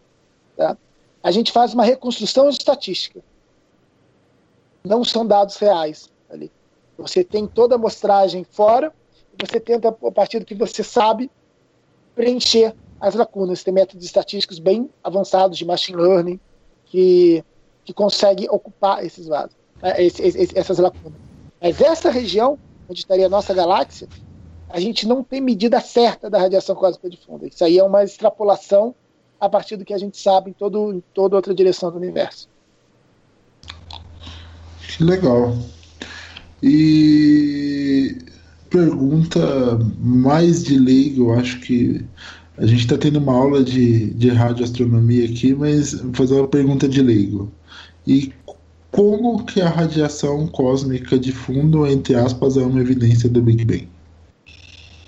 tá, 0.56 0.76
a 1.22 1.30
gente 1.30 1.52
faz 1.52 1.72
uma 1.72 1.84
reconstrução 1.84 2.48
estatística 2.50 3.22
não 4.82 5.04
são 5.04 5.26
dados 5.26 5.56
reais 5.56 6.10
ali. 6.30 6.50
Você 6.96 7.22
tem 7.22 7.46
toda 7.46 7.74
a 7.74 7.78
amostragem 7.78 8.44
fora 8.44 8.92
você 9.40 9.58
tenta, 9.58 9.88
a 9.88 10.12
partir 10.12 10.38
do 10.38 10.44
que 10.44 10.54
você 10.54 10.82
sabe, 10.82 11.30
preencher 12.20 12.74
as 13.00 13.14
lacunas. 13.14 13.64
Tem 13.64 13.72
métodos 13.72 14.04
estatísticos 14.04 14.58
bem 14.58 14.90
avançados 15.02 15.56
de 15.56 15.64
machine 15.64 15.96
learning 15.96 16.38
que, 16.84 17.42
que 17.84 17.94
conseguem 17.94 18.46
ocupar 18.50 19.04
esses 19.04 19.26
vasos, 19.26 19.56
né, 19.82 19.94
essas 20.54 20.78
lacunas. 20.78 21.18
Mas 21.60 21.80
essa 21.80 22.10
região, 22.10 22.58
onde 22.88 23.00
estaria 23.00 23.26
a 23.26 23.30
nossa 23.30 23.54
galáxia, 23.54 24.06
a 24.68 24.78
gente 24.78 25.08
não 25.08 25.24
tem 25.24 25.40
medida 25.40 25.80
certa 25.80 26.28
da 26.28 26.38
radiação 26.38 26.76
cósmica 26.76 27.08
de 27.08 27.16
fundo. 27.16 27.46
Isso 27.46 27.64
aí 27.64 27.78
é 27.78 27.82
uma 27.82 28.04
extrapolação 28.04 28.94
a 29.40 29.48
partir 29.48 29.76
do 29.76 29.84
que 29.84 29.94
a 29.94 29.98
gente 29.98 30.18
sabe 30.18 30.50
em, 30.50 30.52
todo, 30.52 30.92
em 30.92 31.02
toda 31.14 31.36
outra 31.36 31.54
direção 31.54 31.90
do 31.90 31.96
universo. 31.96 32.48
Que 34.96 35.02
legal. 35.02 35.56
E 36.62 38.18
pergunta 38.70 39.40
mais 39.98 40.62
de 40.62 40.78
leigo, 40.78 41.24
eu 41.24 41.34
acho 41.34 41.60
que 41.60 42.04
a 42.56 42.64
gente 42.66 42.80
está 42.80 42.96
tendo 42.96 43.18
uma 43.18 43.34
aula 43.34 43.64
de, 43.64 44.10
de 44.14 44.30
radioastronomia 44.30 45.24
aqui, 45.24 45.54
mas 45.54 45.94
vou 45.94 46.14
fazer 46.14 46.34
uma 46.34 46.48
pergunta 46.48 46.88
de 46.88 47.02
leigo. 47.02 47.50
E 48.06 48.32
como 48.90 49.44
que 49.44 49.60
a 49.60 49.68
radiação 49.68 50.46
cósmica 50.46 51.18
de 51.18 51.32
fundo, 51.32 51.86
entre 51.86 52.14
aspas, 52.14 52.56
é 52.56 52.62
uma 52.62 52.80
evidência 52.80 53.28
do 53.28 53.42
Big 53.42 53.64
Bang? 53.64 53.88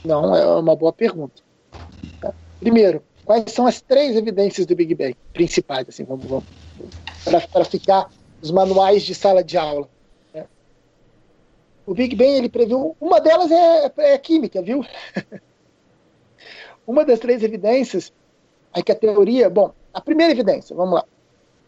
Não, 0.04 0.34
é 0.34 0.46
uma 0.58 0.74
boa 0.74 0.92
pergunta. 0.92 1.42
Primeiro, 2.60 3.02
quais 3.24 3.52
são 3.52 3.66
as 3.66 3.80
três 3.80 4.16
evidências 4.16 4.66
do 4.66 4.74
Big 4.74 4.94
Bang 4.94 5.16
principais? 5.32 5.86
Assim, 5.88 6.04
vamos, 6.04 6.26
vamos 6.26 6.44
para 7.52 7.64
ficar 7.64 8.08
os 8.40 8.50
manuais 8.50 9.02
de 9.02 9.14
sala 9.14 9.42
de 9.44 9.56
aula. 9.56 9.88
O 11.86 11.94
Big 11.94 12.14
Bang 12.14 12.30
ele 12.30 12.48
previu. 12.48 12.96
Uma 13.00 13.20
delas 13.20 13.50
é, 13.50 13.92
é 13.98 14.18
química, 14.18 14.62
viu? 14.62 14.84
uma 16.86 17.04
das 17.04 17.18
três 17.18 17.42
evidências 17.42 18.12
é 18.74 18.82
que 18.82 18.92
a 18.92 18.94
teoria, 18.94 19.50
bom, 19.50 19.72
a 19.92 20.00
primeira 20.00 20.32
evidência, 20.32 20.74
vamos 20.74 20.94
lá, 20.94 21.04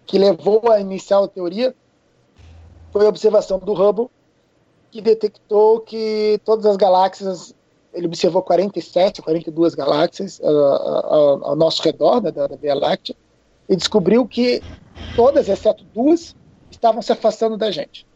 que 0.06 0.18
levou 0.18 0.70
a 0.70 0.80
iniciar 0.80 1.22
a 1.22 1.28
teoria 1.28 1.74
foi 2.92 3.04
a 3.06 3.08
observação 3.08 3.58
do 3.58 3.72
Hubble, 3.72 4.08
que 4.90 5.00
detectou 5.00 5.80
que 5.80 6.40
todas 6.44 6.64
as 6.64 6.76
galáxias, 6.76 7.52
ele 7.92 8.06
observou 8.06 8.40
47, 8.40 9.20
42 9.20 9.74
galáxias 9.74 10.38
uh, 10.38 11.42
ao 11.42 11.56
nosso 11.56 11.82
redor, 11.82 12.22
né, 12.22 12.30
da, 12.30 12.46
da 12.46 12.54
Via 12.54 12.74
Láctea, 12.74 13.16
e 13.68 13.74
descobriu 13.74 14.26
que 14.28 14.62
todas, 15.16 15.48
exceto 15.48 15.82
duas, 15.92 16.36
estavam 16.70 17.02
se 17.02 17.10
afastando 17.10 17.56
da 17.56 17.72
gente. 17.72 18.06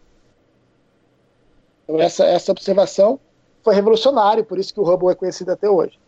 Então, 1.89 1.99
essa, 2.01 2.25
essa 2.27 2.53
observação 2.53 3.19
foi 3.65 3.75
revolucionária, 3.75 4.45
por 4.45 4.59
isso 4.59 4.75
que 4.75 4.81
o 4.81 4.85
Hubble 4.85 5.11
é 5.11 5.15
conhecido 5.15 5.51
até 5.51 5.69
hoje. 5.69 5.99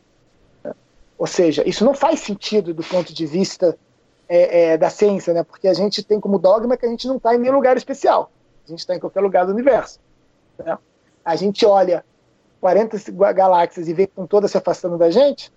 Ou 1.17 1.27
seja, 1.27 1.67
isso 1.67 1.85
não 1.85 1.95
faz 1.95 2.21
sentido 2.21 2.75
do 2.75 2.83
ponto 2.83 3.13
de 3.15 3.27
vista 3.27 3.77
é, 4.29 4.73
é, 4.73 4.79
da 4.79 4.91
ciência, 4.91 5.33
né? 5.35 5.43
porque 5.43 5.69
a 5.69 5.75
gente 5.75 6.03
tem 6.03 6.21
como 6.21 6.39
dogma 6.39 6.77
que 6.77 6.87
a 6.87 6.89
gente 6.89 7.07
não 7.07 7.17
está 7.17 7.35
em 7.35 7.39
nenhum 7.39 7.55
lugar 7.55 7.77
especial. 7.77 8.31
A 8.67 8.71
gente 8.71 8.81
está 8.81 8.95
em 8.95 8.99
qualquer 8.99 9.21
lugar 9.21 9.47
do 9.47 9.53
universo. 9.53 9.99
Né? 10.59 10.79
A 11.25 11.37
gente 11.37 11.65
olha 11.67 12.05
40 12.61 12.99
galáxias 13.33 13.89
e 13.89 13.95
vê 13.95 14.07
que 14.07 14.13
todas 14.29 14.51
se 14.51 14.59
afastando 14.59 14.97
da 14.97 15.11
gente. 15.11 15.53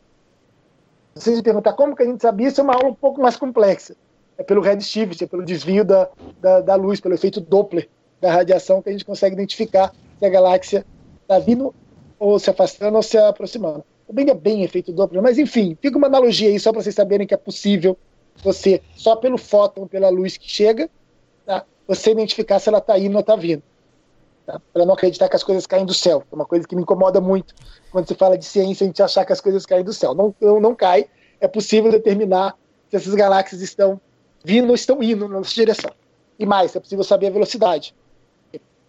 Você 1.15 1.35
se 1.35 1.43
perguntar 1.43 1.73
como 1.73 1.95
que 1.95 2.03
a 2.03 2.05
gente 2.05 2.21
sabia, 2.21 2.47
isso 2.47 2.59
é 2.59 2.63
uma 2.63 2.75
aula 2.75 2.89
um 2.89 2.95
pouco 2.95 3.21
mais 3.21 3.35
complexa. 3.35 3.95
É 4.37 4.43
pelo 4.43 4.61
redshift, 4.61 5.23
é 5.23 5.27
pelo 5.27 5.45
desvio 5.45 5.85
da, 5.85 6.09
da, 6.41 6.61
da 6.61 6.75
luz, 6.75 6.99
pelo 6.99 7.13
efeito 7.13 7.39
Doppler 7.39 7.87
da 8.19 8.31
radiação 8.31 8.81
que 8.81 8.89
a 8.89 8.91
gente 8.91 9.05
consegue 9.05 9.35
identificar 9.35 9.93
se 10.19 10.25
a 10.25 10.29
galáxia 10.29 10.85
está 11.21 11.39
vindo 11.39 11.73
ou 12.19 12.39
se 12.39 12.49
afastando 12.49 12.95
ou 12.95 13.03
se 13.03 13.17
aproximando 13.17 13.83
bem 14.13 14.29
é 14.29 14.33
bem 14.33 14.63
efeito 14.63 14.93
Doppler, 14.93 15.21
mas 15.21 15.39
enfim, 15.39 15.77
fica 15.81 15.97
uma 15.97 16.07
analogia 16.07 16.49
aí 16.49 16.59
só 16.59 16.71
para 16.71 16.81
vocês 16.81 16.95
saberem 16.95 17.25
que 17.25 17.33
é 17.33 17.37
possível 17.37 17.97
você, 18.43 18.81
só 18.95 19.15
pelo 19.15 19.37
fóton, 19.37 19.87
pela 19.87 20.09
luz 20.09 20.37
que 20.37 20.49
chega, 20.49 20.89
tá, 21.45 21.65
você 21.87 22.11
identificar 22.11 22.59
se 22.59 22.69
ela 22.69 22.77
está 22.77 22.97
indo 22.97 23.15
ou 23.15 23.21
está 23.21 23.35
vindo. 23.35 23.63
Tá? 24.45 24.61
Para 24.71 24.85
não 24.85 24.93
acreditar 24.93 25.29
que 25.29 25.35
as 25.35 25.43
coisas 25.43 25.65
caem 25.65 25.85
do 25.85 25.93
céu. 25.93 26.23
É 26.31 26.35
uma 26.35 26.45
coisa 26.45 26.67
que 26.67 26.75
me 26.75 26.81
incomoda 26.81 27.21
muito 27.21 27.53
quando 27.91 28.07
se 28.07 28.15
fala 28.15 28.37
de 28.37 28.45
ciência, 28.45 28.85
a 28.85 28.87
gente 28.87 29.01
achar 29.01 29.25
que 29.25 29.33
as 29.33 29.41
coisas 29.41 29.65
caem 29.65 29.83
do 29.83 29.93
céu. 29.93 30.13
Não, 30.13 30.33
não, 30.39 30.59
não 30.59 30.75
cai, 30.75 31.07
é 31.39 31.47
possível 31.47 31.91
determinar 31.91 32.55
se 32.89 32.97
essas 32.97 33.13
galáxias 33.15 33.61
estão 33.61 33.99
vindo 34.43 34.69
ou 34.69 34.75
estão 34.75 35.01
indo 35.01 35.27
na 35.27 35.37
nossa 35.37 35.53
direção. 35.53 35.91
E 36.37 36.45
mais, 36.45 36.75
é 36.75 36.79
possível 36.79 37.03
saber 37.03 37.27
a 37.27 37.31
velocidade. 37.31 37.95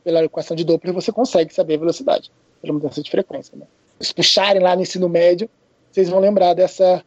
Pela 0.04 0.22
equação 0.22 0.54
de 0.54 0.64
Doppler 0.64 0.94
você 0.94 1.10
consegue 1.10 1.52
saber 1.52 1.74
a 1.74 1.78
velocidade, 1.78 2.30
pela 2.60 2.74
mudança 2.74 3.02
de 3.02 3.10
frequência. 3.10 3.56
Né? 3.56 3.66
puxarem 4.14 4.62
lá 4.62 4.76
no 4.76 4.82
ensino 4.82 5.08
médio, 5.08 5.48
vocês 5.90 6.10
vão 6.10 6.20
lembrar 6.20 6.54
dessa, 6.54 7.02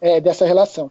é, 0.00 0.20
dessa 0.20 0.46
relação. 0.46 0.90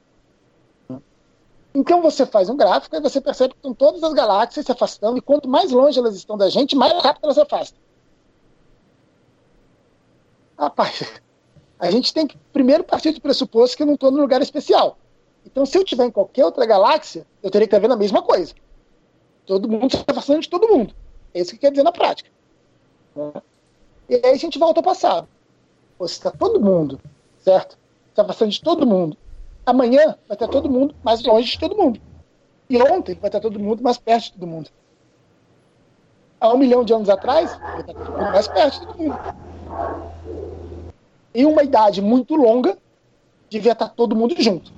Então 1.73 2.01
você 2.01 2.25
faz 2.25 2.49
um 2.49 2.57
gráfico 2.57 2.95
e 2.95 2.99
você 2.99 3.21
percebe 3.21 3.53
que 3.53 3.59
estão 3.59 3.73
todas 3.73 4.03
as 4.03 4.13
galáxias 4.13 4.65
se 4.65 4.71
afastando, 4.71 5.17
e 5.17 5.21
quanto 5.21 5.47
mais 5.47 5.71
longe 5.71 5.99
elas 5.99 6.15
estão 6.15 6.38
da 6.38 6.49
gente, 6.49 6.75
mais 6.75 6.91
rápido 7.01 7.25
elas 7.25 7.35
se 7.35 7.41
afastam. 7.41 7.79
Rapaz, 10.57 11.03
a 11.79 11.91
gente 11.91 12.13
tem 12.13 12.25
que 12.25 12.38
primeiro 12.51 12.84
partir 12.84 13.11
do 13.11 13.21
pressuposto 13.21 13.77
que 13.77 13.84
eu 13.84 13.88
não 13.88 13.93
estou 13.93 14.11
num 14.11 14.21
lugar 14.21 14.41
especial. 14.41 14.97
Então, 15.45 15.65
se 15.65 15.77
eu 15.77 15.84
estiver 15.84 16.05
em 16.05 16.11
qualquer 16.11 16.43
outra 16.43 16.65
galáxia, 16.65 17.25
eu 17.41 17.49
teria 17.49 17.67
que 17.67 17.73
estar 17.73 17.81
vendo 17.81 17.93
a 17.93 17.97
mesma 17.97 18.21
coisa. 18.21 18.53
Todo 19.45 19.69
mundo 19.69 19.95
se 19.95 20.03
afastando 20.05 20.41
de 20.41 20.49
todo 20.49 20.67
mundo. 20.67 20.93
É 21.33 21.41
isso 21.41 21.51
que 21.51 21.57
quer 21.57 21.71
dizer 21.71 21.83
na 21.83 21.91
prática. 21.91 22.29
E 24.09 24.15
aí 24.15 24.31
a 24.31 24.35
gente 24.35 24.57
volta 24.59 24.79
ao 24.79 24.83
passado. 24.83 25.27
Você 25.99 26.13
está 26.13 26.31
todo 26.31 26.59
mundo, 26.59 26.99
certo? 27.39 27.77
Está 28.09 28.21
afastando 28.21 28.51
de 28.51 28.61
todo 28.61 28.85
mundo. 28.85 29.17
Amanhã 29.65 30.15
vai 30.27 30.35
estar 30.35 30.47
todo 30.47 30.69
mundo 30.69 30.95
mais 31.03 31.23
longe 31.23 31.51
de 31.51 31.59
todo 31.59 31.75
mundo. 31.75 31.99
E 32.69 32.81
ontem 32.81 33.15
vai 33.15 33.27
estar 33.27 33.39
todo 33.39 33.59
mundo 33.59 33.83
mais 33.83 33.97
perto 33.97 34.25
de 34.25 34.33
todo 34.33 34.47
mundo. 34.47 34.69
Há 36.39 36.53
um 36.53 36.57
milhão 36.57 36.83
de 36.83 36.93
anos 36.93 37.09
atrás, 37.09 37.57
vai 37.57 37.81
estar 37.81 37.93
todo 37.93 38.11
mundo 38.11 38.31
mais 38.31 38.47
perto 38.47 38.79
de 38.79 38.85
todo 38.85 38.97
mundo. 38.97 39.19
Em 41.33 41.45
uma 41.45 41.63
idade 41.63 42.01
muito 42.01 42.35
longa, 42.35 42.77
devia 43.49 43.71
estar 43.71 43.89
todo 43.89 44.15
mundo 44.15 44.35
junto. 44.37 44.71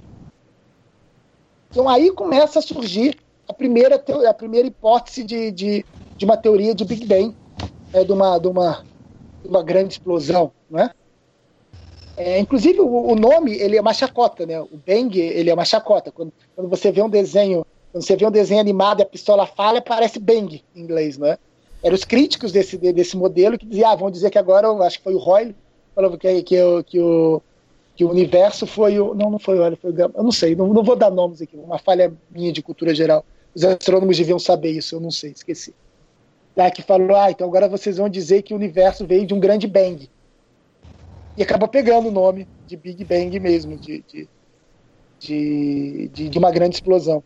Então 1.70 1.88
aí 1.88 2.12
começa 2.12 2.60
a 2.60 2.62
surgir 2.62 3.20
a 3.50 3.54
primeira, 3.54 3.96
a 4.28 4.34
primeira 4.34 4.68
hipótese 4.68 5.24
de, 5.24 5.50
de, 5.50 5.86
de 6.16 6.26
uma 6.26 6.38
teoria 6.38 6.76
de 6.76 6.86
Big 6.86 7.04
Bang, 7.08 7.36
é, 7.92 8.04
de, 8.04 8.12
uma, 8.12 8.38
de, 8.38 8.48
uma, 8.48 8.86
de 9.42 9.50
uma 9.50 9.64
grande 9.64 9.94
explosão, 9.94 10.52
não 10.70 10.80
é? 10.80 10.92
Inclusive, 12.38 12.82
o, 12.82 13.12
o, 13.12 13.16
nome, 13.16 13.54
ele 13.56 13.78
é 13.78 13.82
uma 13.82 13.94
chacota, 13.94 14.46
né? 14.46 14.60
O 14.60 14.78
Bang, 14.86 15.18
ele 15.18 15.50
é 15.50 15.54
uma 15.54 15.64
chacota. 15.64 16.12
Quando, 16.12 16.34
quando 16.54 16.70
você 16.70 16.92
vê 16.92 17.02
um 17.02 17.10
desenho, 17.10 17.66
quando 17.94 18.04
você 18.04 18.18
vê 18.18 18.26
um 18.26 18.32
desenho 18.32 18.60
animado 18.60 19.00
e 19.00 19.04
a 19.04 19.06
pistola 19.06 19.48
fala, 19.48 19.82
parece 19.82 20.20
Bang 20.20 20.62
em 20.76 20.82
inglês, 20.82 21.18
né? 21.18 21.38
Eram 21.82 21.96
os 21.96 22.04
críticos 22.04 22.52
desse, 22.52 22.78
desse 22.78 23.16
modelo 23.16 23.58
que 23.58 23.66
diziam, 23.66 23.90
ah, 23.90 23.96
vão 23.96 24.12
dizer 24.12 24.30
que 24.30 24.38
agora, 24.38 24.70
acho 24.84 24.98
que 24.98 25.04
foi 25.06 25.14
o 25.16 25.18
Royle, 25.18 25.56
falou 25.96 26.18
que, 26.18 26.44
que, 26.44 26.84
que, 26.84 27.00
o, 27.00 27.42
que 27.96 28.04
o 28.04 28.10
universo 28.10 28.68
foi 28.68 29.00
o. 29.00 29.16
Não, 29.16 29.32
não 29.32 29.40
foi 29.40 29.58
o 29.58 29.78
foi 29.78 29.92
o 29.92 30.00
Eu 30.00 30.24
não 30.24 30.32
sei, 30.32 30.58
não, 30.58 30.68
não 30.74 30.84
vou 30.84 30.98
dar 30.98 31.10
nomes 31.10 31.42
aqui, 31.42 31.56
uma 31.56 31.80
falha 31.80 32.14
minha 32.30 32.52
de 32.52 32.62
cultura 32.62 32.94
geral. 32.94 33.24
Os 33.54 33.64
astrônomos 33.64 34.18
deviam 34.18 34.40
saber 34.40 34.72
isso, 34.72 34.96
eu 34.96 35.00
não 35.00 35.12
sei, 35.12 35.32
esqueci. 35.32 35.74
Lá 36.56 36.70
que 36.70 36.82
falou, 36.82 37.16
ah, 37.16 37.32
então 37.32 37.48
agora 37.48 37.68
vocês 37.68 37.98
vão 37.98 38.10
dizer 38.10 38.44
que 38.44 38.54
o 38.54 38.58
universo 38.58 39.06
veio 39.06 39.26
de 39.26 39.34
um 39.34 39.40
grande 39.40 39.68
bang 39.68 40.10
e 41.40 41.44
acaba 41.44 41.70
pegando 41.70 42.10
o 42.10 42.12
nome 42.12 42.50
de 42.66 42.76
Big 42.76 43.06
Bang 43.06 43.40
mesmo, 43.40 43.78
de, 43.80 44.04
de, 45.22 46.10
de, 46.10 46.30
de 46.30 46.38
uma 46.38 46.52
grande 46.52 46.76
explosão. 46.76 47.24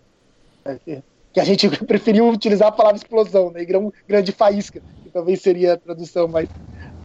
Que 1.34 1.40
a 1.40 1.44
gente 1.44 1.68
preferiu 1.88 2.30
utilizar 2.30 2.68
a 2.68 2.72
palavra 2.72 2.98
explosão, 2.98 3.52
né? 3.52 3.66
Grande 4.08 4.32
faísca, 4.32 4.84
que 5.02 5.10
talvez 5.10 5.42
seria 5.42 5.74
a 5.74 5.80
tradução 5.80 6.28
mais 6.28 6.48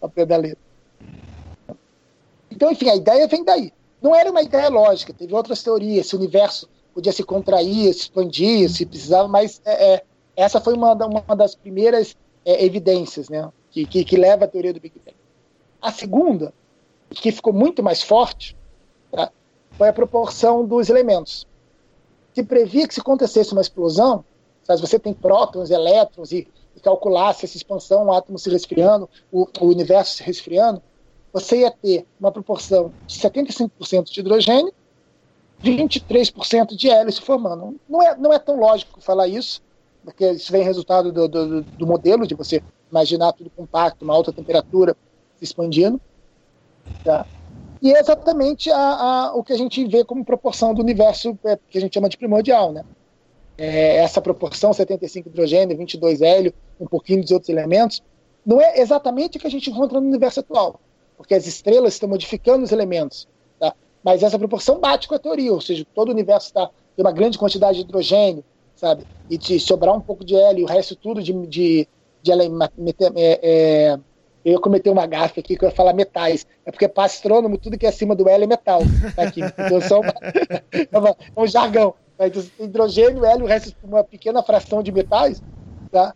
ao. 0.01 0.13
Então, 2.51 2.71
enfim, 2.71 2.91
a 2.91 2.97
ideia 2.97 3.27
vem 3.27 3.43
daí. 3.43 3.73
Não 4.03 4.15
era 4.15 4.31
uma 4.31 4.43
ideia 4.43 4.69
lógica, 4.69 5.15
teve 5.15 5.35
outras 5.35 5.63
teorias, 5.63 6.09
se 6.09 6.15
o 6.15 6.19
universo 6.19 6.69
podia 6.99 7.13
se 7.13 7.23
contrair, 7.23 7.95
se 7.95 8.01
expandir, 8.01 8.69
se 8.69 8.85
precisava, 8.85 9.29
mas 9.29 9.63
é, 9.65 9.95
é, 9.95 10.03
essa 10.35 10.61
foi 10.61 10.75
uma, 10.75 10.95
uma 10.95 11.37
das 11.37 11.55
primeiras 11.55 12.17
é, 12.45 12.65
evidências 12.65 13.29
né, 13.29 13.49
que, 13.71 13.87
que, 13.87 14.05
que 14.05 14.17
leva 14.17 14.47
à 14.47 14.49
teoria 14.49 14.73
do 14.73 14.81
Big 14.81 14.97
Bang. 15.05 15.17
A 15.81 15.93
segunda 15.93 16.53
que 17.09 17.31
ficou 17.31 17.53
muito 17.53 17.85
mais 17.85 18.03
forte, 18.03 18.57
tá? 19.13 19.31
foi 19.71 19.89
a 19.89 19.93
proporção 19.93 20.67
dos 20.67 20.91
elementos. 20.91 21.47
Se 22.35 22.43
previa 22.43 22.89
que 22.89 22.95
se 22.95 23.01
acontecesse 23.01 23.53
uma 23.53 23.63
explosão, 23.63 24.25
se 24.65 24.81
você 24.81 24.99
tem 24.99 25.15
prótons, 25.15 25.71
elétrons 25.71 26.33
e, 26.33 26.49
e 26.75 26.81
calculasse 26.81 27.45
essa 27.45 27.57
expansão, 27.57 28.07
o 28.07 28.13
átomo 28.13 28.41
se 28.41 28.51
resfriando, 28.51 29.09
o, 29.31 29.47
o 29.61 29.67
universo 29.67 30.17
se 30.17 30.25
resfriando, 30.25 30.83
você 31.33 31.59
ia 31.59 31.71
ter 31.71 32.05
uma 32.19 32.33
proporção 32.33 32.93
de 33.07 33.21
75% 33.21 34.11
de 34.11 34.19
hidrogênio, 34.19 34.73
23% 35.63 36.77
de 36.77 36.89
hélio 36.89 37.13
se 37.13 37.21
formando. 37.21 37.79
Não 37.89 38.03
é, 38.03 38.17
não 38.17 38.33
é 38.33 38.39
tão 38.39 38.59
lógico 38.59 39.01
falar 39.01 39.29
isso, 39.29 39.63
porque 40.05 40.31
isso 40.31 40.51
vem 40.53 40.63
resultado 40.63 41.13
do, 41.13 41.29
do, 41.29 41.63
do 41.63 41.87
modelo, 41.87 42.27
de 42.27 42.35
você 42.35 42.63
imaginar 42.91 43.33
tudo 43.33 43.51
compacto, 43.51 44.05
uma 44.05 44.15
alta 44.15 44.33
temperatura 44.33 44.97
se 45.37 45.45
expandindo. 45.45 46.01
Tá? 47.05 47.27
E 47.81 47.93
é 47.93 48.01
exatamente 48.01 48.71
a, 48.71 48.79
a, 48.79 49.35
o 49.35 49.43
que 49.43 49.53
a 49.53 49.57
gente 49.57 49.85
vê 49.87 50.05
como 50.05 50.25
proporção 50.25 50.75
do 50.75 50.83
universo 50.83 51.39
é, 51.45 51.59
que 51.69 51.79
a 51.79 51.81
gente 51.81 51.95
chama 51.95 52.09
de 52.09 52.17
primordial. 52.17 52.73
Né? 52.73 52.85
É, 53.57 53.97
essa 53.97 54.21
proporção, 54.21 54.73
75 54.73 55.29
hidrogênio, 55.29 55.77
22 55.77 56.23
hélio, 56.23 56.53
um 56.81 56.87
pouquinho 56.87 57.23
dos 57.23 57.31
outros 57.31 57.49
elementos, 57.49 58.03
não 58.45 58.61
é 58.61 58.81
exatamente 58.81 59.37
o 59.37 59.41
que 59.41 59.47
a 59.47 59.51
gente 59.51 59.71
encontra 59.71 60.01
no 60.01 60.07
universo 60.07 60.41
atual, 60.41 60.81
porque 61.17 61.35
as 61.35 61.47
estrelas 61.47 61.95
estão 61.95 62.09
modificando 62.09 62.65
os 62.65 62.73
elementos. 62.73 63.29
Mas 64.03 64.23
essa 64.23 64.39
proporção 64.39 64.79
bate 64.79 65.09
com 65.09 65.15
a 65.15 65.19
teoria, 65.19 65.53
ou 65.53 65.61
seja, 65.61 65.87
todo 65.95 66.09
o 66.09 66.13
universo 66.13 66.49
está 66.49 66.71
tem 66.99 67.05
uma 67.05 67.13
grande 67.13 67.39
quantidade 67.39 67.79
de 67.79 67.85
hidrogênio, 67.85 68.43
sabe? 68.75 69.05
E 69.31 69.39
de 69.39 69.61
sobrar 69.61 69.95
um 69.95 70.01
pouco 70.01 70.25
de 70.25 70.35
hélio, 70.35 70.65
o 70.65 70.69
resto 70.69 70.97
tudo 70.97 71.23
de, 71.23 71.33
de, 71.47 71.89
de, 72.21 72.33
é, 72.33 73.41
é, 73.41 73.99
eu 74.45 74.53
ia 74.55 74.59
cometer 74.59 74.91
uma 74.91 75.07
gafe 75.07 75.39
aqui 75.39 75.57
que 75.57 75.65
eu 75.65 75.69
ia 75.69 75.75
falar 75.75 75.93
metais. 75.93 76.45
É 76.67 76.73
porque 76.73 76.89
para 76.89 77.05
astrônomo, 77.05 77.57
tudo 77.57 77.79
que 77.79 77.87
é 77.87 77.89
acima 77.89 78.17
do 78.17 78.29
hélio 78.29 78.45
é 78.45 78.47
metal. 78.49 78.81
Tá 79.15 79.23
aqui. 79.23 79.43
Então, 79.43 79.81
só 79.81 80.01
uma, 80.93 81.17
é 81.37 81.41
um 81.41 81.47
jargão. 81.47 81.95
Então, 82.19 82.43
hidrogênio, 82.59 83.25
hélio, 83.25 83.45
o 83.45 83.49
resto 83.49 83.73
uma 83.85 84.03
pequena 84.03 84.43
fração 84.43 84.83
de 84.83 84.91
metais. 84.91 85.41
Tá? 85.93 86.13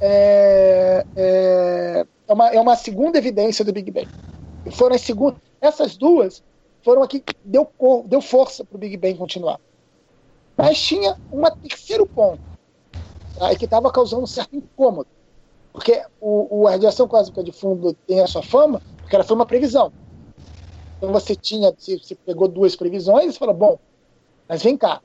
É, 0.00 1.02
é, 1.16 2.06
é, 2.28 2.32
uma, 2.32 2.48
é 2.50 2.60
uma 2.60 2.76
segunda 2.76 3.16
evidência 3.16 3.64
do 3.64 3.72
Big 3.72 3.90
Bang. 3.90 4.08
E 4.66 4.70
foram 4.70 4.96
as 4.96 5.00
segundas. 5.00 5.40
Essas 5.62 5.96
duas 5.96 6.42
foram 6.86 7.02
aqui 7.02 7.18
que 7.18 7.34
deu, 7.44 7.68
deu 8.06 8.22
força 8.22 8.64
para 8.64 8.76
o 8.76 8.78
Big 8.78 8.96
Bang 8.96 9.18
continuar. 9.18 9.60
Mas 10.56 10.80
tinha 10.80 11.18
um 11.32 11.42
terceiro 11.42 12.06
ponto 12.06 12.40
tá? 13.36 13.54
que 13.56 13.64
estava 13.66 13.90
causando 13.90 14.22
um 14.22 14.26
certo 14.26 14.54
incômodo 14.56 15.08
porque 15.76 16.02
o, 16.18 16.62
o, 16.62 16.66
a 16.66 16.70
radiação 16.70 17.06
cósmica 17.06 17.44
de 17.44 17.52
fundo 17.52 17.92
tem 18.06 18.22
a 18.22 18.26
sua 18.26 18.42
fama, 18.42 18.80
porque 18.96 19.14
ela 19.14 19.22
foi 19.22 19.36
uma 19.36 19.44
previsão. 19.44 19.92
Então 20.96 21.12
você 21.12 21.36
tinha, 21.36 21.70
você 21.70 22.14
pegou 22.14 22.48
duas 22.48 22.74
previsões 22.74 23.36
e 23.36 23.38
falou, 23.38 23.54
bom, 23.54 23.78
mas 24.48 24.62
vem 24.62 24.74
cá, 24.74 25.02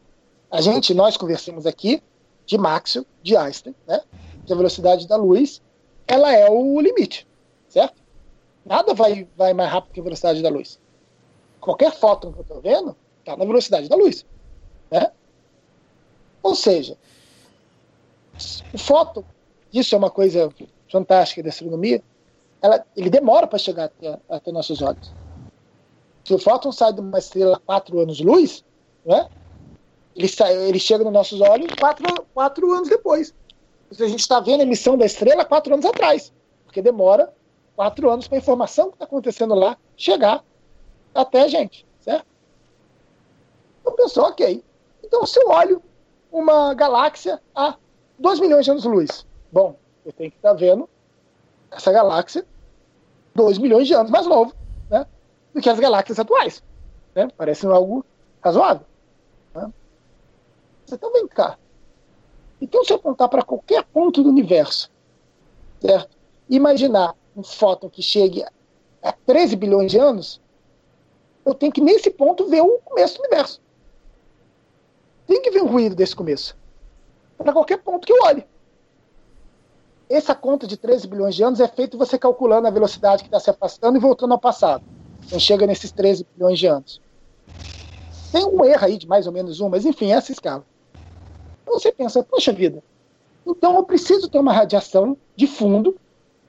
a 0.49 0.61
gente, 0.61 0.93
nós 0.93 1.17
conversamos 1.17 1.65
aqui 1.65 2.01
de 2.45 2.57
Maxwell, 2.57 3.05
de 3.21 3.35
Einstein, 3.35 3.75
né? 3.85 3.99
Que 4.45 4.53
a 4.53 4.55
velocidade 4.55 5.05
da 5.09 5.17
luz, 5.17 5.61
ela 6.07 6.33
é 6.33 6.49
o 6.49 6.79
limite, 6.79 7.27
certo? 7.67 8.01
Nada 8.65 8.93
vai, 8.93 9.27
vai 9.35 9.53
mais 9.53 9.69
rápido 9.69 9.91
que 9.91 9.99
a 9.99 10.03
velocidade 10.03 10.41
da 10.41 10.49
luz. 10.49 10.79
Qualquer 11.61 11.93
fóton 11.93 12.33
que 12.33 12.39
eu 12.39 12.41
estou 12.41 12.59
vendo 12.59 12.95
está 13.19 13.37
na 13.37 13.45
velocidade 13.45 13.87
da 13.87 13.95
luz, 13.95 14.25
né? 14.89 15.11
Ou 16.41 16.55
seja, 16.55 16.97
o 18.73 18.77
fóton, 18.79 19.23
isso 19.71 19.93
é 19.93 19.97
uma 19.97 20.09
coisa 20.09 20.51
fantástica 20.91 21.43
da 21.43 21.49
astronomia, 21.49 22.03
ela, 22.61 22.83
ele 22.97 23.09
demora 23.09 23.45
para 23.45 23.59
chegar 23.59 23.85
até, 23.85 24.19
até 24.27 24.51
nossos 24.51 24.81
olhos. 24.81 25.13
Se 26.25 26.33
o 26.33 26.39
fóton 26.39 26.71
sai 26.71 26.93
de 26.93 26.99
uma 26.99 27.19
estrela 27.19 27.61
4 27.63 27.99
anos-luz, 27.99 28.65
né, 29.05 29.29
ele, 30.15 30.27
sai, 30.27 30.55
ele 30.67 30.79
chega 30.79 31.03
nos 31.03 31.13
nossos 31.13 31.41
olhos 31.41 31.71
quatro, 31.79 32.05
quatro 32.33 32.71
anos 32.71 32.89
depois. 32.89 33.33
A 33.91 34.07
gente 34.07 34.19
está 34.19 34.39
vendo 34.39 34.61
a 34.61 34.63
emissão 34.63 34.97
da 34.97 35.05
estrela 35.05 35.45
quatro 35.45 35.73
anos 35.73 35.85
atrás, 35.85 36.33
porque 36.63 36.81
demora 36.81 37.31
quatro 37.75 38.09
anos 38.09 38.27
para 38.27 38.37
a 38.37 38.41
informação 38.41 38.89
que 38.89 38.95
está 38.95 39.05
acontecendo 39.05 39.53
lá 39.53 39.77
chegar 39.95 40.43
até 41.13 41.47
gente, 41.47 41.85
certo? 41.99 42.25
Então 43.81 43.93
pensou, 43.95 44.25
ok. 44.25 44.63
Então 45.03 45.25
se 45.25 45.39
eu 45.39 45.49
olho 45.49 45.81
uma 46.31 46.73
galáxia 46.73 47.41
a 47.55 47.75
2 48.17 48.39
milhões 48.39 48.65
de 48.65 48.71
anos-luz, 48.71 49.25
bom, 49.51 49.75
eu 50.05 50.13
tenho 50.13 50.31
que 50.31 50.37
estar 50.37 50.51
tá 50.51 50.55
vendo 50.55 50.89
essa 51.69 51.91
galáxia 51.91 52.45
2 53.35 53.57
milhões 53.57 53.87
de 53.87 53.93
anos 53.93 54.11
mais 54.11 54.25
novo 54.25 54.53
né, 54.89 55.05
do 55.53 55.61
que 55.61 55.69
as 55.69 55.79
galáxias 55.79 56.19
atuais. 56.19 56.63
Né? 57.15 57.27
Parece 57.37 57.65
algo 57.65 58.05
razoável. 58.41 58.85
Né? 59.53 59.71
Então 60.91 61.11
vem 61.13 61.27
cá. 61.27 61.57
Então, 62.59 62.83
se 62.83 62.93
eu 62.93 62.97
apontar 62.97 63.27
para 63.27 63.41
qualquer 63.41 63.83
ponto 63.83 64.21
do 64.21 64.29
universo, 64.29 64.91
certo? 65.79 66.15
Imaginar 66.49 67.15
um 67.35 67.43
fóton 67.43 67.89
que 67.89 68.03
chegue 68.03 68.45
a 69.01 69.11
13 69.11 69.55
bilhões 69.55 69.91
de 69.91 69.97
anos, 69.97 70.40
eu 71.45 71.53
tenho 71.53 71.71
que, 71.71 71.81
nesse 71.81 72.09
ponto, 72.09 72.47
ver 72.47 72.61
o 72.61 72.79
começo 72.79 73.17
do 73.17 73.21
universo. 73.21 73.61
Tem 75.25 75.41
que 75.41 75.51
ver 75.51 75.61
o 75.61 75.67
ruído 75.67 75.95
desse 75.95 76.15
começo. 76.15 76.57
Para 77.37 77.53
qualquer 77.53 77.77
ponto 77.77 78.05
que 78.05 78.13
eu 78.13 78.23
olhe. 78.23 78.45
Essa 80.09 80.35
conta 80.35 80.67
de 80.67 80.75
13 80.75 81.07
bilhões 81.07 81.35
de 81.35 81.43
anos 81.43 81.59
é 81.59 81.67
feita 81.67 81.97
você 81.97 82.17
calculando 82.17 82.67
a 82.67 82.71
velocidade 82.71 83.23
que 83.23 83.29
está 83.29 83.39
se 83.39 83.49
afastando 83.49 83.97
e 83.97 84.01
voltando 84.01 84.33
ao 84.33 84.39
passado. 84.39 84.83
Então 85.25 85.39
chega 85.39 85.65
nesses 85.65 85.91
13 85.91 86.27
bilhões 86.35 86.59
de 86.59 86.67
anos. 86.67 87.01
Tem 88.31 88.45
um 88.45 88.63
erro 88.65 88.85
aí 88.85 88.97
de 88.97 89.07
mais 89.07 89.25
ou 89.25 89.33
menos 89.33 89.61
um, 89.61 89.69
mas 89.69 89.85
enfim, 89.85 90.11
é 90.11 90.15
essa 90.15 90.31
escala. 90.31 90.65
Então 91.63 91.79
você 91.79 91.91
pensa, 91.91 92.21
poxa 92.23 92.51
vida, 92.51 92.83
então 93.45 93.75
eu 93.75 93.83
preciso 93.83 94.29
ter 94.29 94.39
uma 94.39 94.53
radiação 94.53 95.17
de 95.35 95.47
fundo 95.47 95.95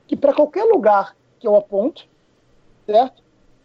que 0.06 0.16
para 0.16 0.34
qualquer 0.34 0.64
lugar 0.64 1.16
que 1.38 1.46
eu 1.46 1.54
aponto, 1.54 2.06
certo? 2.86 3.22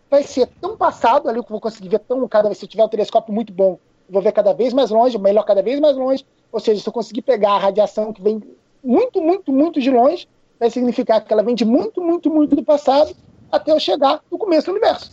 Vai 0.09 0.23
ser 0.23 0.47
tão 0.61 0.77
passado 0.77 1.27
ali 1.27 1.39
que 1.39 1.45
eu 1.45 1.49
vou 1.53 1.61
conseguir 1.61 1.89
ver 1.89 1.99
tão 1.99 2.25
cada 2.27 2.47
vez 2.47 2.57
se 2.57 2.65
eu 2.65 2.69
tiver 2.69 2.83
um 2.83 2.89
telescópio 2.89 3.33
muito 3.33 3.51
bom, 3.51 3.77
vou 4.09 4.21
ver 4.21 4.31
cada 4.31 4.53
vez 4.53 4.73
mais 4.73 4.89
longe, 4.89 5.17
melhor 5.17 5.43
cada 5.43 5.61
vez 5.61 5.79
mais 5.79 5.95
longe. 5.95 6.25
Ou 6.51 6.59
seja, 6.59 6.81
se 6.81 6.87
eu 6.87 6.93
conseguir 6.93 7.21
pegar 7.21 7.51
a 7.51 7.59
radiação 7.59 8.13
que 8.13 8.21
vem 8.21 8.41
muito, 8.83 9.21
muito, 9.21 9.51
muito 9.51 9.81
de 9.81 9.91
longe, 9.91 10.27
vai 10.59 10.69
significar 10.69 11.23
que 11.23 11.31
ela 11.31 11.43
vem 11.43 11.55
de 11.55 11.65
muito, 11.65 12.01
muito, 12.01 12.29
muito 12.29 12.55
do 12.55 12.63
passado 12.63 13.15
até 13.51 13.71
eu 13.71 13.79
chegar 13.79 14.21
no 14.31 14.37
começo 14.37 14.67
do 14.67 14.71
universo. 14.71 15.11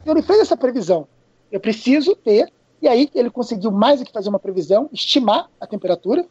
Então, 0.00 0.14
ele 0.14 0.22
fez 0.22 0.40
essa 0.40 0.56
previsão. 0.56 1.06
Eu 1.52 1.60
preciso 1.60 2.14
ter, 2.16 2.50
e 2.80 2.88
aí 2.88 3.10
ele 3.14 3.30
conseguiu 3.30 3.70
mais 3.70 4.00
do 4.00 4.06
que 4.06 4.12
fazer 4.12 4.28
uma 4.28 4.38
previsão, 4.38 4.88
estimar 4.92 5.50
a 5.60 5.66
temperatura. 5.66 6.26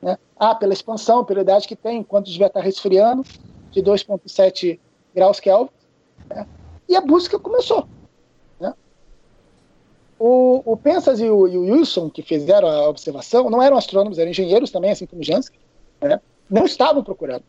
Né? 0.00 0.18
Ah, 0.38 0.54
pela 0.54 0.72
expansão, 0.72 1.24
pela 1.24 1.42
idade 1.42 1.68
que 1.68 1.76
tem, 1.76 1.98
enquanto 1.98 2.30
estar 2.30 2.60
resfriando, 2.60 3.24
de 3.70 3.82
2,7 3.82 4.78
graus 5.14 5.38
Kelvin. 5.38 5.70
Né? 6.30 6.46
E 6.88 6.96
a 6.96 7.00
busca 7.00 7.38
começou. 7.38 7.86
Né? 8.58 8.72
O, 10.18 10.62
o 10.64 10.76
Pensas 10.76 11.20
e 11.20 11.28
o, 11.28 11.48
e 11.48 11.56
o, 11.56 11.62
Wilson, 11.62 12.08
que 12.08 12.22
fizeram 12.22 12.68
a 12.68 12.88
observação, 12.88 13.50
não 13.50 13.62
eram 13.62 13.76
astrônomos, 13.76 14.18
eram 14.18 14.30
engenheiros 14.30 14.70
também, 14.70 14.90
assim 14.90 15.06
como 15.06 15.22
Jansky, 15.22 15.58
né? 16.00 16.20
não 16.48 16.64
estavam 16.64 17.02
procurando. 17.02 17.44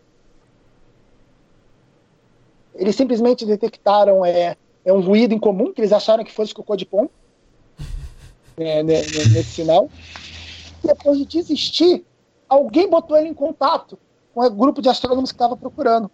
Eles 2.76 2.96
simplesmente 2.96 3.46
detectaram 3.46 4.26
é, 4.26 4.56
é 4.84 4.94
um 4.94 5.02
ruído 5.02 5.34
incomum, 5.34 5.74
que 5.74 5.82
eles 5.82 5.94
acharam 5.94 6.24
que 6.24 6.32
fosse 6.32 6.54
cocô 6.54 6.76
de 6.76 6.86
pom, 6.86 7.10
né, 8.58 8.82
né, 8.84 9.02
nesse 9.34 9.44
sinal. 9.44 9.90
E 10.84 10.88
depois 10.88 11.18
de 11.18 11.26
desistir, 11.26 12.06
alguém 12.48 12.90
botou 12.90 13.18
ele 13.18 13.30
em 13.30 13.34
contato 13.34 14.00
com 14.34 14.42
o 14.42 14.50
grupo 14.50 14.82
de 14.82 14.90
astrônomos 14.90 15.32
que 15.32 15.36
estava 15.36 15.58
procurando. 15.58 16.10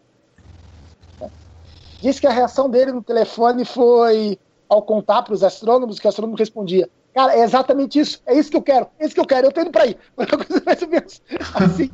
Diz 2.02 2.20
que 2.20 2.28
a 2.28 2.32
reação 2.32 2.70
dele 2.70 2.92
no 2.92 3.02
telefone 3.02 3.66
foi 3.66 4.38
ao 4.70 4.82
contar 4.82 5.24
para 5.24 5.34
os 5.34 5.44
astrônomos, 5.44 6.00
que 6.00 6.06
o 6.06 6.10
astrônomo 6.10 6.38
respondia: 6.38 6.90
Cara, 7.14 7.36
é 7.36 7.42
exatamente 7.42 8.00
isso, 8.00 8.22
é 8.26 8.38
isso 8.38 8.52
que 8.52 8.58
eu 8.58 8.62
quero, 8.62 8.88
é 9.00 9.06
isso 9.06 9.16
que 9.16 9.22
eu 9.22 9.26
quero, 9.26 9.48
eu 9.48 9.52
tô 9.52 9.62
indo 9.62 9.72
para 9.72 9.84
aí. 9.84 9.98
Coisa 10.16 10.64
mais 10.66 10.82
ou 10.82 10.88
menos 10.88 11.22
assim. 11.56 11.90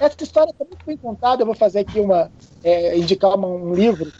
Essa 0.00 0.16
história 0.22 0.50
está 0.50 0.64
muito 0.64 0.84
bem 0.86 0.96
contada, 0.96 1.42
eu 1.42 1.46
vou 1.46 1.54
fazer 1.54 1.80
aqui 1.80 2.00
uma. 2.00 2.30
É, 2.62 2.96
indicar 2.96 3.36
uma, 3.36 3.46
um 3.46 3.74
livro 3.74 4.10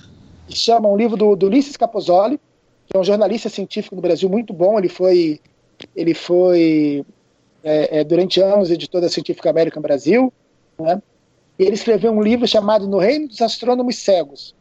que 0.46 0.54
chama 0.54 0.88
um 0.88 0.96
livro 0.96 1.16
do, 1.16 1.34
do 1.34 1.46
Ulisses 1.46 1.76
Capozoli, 1.76 2.38
que 2.86 2.96
é 2.96 3.00
um 3.00 3.04
jornalista 3.04 3.48
científico 3.48 3.96
no 3.96 4.02
Brasil 4.02 4.28
muito 4.28 4.52
bom. 4.52 4.78
Ele 4.78 4.90
foi, 4.90 5.40
ele 5.96 6.12
foi 6.12 7.04
é, 7.62 8.00
é, 8.00 8.04
durante 8.04 8.42
anos 8.42 8.70
editor 8.70 9.00
da 9.00 9.08
Científica 9.08 9.48
American 9.48 9.82
Brasil. 9.82 10.30
Né? 10.78 11.02
E 11.58 11.62
ele 11.64 11.74
escreveu 11.74 12.12
um 12.12 12.22
livro 12.22 12.46
chamado 12.46 12.86
No 12.86 12.98
Reino 12.98 13.26
dos 13.26 13.40
Astrônomos 13.40 13.96
Cegos 13.96 14.54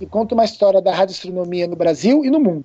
e 0.00 0.06
conta 0.06 0.34
uma 0.34 0.44
história 0.44 0.80
da 0.80 0.92
radioastronomia 0.92 1.66
no 1.66 1.76
Brasil 1.76 2.24
e 2.24 2.30
no 2.30 2.38
mundo. 2.38 2.64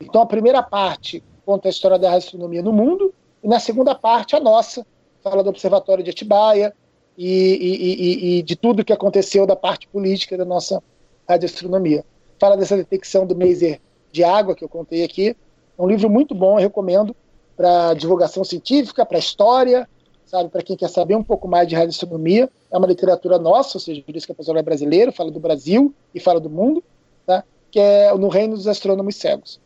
Então, 0.00 0.20
a 0.20 0.26
primeira 0.26 0.62
parte 0.62 1.22
conta 1.44 1.68
a 1.68 1.70
história 1.70 1.98
da 1.98 2.10
radioastronomia 2.10 2.62
no 2.62 2.72
mundo, 2.72 3.14
e 3.42 3.48
na 3.48 3.60
segunda 3.60 3.94
parte, 3.94 4.34
a 4.34 4.40
nossa, 4.40 4.84
fala 5.22 5.42
do 5.42 5.50
Observatório 5.50 6.02
de 6.02 6.10
Atibaia 6.10 6.74
e, 7.16 7.28
e, 7.28 8.36
e, 8.36 8.38
e 8.38 8.42
de 8.42 8.56
tudo 8.56 8.84
que 8.84 8.92
aconteceu 8.92 9.46
da 9.46 9.56
parte 9.56 9.88
política 9.88 10.36
da 10.36 10.44
nossa 10.44 10.82
radioastronomia. 11.28 12.04
Fala 12.38 12.56
dessa 12.56 12.76
detecção 12.76 13.26
do 13.26 13.36
laser 13.36 13.80
de 14.12 14.22
água 14.22 14.54
que 14.54 14.64
eu 14.64 14.68
contei 14.68 15.04
aqui. 15.04 15.36
É 15.78 15.82
um 15.82 15.86
livro 15.88 16.10
muito 16.10 16.34
bom, 16.34 16.58
eu 16.58 16.62
recomendo 16.62 17.14
para 17.56 17.94
divulgação 17.94 18.44
científica, 18.44 19.06
para 19.06 19.18
história, 19.18 19.88
sabe, 20.26 20.50
para 20.50 20.62
quem 20.62 20.76
quer 20.76 20.90
saber 20.90 21.14
um 21.14 21.22
pouco 21.22 21.46
mais 21.48 21.66
de 21.68 21.74
radioastronomia. 21.74 22.50
É 22.70 22.76
uma 22.76 22.86
literatura 22.86 23.38
nossa, 23.38 23.78
ou 23.78 23.80
seja, 23.80 24.02
por 24.02 24.14
isso 24.14 24.26
que 24.26 24.32
a 24.32 24.34
pessoa 24.34 24.58
é 24.58 24.62
brasileiro, 24.62 25.12
fala 25.12 25.30
do 25.30 25.40
Brasil 25.40 25.94
e 26.14 26.20
fala 26.20 26.40
do 26.40 26.50
mundo, 26.50 26.82
tá? 27.24 27.44
que 27.70 27.78
é 27.78 28.12
No 28.14 28.28
Reino 28.28 28.54
dos 28.54 28.66
Astrônomos 28.66 29.16
Cegos. 29.16 29.60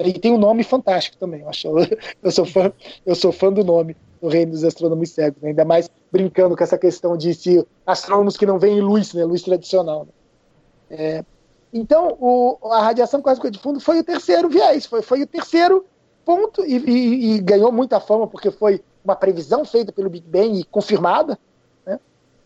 E 0.00 0.12
tem 0.14 0.32
um 0.32 0.38
nome 0.38 0.64
fantástico 0.64 1.16
também, 1.16 1.42
eu, 1.42 1.48
acho, 1.48 1.68
eu, 2.22 2.30
sou, 2.30 2.44
fã, 2.44 2.72
eu 3.06 3.14
sou 3.14 3.32
fã 3.32 3.52
do 3.52 3.64
nome, 3.64 3.96
No 4.20 4.28
Reino 4.28 4.52
dos 4.52 4.64
Astrônomos 4.64 5.10
Cegos, 5.10 5.40
né? 5.40 5.50
ainda 5.50 5.64
mais 5.64 5.88
brincando 6.10 6.56
com 6.56 6.64
essa 6.64 6.76
questão 6.76 7.16
de 7.16 7.32
se 7.32 7.64
astrônomos 7.86 8.36
que 8.36 8.44
não 8.44 8.58
veem 8.58 8.80
luz, 8.80 9.14
né? 9.14 9.24
luz 9.24 9.42
tradicional. 9.42 10.06
Né? 10.06 10.96
É, 10.98 11.24
então, 11.72 12.16
o, 12.20 12.58
a 12.72 12.82
radiação 12.82 13.22
cósmica 13.22 13.50
de 13.50 13.58
fundo 13.60 13.78
foi 13.78 14.00
o 14.00 14.04
terceiro 14.04 14.48
viés, 14.48 14.86
foi, 14.86 15.02
foi 15.02 15.22
o 15.22 15.26
terceiro 15.26 15.84
ponto 16.24 16.64
e, 16.64 16.76
e, 16.76 17.34
e 17.34 17.38
ganhou 17.38 17.70
muita 17.70 18.00
fama 18.00 18.26
porque 18.26 18.50
foi 18.50 18.82
uma 19.04 19.16
previsão 19.16 19.64
feita 19.64 19.92
pelo 19.92 20.10
Big 20.10 20.26
Bang 20.26 20.60
e 20.60 20.64
confirmada, 20.64 21.38
né? 21.86 21.98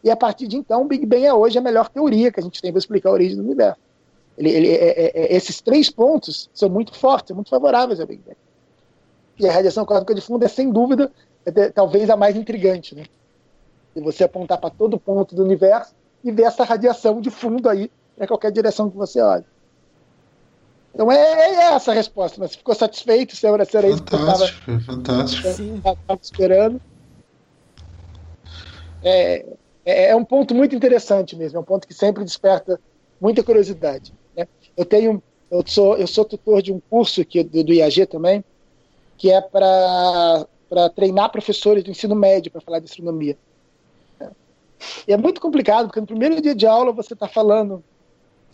e 0.02 0.10
a 0.10 0.16
partir 0.16 0.46
de 0.46 0.56
então 0.56 0.82
o 0.82 0.86
Big 0.86 1.04
Bang 1.04 1.24
é 1.24 1.34
hoje 1.34 1.58
a 1.58 1.62
melhor 1.62 1.88
teoria 1.88 2.30
que 2.32 2.40
a 2.40 2.42
gente 2.42 2.60
tem 2.60 2.72
para 2.72 2.78
explicar 2.78 3.10
a 3.10 3.12
origem 3.12 3.36
do 3.36 3.42
universo. 3.42 3.80
Ele, 4.36 4.50
ele, 4.50 4.68
é, 4.68 4.88
é, 4.88 5.12
é, 5.14 5.36
esses 5.36 5.60
três 5.60 5.90
pontos 5.90 6.50
são 6.52 6.68
muito 6.68 6.94
fortes, 6.94 7.28
são 7.28 7.36
muito 7.36 7.50
favoráveis 7.50 8.00
ao 8.00 8.06
Big 8.06 8.22
Bang. 8.24 8.36
E 9.38 9.48
a 9.48 9.52
radiação 9.52 9.84
cósmica 9.84 10.14
de 10.14 10.20
fundo 10.20 10.44
é, 10.44 10.48
sem 10.48 10.70
dúvida, 10.70 11.10
é, 11.44 11.70
talvez 11.70 12.10
a 12.10 12.16
mais 12.16 12.36
intrigante. 12.36 12.94
Né? 12.94 13.04
E 13.94 14.00
você 14.00 14.24
apontar 14.24 14.58
para 14.58 14.70
todo 14.70 14.98
ponto 14.98 15.34
do 15.34 15.42
universo 15.42 15.94
e 16.22 16.32
ver 16.32 16.44
essa 16.44 16.64
radiação 16.64 17.20
de 17.20 17.30
fundo 17.30 17.68
aí, 17.68 17.90
para 18.16 18.26
qualquer 18.26 18.50
direção 18.50 18.90
que 18.90 18.96
você 18.96 19.20
olhe. 19.20 19.44
Então 20.94 21.10
é, 21.10 21.16
é 21.16 21.54
essa 21.74 21.90
a 21.90 21.94
resposta. 21.94 22.40
Mas 22.40 22.54
ficou 22.54 22.74
satisfeito? 22.74 23.34
Se 23.34 23.46
era, 23.46 23.64
se 23.64 23.76
era 23.76 23.88
fantástico, 23.88 24.70
isso 24.70 24.78
que 24.78 24.84
fantástico. 24.84 25.48
Estava 25.48 26.20
esperando. 26.22 26.80
É, 29.02 29.44
é, 29.84 30.10
é, 30.10 30.16
um 30.16 30.24
ponto 30.24 30.54
muito 30.54 30.74
interessante 30.74 31.36
mesmo. 31.36 31.58
É 31.58 31.60
um 31.60 31.64
ponto 31.64 31.86
que 31.86 31.94
sempre 31.94 32.24
desperta 32.24 32.80
muita 33.20 33.42
curiosidade. 33.42 34.14
Né? 34.36 34.46
Eu 34.76 34.84
tenho, 34.84 35.22
eu 35.50 35.62
sou, 35.66 35.96
eu 35.96 36.06
sou 36.06 36.24
tutor 36.24 36.62
de 36.62 36.72
um 36.72 36.80
curso 36.88 37.20
aqui 37.20 37.42
do, 37.42 37.64
do 37.64 37.72
IAG 37.72 38.06
também, 38.06 38.44
que 39.18 39.30
é 39.30 39.40
para 39.40 40.46
para 40.68 40.88
treinar 40.88 41.30
professores 41.30 41.84
do 41.84 41.90
ensino 41.90 42.16
médio 42.16 42.50
para 42.50 42.60
falar 42.60 42.80
de 42.80 42.86
astronomia. 42.86 43.36
E 45.06 45.12
é 45.12 45.16
muito 45.16 45.40
complicado, 45.40 45.86
porque 45.86 46.00
no 46.00 46.06
primeiro 46.06 46.40
dia 46.40 46.54
de 46.54 46.66
aula 46.66 46.90
você 46.90 47.14
está 47.14 47.28
falando 47.28 47.82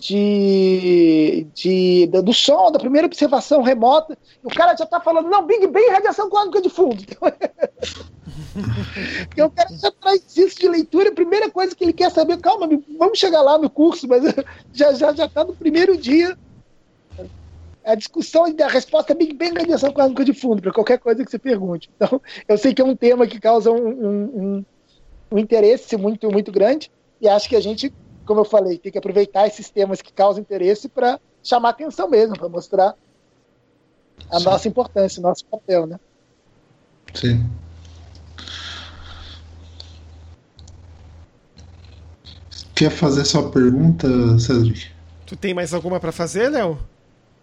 de, 0.00 1.46
de, 1.54 2.06
do 2.06 2.32
som, 2.32 2.72
da 2.72 2.78
primeira 2.78 3.06
observação 3.06 3.62
remota, 3.62 4.16
e 4.42 4.46
o 4.46 4.50
cara 4.50 4.74
já 4.74 4.84
está 4.84 4.98
falando, 4.98 5.28
não, 5.28 5.46
Big 5.46 5.66
Bang 5.66 5.84
é 5.84 5.92
radiação 5.92 6.30
cósmica 6.30 6.62
de 6.62 6.70
fundo. 6.70 7.04
Porque 9.28 9.42
o 9.42 9.50
cara 9.50 9.68
já 9.76 9.92
traz 9.92 10.36
isso 10.36 10.58
de 10.58 10.68
leitura, 10.68 11.10
a 11.10 11.14
primeira 11.14 11.50
coisa 11.50 11.76
que 11.76 11.84
ele 11.84 11.92
quer 11.92 12.10
saber, 12.10 12.38
calma, 12.38 12.66
vamos 12.98 13.18
chegar 13.18 13.42
lá 13.42 13.58
no 13.58 13.68
curso, 13.68 14.08
mas 14.08 14.24
já 14.72 14.92
já 14.94 15.12
já 15.12 15.26
está 15.26 15.44
no 15.44 15.54
primeiro 15.54 15.96
dia. 15.96 16.36
A 17.84 17.94
discussão 17.94 18.52
da 18.54 18.68
resposta 18.68 19.12
é 19.12 19.16
Big 19.16 19.34
Bang 19.34 19.56
é 19.56 19.60
radiação 19.60 19.92
cósmica 19.92 20.24
de 20.24 20.32
fundo, 20.32 20.62
para 20.62 20.72
qualquer 20.72 20.98
coisa 20.98 21.24
que 21.24 21.30
você 21.30 21.38
pergunte. 21.38 21.90
Então, 21.96 22.20
eu 22.48 22.56
sei 22.56 22.72
que 22.72 22.80
é 22.80 22.84
um 22.84 22.96
tema 22.96 23.26
que 23.26 23.38
causa 23.38 23.70
um, 23.70 23.88
um, 23.88 24.64
um 25.30 25.38
interesse 25.38 25.96
muito, 25.96 26.30
muito 26.30 26.50
grande, 26.50 26.90
e 27.20 27.28
acho 27.28 27.48
que 27.48 27.56
a 27.56 27.60
gente 27.60 27.92
como 28.30 28.42
eu 28.42 28.44
falei, 28.44 28.78
tem 28.78 28.92
que 28.92 28.98
aproveitar 28.98 29.48
esses 29.48 29.70
temas 29.70 30.00
que 30.00 30.12
causam 30.12 30.40
interesse 30.40 30.88
para 30.88 31.18
chamar 31.42 31.70
atenção 31.70 32.08
mesmo, 32.08 32.38
para 32.38 32.48
mostrar 32.48 32.94
a 34.30 34.38
Sim. 34.38 34.44
nossa 34.44 34.68
importância, 34.68 35.18
o 35.18 35.22
nosso 35.24 35.44
papel, 35.46 35.84
né? 35.84 35.98
Sim. 37.12 37.44
Quer 42.72 42.92
fazer 42.92 43.24
sua 43.24 43.50
pergunta, 43.50 44.06
Cedric? 44.38 44.92
Tu 45.26 45.36
tem 45.36 45.52
mais 45.52 45.74
alguma 45.74 45.98
para 45.98 46.12
fazer, 46.12 46.50
Léo? 46.50 46.78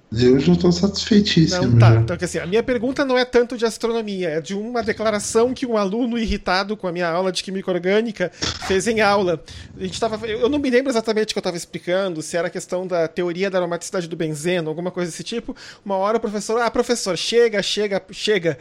Eu 0.10 0.40
já 0.40 0.54
estou 0.54 0.72
satisfeitíssimo. 0.72 1.68
Não, 1.68 1.80
tá. 1.80 1.94
Já. 1.94 2.00
Então, 2.00 2.18
assim, 2.20 2.40
a 2.40 2.46
minha 2.46 2.64
pergunta 2.64 3.04
não 3.04 3.18
é 3.18 3.26
tanto 3.26 3.58
de 3.58 3.66
astronomia, 3.66 4.30
é 4.30 4.42
de 4.42 4.54
uma 4.54 4.82
declaração 4.82 5.54
que 5.54 5.66
um 5.66 5.76
aluno 5.76 6.18
irritado 6.18 6.78
com 6.78 6.88
a 6.88 6.92
minha 6.94 7.10
aula 7.10 7.30
de 7.30 7.44
química 7.44 7.70
orgânica 7.70 8.32
fez 8.68 8.88
em 8.88 9.02
aula. 9.02 9.44
A 9.78 9.84
gente 9.84 10.00
tava, 10.00 10.26
eu 10.26 10.48
não 10.48 10.60
me 10.60 10.70
lembro 10.70 10.90
exatamente 10.90 11.32
o 11.32 11.34
que 11.34 11.38
eu 11.38 11.42
estava 11.42 11.58
explicando, 11.58 12.22
se 12.22 12.38
era 12.38 12.48
a 12.48 12.52
questão 12.52 12.88
da 12.88 13.06
teoria 13.08 13.50
da 13.50 13.58
aromaticidade 13.58 14.08
do 14.08 14.16
benzeno, 14.16 14.70
alguma 14.70 14.92
coisa 14.92 15.12
desse 15.12 15.24
tipo. 15.24 15.54
Uma 15.84 15.98
hora 15.98 16.18
o 16.18 16.22
professor, 16.22 16.62
ah, 16.62 16.72
professor, 16.72 17.18
chega, 17.18 17.62
chega, 17.62 18.02
chega. 18.12 18.58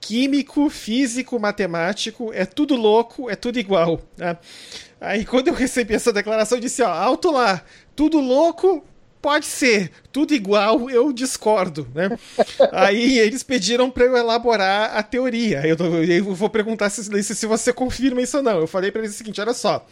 Químico, 0.00 0.68
físico, 0.68 1.38
matemático, 1.38 2.32
é 2.32 2.44
tudo 2.44 2.74
louco, 2.74 3.30
é 3.30 3.36
tudo 3.36 3.58
igual. 3.58 4.00
Né? 4.16 4.36
Aí 5.00 5.24
quando 5.24 5.48
eu 5.48 5.54
recebi 5.54 5.94
essa 5.94 6.12
declaração, 6.12 6.58
eu 6.58 6.62
disse, 6.62 6.82
ó, 6.82 6.88
alto 6.88 7.30
lá, 7.30 7.62
tudo 7.94 8.20
louco, 8.20 8.84
Pode 9.20 9.46
ser, 9.46 9.90
tudo 10.12 10.32
igual, 10.32 10.88
eu 10.88 11.12
discordo, 11.12 11.88
né? 11.92 12.08
Aí 12.72 13.18
eles 13.18 13.42
pediram 13.42 13.90
para 13.90 14.04
eu 14.04 14.16
elaborar 14.16 14.96
a 14.96 15.02
teoria. 15.02 15.66
Eu, 15.66 15.76
eu 16.04 16.34
vou 16.34 16.48
perguntar 16.48 16.88
se, 16.88 17.22
se, 17.22 17.46
você 17.46 17.72
confirma 17.72 18.22
isso 18.22 18.36
ou 18.36 18.42
não. 18.42 18.60
Eu 18.60 18.66
falei 18.66 18.92
para 18.92 19.00
eles 19.00 19.14
o 19.14 19.18
seguinte: 19.18 19.40
olha 19.40 19.52
só. 19.52 19.84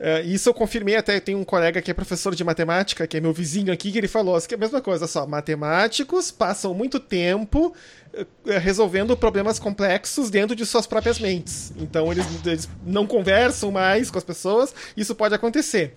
Uh, 0.00 0.24
isso 0.24 0.48
eu 0.48 0.54
confirmei 0.54 0.96
até, 0.96 1.20
tem 1.20 1.34
um 1.34 1.44
colega 1.44 1.82
que 1.82 1.90
é 1.90 1.94
professor 1.94 2.34
de 2.34 2.42
matemática, 2.42 3.06
que 3.06 3.18
é 3.18 3.20
meu 3.20 3.34
vizinho 3.34 3.70
aqui, 3.70 3.92
que 3.92 3.98
ele 3.98 4.08
falou 4.08 4.34
assim, 4.34 4.48
que 4.48 4.54
é 4.54 4.56
a 4.56 4.60
mesma 4.60 4.80
coisa, 4.80 5.06
só, 5.06 5.26
matemáticos 5.26 6.30
passam 6.30 6.72
muito 6.72 6.98
tempo 6.98 7.74
uh, 8.14 8.26
resolvendo 8.62 9.14
problemas 9.14 9.58
complexos 9.58 10.30
dentro 10.30 10.56
de 10.56 10.64
suas 10.64 10.86
próprias 10.86 11.18
mentes. 11.18 11.74
Então 11.76 12.10
eles, 12.10 12.24
eles 12.46 12.66
não 12.82 13.06
conversam 13.06 13.70
mais 13.70 14.10
com 14.10 14.16
as 14.16 14.24
pessoas, 14.24 14.74
isso 14.96 15.14
pode 15.14 15.34
acontecer. 15.34 15.92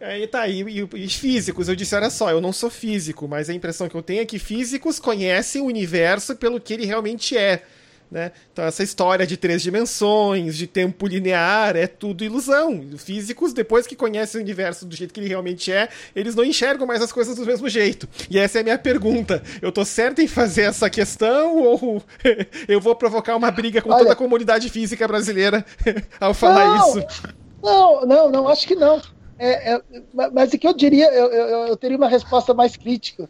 Aí 0.00 0.26
tá, 0.26 0.46
e, 0.46 0.62
e, 0.62 0.88
e, 0.94 1.08
físicos, 1.08 1.68
eu 1.68 1.76
disse, 1.76 1.94
olha 1.94 2.10
só, 2.10 2.30
eu 2.30 2.40
não 2.40 2.52
sou 2.52 2.68
físico, 2.68 3.26
mas 3.26 3.48
a 3.48 3.54
impressão 3.54 3.88
que 3.88 3.94
eu 3.94 4.02
tenho 4.02 4.20
é 4.20 4.26
que 4.26 4.38
físicos 4.38 5.00
conhecem 5.00 5.62
o 5.62 5.66
universo 5.66 6.36
pelo 6.36 6.60
que 6.60 6.74
ele 6.74 6.84
realmente 6.84 7.36
é. 7.36 7.62
Né? 8.10 8.30
Então, 8.52 8.64
essa 8.64 8.82
história 8.82 9.26
de 9.26 9.36
três 9.36 9.60
dimensões, 9.62 10.56
de 10.56 10.66
tempo 10.66 11.06
linear, 11.08 11.76
é 11.76 11.86
tudo 11.86 12.22
ilusão. 12.22 12.84
Físicos, 12.98 13.52
depois 13.52 13.86
que 13.86 13.96
conhecem 13.96 14.40
o 14.40 14.44
universo 14.44 14.86
do 14.86 14.94
jeito 14.94 15.12
que 15.12 15.18
ele 15.18 15.28
realmente 15.28 15.72
é, 15.72 15.88
eles 16.14 16.34
não 16.34 16.44
enxergam 16.44 16.86
mais 16.86 17.02
as 17.02 17.10
coisas 17.10 17.34
do 17.36 17.44
mesmo 17.44 17.68
jeito. 17.68 18.08
E 18.30 18.38
essa 18.38 18.58
é 18.58 18.60
a 18.60 18.64
minha 18.64 18.78
pergunta. 18.78 19.42
Eu 19.60 19.72
tô 19.72 19.84
certo 19.84 20.20
em 20.20 20.28
fazer 20.28 20.62
essa 20.62 20.88
questão 20.88 21.56
ou 21.56 22.02
eu 22.68 22.80
vou 22.80 22.94
provocar 22.94 23.34
uma 23.34 23.50
briga 23.50 23.82
com 23.82 23.90
Olha, 23.90 23.98
toda 23.98 24.12
a 24.12 24.16
comunidade 24.16 24.68
física 24.68 25.08
brasileira 25.08 25.64
ao 26.20 26.32
falar 26.32 26.78
não, 26.78 26.88
isso? 26.88 27.06
Não, 27.60 28.06
não, 28.06 28.30
não, 28.30 28.48
acho 28.48 28.68
que 28.68 28.76
não. 28.76 29.02
É, 29.38 29.74
é, 29.74 29.82
mas 30.12 30.52
o 30.52 30.58
que 30.58 30.66
eu 30.66 30.72
diria, 30.72 31.12
eu, 31.12 31.26
eu, 31.30 31.66
eu, 31.68 31.76
teria 31.76 31.96
uma 31.96 32.08
resposta 32.08 32.54
mais 32.54 32.76
crítica, 32.76 33.28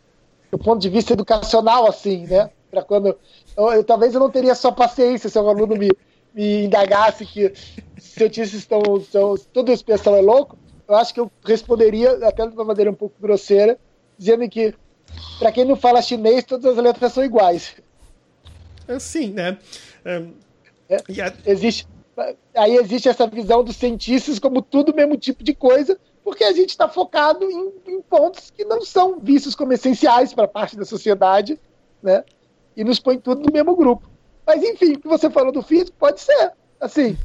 do 0.51 0.59
ponto 0.59 0.81
de 0.81 0.89
vista 0.89 1.13
educacional, 1.13 1.89
assim, 1.89 2.27
né? 2.27 2.51
Para 2.71 2.83
quando. 2.83 3.19
Eu, 3.57 3.83
talvez 3.83 4.15
eu 4.15 4.21
não 4.21 4.31
teria 4.31 4.55
só 4.55 4.71
paciência 4.71 5.29
se 5.29 5.39
o 5.39 5.49
aluno 5.49 5.77
me, 5.77 5.91
me 6.33 6.65
indagasse 6.65 7.27
que 7.27 7.53
cientistas 7.99 8.61
estão, 8.61 8.83
estão. 8.99 9.35
Toda 9.53 9.73
expressão 9.73 10.15
é 10.15 10.21
louco. 10.21 10.57
Eu 10.89 10.95
acho 10.95 11.13
que 11.13 11.19
eu 11.19 11.31
responderia, 11.45 12.13
até 12.27 12.47
de 12.47 12.55
uma 12.55 12.65
maneira 12.65 12.91
um 12.91 12.95
pouco 12.95 13.17
grosseira, 13.21 13.77
dizendo 14.17 14.49
que, 14.49 14.73
para 15.41 15.51
quem 15.51 15.65
não 15.65 15.75
fala 15.75 16.01
chinês, 16.01 16.45
todas 16.45 16.79
as 16.79 16.85
letras 16.85 17.13
são 17.13 17.25
iguais. 17.25 17.75
Sim, 19.01 19.33
né? 19.33 19.59
Um, 20.05 20.33
é. 20.89 20.99
Existe 21.45 21.89
aí 22.55 22.77
existe 22.77 23.09
essa 23.09 23.27
visão 23.27 23.63
dos 23.63 23.77
cientistas 23.77 24.39
como 24.39 24.63
tudo 24.63 24.93
o 24.93 24.97
mesmo 24.97 25.17
tipo 25.17 25.45
de 25.45 25.55
coisa, 25.55 25.99
porque 26.25 26.45
a 26.45 26.53
gente 26.53 26.71
está 26.71 26.89
focado 26.89 27.45
em, 27.51 27.73
em, 27.87 28.03
pontos 28.03 28.51
que 28.51 28.65
não 28.65 28.83
são 28.83 29.19
vistos 29.21 29.55
como 29.55 29.73
essenciais 29.73 30.33
para 30.33 30.49
parte 30.49 30.77
da 30.77 30.85
sociedade, 30.85 31.59
né? 32.03 32.25
E 32.77 32.83
nos 32.83 32.99
põe 32.99 33.19
tudo 33.19 33.43
no 33.43 33.53
mesmo 33.53 33.77
grupo. 33.77 34.09
Mas 34.47 34.63
enfim, 34.63 34.93
o 34.93 35.01
que 35.01 35.09
você 35.09 35.29
falou 35.29 35.53
do 35.53 35.63
físico 35.63 35.97
pode 35.99 36.21
ser. 36.21 36.53
Assim, 36.81 37.17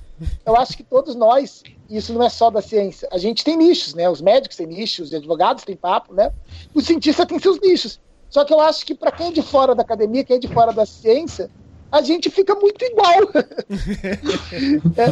eu 0.46 0.56
acho 0.56 0.78
que 0.78 0.84
todos 0.84 1.16
nós, 1.16 1.64
isso 1.90 2.14
não 2.14 2.24
é 2.24 2.30
só 2.30 2.50
da 2.50 2.62
ciência, 2.62 3.08
a 3.12 3.18
gente 3.18 3.44
tem 3.44 3.58
nichos, 3.58 3.94
né? 3.94 4.10
Os 4.10 4.22
médicos 4.22 4.58
têm 4.58 4.68
nichos, 4.68 5.08
os 5.08 5.14
advogados 5.14 5.64
têm 5.64 5.76
papo, 5.76 6.14
né? 6.14 6.32
O 6.74 6.82
cientista 6.82 7.26
tem 7.26 7.40
seus 7.40 7.60
nichos. 7.60 8.00
Só 8.30 8.46
que 8.46 8.54
eu 8.54 8.62
acho 8.62 8.86
que 8.86 8.96
para 8.96 9.12
quem 9.12 9.28
é 9.28 9.32
de 9.32 9.42
fora 9.42 9.76
da 9.76 9.82
academia, 9.82 10.24
quem 10.24 10.38
é 10.38 10.40
de 10.40 10.48
fora 10.48 10.72
da 10.72 10.86
ciência, 10.86 11.50
a 11.92 12.02
gente 12.02 12.30
fica 12.30 12.56
muito 12.56 12.84
igual. 12.86 13.20
é, 14.96 15.12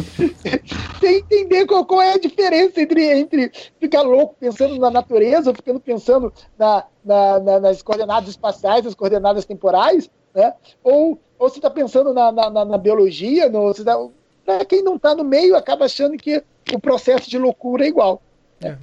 sem 0.98 1.18
entender 1.18 1.66
qual, 1.66 1.84
qual, 1.84 2.00
é 2.00 2.14
a 2.14 2.18
diferença 2.18 2.80
entre, 2.80 3.04
entre 3.04 3.52
ficar 3.78 4.02
louco 4.02 4.34
pensando 4.40 4.78
na 4.78 4.90
natureza, 4.90 5.50
ou 5.50 5.56
ficando 5.56 5.78
pensando 5.78 6.32
na, 6.58 6.84
na, 7.04 7.38
na, 7.38 7.60
nas 7.60 7.82
coordenadas 7.82 8.30
espaciais, 8.30 8.84
nas 8.84 8.94
coordenadas 8.94 9.44
temporais, 9.44 10.10
né? 10.34 10.54
ou, 10.82 11.20
ou 11.38 11.48
se 11.50 11.58
está 11.58 11.68
pensando 11.68 12.14
na, 12.14 12.32
na, 12.32 12.78
biologia. 12.78 13.48
No, 13.48 13.74
tá, 13.74 13.96
Para 14.44 14.64
quem 14.64 14.82
não 14.82 14.96
está 14.96 15.14
no 15.14 15.24
meio, 15.24 15.56
acaba 15.56 15.84
achando 15.84 16.16
que 16.16 16.42
o 16.72 16.80
processo 16.80 17.28
de 17.28 17.38
loucura 17.38 17.84
é 17.84 17.88
igual. 17.88 18.22
É. 18.62 18.76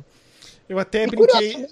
Eu 0.70 0.78
até 0.78 1.04
e 1.04 1.08
brinquei. 1.08 1.68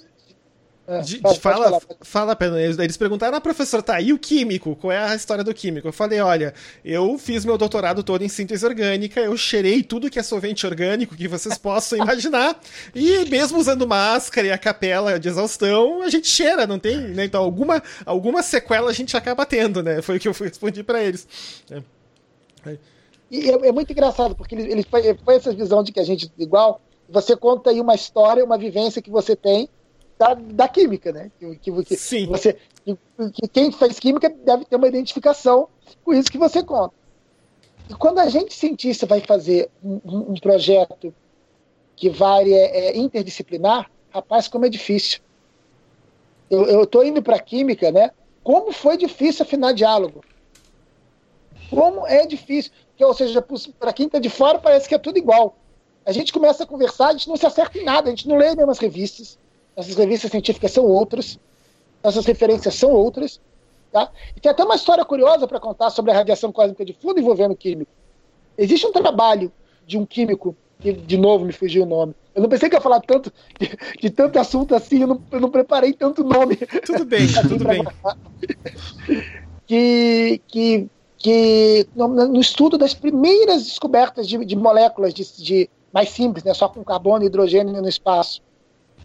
É, 0.87 1.01
de, 1.01 1.19
de, 1.19 1.39
fala, 1.39 1.79
fala, 2.01 2.35
fala, 2.35 2.37
eles 2.79 2.95
perguntaram, 2.95 3.35
ah, 3.35 3.41
professor, 3.41 3.81
tá, 3.81 3.99
e 3.99 4.13
o 4.13 4.19
químico? 4.19 4.75
Qual 4.75 4.91
é 4.91 4.99
a 4.99 5.15
história 5.15 5.43
do 5.43 5.51
químico? 5.51 5.87
Eu 5.87 5.93
falei, 5.93 6.19
olha, 6.19 6.53
eu 6.83 7.17
fiz 7.17 7.43
meu 7.43 7.57
doutorado 7.57 8.03
todo 8.03 8.23
em 8.23 8.29
síntese 8.29 8.63
orgânica, 8.63 9.19
eu 9.19 9.35
cheirei 9.35 9.81
tudo 9.81 10.11
que 10.11 10.19
é 10.19 10.23
solvente 10.23 10.65
orgânico 10.67 11.15
que 11.15 11.27
vocês 11.27 11.57
possam 11.57 11.97
imaginar, 11.97 12.59
e 12.93 13.25
mesmo 13.25 13.57
usando 13.57 13.87
máscara 13.87 14.47
e 14.47 14.51
a 14.51 14.59
capela 14.59 15.19
de 15.19 15.27
exaustão, 15.27 16.03
a 16.03 16.09
gente 16.09 16.27
cheira, 16.27 16.67
não 16.67 16.77
tem, 16.77 16.97
né? 16.97 17.25
Então 17.25 17.43
alguma, 17.43 17.81
alguma 18.05 18.43
sequela 18.43 18.91
a 18.91 18.93
gente 18.93 19.17
acaba 19.17 19.43
tendo, 19.43 19.81
né? 19.81 20.03
Foi 20.03 20.17
o 20.17 20.19
que 20.19 20.27
eu 20.27 20.33
respondi 20.39 20.83
para 20.83 21.03
eles. 21.03 21.27
É. 21.71 21.81
É. 22.69 22.77
E 23.31 23.49
é, 23.49 23.71
muito 23.71 23.91
engraçado, 23.91 24.35
porque 24.35 24.53
ele, 24.53 24.71
ele 24.71 24.83
foi, 24.83 25.15
foi 25.15 25.35
essa 25.35 25.51
visão 25.51 25.81
de 25.81 25.91
que 25.91 25.99
a 25.99 26.03
gente 26.03 26.31
é 26.39 26.43
igual, 26.43 26.79
você 27.09 27.35
conta 27.35 27.71
aí 27.71 27.81
uma 27.81 27.95
história, 27.95 28.45
uma 28.45 28.57
vivência 28.57 29.01
que 29.01 29.09
você 29.09 29.35
tem, 29.35 29.67
da, 30.17 30.33
da 30.33 30.67
química, 30.67 31.11
né? 31.11 31.31
Que, 31.39 31.55
que, 31.57 31.95
Sim. 31.95 32.27
Você, 32.27 32.57
que, 32.83 32.97
que 33.33 33.47
quem 33.47 33.71
faz 33.71 33.99
química 33.99 34.29
deve 34.29 34.65
ter 34.65 34.75
uma 34.75 34.87
identificação 34.87 35.67
com 36.03 36.13
isso 36.13 36.31
que 36.31 36.37
você 36.37 36.63
conta. 36.63 36.93
E 37.89 37.93
quando 37.93 38.19
a 38.19 38.29
gente, 38.29 38.53
cientista, 38.53 39.05
vai 39.05 39.21
fazer 39.21 39.69
um, 39.83 39.99
um 40.05 40.33
projeto 40.35 41.13
que 41.95 42.09
vai 42.09 42.51
é, 42.51 42.87
é, 42.87 42.97
interdisciplinar, 42.97 43.89
rapaz, 44.09 44.47
como 44.47 44.65
é 44.65 44.69
difícil. 44.69 45.19
Eu 46.49 46.83
estou 46.83 47.03
indo 47.03 47.23
para 47.23 47.39
química, 47.39 47.91
né? 47.91 48.11
Como 48.43 48.71
foi 48.71 48.97
difícil 48.97 49.43
afinar 49.43 49.73
diálogo. 49.73 50.23
Como 51.69 52.05
é 52.05 52.25
difícil. 52.25 52.71
Que, 52.95 53.03
ou 53.03 53.13
seja, 53.13 53.43
para 53.79 53.91
quem 53.91 54.05
está 54.05 54.19
de 54.19 54.29
fora 54.29 54.59
parece 54.59 54.87
que 54.87 54.93
é 54.93 54.99
tudo 54.99 55.17
igual. 55.17 55.57
A 56.05 56.11
gente 56.11 56.31
começa 56.31 56.63
a 56.63 56.67
conversar, 56.67 57.07
a 57.07 57.11
gente 57.13 57.27
não 57.27 57.35
se 57.35 57.45
acerta 57.45 57.79
em 57.79 57.83
nada, 57.83 58.07
a 58.07 58.11
gente 58.11 58.27
não 58.27 58.37
lê 58.37 58.47
as 58.47 58.55
mesmas 58.55 58.77
revistas, 58.77 59.39
nossas 59.75 59.95
revistas 59.95 60.31
científicas 60.31 60.71
são 60.71 60.85
outras, 60.85 61.39
nossas 62.03 62.25
referências 62.25 62.75
são 62.75 62.91
outras. 62.91 63.39
Tá? 63.91 64.11
E 64.35 64.39
tem 64.39 64.51
até 64.51 64.63
uma 64.63 64.75
história 64.75 65.05
curiosa 65.05 65.47
para 65.47 65.59
contar 65.59 65.89
sobre 65.89 66.11
a 66.11 66.15
radiação 66.15 66.51
cósmica 66.51 66.83
de 66.83 66.93
fundo 66.93 67.19
envolvendo 67.19 67.55
químico. 67.55 67.91
Existe 68.57 68.85
um 68.85 68.91
trabalho 68.91 69.51
de 69.87 69.97
um 69.97 70.05
químico, 70.05 70.55
que 70.79 70.91
de 70.91 71.17
novo 71.17 71.45
me 71.45 71.53
fugiu 71.53 71.83
o 71.83 71.85
nome. 71.85 72.13
Eu 72.33 72.41
não 72.41 72.49
pensei 72.49 72.69
que 72.69 72.75
ia 72.75 72.81
falar 72.81 72.99
tanto 72.99 73.31
de, 73.57 73.71
de 74.01 74.09
tanto 74.09 74.37
assunto 74.37 74.75
assim, 74.75 75.01
eu 75.01 75.07
não, 75.07 75.21
eu 75.31 75.39
não, 75.39 75.49
preparei 75.49 75.93
tanto 75.93 76.23
nome. 76.23 76.57
Tudo 76.85 77.05
bem, 77.05 77.27
tudo 77.47 77.65
bem. 77.65 77.83
Que, 79.65 80.41
que, 80.47 80.87
que 81.17 81.87
no, 81.95 82.07
no, 82.09 82.41
estudo 82.41 82.77
das 82.77 82.93
primeiras 82.93 83.63
descobertas 83.63 84.27
de, 84.27 84.43
de 84.43 84.55
moléculas 84.55 85.13
de, 85.13 85.23
de, 85.41 85.69
mais 85.93 86.09
simples, 86.09 86.43
né, 86.43 86.53
só 86.53 86.67
com 86.67 86.83
carbono 86.83 87.23
e 87.23 87.27
hidrogênio 87.27 87.81
no 87.81 87.87
espaço, 87.87 88.41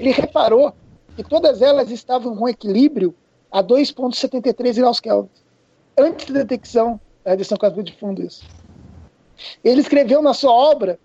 ele 0.00 0.12
reparou 0.12 0.72
que 1.14 1.22
todas 1.22 1.60
elas 1.60 1.90
estavam 1.90 2.34
com 2.34 2.48
equilíbrio 2.48 3.14
a 3.52 3.62
2,73 3.62 4.76
graus 4.76 4.98
Kelvin, 4.98 5.28
antes 5.98 6.26
da 6.26 6.40
detecção 6.40 6.98
da 7.22 7.32
radiação 7.32 7.58
cósmica 7.58 7.82
de 7.82 7.98
fundo. 7.98 8.22
Isso. 8.22 8.42
Ele 9.62 9.82
escreveu 9.82 10.22
na 10.22 10.32
sua 10.32 10.52
obra 10.52 10.98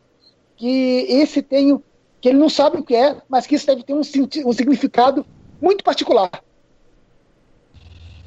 que 0.55 1.05
esse 1.09 1.41
tem 1.41 1.77
que 2.21 2.29
ele 2.29 2.37
não 2.37 2.49
sabe 2.49 2.77
o 2.77 2.83
que 2.83 2.95
é, 2.95 3.21
mas 3.27 3.45
que 3.45 3.55
isso 3.55 3.67
deve 3.67 3.83
ter 3.83 3.93
um, 3.93 3.99
um 3.99 4.53
significado 4.53 5.25
muito 5.61 5.83
particular. 5.83 6.31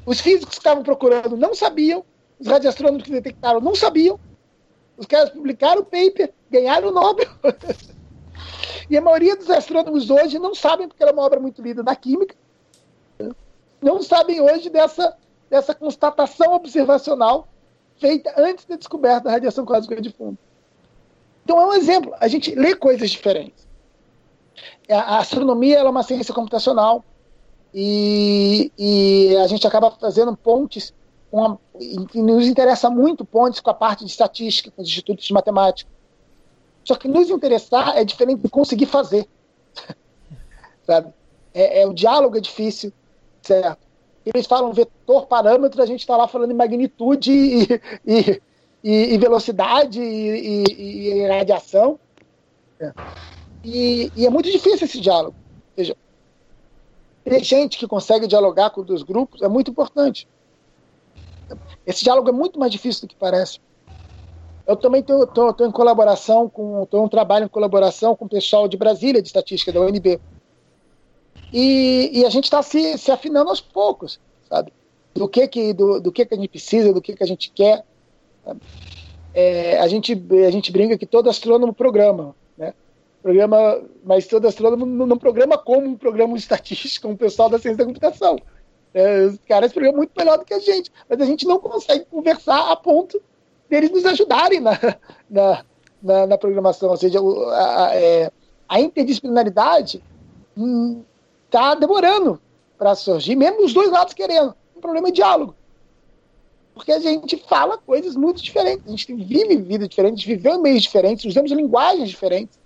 Os 0.05 0.21
físicos 0.21 0.49
que 0.49 0.61
estavam 0.61 0.83
procurando 0.83 1.35
não 1.35 1.53
sabiam, 1.53 2.05
os 2.39 2.47
radioastrônomos 2.47 3.03
que 3.03 3.11
detectaram 3.11 3.59
não 3.59 3.75
sabiam, 3.75 4.19
os 4.95 5.05
caras 5.05 5.31
publicaram 5.31 5.81
o 5.81 5.85
paper, 5.85 6.31
ganharam 6.49 6.89
o 6.89 6.91
Nobel. 6.91 7.27
e 8.89 8.97
a 8.97 9.01
maioria 9.01 9.35
dos 9.35 9.49
astrônomos 9.49 10.09
hoje 10.09 10.39
não 10.39 10.55
sabem, 10.55 10.87
porque 10.87 11.03
ela 11.03 11.11
é 11.11 11.13
uma 11.13 11.23
obra 11.23 11.39
muito 11.39 11.61
lida 11.61 11.83
na 11.83 11.95
química, 11.95 12.35
não 13.81 14.01
sabem 14.01 14.41
hoje 14.41 14.69
dessa, 14.69 15.15
dessa 15.49 15.73
constatação 15.73 16.53
observacional 16.53 17.47
feita 17.97 18.33
antes 18.37 18.65
da 18.65 18.75
descoberta 18.75 19.25
da 19.25 19.31
radiação 19.31 19.65
cósmica 19.65 20.01
de 20.01 20.11
fundo. 20.11 20.37
Então 21.43 21.59
é 21.59 21.65
um 21.65 21.73
exemplo. 21.73 22.13
A 22.19 22.27
gente 22.27 22.53
lê 22.55 22.75
coisas 22.75 23.09
diferentes. 23.09 23.67
A 24.89 25.19
astronomia 25.19 25.79
é 25.79 25.83
uma 25.83 26.03
ciência 26.03 26.33
computacional 26.33 27.03
e, 27.73 28.71
e 28.77 29.35
a 29.37 29.47
gente 29.47 29.65
acaba 29.65 29.91
fazendo 29.91 30.35
pontes 30.35 30.93
uma, 31.31 31.59
e 31.79 32.21
nos 32.21 32.47
interessa 32.47 32.89
muito 32.89 33.23
pontes 33.23 33.59
com 33.59 33.69
a 33.69 33.73
parte 33.73 34.03
de 34.03 34.09
estatística, 34.09 34.71
com 34.71 34.81
os 34.81 34.87
institutos 34.87 35.25
de 35.25 35.33
matemática. 35.33 35.89
Só 36.89 36.95
que 36.95 37.07
nos 37.07 37.29
interessar 37.29 37.95
é 37.95 38.03
diferente 38.03 38.41
de 38.41 38.49
conseguir 38.49 38.87
fazer. 38.87 39.27
Sabe? 40.81 41.13
É, 41.53 41.81
é, 41.81 41.85
o 41.85 41.93
diálogo 41.93 42.35
é 42.35 42.39
difícil, 42.41 42.91
certo? 43.43 43.87
Eles 44.25 44.47
falam 44.47 44.73
vetor, 44.73 45.27
parâmetro, 45.27 45.83
a 45.83 45.85
gente 45.85 45.99
está 45.99 46.17
lá 46.17 46.27
falando 46.27 46.49
em 46.49 46.55
magnitude 46.55 47.31
e, 47.31 47.63
e, 48.07 48.41
e, 48.83 49.13
e 49.13 49.17
velocidade 49.19 50.01
e, 50.01 51.27
radiação. 51.27 51.99
É. 52.79 52.91
E, 53.63 54.11
e, 54.15 54.25
é 54.25 54.29
muito 54.31 54.49
difícil 54.49 54.85
esse 54.87 54.99
diálogo. 54.99 55.35
Ou 55.37 55.83
seja, 55.83 55.95
ter 57.23 57.43
gente 57.43 57.77
que 57.77 57.87
consegue 57.87 58.25
dialogar 58.25 58.71
com 58.71 58.81
dois 58.81 59.03
grupos 59.03 59.43
é 59.43 59.47
muito 59.47 59.69
importante. 59.69 60.27
Esse 61.85 62.03
diálogo 62.03 62.29
é 62.29 62.33
muito 62.33 62.59
mais 62.59 62.71
difícil 62.71 63.01
do 63.01 63.09
que 63.09 63.15
parece. 63.15 63.59
Eu 64.69 64.75
também 64.75 65.01
estou 65.01 65.55
em 65.61 65.71
colaboração 65.71 66.47
com, 66.47 66.83
estou 66.83 67.03
um 67.03 67.09
trabalho 67.09 67.45
em 67.45 67.49
colaboração 67.49 68.15
com 68.15 68.25
o 68.25 68.29
pessoal 68.29 68.67
de 68.67 68.77
Brasília, 68.77 69.19
de 69.19 69.27
estatística 69.27 69.71
da 69.71 69.81
UNB. 69.81 70.21
E, 71.51 72.11
e 72.13 72.23
a 72.23 72.29
gente 72.29 72.43
está 72.43 72.61
se, 72.61 72.95
se 72.99 73.11
afinando 73.11 73.49
aos 73.49 73.59
poucos, 73.59 74.19
sabe? 74.47 74.71
Do 75.15 75.27
que 75.27 75.47
que, 75.47 75.73
do, 75.73 75.99
do 75.99 76.11
que 76.11 76.23
que 76.23 76.35
a 76.35 76.37
gente 76.37 76.49
precisa, 76.49 76.93
do 76.93 77.01
que 77.01 77.15
que 77.15 77.23
a 77.23 77.25
gente 77.25 77.49
quer. 77.49 77.83
É, 79.33 79.79
a, 79.79 79.87
gente, 79.87 80.13
a 80.45 80.51
gente 80.51 80.71
brinca 80.71 80.99
que 80.99 81.07
todo 81.07 81.31
astrônomo 81.31 81.73
programa, 81.73 82.35
né? 82.55 82.75
Programa, 83.23 83.81
mas 84.03 84.27
todo 84.27 84.47
astrônomo 84.47 84.85
não, 84.85 85.17
programa 85.17 85.57
como 85.57 85.87
um 85.87 85.97
programa 85.97 86.37
estatístico, 86.37 87.07
um 87.07 87.17
pessoal 87.17 87.49
da 87.49 87.57
ciência 87.57 87.79
da 87.79 87.85
computação. 87.85 88.37
É, 88.93 89.21
os 89.21 89.39
caras 89.47 89.73
programam 89.73 89.97
muito 89.97 90.11
melhor 90.15 90.37
do 90.37 90.45
que 90.45 90.53
a 90.53 90.59
gente, 90.59 90.91
mas 91.09 91.19
a 91.19 91.25
gente 91.25 91.47
não 91.47 91.57
consegue 91.57 92.05
conversar 92.05 92.71
a 92.71 92.75
ponto 92.75 93.19
deles 93.69 93.91
nos 93.91 94.05
ajudarem 94.05 94.59
na, 94.59 94.71
na, 95.29 95.63
na, 96.01 96.27
na 96.27 96.37
programação. 96.37 96.89
Ou 96.89 96.97
seja, 96.97 97.19
a, 97.19 97.85
a, 97.85 97.95
é, 97.95 98.31
a 98.67 98.81
interdisciplinaridade 98.81 100.03
está 101.45 101.73
hum, 101.73 101.79
demorando 101.79 102.41
para 102.77 102.95
surgir, 102.95 103.35
mesmo 103.35 103.65
os 103.65 103.73
dois 103.73 103.91
lados 103.91 104.13
querendo. 104.13 104.55
O 104.75 104.79
problema 104.79 105.09
é 105.09 105.11
diálogo. 105.11 105.55
Porque 106.73 106.91
a 106.93 106.99
gente 106.99 107.35
fala 107.47 107.77
coisas 107.77 108.15
muito 108.15 108.41
diferentes, 108.41 108.87
a 108.87 108.89
gente 108.89 109.13
vive 109.13 109.57
vida 109.57 109.87
diferente, 109.87 110.25
viveu 110.25 110.55
em 110.55 110.61
meios 110.61 110.83
diferentes, 110.83 111.25
usamos 111.25 111.51
linguagens 111.51 112.09
diferentes. 112.09 112.57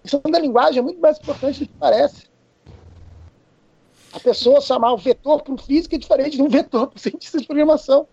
A 0.00 0.02
questão 0.02 0.30
da 0.30 0.38
linguagem 0.38 0.80
é 0.80 0.82
muito 0.82 1.00
mais 1.00 1.18
importante 1.18 1.60
do 1.60 1.66
que 1.66 1.74
parece. 1.78 2.28
A 4.12 4.20
pessoa 4.20 4.60
chamar 4.60 4.92
o 4.92 4.98
vetor 4.98 5.42
para 5.42 5.54
o 5.54 5.58
físico 5.58 5.94
é 5.94 5.98
diferente 5.98 6.36
de 6.36 6.42
um 6.42 6.48
vetor 6.48 6.88
para 6.88 6.96
o 6.96 7.00
cientista 7.00 7.38
de 7.38 7.46
programação. 7.46 8.06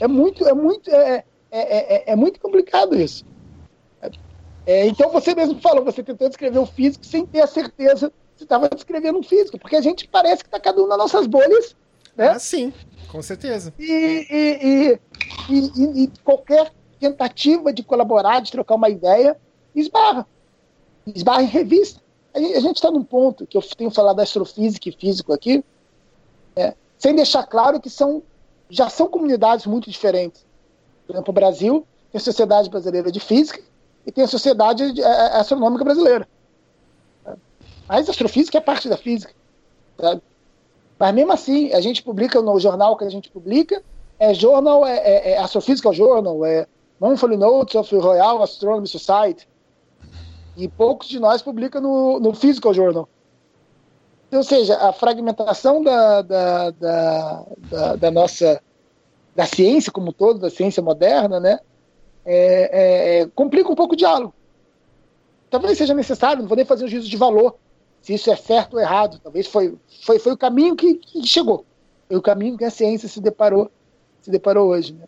É 0.00 0.08
muito, 0.08 0.46
é 0.46 0.54
muito, 0.54 0.90
é, 0.90 1.24
é, 1.50 1.94
é, 2.10 2.12
é 2.12 2.16
muito 2.16 2.40
complicado 2.40 2.94
isso. 2.94 3.24
É, 4.66 4.86
então 4.86 5.10
você 5.10 5.34
mesmo 5.34 5.58
falou, 5.60 5.82
você 5.82 6.02
tentou 6.02 6.28
descrever 6.28 6.58
o 6.58 6.66
físico 6.66 7.04
sem 7.06 7.24
ter 7.24 7.40
a 7.40 7.46
certeza 7.46 8.12
que 8.36 8.42
estava 8.42 8.68
descrevendo 8.68 9.18
um 9.18 9.22
físico, 9.22 9.58
porque 9.58 9.76
a 9.76 9.80
gente 9.80 10.06
parece 10.06 10.42
que 10.42 10.48
está 10.48 10.60
cada 10.60 10.82
um 10.82 10.86
nas 10.86 10.98
nossas 10.98 11.26
bolhas. 11.26 11.74
Né? 12.14 12.28
Ah, 12.28 12.38
sim, 12.38 12.72
com 13.10 13.22
certeza. 13.22 13.72
E, 13.78 14.26
e, 14.30 14.98
e, 15.48 16.04
e, 16.04 16.12
qualquer 16.22 16.70
tentativa 17.00 17.72
de 17.72 17.82
colaborar, 17.82 18.40
de 18.40 18.52
trocar 18.52 18.74
uma 18.74 18.90
ideia, 18.90 19.36
esbarra. 19.74 20.26
Esbarra 21.06 21.42
em 21.42 21.46
revista. 21.46 22.02
A 22.34 22.60
gente 22.60 22.76
está 22.76 22.90
num 22.90 23.02
ponto 23.02 23.46
que 23.46 23.56
eu 23.56 23.62
tenho 23.62 23.90
falado 23.90 24.16
da 24.16 24.22
astrofísica 24.22 24.88
e 24.88 24.92
físico 24.92 25.32
aqui, 25.32 25.64
é, 26.54 26.74
sem 26.98 27.14
deixar 27.14 27.44
claro 27.44 27.80
que 27.80 27.88
são 27.88 28.22
já 28.70 28.88
são 28.88 29.08
comunidades 29.08 29.66
muito 29.66 29.90
diferentes. 29.90 30.44
Por 31.06 31.14
exemplo, 31.14 31.30
o 31.30 31.34
Brasil 31.34 31.86
tem 32.12 32.18
a 32.18 32.22
Sociedade 32.22 32.68
Brasileira 32.68 33.10
de 33.10 33.20
Física 33.20 33.60
e 34.06 34.12
tem 34.12 34.24
a 34.24 34.28
Sociedade 34.28 35.00
é, 35.00 35.04
é, 35.04 35.36
Astronômica 35.36 35.84
Brasileira. 35.84 36.28
Mas 37.88 38.08
astrofísica 38.08 38.58
é 38.58 38.60
parte 38.60 38.88
da 38.88 38.96
física. 38.96 39.32
Sabe? 39.98 40.22
Mas 40.98 41.14
mesmo 41.14 41.32
assim, 41.32 41.72
a 41.72 41.80
gente 41.80 42.02
publica 42.02 42.42
no 42.42 42.58
jornal 42.60 42.96
que 42.96 43.04
a 43.04 43.08
gente 43.08 43.30
publica, 43.30 43.82
é 44.18 44.34
jornal, 44.34 44.84
é, 44.84 44.96
é, 44.98 45.30
é 45.32 45.38
Astrophysical 45.38 45.94
Journal, 45.94 46.44
é 46.44 46.66
Monthly 47.00 47.36
Notes 47.36 47.74
of 47.74 47.96
Royal 47.96 48.42
Astronomy 48.42 48.86
Society. 48.86 49.48
E 50.56 50.68
poucos 50.68 51.08
de 51.08 51.18
nós 51.18 51.40
publicam 51.40 51.80
no, 51.80 52.20
no 52.20 52.34
Physical 52.34 52.74
Journal. 52.74 53.08
Ou 54.30 54.42
seja, 54.42 54.76
a 54.76 54.92
fragmentação 54.92 55.82
da, 55.82 56.22
da, 56.22 56.70
da, 56.70 57.44
da, 57.70 57.96
da 57.96 58.10
nossa 58.10 58.60
da 59.34 59.46
ciência 59.46 59.92
como 59.92 60.12
todo, 60.12 60.40
da 60.40 60.50
ciência 60.50 60.82
moderna, 60.82 61.38
né, 61.38 61.60
é, 62.26 62.40
é, 62.72 63.20
é, 63.20 63.26
complica 63.36 63.70
um 63.70 63.74
pouco 63.76 63.94
o 63.94 63.96
diálogo. 63.96 64.34
Talvez 65.48 65.78
seja 65.78 65.94
necessário, 65.94 66.42
não 66.42 66.48
vou 66.48 66.56
nem 66.56 66.66
fazer 66.66 66.84
um 66.84 66.88
juízo 66.88 67.08
de 67.08 67.16
valor, 67.16 67.54
se 68.02 68.14
isso 68.14 68.30
é 68.30 68.36
certo 68.36 68.74
ou 68.74 68.80
errado. 68.80 69.20
Talvez 69.22 69.46
foi, 69.46 69.78
foi, 70.04 70.18
foi 70.18 70.32
o 70.32 70.36
caminho 70.36 70.74
que, 70.74 70.94
que 70.94 71.26
chegou. 71.26 71.64
Foi 72.08 72.16
o 72.16 72.22
caminho 72.22 72.58
que 72.58 72.64
a 72.64 72.70
ciência 72.70 73.08
se 73.08 73.20
deparou, 73.20 73.70
se 74.20 74.30
deparou 74.30 74.68
hoje. 74.68 74.92
Né? 74.92 75.04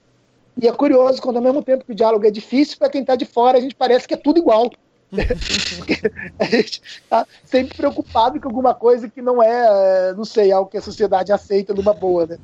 E 0.62 0.68
é 0.68 0.72
curioso, 0.72 1.20
quando 1.20 1.38
ao 1.38 1.42
mesmo 1.42 1.62
tempo 1.62 1.84
que 1.84 1.92
o 1.92 1.94
diálogo 1.94 2.24
é 2.24 2.30
difícil, 2.30 2.78
para 2.78 2.88
quem 2.88 3.00
está 3.00 3.16
de 3.16 3.24
fora, 3.24 3.58
a 3.58 3.60
gente 3.60 3.74
parece 3.74 4.06
que 4.06 4.14
é 4.14 4.16
tudo 4.16 4.38
igual. 4.38 4.70
a 6.38 6.44
gente 6.44 6.82
está 6.82 7.26
sempre 7.44 7.76
preocupado 7.76 8.40
com 8.40 8.48
alguma 8.48 8.74
coisa 8.74 9.08
que 9.08 9.20
não 9.20 9.42
é, 9.42 10.12
não 10.14 10.24
sei, 10.24 10.52
algo 10.52 10.70
que 10.70 10.76
a 10.76 10.82
sociedade 10.82 11.32
aceita 11.32 11.74
numa 11.74 11.92
boa, 11.92 12.26
né? 12.26 12.38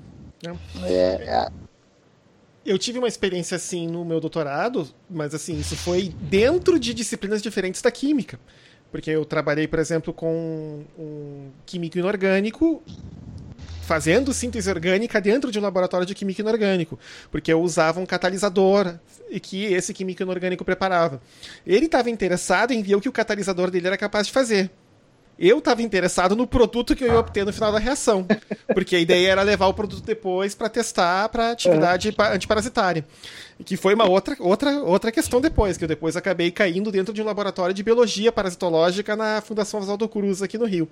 É, 0.84 0.90
é. 0.90 1.48
Eu 2.64 2.78
tive 2.78 2.98
uma 2.98 3.09
experiência 3.09 3.56
assim 3.56 3.86
no 3.86 4.05
meu 4.05 4.20
doutorado, 4.20 4.88
mas 5.09 5.34
assim, 5.34 5.59
isso 5.59 5.76
foi 5.76 6.12
dentro 6.22 6.78
de 6.80 6.93
disciplinas 6.93 7.40
diferentes 7.40 7.80
da 7.80 7.93
química. 7.93 8.40
Porque 8.90 9.10
eu 9.10 9.24
trabalhei, 9.24 9.68
por 9.68 9.78
exemplo, 9.78 10.12
com 10.12 10.84
um 10.98 11.51
químico 11.64 11.98
inorgânico 11.98 12.82
fazendo 13.87 14.35
síntese 14.35 14.69
orgânica 14.69 15.21
dentro 15.21 15.51
de 15.51 15.59
um 15.59 15.63
laboratório 15.63 16.05
de 16.07 16.15
química 16.15 16.43
inorgânico, 16.43 16.99
porque 17.31 17.53
eu 17.53 17.63
usava 17.63 18.01
um 18.01 18.05
catalisador 18.05 18.95
e 19.31 19.39
que 19.39 19.65
esse 19.65 19.95
químico 19.95 20.23
inorgânico 20.23 20.65
preparava. 20.65 21.23
Ele 21.65 21.87
estava 21.87 22.11
interessado 22.11 22.73
em 22.73 22.83
ver 22.83 22.97
o 22.97 23.01
que 23.01 23.09
o 23.09 23.13
catalisador 23.13 23.71
dele 23.71 23.87
era 23.87 23.97
capaz 23.97 24.27
de 24.27 24.33
fazer. 24.33 24.71
Eu 25.39 25.59
estava 25.59 25.83
interessado 25.83 26.35
no 26.35 26.47
produto 26.47 26.97
que 26.97 27.05
eu 27.05 27.09
ia 27.09 27.19
obter 27.19 27.45
no 27.45 27.53
final 27.53 27.71
da 27.71 27.79
reação, 27.79 28.27
porque 28.73 28.97
a 28.97 28.99
ideia 28.99 29.33
era 29.33 29.43
levar 29.43 29.67
o 29.67 29.75
produto 29.75 30.03
depois 30.03 30.55
para 30.55 30.69
testar 30.69 31.29
para 31.29 31.51
atividade 31.51 32.09
é. 32.09 32.35
antiparasitária. 32.35 33.05
Que 33.65 33.77
foi 33.77 33.95
uma 33.95 34.09
outra, 34.09 34.35
outra, 34.41 34.83
outra 34.83 35.13
questão 35.13 35.41
depois, 35.41 35.77
que 35.77 35.85
eu 35.85 35.89
depois 35.89 36.17
acabei 36.17 36.51
caindo 36.51 36.91
dentro 36.91 37.13
de 37.13 37.21
um 37.21 37.25
laboratório 37.25 37.75
de 37.75 37.83
biologia 37.83 38.33
parasitológica 38.33 39.15
na 39.15 39.43
Fundação 39.43 39.81
Oswaldo 39.81 40.09
Cruz 40.09 40.41
aqui 40.41 40.57
no 40.57 40.65
Rio. 40.65 40.89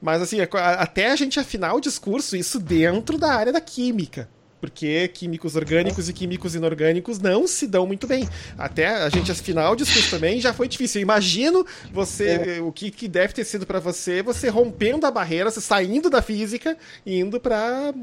Mas 0.00 0.22
assim, 0.22 0.38
até 0.40 1.10
a 1.10 1.16
gente 1.16 1.38
afinar 1.38 1.74
o 1.74 1.80
discurso, 1.80 2.36
isso 2.36 2.58
dentro 2.58 3.18
da 3.18 3.32
área 3.32 3.52
da 3.52 3.60
química 3.60 4.28
porque 4.60 5.08
químicos 5.08 5.54
orgânicos 5.54 6.08
e 6.08 6.12
químicos 6.12 6.54
inorgânicos 6.54 7.18
não 7.20 7.46
se 7.46 7.66
dão 7.66 7.86
muito 7.86 8.06
bem. 8.06 8.28
Até 8.56 8.88
a 8.88 9.08
gente 9.08 9.30
afinar 9.30 9.70
o 9.70 9.76
discurso 9.76 10.10
também 10.10 10.40
já 10.40 10.52
foi 10.52 10.66
difícil. 10.68 11.00
Eu 11.00 11.02
imagino 11.02 11.66
você, 11.92 12.58
é. 12.58 12.60
o 12.60 12.72
que, 12.72 12.90
que 12.90 13.06
deve 13.06 13.32
ter 13.32 13.44
sido 13.44 13.66
para 13.66 13.78
você, 13.78 14.22
você 14.22 14.48
rompendo 14.48 15.06
a 15.06 15.10
barreira, 15.10 15.50
você 15.50 15.60
saindo 15.60 16.10
da 16.10 16.22
física 16.22 16.76
e 17.04 17.18
indo 17.18 17.38
para 17.38 17.94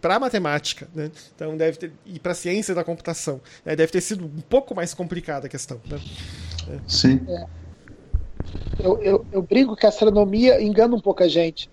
para 0.00 0.20
matemática, 0.20 0.88
né? 0.94 1.10
Então 1.34 1.56
deve 1.56 1.78
ter 1.78 1.92
ir 2.06 2.18
para 2.18 2.34
ciência 2.34 2.74
da 2.74 2.84
computação. 2.84 3.40
Né? 3.64 3.74
Deve 3.74 3.90
ter 3.90 4.00
sido 4.00 4.24
um 4.24 4.40
pouco 4.40 4.74
mais 4.74 4.94
complicada 4.94 5.46
a 5.46 5.50
questão. 5.50 5.80
Né? 5.86 5.98
Sim. 6.86 7.20
É. 7.28 7.61
eu, 8.78 9.00
eu, 9.02 9.26
eu 9.30 9.42
brinco 9.42 9.76
que 9.76 9.86
a 9.86 9.88
astronomia 9.88 10.60
engana 10.60 10.94
um 10.96 11.00
pouco 11.00 11.22
a 11.22 11.28
gente, 11.28 11.70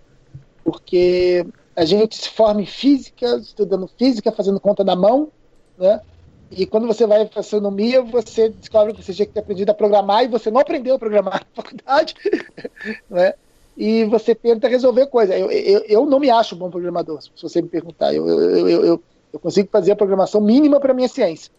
porque 0.64 1.46
a 1.76 1.86
gente 1.86 2.16
se 2.16 2.30
forma 2.30 2.62
em 2.62 2.66
física, 2.66 3.38
estudando 3.38 3.88
física, 3.98 4.32
fazendo 4.32 4.60
conta 4.60 4.84
na 4.84 4.96
mão, 4.96 5.32
né? 5.78 6.00
E 6.52 6.66
quando 6.66 6.88
você 6.88 7.06
vai 7.06 7.26
para 7.28 7.41
astronomia, 7.41 8.02
você 8.02 8.50
descobre 8.50 8.94
que 8.94 9.04
você 9.04 9.14
tinha 9.14 9.26
que 9.26 9.34
ter 9.34 9.40
aprendido 9.40 9.70
a 9.70 9.74
programar 9.74 10.24
e 10.24 10.28
você 10.28 10.50
não 10.50 10.60
aprendeu 10.60 10.96
a 10.96 11.00
programar 11.00 11.41
na 11.41 11.48
faculdade, 11.64 12.16
né? 13.10 13.34
E 13.78 14.04
você 14.06 14.36
tenta 14.36 14.68
resolver 14.68 15.08
coisas. 15.08 15.40
Eu, 15.40 15.50
eu, 15.52 15.84
eu 15.86 16.06
não 16.06 16.20
me 16.20 16.30
acho 16.30 16.56
bom 16.56 16.70
programador, 16.70 17.22
se 17.22 17.30
você 17.41 17.62
me 17.62 17.70
perguntar. 17.70 18.14
Eu, 18.14 18.28
eu, 18.28 18.84
eu, 18.84 19.04
eu 19.32 19.40
consigo 19.40 19.70
fazer 19.72 19.91
a 19.91 19.96
programação 19.96 20.41
mínima 20.41 20.80
para 20.80 20.94
minha 20.94 21.08
ciência. 21.08 21.50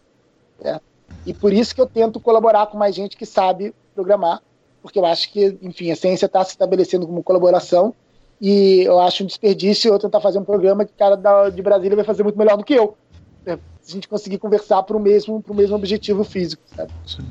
Né? 0.59 0.79
E 1.25 1.33
por 1.33 1.53
isso 1.53 1.73
que 1.73 1.81
eu 1.81 1.87
tento 1.87 2.19
colaborar 2.19 2.67
com 2.67 2.77
mais 2.77 2.93
gente 2.93 3.17
que 3.17 3.25
sabe 3.25 3.73
programar, 3.95 4.41
porque 4.81 4.97
eu 4.97 5.05
acho 5.05 5.31
que, 5.31 5.57
enfim, 5.61 5.91
a 5.91 5.95
ciência 5.95 6.25
está 6.25 6.43
se 6.43 6.51
estabelecendo 6.51 7.05
como 7.05 7.23
colaboração 7.23 7.93
e 8.41 8.81
eu 8.81 8.99
acho 8.99 9.23
um 9.23 9.27
desperdício 9.27 9.93
eu 9.93 9.99
tentar 9.99 10.19
fazer 10.19 10.39
um 10.39 10.43
programa 10.43 10.83
que 10.83 10.91
o 10.91 10.97
cara 10.97 11.15
da, 11.15 11.49
de 11.49 11.61
Brasília 11.61 11.95
vai 11.95 12.03
fazer 12.03 12.23
muito 12.23 12.37
melhor 12.37 12.57
do 12.57 12.63
que 12.63 12.73
eu. 12.73 12.97
Né? 13.45 13.59
Se 13.81 13.91
a 13.91 13.93
gente 13.93 14.07
conseguir 14.07 14.39
conversar 14.39 14.81
para 14.83 14.97
o 14.97 14.99
mesmo, 14.99 15.43
mesmo 15.49 15.75
objetivo 15.75 16.23
físico, 16.23 16.63
sabe? 16.75 16.91
Sim. 17.05 17.23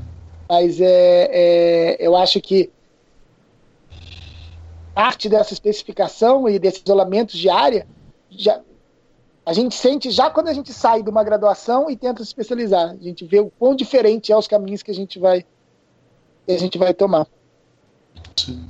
Mas 0.48 0.80
é, 0.80 1.28
é, 1.32 1.96
eu 1.98 2.14
acho 2.16 2.40
que 2.40 2.70
parte 4.94 5.28
dessa 5.28 5.52
especificação 5.52 6.48
e 6.48 6.58
desse 6.58 6.82
isolamento 6.84 7.36
de 7.36 7.48
área 7.48 7.86
já, 8.28 8.60
a 9.44 9.52
gente 9.52 9.74
sente 9.74 10.10
já 10.10 10.30
quando 10.30 10.48
a 10.48 10.52
gente 10.52 10.72
sai 10.72 11.02
de 11.02 11.10
uma 11.10 11.24
graduação 11.24 11.90
e 11.90 11.96
tenta 11.96 12.22
se 12.22 12.28
especializar. 12.28 12.90
A 12.90 13.02
gente 13.02 13.24
vê 13.24 13.40
o 13.40 13.50
quão 13.58 13.74
diferente 13.74 14.32
é 14.32 14.36
os 14.36 14.46
caminhos 14.46 14.82
que 14.82 14.90
a 14.92 14.94
gente 14.94 15.18
vai, 15.18 15.44
que 16.46 16.52
a 16.52 16.58
gente 16.58 16.78
vai 16.78 16.94
tomar. 16.94 17.26
Sim. 18.36 18.68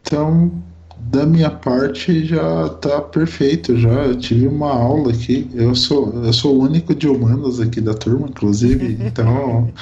Então, 0.00 0.62
da 0.96 1.24
minha 1.24 1.50
parte 1.50 2.24
já 2.24 2.68
tá 2.68 3.00
perfeito, 3.00 3.76
já 3.76 4.06
eu 4.06 4.18
tive 4.18 4.48
uma 4.48 4.72
aula 4.72 5.12
aqui. 5.12 5.50
Eu 5.54 5.74
sou 5.74 6.12
eu 6.24 6.32
sou 6.32 6.56
o 6.56 6.62
único 6.62 6.94
de 6.94 7.08
humanas 7.08 7.60
aqui 7.60 7.80
da 7.80 7.94
turma, 7.94 8.28
inclusive, 8.28 8.98
então 9.04 9.72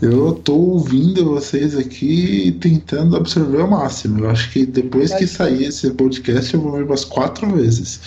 eu 0.00 0.34
tô 0.34 0.54
ouvindo 0.54 1.24
vocês 1.24 1.76
aqui 1.76 2.56
tentando 2.60 3.16
absorver 3.16 3.60
ao 3.60 3.68
máximo. 3.68 4.24
Eu 4.24 4.30
acho 4.30 4.52
que 4.52 4.66
depois 4.66 5.14
que 5.14 5.26
sair 5.26 5.64
esse 5.64 5.90
podcast 5.92 6.52
eu 6.52 6.60
vou 6.60 6.72
ver 6.72 6.84
umas 6.84 7.04
quatro 7.04 7.48
vezes. 7.50 8.00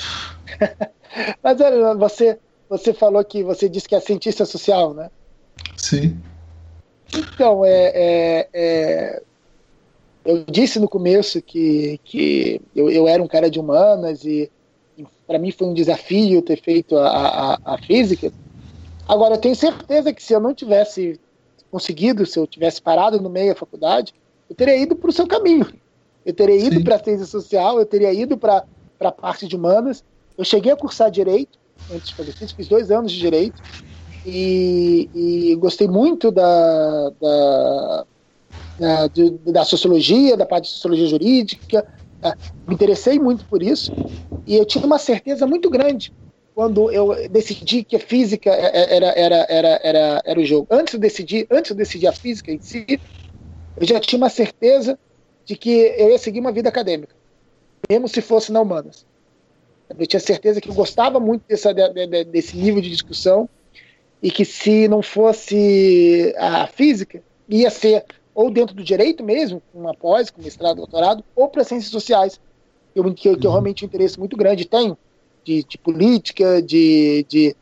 Mas 1.43 1.59
olha, 1.59 1.95
você, 1.95 2.37
você 2.69 2.93
falou 2.93 3.23
que 3.23 3.43
você 3.43 3.67
disse 3.67 3.87
que 3.87 3.95
é 3.95 3.99
cientista 3.99 4.45
social, 4.45 4.93
né? 4.93 5.09
Sim. 5.77 6.17
Então, 7.13 7.65
é, 7.65 7.91
é, 7.95 8.49
é 8.53 9.21
eu 10.25 10.43
disse 10.43 10.79
no 10.79 10.87
começo 10.87 11.41
que, 11.41 11.99
que 12.03 12.61
eu, 12.75 12.89
eu 12.89 13.07
era 13.07 13.21
um 13.21 13.27
cara 13.27 13.49
de 13.49 13.59
humanas 13.59 14.23
e, 14.23 14.51
e 14.97 15.05
para 15.25 15.39
mim 15.39 15.51
foi 15.51 15.67
um 15.67 15.73
desafio 15.73 16.41
ter 16.41 16.61
feito 16.61 16.97
a, 16.97 17.07
a, 17.07 17.59
a 17.65 17.77
física. 17.79 18.31
Agora, 19.07 19.35
eu 19.35 19.39
tenho 19.39 19.55
certeza 19.55 20.13
que 20.13 20.21
se 20.21 20.33
eu 20.33 20.39
não 20.39 20.53
tivesse 20.53 21.19
conseguido, 21.71 22.25
se 22.25 22.37
eu 22.37 22.45
tivesse 22.45 22.81
parado 22.81 23.19
no 23.19 23.29
meio 23.29 23.53
da 23.53 23.59
faculdade, 23.59 24.13
eu 24.49 24.55
teria 24.55 24.77
ido 24.77 24.95
para 24.95 25.09
o 25.09 25.13
seu 25.13 25.25
caminho. 25.25 25.67
Eu 26.25 26.33
teria 26.33 26.55
ido 26.55 26.83
para 26.83 26.95
a 26.95 27.03
ciência 27.03 27.25
social, 27.25 27.79
eu 27.79 27.85
teria 27.85 28.13
ido 28.13 28.37
para 28.37 28.65
a 28.99 29.11
parte 29.11 29.47
de 29.47 29.55
humanas. 29.55 30.03
Eu 30.37 30.43
cheguei 30.43 30.71
a 30.71 30.75
cursar 30.75 31.09
direito, 31.09 31.57
antes 31.91 32.09
de 32.09 32.15
fazer 32.15 32.33
física, 32.33 32.57
fiz 32.57 32.67
dois 32.67 32.91
anos 32.91 33.11
de 33.11 33.19
direito, 33.19 33.61
e, 34.25 35.09
e 35.13 35.55
gostei 35.55 35.87
muito 35.87 36.31
da, 36.31 37.09
da, 37.21 38.05
da, 38.79 39.07
da, 39.51 39.65
sociologia, 39.65 40.35
da 40.35 40.45
parte 40.45 40.65
de 40.65 40.71
sociologia 40.71 41.07
jurídica, 41.07 41.85
tá? 42.21 42.35
me 42.67 42.73
interessei 42.73 43.19
muito 43.19 43.45
por 43.45 43.63
isso, 43.63 43.91
e 44.45 44.55
eu 44.55 44.65
tinha 44.65 44.85
uma 44.85 44.99
certeza 44.99 45.47
muito 45.47 45.69
grande 45.69 46.11
quando 46.53 46.91
eu 46.91 47.15
decidi 47.29 47.85
que 47.85 47.95
a 47.95 47.99
física 47.99 48.49
era, 48.49 49.07
era, 49.17 49.45
era, 49.47 49.79
era, 49.81 50.21
era 50.25 50.39
o 50.39 50.43
jogo. 50.43 50.67
Antes 50.69 50.95
de 50.95 50.99
decidir, 50.99 51.47
antes 51.49 51.71
de 51.71 51.77
decidir 51.77 52.07
a 52.07 52.11
física 52.11 52.51
em 52.51 52.59
si, 52.59 52.99
eu 53.77 53.87
já 53.87 53.97
tinha 53.97 54.17
uma 54.17 54.29
certeza 54.29 54.99
de 55.45 55.55
que 55.55 55.69
eu 55.69 56.09
ia 56.09 56.17
seguir 56.17 56.41
uma 56.41 56.51
vida 56.51 56.67
acadêmica, 56.67 57.15
mesmo 57.89 58.09
se 58.09 58.21
fosse 58.21 58.51
na 58.51 58.59
humanas. 58.59 59.05
Eu 59.97 60.05
tinha 60.05 60.19
certeza 60.19 60.59
que 60.59 60.69
eu 60.69 60.73
gostava 60.73 61.19
muito 61.19 61.43
dessa, 61.47 61.73
desse 61.73 62.57
nível 62.57 62.81
de 62.81 62.89
discussão 62.89 63.49
e 64.21 64.29
que 64.29 64.43
se 64.43 64.87
não 64.87 65.01
fosse 65.01 66.33
a 66.37 66.67
física, 66.67 67.21
ia 67.47 67.69
ser 67.69 68.05
ou 68.33 68.49
dentro 68.49 68.75
do 68.75 68.83
direito 68.83 69.23
mesmo, 69.23 69.61
com 69.71 69.79
uma 69.79 69.93
pós, 69.93 70.29
com 70.29 70.41
mestrado, 70.41 70.77
doutorado, 70.77 71.23
ou 71.35 71.49
para 71.49 71.63
ciências 71.63 71.91
sociais, 71.91 72.39
que 72.93 72.99
eu, 72.99 73.03
que, 73.13 73.13
que 73.13 73.27
eu 73.27 73.33
uhum. 73.33 73.39
realmente 73.41 73.83
um 73.83 73.87
interesse 73.87 74.17
muito 74.17 74.37
grande 74.37 74.65
tenho 74.65 74.97
de, 75.43 75.63
de 75.63 75.77
política, 75.77 76.61
de, 76.61 77.25
de, 77.27 77.55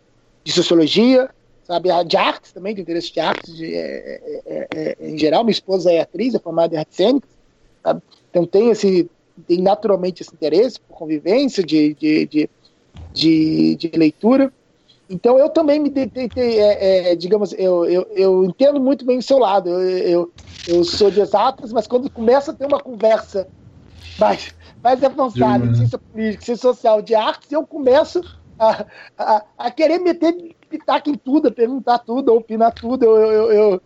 de, 0.44 0.52
sociologia, 0.52 1.30
sabe? 1.64 1.90
De 2.06 2.18
artes 2.18 2.52
também, 2.52 2.76
de 2.76 2.82
interesse 2.82 3.12
de 3.12 3.20
artes 3.20 3.56
de, 3.56 3.74
é, 3.74 4.42
é, 4.46 4.68
é, 4.76 4.98
em 5.00 5.18
geral. 5.18 5.44
Minha 5.44 5.54
esposa 5.54 5.92
é 5.92 6.02
atriz, 6.02 6.36
é 6.36 6.40
formada 6.40 6.76
em 6.76 6.78
artes 6.78 6.96
cênicas, 6.96 7.30
sabe? 7.82 8.02
Então 8.30 8.46
tem 8.46 8.70
esse 8.70 9.10
tem 9.48 9.62
naturalmente 9.62 10.22
esse 10.22 10.34
interesse 10.34 10.80
por 10.80 10.98
convivência, 10.98 11.64
de, 11.64 11.94
de, 13.14 13.76
de 13.76 13.92
leitura. 13.96 14.52
Então 15.10 15.38
eu 15.38 15.50
também 15.50 15.80
me 15.80 15.90
tentei, 15.90 16.60
é, 16.60 17.12
é, 17.12 17.16
digamos, 17.16 17.54
eu, 17.54 17.86
eu, 17.86 18.08
eu, 18.12 18.44
entendo 18.44 18.80
muito 18.80 19.06
bem 19.06 19.18
o 19.18 19.24
seu 19.24 19.38
lado. 19.38 19.70
Eu, 19.70 19.82
eu, 19.82 20.34
eu, 20.68 20.84
sou 20.84 21.10
de 21.10 21.22
exatas, 21.22 21.72
mas 21.72 21.88
quando 21.88 22.10
começa 22.10 22.52
a 22.52 22.54
ter 22.54 22.66
uma 22.66 22.80
conversa 22.80 23.48
mais, 24.20 24.54
mais 24.84 25.04
avançada 25.04 25.66
de 25.68 25.78
ciência 25.78 25.98
política, 25.98 26.46
ciência 26.46 26.62
social, 26.62 27.02
de 27.02 27.16
artes, 27.16 27.52
eu 27.52 27.66
começo 27.66 28.22
a, 28.60 28.86
a, 29.18 29.46
a 29.58 29.72
querer 29.72 30.00
meter 30.00 30.36
pitaco 30.70 31.10
em 31.10 31.16
tudo, 31.16 31.48
a 31.48 31.52
perguntar 31.52 32.00
tudo, 32.00 32.32
a 32.32 32.36
opinar 32.36 32.74
tudo. 32.74 33.06
Eu, 33.06 33.52
eu, 33.52 33.82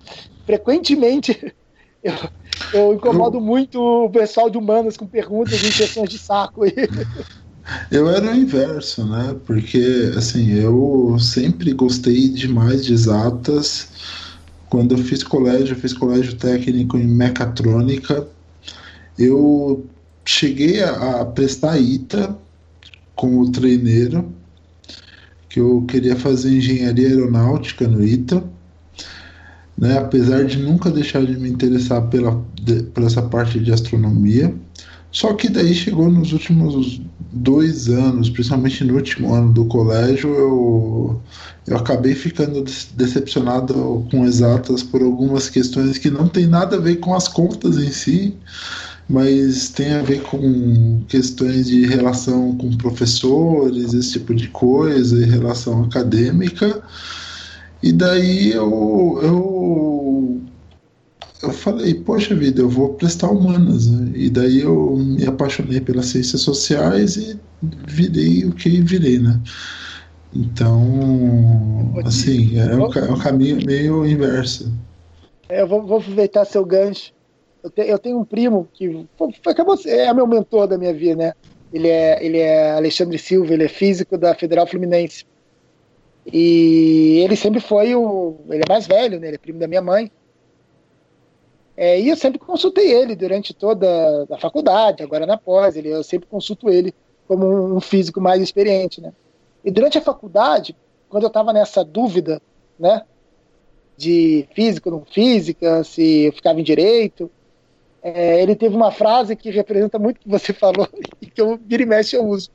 frequentemente 0.45 1.53
eu, 2.03 2.14
eu 2.73 2.93
incomodo 2.93 3.39
muito 3.39 3.80
o 3.80 4.10
pessoal 4.10 4.49
de 4.49 4.57
humanas 4.57 4.98
com 4.98 5.06
perguntas 5.06 5.61
e 5.61 5.68
injeções 5.68 6.10
de 6.10 6.18
saco. 6.18 6.61
Eu 7.92 8.10
era 8.10 8.32
o 8.32 8.36
inverso, 8.36 9.06
né? 9.06 9.36
Porque 9.46 10.12
assim, 10.18 10.52
eu 10.52 11.18
sempre 11.20 11.74
gostei 11.74 12.30
demais 12.30 12.86
de 12.86 12.94
exatas. 12.94 13.90
Quando 14.70 14.94
eu 14.96 14.98
fiz 14.98 15.24
colégio, 15.24 15.76
eu 15.76 15.80
fiz 15.80 15.94
colégio 15.94 16.36
técnico 16.36 16.98
em 16.98 17.08
mecatrônica. 17.08 18.28
Eu 19.18 19.86
cheguei 20.26 20.82
a, 20.82 21.22
a 21.22 21.26
prestar 21.26 21.78
ITA 21.78 22.36
como 23.16 23.52
treineiro, 23.52 24.34
que 25.50 25.60
eu 25.60 25.84
queria 25.88 26.16
fazer 26.16 26.58
engenharia 26.58 27.10
aeronáutica 27.10 27.88
no 27.88 28.04
ITA. 28.04 28.44
Né, 29.78 29.98
apesar 29.98 30.46
de 30.46 30.60
nunca 30.60 30.92
deixar 30.92 31.26
de 31.26 31.36
me 31.40 31.50
interessar 31.50 32.08
pela, 32.08 32.40
de, 32.62 32.84
por 32.84 33.04
essa 33.04 33.22
parte 33.22 33.60
de 33.60 33.72
astronomia. 33.72 34.54
Só 35.12 35.34
que 35.34 35.50
daí 35.50 35.74
chegou 35.74 36.10
nos 36.10 36.32
últimos 36.34 37.02
dois 37.32 37.88
anos, 37.88 38.30
principalmente 38.30 38.84
no 38.84 38.95
último 38.95 39.34
ano 39.34 39.53
do 39.53 39.66
colégio, 39.66 40.30
eu, 40.30 41.22
eu 41.68 41.78
acabei 41.78 42.14
ficando 42.14 42.64
decepcionado 42.95 44.06
com 44.12 44.26
exatas 44.26 44.84
por 44.84 45.02
algumas 45.02 45.49
questões 45.49 45.98
que 45.98 46.10
não 46.10 46.28
tem 46.28 46.45
nada 46.45 46.76
a 46.76 46.80
ver 46.80 46.98
com 46.98 47.14
as 47.14 47.28
contas 47.28 47.78
em 47.78 47.91
si, 47.91 48.36
mas 49.10 49.70
tem 49.70 49.94
a 49.94 50.02
ver 50.02 50.22
com 50.24 51.02
questões 51.08 51.68
de 51.68 51.86
relação 51.86 52.56
com 52.58 52.76
professores, 52.78 53.94
esse 53.94 54.14
tipo 54.14 54.34
de 54.34 54.48
coisa, 54.49 55.18
e 55.20 55.26
relação 55.26 55.84
acadêmica. 55.84 56.82
E 57.82 57.91
daí 57.91 58.52
eu, 58.52 59.20
eu 59.24 60.41
eu 61.44 61.52
falei, 61.52 61.96
poxa 61.96 62.36
vida, 62.36 62.62
eu 62.62 62.70
vou 62.70 62.94
prestar 62.94 63.30
humanas. 63.30 63.90
Né? 63.90 64.12
E 64.16 64.30
daí 64.30 64.62
eu 64.62 64.96
me 64.98 65.26
apaixonei 65.26 65.82
pelas 65.82 66.08
ciências 66.08 66.42
sociais 66.42 67.18
e 67.18 67.40
virei 67.88 68.46
o 68.46 68.54
que 68.54 68.82
virei, 68.82 69.20
né? 69.20 69.40
Então, 70.34 71.94
assim, 72.06 72.58
é 72.58 72.76
um, 72.76 72.94
é 72.94 73.12
um 73.12 73.20
caminho 73.20 73.66
meio 73.66 74.06
inverso. 74.06 74.72
É, 75.50 75.62
eu 75.62 75.68
vou, 75.68 75.86
vou, 75.86 75.98
aproveitar 75.98 76.46
seu 76.46 76.64
gancho. 76.64 77.12
Eu, 77.62 77.70
te, 77.70 77.82
eu, 77.82 78.00
tenho 78.00 78.20
um 78.20 78.24
primo 78.24 78.68
que 78.74 79.06
acabou, 79.46 79.78
é 79.86 80.14
meu 80.14 80.26
mentor 80.26 80.68
da 80.68 80.78
minha 80.78 80.94
vida, 80.94 81.16
né? 81.16 81.34
Ele 81.74 81.88
é, 81.88 82.26
ele 82.26 82.38
é 82.38 82.72
Alexandre 82.72 83.18
Silva, 83.18 83.54
ele 83.54 83.66
é 83.66 83.68
físico 83.68 84.18
da 84.18 84.34
Federal 84.34 84.66
Fluminense. 84.68 85.26
E 86.26 87.22
ele 87.24 87.36
sempre 87.36 87.60
foi 87.60 87.96
o. 87.96 88.38
Ele 88.50 88.64
é 88.68 88.72
mais 88.72 88.88
velho, 88.88 89.20
né? 89.20 89.28
Ele 89.28 89.36
é 89.36 89.40
primo 89.40 89.60
da 89.60 89.68
minha 89.68 89.82
mãe. 89.82 90.12
É, 91.76 91.99
e 91.99 92.10
eu 92.10 92.15
sempre 92.15 92.39
consultei 92.39 92.91
ele 92.91 93.15
durante 93.15 93.53
toda 93.53 93.88
a 94.30 94.38
faculdade, 94.38 95.03
agora 95.03 95.26
na 95.26 95.38
pós, 95.38 95.76
ele, 95.76 95.89
eu 95.89 96.03
sempre 96.03 96.27
consulto 96.27 96.69
ele 96.69 96.93
como 97.27 97.76
um 97.76 97.80
físico 97.80 98.19
mais 98.19 98.41
experiente, 98.41 98.99
né? 98.99 99.14
E 99.64 99.72
durante 99.72 99.98
a 99.98 100.02
faculdade, 100.02 100.76
quando 101.07 101.23
eu 101.23 101.27
estava 101.27 101.53
nessa 101.53 101.84
dúvida, 101.84 102.41
né, 102.77 103.03
de 104.02 104.48
física 104.56 104.89
ou 104.89 104.98
não 104.98 105.06
física, 105.06 105.84
se 105.84 106.26
eu 106.26 106.34
ficava 106.34 106.60
em 106.60 106.64
direito. 106.64 107.30
É, 108.02 108.41
ele 108.41 108.56
teve 108.56 108.76
uma 108.76 108.91
frase 108.91 109.35
que 109.35 109.52
representa 109.52 109.99
muito 109.99 110.18
o 110.18 110.19
que 110.22 110.30
você 110.30 110.52
falou 110.53 110.89
e 111.22 111.27
que 111.27 111.39
eu 111.39 111.60
vira 111.64 111.84
e 111.84 111.85
mexe 111.85 112.15
eu 112.15 112.26
uso. 112.26 112.49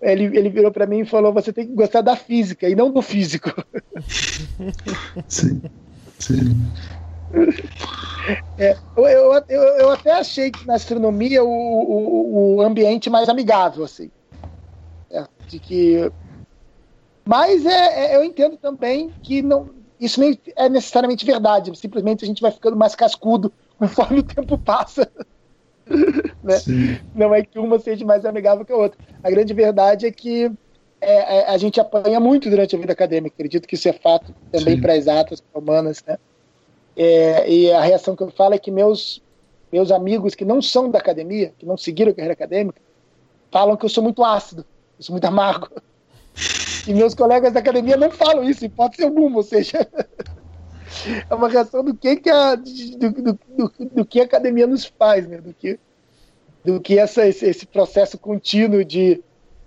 Ele, 0.00 0.24
ele 0.36 0.48
virou 0.50 0.70
para 0.70 0.86
mim 0.86 1.00
e 1.00 1.06
falou: 1.06 1.32
você 1.32 1.52
tem 1.52 1.66
que 1.66 1.72
gostar 1.72 2.02
da 2.02 2.14
física 2.14 2.68
e 2.68 2.76
não 2.76 2.92
do 2.92 3.02
físico. 3.02 3.50
Sim. 5.26 5.60
Sim. 6.18 6.54
É, 8.58 8.76
eu, 8.96 9.04
eu, 9.48 9.62
eu, 9.78 9.90
até 9.90 10.12
achei 10.12 10.50
que 10.50 10.66
na 10.66 10.74
astronomia 10.74 11.44
o, 11.44 11.48
o, 11.48 12.56
o 12.56 12.62
ambiente 12.62 13.10
mais 13.10 13.28
amigável, 13.28 13.84
assim. 13.84 14.10
É, 15.10 15.26
de 15.46 15.58
que... 15.58 16.10
Mas 17.26 17.66
é, 17.66 18.12
é, 18.12 18.16
eu 18.16 18.24
entendo 18.24 18.56
também 18.56 19.12
que 19.22 19.42
não, 19.42 19.70
isso 20.00 20.20
nem 20.20 20.38
é 20.56 20.68
necessariamente 20.68 21.24
verdade. 21.24 21.74
Simplesmente 21.76 22.24
a 22.24 22.26
gente 22.26 22.42
vai 22.42 22.50
ficando 22.50 22.76
mais 22.76 22.94
cascudo 22.94 23.52
conforme 23.78 24.20
o 24.20 24.22
tempo 24.22 24.58
passa. 24.58 25.10
né? 26.42 26.56
Não 27.14 27.34
é 27.34 27.42
que 27.42 27.58
uma 27.58 27.78
seja 27.78 28.04
mais 28.04 28.24
amigável 28.24 28.64
que 28.64 28.72
a 28.72 28.76
outra. 28.76 28.98
A 29.22 29.30
grande 29.30 29.52
verdade 29.52 30.06
é 30.06 30.10
que 30.10 30.50
é, 31.00 31.38
é, 31.38 31.50
a 31.50 31.58
gente 31.58 31.80
apanha 31.80 32.18
muito 32.18 32.48
durante 32.48 32.74
a 32.74 32.78
vida 32.78 32.92
acadêmica. 32.92 33.34
Acredito 33.34 33.68
que 33.68 33.74
isso 33.74 33.88
é 33.88 33.92
fato 33.92 34.34
também 34.50 34.80
para 34.80 34.94
as 34.94 35.06
atas 35.06 35.42
humanas, 35.54 36.02
né? 36.06 36.18
É, 36.96 37.50
e 37.50 37.72
a 37.72 37.80
reação 37.80 38.14
que 38.14 38.22
eu 38.22 38.30
falo 38.30 38.54
é 38.54 38.58
que 38.58 38.70
meus, 38.70 39.22
meus 39.72 39.90
amigos 39.90 40.34
que 40.34 40.44
não 40.44 40.62
são 40.62 40.90
da 40.90 40.98
academia, 40.98 41.52
que 41.58 41.66
não 41.66 41.76
seguiram 41.76 42.12
a 42.12 42.14
carreira 42.14 42.34
acadêmica, 42.34 42.80
falam 43.50 43.76
que 43.76 43.84
eu 43.84 43.88
sou 43.88 44.02
muito 44.02 44.24
ácido, 44.24 44.64
eu 44.98 45.04
sou 45.04 45.12
muito 45.12 45.24
amargo. 45.24 45.68
E 46.86 46.92
meus 46.92 47.14
colegas 47.14 47.52
da 47.52 47.60
academia 47.60 47.96
não 47.96 48.10
falam 48.10 48.44
isso, 48.44 48.68
pode 48.70 48.96
ser 48.96 49.04
alguma, 49.04 49.38
ou 49.38 49.42
seja, 49.42 49.88
é 51.28 51.34
uma 51.34 51.48
reação 51.48 51.82
do 51.82 51.94
que, 51.94 52.16
que 52.16 52.30
a, 52.30 52.54
do, 52.54 52.62
do, 53.10 53.22
do, 53.32 53.72
do, 53.92 54.04
que 54.04 54.20
a 54.20 54.24
academia 54.24 54.66
nos 54.66 54.84
faz, 54.84 55.26
né? 55.26 55.38
do 55.38 55.54
que, 55.54 55.78
do 56.64 56.80
que 56.80 56.98
essa, 56.98 57.26
esse, 57.26 57.46
esse 57.46 57.66
processo 57.66 58.18
contínuo 58.18 58.84
de, 58.84 59.22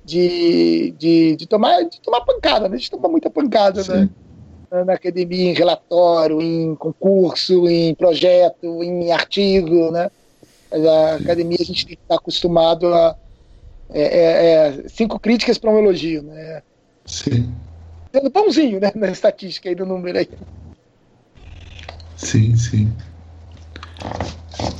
de, 0.05 0.91
de, 0.97 1.35
de, 1.35 1.47
tomar, 1.47 1.83
de 1.83 1.99
tomar 2.01 2.21
pancada, 2.21 2.69
né? 2.69 2.75
a 2.75 2.77
gente 2.77 2.91
toma 2.91 3.09
muita 3.09 3.29
pancada, 3.29 3.79
né? 3.79 3.83
Sim. 3.83 4.01
né? 4.01 4.09
Na 4.71 4.93
academia, 4.93 5.51
em 5.51 5.53
relatório, 5.53 6.41
em 6.41 6.75
concurso, 6.75 7.67
em 7.67 7.95
projeto, 7.95 8.83
em 8.83 9.11
artigo, 9.11 9.91
né? 9.91 10.09
A 10.71 11.15
academia 11.15 11.57
a 11.59 11.63
gente 11.65 11.85
tem 11.85 11.95
que 11.95 12.01
estar 12.03 12.15
acostumado 12.15 12.93
a 12.93 13.15
é, 13.89 14.01
é, 14.01 14.55
é, 14.83 14.89
cinco 14.89 15.19
críticas 15.19 15.57
para 15.57 15.71
um 15.71 15.77
elogio, 15.77 16.21
né? 16.23 16.61
Sim. 17.05 17.53
Sendo 18.13 18.29
pãozinho, 18.29 18.79
né? 18.79 18.91
Na 18.95 19.09
estatística 19.09 19.69
aí 19.69 19.75
do 19.75 19.85
número 19.85 20.17
aí. 20.17 20.29
Sim, 22.17 22.55
sim. 22.55 22.91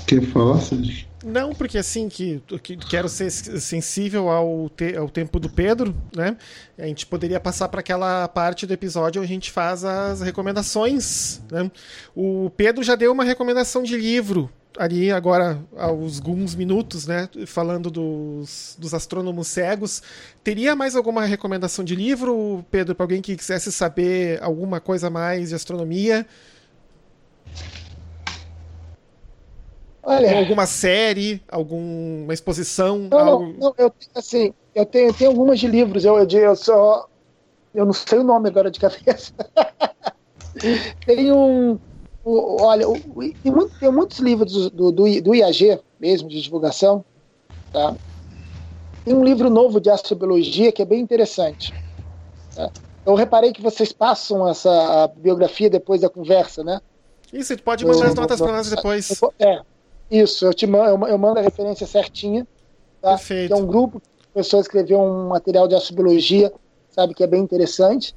Quer 0.07 0.21
falar, 0.23 0.59
Sérgio? 0.59 1.06
Não, 1.23 1.53
porque 1.53 1.79
assim, 1.79 2.07
que, 2.09 2.41
que 2.61 2.77
quero 2.77 3.09
ser 3.09 3.31
sensível 3.31 4.29
ao, 4.29 4.69
te, 4.69 4.95
ao 4.95 5.09
tempo 5.09 5.39
do 5.39 5.49
Pedro, 5.49 5.95
né? 6.15 6.37
A 6.77 6.85
gente 6.85 7.07
poderia 7.07 7.39
passar 7.39 7.67
para 7.69 7.79
aquela 7.79 8.27
parte 8.27 8.67
do 8.67 8.73
episódio 8.73 9.21
onde 9.21 9.31
a 9.31 9.33
gente 9.33 9.51
faz 9.51 9.83
as 9.83 10.21
recomendações, 10.21 11.41
né? 11.51 11.71
O 12.15 12.51
Pedro 12.55 12.83
já 12.83 12.95
deu 12.95 13.11
uma 13.11 13.23
recomendação 13.23 13.81
de 13.81 13.97
livro 13.97 14.49
ali 14.77 15.11
agora 15.11 15.59
aos 15.75 16.19
alguns 16.19 16.53
minutos, 16.53 17.07
né? 17.07 17.27
Falando 17.47 17.89
dos, 17.89 18.77
dos 18.77 18.93
astrônomos 18.93 19.47
cegos. 19.47 20.03
Teria 20.43 20.75
mais 20.75 20.95
alguma 20.95 21.25
recomendação 21.25 21.83
de 21.83 21.95
livro, 21.95 22.63
Pedro, 22.69 22.93
para 22.93 23.03
alguém 23.03 23.23
que 23.23 23.35
quisesse 23.35 23.71
saber 23.71 24.41
alguma 24.41 24.79
coisa 24.79 25.09
mais 25.09 25.49
de 25.49 25.55
astronomia? 25.55 26.27
Olha, 30.09 30.39
alguma 30.39 30.65
série, 30.65 31.43
alguma 31.51 32.33
exposição? 32.33 33.09
Não, 33.11 33.19
algo... 33.19 33.55
não, 33.59 33.75
eu, 33.77 33.93
assim, 34.15 34.53
eu 34.73 34.85
tenho, 34.85 35.09
eu 35.09 35.13
tenho 35.13 35.31
algumas 35.31 35.59
de 35.59 35.67
livros, 35.67 36.05
eu, 36.05 36.17
eu, 36.17 36.25
eu 36.25 36.55
só. 36.55 37.09
Eu 37.75 37.85
não 37.85 37.91
sei 37.91 38.19
o 38.19 38.23
nome 38.23 38.47
agora 38.47 38.71
de 38.71 38.79
cabeça. 38.79 39.33
tem 41.05 41.29
um. 41.29 41.77
O, 42.23 42.63
olha, 42.63 42.85
tem, 43.43 43.51
muito, 43.51 43.77
tem, 43.77 43.91
muitos 43.91 44.19
livros 44.19 44.71
do, 44.71 44.93
do, 44.93 45.21
do, 45.21 45.35
IAG 45.35 45.77
mesmo, 45.99 46.29
de 46.29 46.41
divulgação. 46.41 47.03
Tá? 47.73 47.93
Tem 49.03 49.13
um 49.13 49.25
livro 49.25 49.49
novo 49.49 49.81
de 49.81 49.89
astrobiologia 49.89 50.71
que 50.71 50.81
é 50.81 50.85
bem 50.85 51.01
interessante. 51.01 51.73
Tá? 52.55 52.71
Eu 53.05 53.13
reparei 53.13 53.51
que 53.51 53.61
vocês 53.61 53.91
passam 53.91 54.47
essa 54.47 55.11
biografia 55.17 55.69
depois 55.69 55.99
da 55.99 56.09
conversa, 56.09 56.63
né? 56.63 56.79
Isso, 57.33 57.47
você 57.47 57.57
pode 57.57 57.85
mandar 57.85 58.07
as 58.07 58.15
notas 58.15 58.39
para 58.39 58.53
nós 58.53 58.69
depois. 58.69 59.21
É, 59.37 59.61
isso, 60.09 60.45
eu 60.45 60.53
te 60.53 60.65
mando, 60.65 61.05
eu 61.07 61.17
mando 61.17 61.39
a 61.39 61.41
referência 61.41 61.85
certinha. 61.85 62.47
Tá? 63.01 63.11
Perfeito. 63.11 63.47
Que 63.47 63.53
é 63.53 63.55
um 63.55 63.65
grupo 63.65 64.01
de 64.01 64.27
pessoas 64.33 64.65
escreveu 64.65 64.99
um 64.99 65.27
material 65.27 65.67
de 65.67 65.75
astrobiologia, 65.75 66.51
sabe, 66.89 67.13
que 67.13 67.23
é 67.23 67.27
bem 67.27 67.41
interessante, 67.41 68.15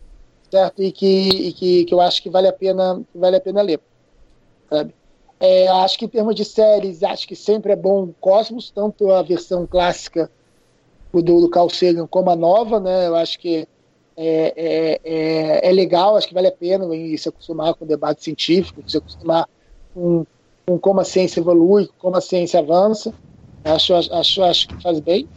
certo? 0.50 0.82
E 0.82 0.92
que, 0.92 1.28
e 1.28 1.52
que, 1.52 1.84
que 1.84 1.94
eu 1.94 2.00
acho 2.00 2.22
que 2.22 2.30
vale 2.30 2.48
a 2.48 2.52
pena, 2.52 3.00
vale 3.14 3.36
a 3.36 3.40
pena 3.40 3.62
ler, 3.62 3.80
sabe? 4.68 4.94
É, 5.38 5.68
acho 5.68 5.98
que 5.98 6.04
em 6.04 6.08
termos 6.08 6.34
de 6.34 6.44
séries, 6.44 7.02
acho 7.02 7.26
que 7.26 7.34
sempre 7.34 7.72
é 7.72 7.76
bom 7.76 8.04
o 8.04 8.14
Cosmos, 8.20 8.70
tanto 8.70 9.10
a 9.10 9.22
versão 9.22 9.66
clássica 9.66 10.30
do, 11.12 11.22
do 11.22 11.48
Carl 11.48 11.70
Sagan 11.70 12.06
como 12.06 12.30
a 12.30 12.36
nova, 12.36 12.78
né? 12.78 13.06
Eu 13.06 13.16
acho 13.16 13.38
que 13.38 13.66
é, 14.16 14.52
é, 14.54 15.00
é, 15.02 15.68
é 15.68 15.72
legal, 15.72 16.16
acho 16.16 16.28
que 16.28 16.34
vale 16.34 16.48
a 16.48 16.52
pena 16.52 16.84
se 17.16 17.28
acostumar 17.28 17.74
com 17.74 17.86
o 17.86 17.88
debate 17.88 18.22
científico, 18.22 18.82
se 18.86 18.98
acostumar 18.98 19.48
com 19.94 20.26
com 20.66 20.78
como 20.78 21.00
a 21.00 21.04
ciência 21.04 21.40
evolui, 21.40 21.88
como 21.98 22.16
a 22.16 22.20
ciência 22.20 22.60
avança. 22.60 23.12
Acho, 23.64 23.94
acho, 23.94 24.42
acho 24.42 24.68
que 24.68 24.82
faz 24.82 25.00
bem. 25.00 25.28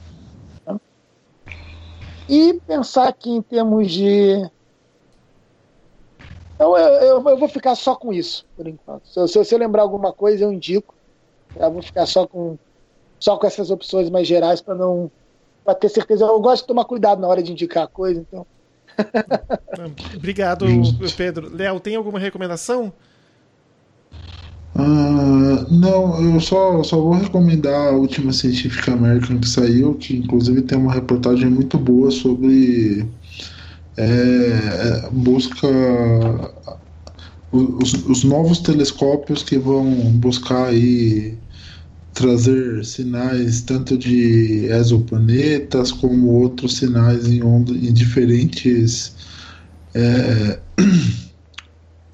Né? 0.65 0.79
E 2.29 2.53
pensar 2.65 3.07
aqui 3.07 3.29
em 3.29 3.41
termos 3.41 3.91
de. 3.91 4.49
Eu, 6.59 6.77
eu, 6.77 7.29
eu, 7.29 7.37
vou 7.37 7.49
ficar 7.49 7.75
só 7.75 7.95
com 7.95 8.13
isso, 8.13 8.45
por 8.55 8.67
enquanto. 8.67 9.07
Se, 9.07 9.27
se 9.27 9.37
você 9.37 9.57
lembrar 9.57 9.81
alguma 9.81 10.13
coisa, 10.13 10.45
eu 10.45 10.53
indico. 10.53 10.95
Eu 11.55 11.71
vou 11.71 11.81
ficar 11.81 12.05
só 12.05 12.25
com, 12.25 12.57
só 13.19 13.37
com 13.37 13.45
essas 13.45 13.69
opções 13.69 14.09
mais 14.09 14.27
gerais 14.27 14.61
para 14.61 14.75
não. 14.75 15.11
para 15.65 15.75
ter 15.75 15.89
certeza. 15.89 16.25
Eu 16.25 16.39
gosto 16.39 16.63
de 16.63 16.67
tomar 16.67 16.85
cuidado 16.85 17.19
na 17.19 17.27
hora 17.27 17.43
de 17.43 17.51
indicar 17.51 17.83
a 17.83 17.87
coisa, 17.87 18.21
então. 18.21 18.45
Obrigado, 20.15 20.65
Pedro. 21.17 21.53
Léo, 21.53 21.79
tem 21.79 21.95
alguma 21.95 22.19
recomendação? 22.19 22.93
Ah, 24.75 25.67
não, 25.69 26.33
eu 26.33 26.39
só, 26.39 26.81
só 26.83 26.99
vou 26.99 27.13
recomendar 27.13 27.89
a 27.89 27.91
última 27.91 28.33
Científica 28.33 28.93
American 28.93 29.39
que 29.39 29.47
saiu, 29.47 29.93
que 29.95 30.17
inclusive 30.17 30.63
tem 30.63 30.77
uma 30.77 30.93
reportagem 30.93 31.49
muito 31.49 31.77
boa 31.77 32.09
sobre 32.09 33.05
é, 33.97 35.09
busca 35.11 35.67
os, 37.51 37.93
os, 37.93 38.23
novos 38.23 38.59
telescópios 38.59 39.43
que 39.43 39.59
vão 39.59 39.85
buscar 40.13 40.69
aí 40.69 41.37
trazer 42.13 42.83
sinais 42.83 43.61
tanto 43.61 43.95
de 43.95 44.65
exoplanetas 44.65 45.91
como 45.91 46.29
outros 46.29 46.77
sinais 46.77 47.27
em, 47.27 47.43
onda, 47.43 47.71
em 47.71 47.93
diferentes 47.93 49.15
é, 49.93 50.59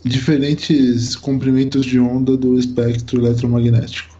diferentes 0.04 1.16
comprimentos 1.16 1.86
de 1.86 2.00
onda 2.00 2.38
do 2.38 2.58
espectro 2.58 3.20
eletromagnético. 3.20 4.18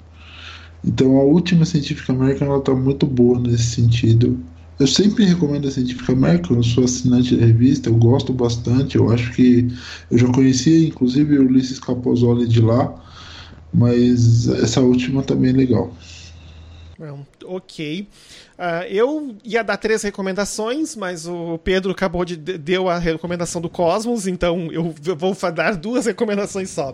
Então 0.84 1.18
a 1.18 1.24
última 1.24 1.66
Científica 1.66 2.14
American 2.14 2.58
está 2.58 2.74
muito 2.74 3.06
boa 3.06 3.40
nesse 3.40 3.76
sentido. 3.76 4.40
Eu 4.80 4.88
sempre 4.88 5.26
recomendo 5.26 5.68
a 5.68 5.72
Científica 5.72 6.14
American, 6.14 6.58
eu 6.58 6.64
sou 6.64 6.86
assinante 6.86 7.36
da 7.36 7.46
revista, 7.46 7.90
eu 7.90 7.96
gosto 7.96 8.32
bastante, 8.32 8.96
eu 8.96 9.12
acho 9.12 9.34
que 9.34 9.68
eu 10.10 10.18
já 10.18 10.28
conhecia 10.32 10.88
inclusive 10.88 11.38
o 11.38 11.46
Ulisses 11.46 11.80
Capozoli 11.80 12.48
de 12.48 12.62
lá, 12.62 12.96
mas 13.74 14.48
essa 14.48 14.80
última 14.80 15.22
também 15.22 15.52
é 15.52 15.54
legal. 15.54 15.94
ok. 17.46 18.08
Uh, 18.60 18.84
eu 18.90 19.38
ia 19.42 19.64
dar 19.64 19.78
três 19.78 20.04
recomendações, 20.04 20.94
mas 20.94 21.26
o 21.26 21.58
Pedro 21.60 21.94
acabou 21.94 22.26
de 22.26 22.36
deu 22.36 22.90
a 22.90 22.98
recomendação 22.98 23.62
do 23.62 23.70
Cosmos, 23.70 24.28
então 24.28 24.70
eu 24.70 24.94
vou 25.16 25.34
dar 25.54 25.78
duas 25.78 26.04
recomendações 26.08 26.70
só. 26.70 26.94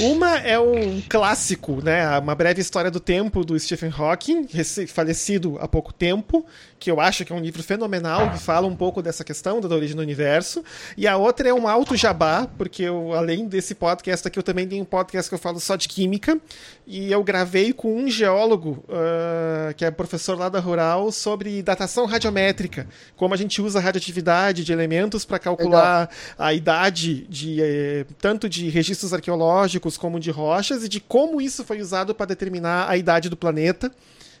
Uma 0.00 0.38
é 0.38 0.58
um 0.58 1.02
clássico, 1.06 1.82
né, 1.84 2.18
uma 2.18 2.34
breve 2.34 2.62
história 2.62 2.90
do 2.90 2.98
tempo 2.98 3.44
do 3.44 3.58
Stephen 3.60 3.92
Hawking, 3.94 4.48
falecido 4.88 5.58
há 5.60 5.68
pouco 5.68 5.92
tempo, 5.92 6.46
que 6.78 6.90
eu 6.90 6.98
acho 6.98 7.26
que 7.26 7.32
é 7.32 7.36
um 7.36 7.40
livro 7.40 7.62
fenomenal 7.62 8.30
que 8.30 8.38
fala 8.38 8.66
um 8.66 8.74
pouco 8.74 9.02
dessa 9.02 9.22
questão 9.22 9.60
da 9.60 9.72
origem 9.74 9.94
do 9.94 10.02
universo. 10.02 10.64
E 10.96 11.06
a 11.06 11.16
outra 11.16 11.48
é 11.48 11.54
um 11.54 11.68
alto 11.68 11.94
jabá, 11.94 12.48
porque 12.56 12.82
eu, 12.82 13.12
além 13.12 13.46
desse 13.46 13.74
podcast 13.74 14.26
aqui, 14.26 14.38
eu 14.38 14.42
também 14.42 14.66
tenho 14.66 14.82
um 14.82 14.86
podcast 14.86 15.28
que 15.28 15.34
eu 15.34 15.38
falo 15.38 15.60
só 15.60 15.76
de 15.76 15.88
química, 15.88 16.40
e 16.86 17.12
eu 17.12 17.22
gravei 17.22 17.72
com 17.72 17.96
um 17.96 18.08
geólogo 18.08 18.82
uh, 18.88 19.74
que 19.76 19.84
é 19.84 19.90
professor 19.90 20.36
lá 20.36 20.48
da 20.48 20.58
Rural, 20.58 21.01
sobre 21.10 21.62
datação 21.62 22.06
radiométrica, 22.06 22.86
como 23.16 23.34
a 23.34 23.36
gente 23.36 23.60
usa 23.60 23.78
a 23.78 23.82
radioatividade 23.82 24.64
de 24.64 24.72
elementos 24.72 25.24
para 25.24 25.38
calcular 25.38 26.08
Legal. 26.08 26.08
a 26.38 26.54
idade 26.54 27.26
de 27.28 27.62
eh, 27.62 28.06
tanto 28.20 28.48
de 28.48 28.68
registros 28.68 29.12
arqueológicos 29.12 29.96
como 29.96 30.20
de 30.20 30.30
rochas 30.30 30.84
e 30.84 30.88
de 30.88 31.00
como 31.00 31.40
isso 31.40 31.64
foi 31.64 31.80
usado 31.80 32.14
para 32.14 32.26
determinar 32.26 32.88
a 32.88 32.96
idade 32.96 33.28
do 33.28 33.36
planeta. 33.36 33.90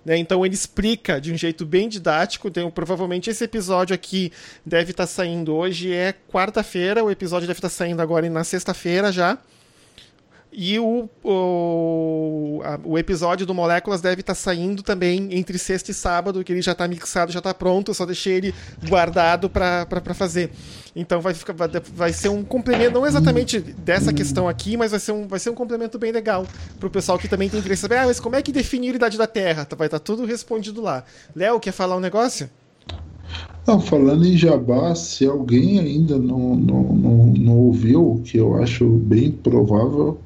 Né? 0.04 0.16
Então 0.16 0.44
ele 0.44 0.54
explica 0.54 1.20
de 1.20 1.32
um 1.32 1.36
jeito 1.36 1.64
bem 1.64 1.88
didático. 1.88 2.48
Então, 2.48 2.70
provavelmente 2.70 3.30
esse 3.30 3.44
episódio 3.44 3.94
aqui 3.94 4.32
deve 4.64 4.90
estar 4.90 5.04
tá 5.04 5.06
saindo 5.06 5.54
hoje 5.54 5.92
é 5.92 6.14
quarta-feira, 6.30 7.02
o 7.02 7.10
episódio 7.10 7.46
deve 7.46 7.58
estar 7.58 7.68
tá 7.68 7.74
saindo 7.74 8.02
agora 8.02 8.28
na 8.28 8.44
sexta-feira 8.44 9.10
já. 9.10 9.38
E 10.54 10.78
o, 10.78 11.08
o, 11.24 12.60
a, 12.62 12.78
o 12.84 12.98
episódio 12.98 13.46
do 13.46 13.54
Moléculas 13.54 14.02
deve 14.02 14.20
estar 14.20 14.34
tá 14.34 14.38
saindo 14.38 14.82
também 14.82 15.28
entre 15.32 15.56
sexta 15.56 15.90
e 15.90 15.94
sábado, 15.94 16.44
que 16.44 16.52
ele 16.52 16.60
já 16.60 16.72
está 16.72 16.86
mixado, 16.86 17.32
já 17.32 17.38
está 17.38 17.54
pronto, 17.54 17.90
eu 17.90 17.94
só 17.94 18.04
deixei 18.04 18.34
ele 18.34 18.54
guardado 18.86 19.48
para 19.48 20.14
fazer. 20.14 20.50
Então 20.94 21.22
vai, 21.22 21.32
ficar, 21.32 21.54
vai, 21.54 21.68
vai 21.94 22.12
ser 22.12 22.28
um 22.28 22.44
complemento, 22.44 22.92
não 22.92 23.06
exatamente 23.06 23.60
dessa 23.60 24.12
questão 24.12 24.46
aqui, 24.46 24.76
mas 24.76 24.90
vai 24.90 25.00
ser 25.00 25.12
um, 25.12 25.26
vai 25.26 25.40
ser 25.40 25.48
um 25.48 25.54
complemento 25.54 25.98
bem 25.98 26.12
legal 26.12 26.46
para 26.78 26.86
o 26.86 26.90
pessoal 26.90 27.18
que 27.18 27.28
também 27.28 27.48
tem 27.48 27.58
interesse 27.58 27.80
saber, 27.80 27.96
ah, 27.96 28.06
mas 28.06 28.20
como 28.20 28.36
é 28.36 28.42
que 28.42 28.52
definir 28.52 28.92
a 28.92 28.96
idade 28.96 29.16
da 29.16 29.26
Terra? 29.26 29.66
Vai 29.76 29.86
estar 29.86 29.98
tá 29.98 30.04
tudo 30.04 30.26
respondido 30.26 30.82
lá. 30.82 31.02
Léo, 31.34 31.58
quer 31.60 31.72
falar 31.72 31.96
um 31.96 32.00
negócio? 32.00 32.50
Não, 33.66 33.80
falando 33.80 34.26
em 34.26 34.36
Jabá, 34.36 34.94
se 34.94 35.24
alguém 35.24 35.78
ainda 35.78 36.18
não, 36.18 36.56
não, 36.56 36.82
não, 36.82 37.26
não 37.26 37.58
ouviu, 37.58 38.20
que 38.24 38.36
eu 38.36 38.60
acho 38.60 38.84
bem 38.84 39.30
provável, 39.30 40.18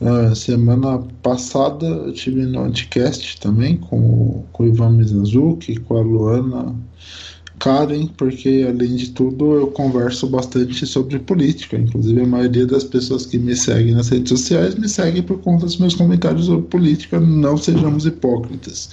uh, 0.00 0.34
semana 0.34 0.98
passada 1.22 1.86
eu 1.86 2.12
tive 2.12 2.44
no 2.46 2.62
Anticast 2.62 3.40
também 3.40 3.76
com, 3.76 4.44
com 4.52 4.64
o 4.64 4.66
Ivan 4.66 4.90
Mizanzuki, 4.90 5.76
com 5.76 5.96
a 5.96 6.00
Luana 6.00 6.74
Karen, 7.58 8.06
porque 8.16 8.66
além 8.68 8.96
de 8.96 9.10
tudo 9.10 9.54
eu 9.54 9.68
converso 9.68 10.26
bastante 10.26 10.86
sobre 10.86 11.18
política. 11.18 11.76
Inclusive 11.76 12.20
a 12.20 12.26
maioria 12.26 12.66
das 12.66 12.84
pessoas 12.84 13.26
que 13.26 13.38
me 13.38 13.56
seguem 13.56 13.94
nas 13.94 14.08
redes 14.08 14.28
sociais 14.28 14.74
me 14.74 14.88
seguem 14.88 15.22
por 15.22 15.38
conta 15.40 15.64
dos 15.64 15.78
meus 15.78 15.94
comentários 15.94 16.46
sobre 16.46 16.66
política, 16.68 17.18
não 17.18 17.56
sejamos 17.56 18.06
hipócritas. 18.06 18.90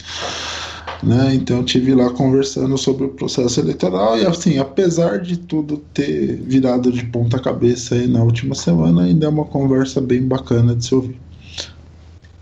Né? 1.02 1.36
Então 1.36 1.58
eu 1.58 1.66
tive 1.66 1.94
lá 1.94 2.10
conversando 2.12 2.78
sobre 2.78 3.06
o 3.06 3.10
processo 3.10 3.60
eleitoral 3.60 4.18
e 4.18 4.26
assim, 4.26 4.58
apesar 4.58 5.20
de 5.20 5.38
tudo 5.38 5.78
ter 5.94 6.36
virado 6.38 6.92
de 6.92 7.06
ponta 7.06 7.40
cabeça 7.40 7.96
aí 7.96 8.08
na 8.08 8.24
última 8.24 8.56
semana, 8.56 9.04
ainda 9.04 9.26
é 9.26 9.30
uma 9.30 9.46
conversa 9.46 10.00
bem 10.00 10.22
bacana 10.26 10.76
de 10.76 10.86
se 10.86 10.96
ouvir. 10.96 11.20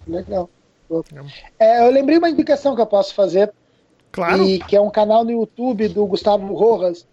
Legal. 0.08 0.50
É, 1.58 1.88
eu 1.88 1.92
lembrei 1.92 2.18
uma 2.18 2.30
indicação 2.30 2.76
que 2.76 2.82
eu 2.82 2.88
posso 2.88 3.14
fazer, 3.14 3.52
claro. 4.12 4.44
e, 4.44 4.60
que 4.60 4.76
é 4.76 4.82
um 4.82 4.90
canal 4.90 5.24
no 5.24 5.32
YouTube 5.32 5.88
do 5.88 6.06
Gustavo 6.06 6.54
Rojas 6.54 7.08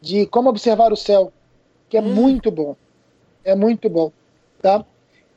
de 0.00 0.26
como 0.26 0.50
observar 0.50 0.92
o 0.92 0.96
céu, 0.96 1.32
que 1.88 1.96
é 1.96 2.02
hum. 2.02 2.14
muito 2.14 2.50
bom. 2.50 2.76
É 3.42 3.54
muito 3.54 3.88
bom, 3.88 4.12
tá? 4.60 4.84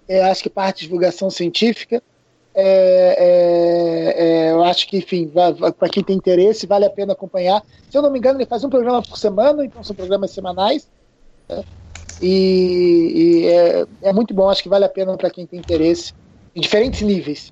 É, 0.07 0.23
acho 0.23 0.43
que 0.43 0.49
parte 0.49 0.79
de 0.79 0.83
divulgação 0.83 1.29
científica 1.29 2.03
é, 2.53 3.15
é, 3.17 4.47
é, 4.47 4.51
eu 4.51 4.63
acho 4.63 4.87
que, 4.87 4.97
enfim, 4.97 5.31
para 5.77 5.89
quem 5.89 6.03
tem 6.03 6.17
interesse, 6.17 6.67
vale 6.67 6.85
a 6.85 6.89
pena 6.89 7.13
acompanhar. 7.13 7.63
Se 7.89 7.97
eu 7.97 8.01
não 8.01 8.11
me 8.11 8.19
engano, 8.19 8.37
ele 8.37 8.45
faz 8.45 8.63
um 8.63 8.69
programa 8.69 9.01
por 9.01 9.17
semana, 9.17 9.63
então 9.63 9.83
são 9.83 9.95
programas 9.95 10.31
semanais. 10.31 10.87
Né? 11.47 11.63
E, 12.21 13.11
e 13.15 13.45
é, 13.47 13.85
é, 14.01 14.13
muito 14.13 14.33
bom, 14.33 14.49
acho 14.49 14.61
que 14.61 14.69
vale 14.69 14.85
a 14.85 14.89
pena 14.89 15.15
para 15.17 15.29
quem 15.29 15.45
tem 15.45 15.59
interesse, 15.59 16.13
em 16.55 16.61
diferentes 16.61 17.01
níveis. 17.01 17.49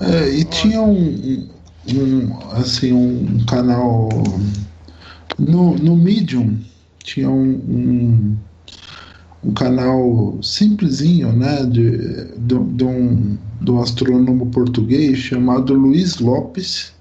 É, 0.00 0.28
e 0.28 0.44
tinha 0.44 0.82
um, 0.82 1.48
um, 1.94 2.38
assim, 2.52 2.92
um 2.92 3.44
canal 3.46 4.08
no, 5.38 5.74
no 5.76 5.96
Medium, 5.96 6.58
tinha 7.02 7.30
um, 7.30 7.50
um 7.50 8.36
um 9.42 9.52
canal 9.52 10.38
simplesinho, 10.42 11.32
né, 11.32 11.64
de, 11.64 11.98
de, 12.36 12.58
de, 12.74 12.84
um, 12.84 13.38
de 13.60 13.70
um 13.70 13.80
astrônomo 13.80 14.46
português 14.46 15.18
chamado 15.18 15.74
Luiz 15.74 16.18
Lopes, 16.18 16.92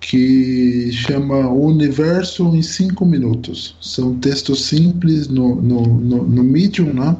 que 0.00 0.90
chama 0.92 1.48
O 1.48 1.66
Universo 1.66 2.54
em 2.54 2.62
5 2.62 3.04
Minutos. 3.04 3.76
São 3.80 4.14
textos 4.16 4.64
simples 4.64 5.28
no, 5.28 5.56
no, 5.56 5.82
no, 5.82 6.22
no 6.24 6.44
Medium, 6.44 6.94
né, 6.94 7.16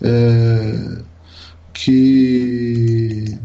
é, 0.00 0.98
que 1.74 3.38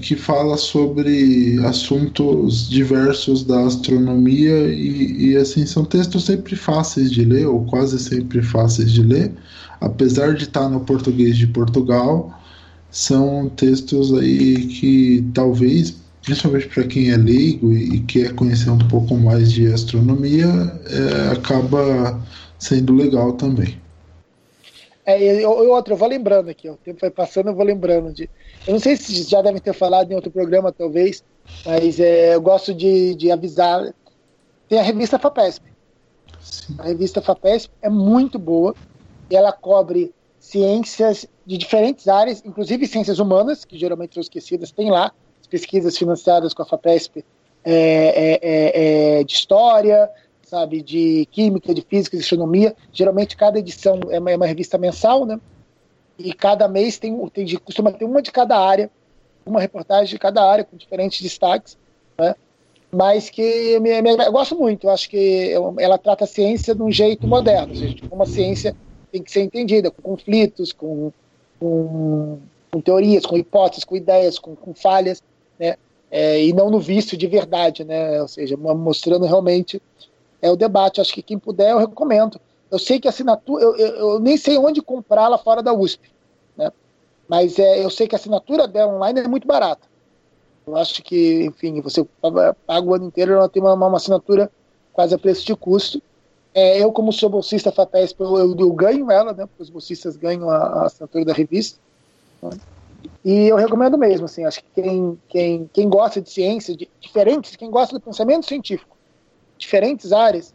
que 0.00 0.16
fala 0.16 0.56
sobre 0.56 1.58
assuntos 1.64 2.68
diversos 2.68 3.44
da 3.44 3.66
astronomia 3.66 4.68
e, 4.68 5.30
e, 5.30 5.36
assim 5.36 5.66
são 5.66 5.84
textos 5.84 6.24
sempre 6.24 6.56
fáceis 6.56 7.10
de 7.10 7.24
ler 7.24 7.46
ou 7.46 7.64
quase 7.64 7.98
sempre 7.98 8.42
fáceis 8.42 8.90
de 8.90 9.02
ler, 9.02 9.32
apesar 9.80 10.34
de 10.34 10.44
estar 10.44 10.68
no 10.68 10.80
português 10.80 11.36
de 11.36 11.46
Portugal, 11.46 12.38
são 12.90 13.48
textos 13.56 14.12
aí 14.14 14.66
que 14.66 15.24
talvez 15.34 15.94
principalmente 16.22 16.68
para 16.68 16.84
quem 16.84 17.10
é 17.10 17.16
leigo 17.16 17.72
e, 17.72 17.96
e, 17.96 18.00
quer 18.00 18.32
conhecer 18.34 18.70
um 18.70 18.78
pouco 18.78 19.16
mais 19.16 19.52
de 19.52 19.66
astronomia 19.72 20.46
é, 20.86 21.32
acaba 21.32 22.20
sendo 22.58 22.94
legal 22.94 23.32
também. 23.32 23.81
É, 25.04 25.40
e 25.40 25.44
outra, 25.44 25.94
eu 25.94 25.98
vou 25.98 26.08
lembrando 26.08 26.48
aqui, 26.48 26.68
ó, 26.68 26.74
o 26.74 26.76
tempo 26.76 27.00
vai 27.00 27.10
passando, 27.10 27.48
eu 27.48 27.54
vou 27.54 27.64
lembrando 27.64 28.12
de. 28.12 28.30
Eu 28.66 28.72
não 28.72 28.80
sei 28.80 28.96
se 28.96 29.22
já 29.24 29.42
devem 29.42 29.60
ter 29.60 29.72
falado 29.72 30.10
em 30.10 30.14
outro 30.14 30.30
programa, 30.30 30.72
talvez, 30.72 31.24
mas 31.64 31.98
é, 31.98 32.34
eu 32.34 32.40
gosto 32.40 32.72
de, 32.72 33.14
de 33.16 33.30
avisar. 33.30 33.92
Tem 34.68 34.78
a 34.78 34.82
revista 34.82 35.18
FAPESP. 35.18 35.64
Sim. 36.40 36.76
A 36.78 36.84
revista 36.84 37.20
FAPESP 37.20 37.72
é 37.82 37.90
muito 37.90 38.38
boa, 38.38 38.74
ela 39.28 39.52
cobre 39.52 40.14
ciências 40.38 41.26
de 41.44 41.58
diferentes 41.58 42.06
áreas, 42.06 42.42
inclusive 42.44 42.86
ciências 42.86 43.18
humanas, 43.18 43.64
que 43.64 43.76
geralmente 43.76 44.14
são 44.14 44.20
esquecidas, 44.20 44.70
tem 44.70 44.90
lá 44.90 45.12
pesquisas 45.52 45.98
financiadas 45.98 46.54
com 46.54 46.62
a 46.62 46.64
FAPESP 46.64 47.22
é, 47.62 47.74
é, 47.74 48.40
é, 48.42 49.20
é 49.20 49.24
de 49.24 49.34
história, 49.34 50.08
sabe, 50.52 50.82
de 50.82 51.26
química, 51.32 51.72
de 51.72 51.80
física, 51.80 52.14
de 52.14 52.22
astronomia. 52.22 52.76
Geralmente 52.92 53.38
cada 53.38 53.58
edição 53.58 53.98
é 54.10 54.18
uma, 54.18 54.30
é 54.30 54.36
uma 54.36 54.44
revista 54.44 54.76
mensal, 54.76 55.24
né? 55.24 55.40
E 56.18 56.34
cada 56.34 56.68
mês 56.68 56.98
tem, 56.98 57.16
tem 57.30 57.56
costuma 57.56 57.90
ter 57.90 58.04
uma 58.04 58.20
de 58.20 58.30
cada 58.30 58.58
área, 58.58 58.90
uma 59.46 59.58
reportagem 59.58 60.12
de 60.12 60.18
cada 60.18 60.44
área 60.44 60.62
com 60.62 60.76
diferentes 60.76 61.22
destaques, 61.22 61.78
né? 62.18 62.34
Mas 62.90 63.30
que 63.30 63.80
me, 63.80 64.02
me, 64.02 64.10
eu 64.10 64.32
gosto 64.32 64.54
muito. 64.54 64.86
Eu 64.86 64.90
acho 64.90 65.08
que 65.08 65.52
ela 65.78 65.96
trata 65.96 66.24
a 66.24 66.26
ciência 66.26 66.74
de 66.74 66.82
um 66.82 66.92
jeito 66.92 67.26
moderno, 67.26 67.72
ou 67.72 67.78
seja, 67.78 67.96
como 68.06 68.22
a 68.22 68.26
ciência 68.26 68.76
tem 69.10 69.22
que 69.22 69.32
ser 69.32 69.40
entendida, 69.40 69.90
com 69.90 70.02
conflitos, 70.02 70.70
com, 70.70 71.10
com, 71.58 72.38
com 72.70 72.80
teorias, 72.82 73.24
com 73.24 73.38
hipóteses, 73.38 73.84
com 73.84 73.96
ideias, 73.96 74.38
com, 74.38 74.54
com 74.54 74.74
falhas, 74.74 75.22
né? 75.58 75.76
É, 76.10 76.44
e 76.44 76.52
não 76.52 76.68
no 76.68 76.78
vício 76.78 77.16
de 77.16 77.26
verdade, 77.26 77.84
né? 77.84 78.20
Ou 78.20 78.28
seja, 78.28 78.54
mostrando 78.54 79.24
realmente 79.24 79.80
é 80.42 80.50
o 80.50 80.56
debate. 80.56 81.00
Acho 81.00 81.14
que 81.14 81.22
quem 81.22 81.38
puder, 81.38 81.70
eu 81.70 81.78
recomendo. 81.78 82.38
Eu 82.70 82.78
sei 82.78 82.98
que 82.98 83.08
assinatura, 83.08 83.62
eu, 83.62 83.76
eu, 83.76 83.94
eu 83.96 84.20
nem 84.20 84.36
sei 84.36 84.58
onde 84.58 84.82
comprá-la 84.82 85.38
fora 85.38 85.62
da 85.62 85.72
USP, 85.72 86.10
né? 86.56 86.70
Mas 87.28 87.58
é, 87.58 87.84
eu 87.84 87.88
sei 87.88 88.08
que 88.08 88.14
a 88.14 88.18
assinatura 88.18 88.66
dela 88.66 88.94
online 88.94 89.20
é 89.20 89.28
muito 89.28 89.46
barata. 89.46 89.86
Eu 90.66 90.76
acho 90.76 91.02
que, 91.02 91.44
enfim, 91.44 91.80
você 91.80 92.04
paga 92.20 92.86
o 92.86 92.94
ano 92.94 93.06
inteiro, 93.06 93.32
ela 93.32 93.48
tem 93.48 93.62
uma, 93.62 93.74
uma 93.74 93.96
assinatura 93.96 94.50
quase 94.92 95.14
a 95.14 95.18
preço 95.18 95.44
de 95.44 95.54
custo. 95.54 96.02
É, 96.54 96.82
eu, 96.82 96.92
como 96.92 97.12
sou 97.12 97.28
bolsista 97.28 97.72
FAPESP, 97.72 98.20
eu, 98.20 98.38
eu, 98.38 98.56
eu, 98.58 98.72
ganho 98.72 99.10
ela, 99.10 99.32
né? 99.32 99.46
Porque 99.46 99.62
os 99.62 99.70
bolsistas 99.70 100.16
ganham 100.16 100.50
a, 100.50 100.56
a 100.56 100.86
assinatura 100.86 101.24
da 101.24 101.32
revista. 101.32 101.78
Né? 102.42 102.50
E 103.24 103.48
eu 103.48 103.56
recomendo 103.56 103.98
mesmo, 103.98 104.26
assim, 104.26 104.44
acho 104.44 104.62
que 104.62 104.82
quem, 104.82 105.18
quem, 105.28 105.70
quem 105.72 105.88
gosta 105.88 106.20
de 106.20 106.30
ciência, 106.30 106.76
de, 106.76 106.88
diferentes, 107.00 107.56
quem 107.56 107.70
gosta 107.70 107.94
do 107.94 108.00
pensamento 108.00 108.46
científico, 108.46 108.96
diferentes 109.62 110.12
áreas, 110.12 110.54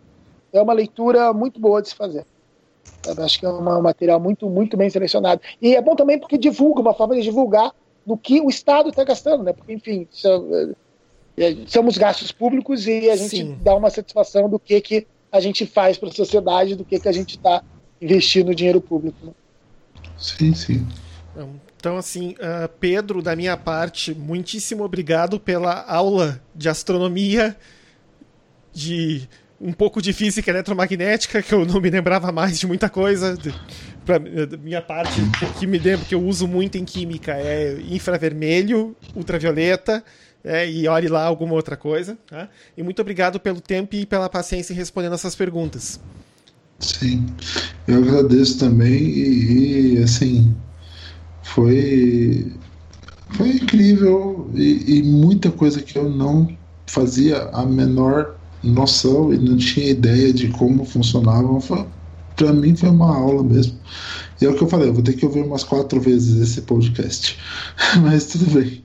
é 0.54 0.62
uma 0.62 0.74
leitura 0.74 1.34
muito 1.34 1.60
boa 1.60 1.82
de 1.82 1.90
se 1.90 1.96
fazer. 1.96 2.26
Eu 3.06 3.24
acho 3.24 3.40
que 3.40 3.46
é 3.46 3.50
um 3.50 3.82
material 3.82 4.20
muito, 4.20 4.50
muito 4.50 4.78
bem 4.78 4.90
selecionado. 4.90 5.42
E 5.62 5.76
é 5.76 5.82
bom 5.82 5.96
também 5.96 6.20
porque 6.20 6.38
divulga, 6.38 6.82
uma 6.82 6.94
forma 6.94 7.16
de 7.16 7.22
divulgar 7.22 7.72
no 8.06 8.18
que 8.18 8.40
o 8.40 8.50
Estado 8.50 8.90
está 8.90 9.04
gastando, 9.04 9.44
né? 9.44 9.54
Porque, 9.54 9.74
enfim, 9.74 10.08
é, 11.38 11.56
somos 11.68 11.98
gastos 11.98 12.32
públicos 12.32 12.88
e 12.88 13.10
a 13.10 13.16
gente 13.16 13.38
Sim. 13.38 13.58
dá 13.62 13.76
uma 13.76 13.90
satisfação 13.90 14.50
do 14.50 14.58
que, 14.58 14.80
que 14.82 15.08
a 15.32 15.40
gente 15.40 15.66
faz 15.66 15.98
para 15.98 16.10
a 16.10 16.14
sociedade, 16.14 16.76
do 16.76 16.86
que, 16.86 17.00
que 17.00 17.08
a 17.08 17.12
gente 17.12 17.36
está 17.36 17.62
investindo 18.02 18.56
dinheiro 18.56 18.80
público. 18.80 19.18
Né? 19.26 19.32
Sim, 20.18 20.54
sim. 20.54 20.88
Então, 21.80 21.98
assim, 21.98 22.32
uh, 22.32 22.68
Pedro, 22.80 23.22
da 23.22 23.36
minha 23.36 23.56
parte, 23.56 24.14
muitíssimo 24.14 24.84
obrigado 24.84 25.40
pela 25.40 25.84
aula 25.84 26.42
de 26.56 26.68
astronomia 26.68 27.56
de 28.78 29.28
um 29.60 29.74
pouco 29.74 30.02
de 30.02 30.14
física 30.14 30.52
eletromagnética, 30.52 31.42
que 31.42 31.54
eu 31.54 31.66
não 31.66 31.82
me 31.82 31.90
lembrava 31.90 32.32
mais 32.32 32.60
de 32.60 32.68
muita 32.68 32.90
coisa. 32.90 33.38
Pra 34.06 34.20
minha 34.20 34.82
parte, 34.82 35.20
que 35.60 35.66
me 35.66 35.80
lembro 35.80 36.06
que 36.06 36.16
eu 36.16 36.24
uso 36.24 36.48
muito 36.48 36.78
em 36.78 36.86
química 36.86 37.34
é 37.34 37.78
infravermelho, 37.90 38.96
ultravioleta, 39.16 40.04
é, 40.44 40.70
e 40.70 40.88
olhe 40.88 41.08
lá 41.08 41.24
alguma 41.24 41.54
outra 41.54 41.76
coisa. 41.76 42.18
Tá? 42.28 42.48
E 42.78 42.84
muito 42.84 43.02
obrigado 43.02 43.40
pelo 43.40 43.60
tempo 43.60 43.96
e 43.96 44.06
pela 44.06 44.30
paciência 44.30 44.74
em 44.74 44.76
respondendo 44.76 45.14
essas 45.14 45.36
perguntas. 45.36 46.00
Sim, 46.80 47.26
eu 47.88 47.98
agradeço 47.98 48.60
também 48.60 49.02
e, 49.04 49.96
e 49.96 50.04
assim 50.04 50.56
foi 51.42 52.54
foi 53.32 53.50
incrível 53.50 54.50
e, 54.54 55.00
e, 55.00 55.04
muita 55.04 55.50
coisa 55.52 55.82
que 55.82 55.98
eu 55.98 56.08
não 56.10 56.56
fazia 56.86 57.50
a 57.52 57.66
menor 57.66 58.37
noção 58.68 59.34
e 59.34 59.38
não 59.38 59.58
tinha 59.58 59.90
ideia 59.90 60.34
de 60.34 60.50
como 60.50 60.86
funcionavam. 60.86 61.60
Para 62.36 62.54
mim 62.54 62.76
foi 62.76 62.90
uma 62.90 63.16
aula 63.16 63.44
mesmo. 63.44 63.78
E 64.42 64.46
é 64.46 64.50
o 64.50 64.56
que 64.56 64.64
eu 64.64 64.68
falei, 64.68 64.90
eu 64.90 64.94
vou 64.94 65.04
ter 65.04 65.14
que 65.14 65.26
ouvir 65.26 65.44
umas 65.44 65.64
quatro 65.64 66.00
vezes 66.00 66.40
esse 66.42 66.62
podcast. 66.62 67.38
Mas 68.04 68.28
tudo 68.28 68.52
bem. 68.52 68.84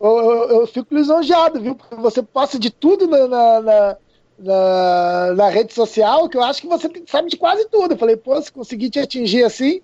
Eu, 0.00 0.16
eu, 0.18 0.60
eu, 0.60 0.66
fico 0.66 0.94
lisonjeado, 0.94 1.60
viu? 1.60 1.74
Porque 1.74 1.94
você 1.96 2.22
passa 2.22 2.58
de 2.58 2.70
tudo 2.70 3.06
na, 3.06 3.28
na, 3.28 3.60
na, 3.60 3.96
na, 4.38 5.34
na 5.36 5.48
rede 5.48 5.72
social, 5.72 6.28
que 6.28 6.36
eu 6.36 6.42
acho 6.42 6.60
que 6.60 6.68
você 6.68 6.90
sabe 7.06 7.30
de 7.30 7.36
quase 7.36 7.68
tudo. 7.68 7.94
Eu 7.94 7.98
falei, 7.98 8.16
pô, 8.16 8.40
se 8.42 8.50
conseguir 8.50 8.90
te 8.90 8.98
atingir 8.98 9.44
assim. 9.44 9.80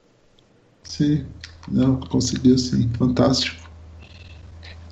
Sim, 0.82 1.24
não, 1.68 2.00
conseguiu 2.00 2.58
sim, 2.58 2.88
fantástico. 2.98 3.68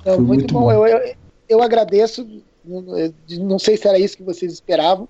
Não, 0.05 0.21
muito, 0.21 0.27
muito, 0.27 0.53
bom. 0.53 0.61
bom. 0.61 0.71
Eu, 0.71 0.87
eu, 0.87 1.15
eu, 1.49 1.61
agradeço. 1.61 2.25
Não 2.67 3.59
sei 3.59 3.77
se 3.77 3.87
era 3.87 3.97
isso 3.97 4.17
que 4.17 4.23
vocês 4.23 4.51
esperavam. 4.51 5.07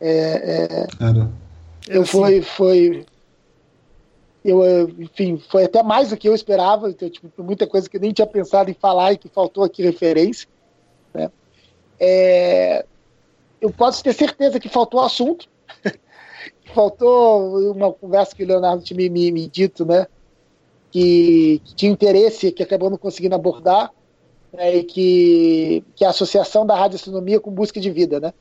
É, 0.00 0.10
é, 0.10 0.86
era. 1.04 1.30
Eu 1.88 2.06
foi, 2.06 2.42
foi, 2.42 3.04
eu, 4.44 4.64
eh, 4.64 4.86
enfim, 4.98 5.40
foi 5.50 5.64
até 5.64 5.82
mais 5.82 6.10
do 6.10 6.16
que 6.16 6.28
eu 6.28 6.34
esperava, 6.34 6.90
então, 6.90 7.08
tipo, 7.08 7.30
muita 7.42 7.66
coisa 7.66 7.88
que 7.88 7.96
eu 7.96 8.00
nem 8.00 8.12
tinha 8.12 8.26
pensado 8.26 8.70
em 8.70 8.74
falar 8.74 9.12
e 9.12 9.18
que 9.18 9.28
faltou 9.28 9.62
aqui 9.62 9.82
referência. 9.82 10.48
Né? 11.14 11.30
É, 11.98 12.84
eu 13.60 13.70
posso 13.70 14.02
ter 14.02 14.12
certeza 14.12 14.58
que 14.58 14.68
faltou 14.68 15.00
assunto, 15.00 15.48
faltou 16.74 17.72
uma 17.72 17.92
conversa 17.92 18.34
que 18.34 18.42
o 18.42 18.46
Leonardo 18.46 18.82
tinha 18.82 18.96
me, 18.96 19.08
me, 19.08 19.30
me 19.30 19.46
dito, 19.46 19.84
né? 19.84 20.06
Que, 20.90 21.60
que, 21.64 21.74
tinha 21.74 21.92
interesse, 21.92 22.52
que 22.52 22.62
acabou 22.62 22.90
não 22.90 22.98
conseguindo 22.98 23.34
abordar, 23.34 23.90
né, 24.52 24.76
e 24.76 24.84
que, 24.84 25.84
que 25.94 26.04
é 26.04 26.06
a 26.06 26.10
associação 26.10 26.66
da 26.66 26.74
radioastronomia 26.74 27.40
com 27.40 27.50
busca 27.50 27.80
de 27.80 27.90
vida, 27.90 28.20
né? 28.20 28.32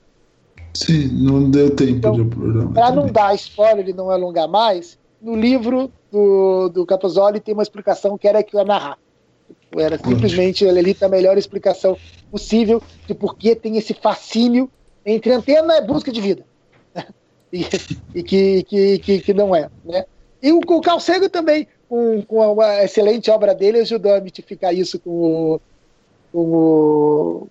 Sim, 0.74 1.08
não 1.08 1.50
deu 1.50 1.76
tempo 1.76 1.98
então, 1.98 2.14
de 2.14 2.22
abordar. 2.22 2.74
Para 2.74 2.92
não 2.92 3.08
dar 3.08 3.36
spoiler 3.36 3.88
e 3.90 3.94
não 3.94 4.10
alongar 4.10 4.48
mais, 4.48 4.98
no 5.22 5.36
livro 5.36 5.92
do, 6.12 6.70
do 6.70 6.86
Capozoli 6.86 7.40
tem 7.40 7.54
uma 7.54 7.64
explicação 7.64 8.18
que 8.18 8.28
era 8.28 8.44
que 8.44 8.56
eu 8.56 8.60
ia 8.60 8.66
narrar. 8.66 8.98
Era 9.76 9.98
simplesmente 9.98 10.68
ali 10.68 10.94
tá 10.94 11.06
a 11.06 11.10
melhor 11.10 11.38
explicação 11.38 11.98
possível 12.30 12.82
de 13.08 13.14
por 13.14 13.38
que 13.38 13.56
tem 13.56 13.78
esse 13.78 13.94
fascínio 13.94 14.70
entre 15.06 15.32
antena 15.32 15.78
e 15.78 15.82
busca 15.82 16.12
de 16.12 16.20
vida. 16.20 16.46
e, 17.52 17.66
e 18.16 18.24
que, 18.24 18.64
que, 18.64 19.00
que, 19.00 19.20
que, 19.20 19.34
não 19.34 19.56
é. 19.56 19.70
Né? 19.84 20.06
E 20.42 20.52
o, 20.52 20.60
o 20.60 21.00
Sagan 21.00 21.30
também, 21.30 21.68
com, 21.88 22.22
com 22.24 22.54
uma 22.54 22.84
excelente 22.84 23.30
obra 23.30 23.54
dele, 23.54 23.80
ajudou 23.80 24.14
a 24.14 24.22
mitificar 24.22 24.74
isso 24.74 25.00
com 25.00 25.10
o. 25.10 25.62
O 26.34 27.48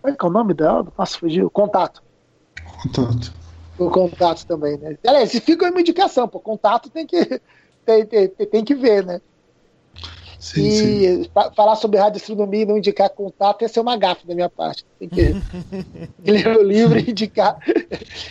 como 0.00 0.12
é 0.12 0.16
que 0.16 0.24
é 0.24 0.28
o 0.28 0.32
nome 0.32 0.52
dela? 0.52 0.86
Nossa, 0.98 1.16
fugiu. 1.16 1.48
Contato. 1.48 2.02
Contato 2.82 3.32
o 3.78 3.90
contato 3.90 4.44
também, 4.46 4.76
né? 4.78 4.96
Aliás, 5.06 5.30
se 5.30 5.40
fica 5.40 5.68
uma 5.68 5.80
indicação, 5.80 6.28
pô, 6.28 6.38
contato 6.38 6.90
tem 6.90 7.06
que, 7.06 7.40
tem, 7.84 8.06
tem, 8.06 8.28
tem 8.28 8.64
que 8.64 8.74
ver, 8.74 9.04
né? 9.04 9.20
Sim, 10.38 10.60
e 10.62 11.24
sim. 11.24 11.30
falar 11.54 11.76
sobre 11.76 12.00
radioastronomia 12.00 12.62
e 12.62 12.66
não 12.66 12.76
indicar 12.76 13.08
contato 13.10 13.62
ia 13.62 13.68
ser 13.68 13.78
uma 13.78 13.96
gafa 13.96 14.26
da 14.26 14.34
minha 14.34 14.48
parte. 14.48 14.84
Tem 14.98 15.08
que 15.08 15.34
ler 16.24 16.56
o 16.56 16.62
livro 16.62 16.98
e 16.98 17.10
indicar, 17.10 17.58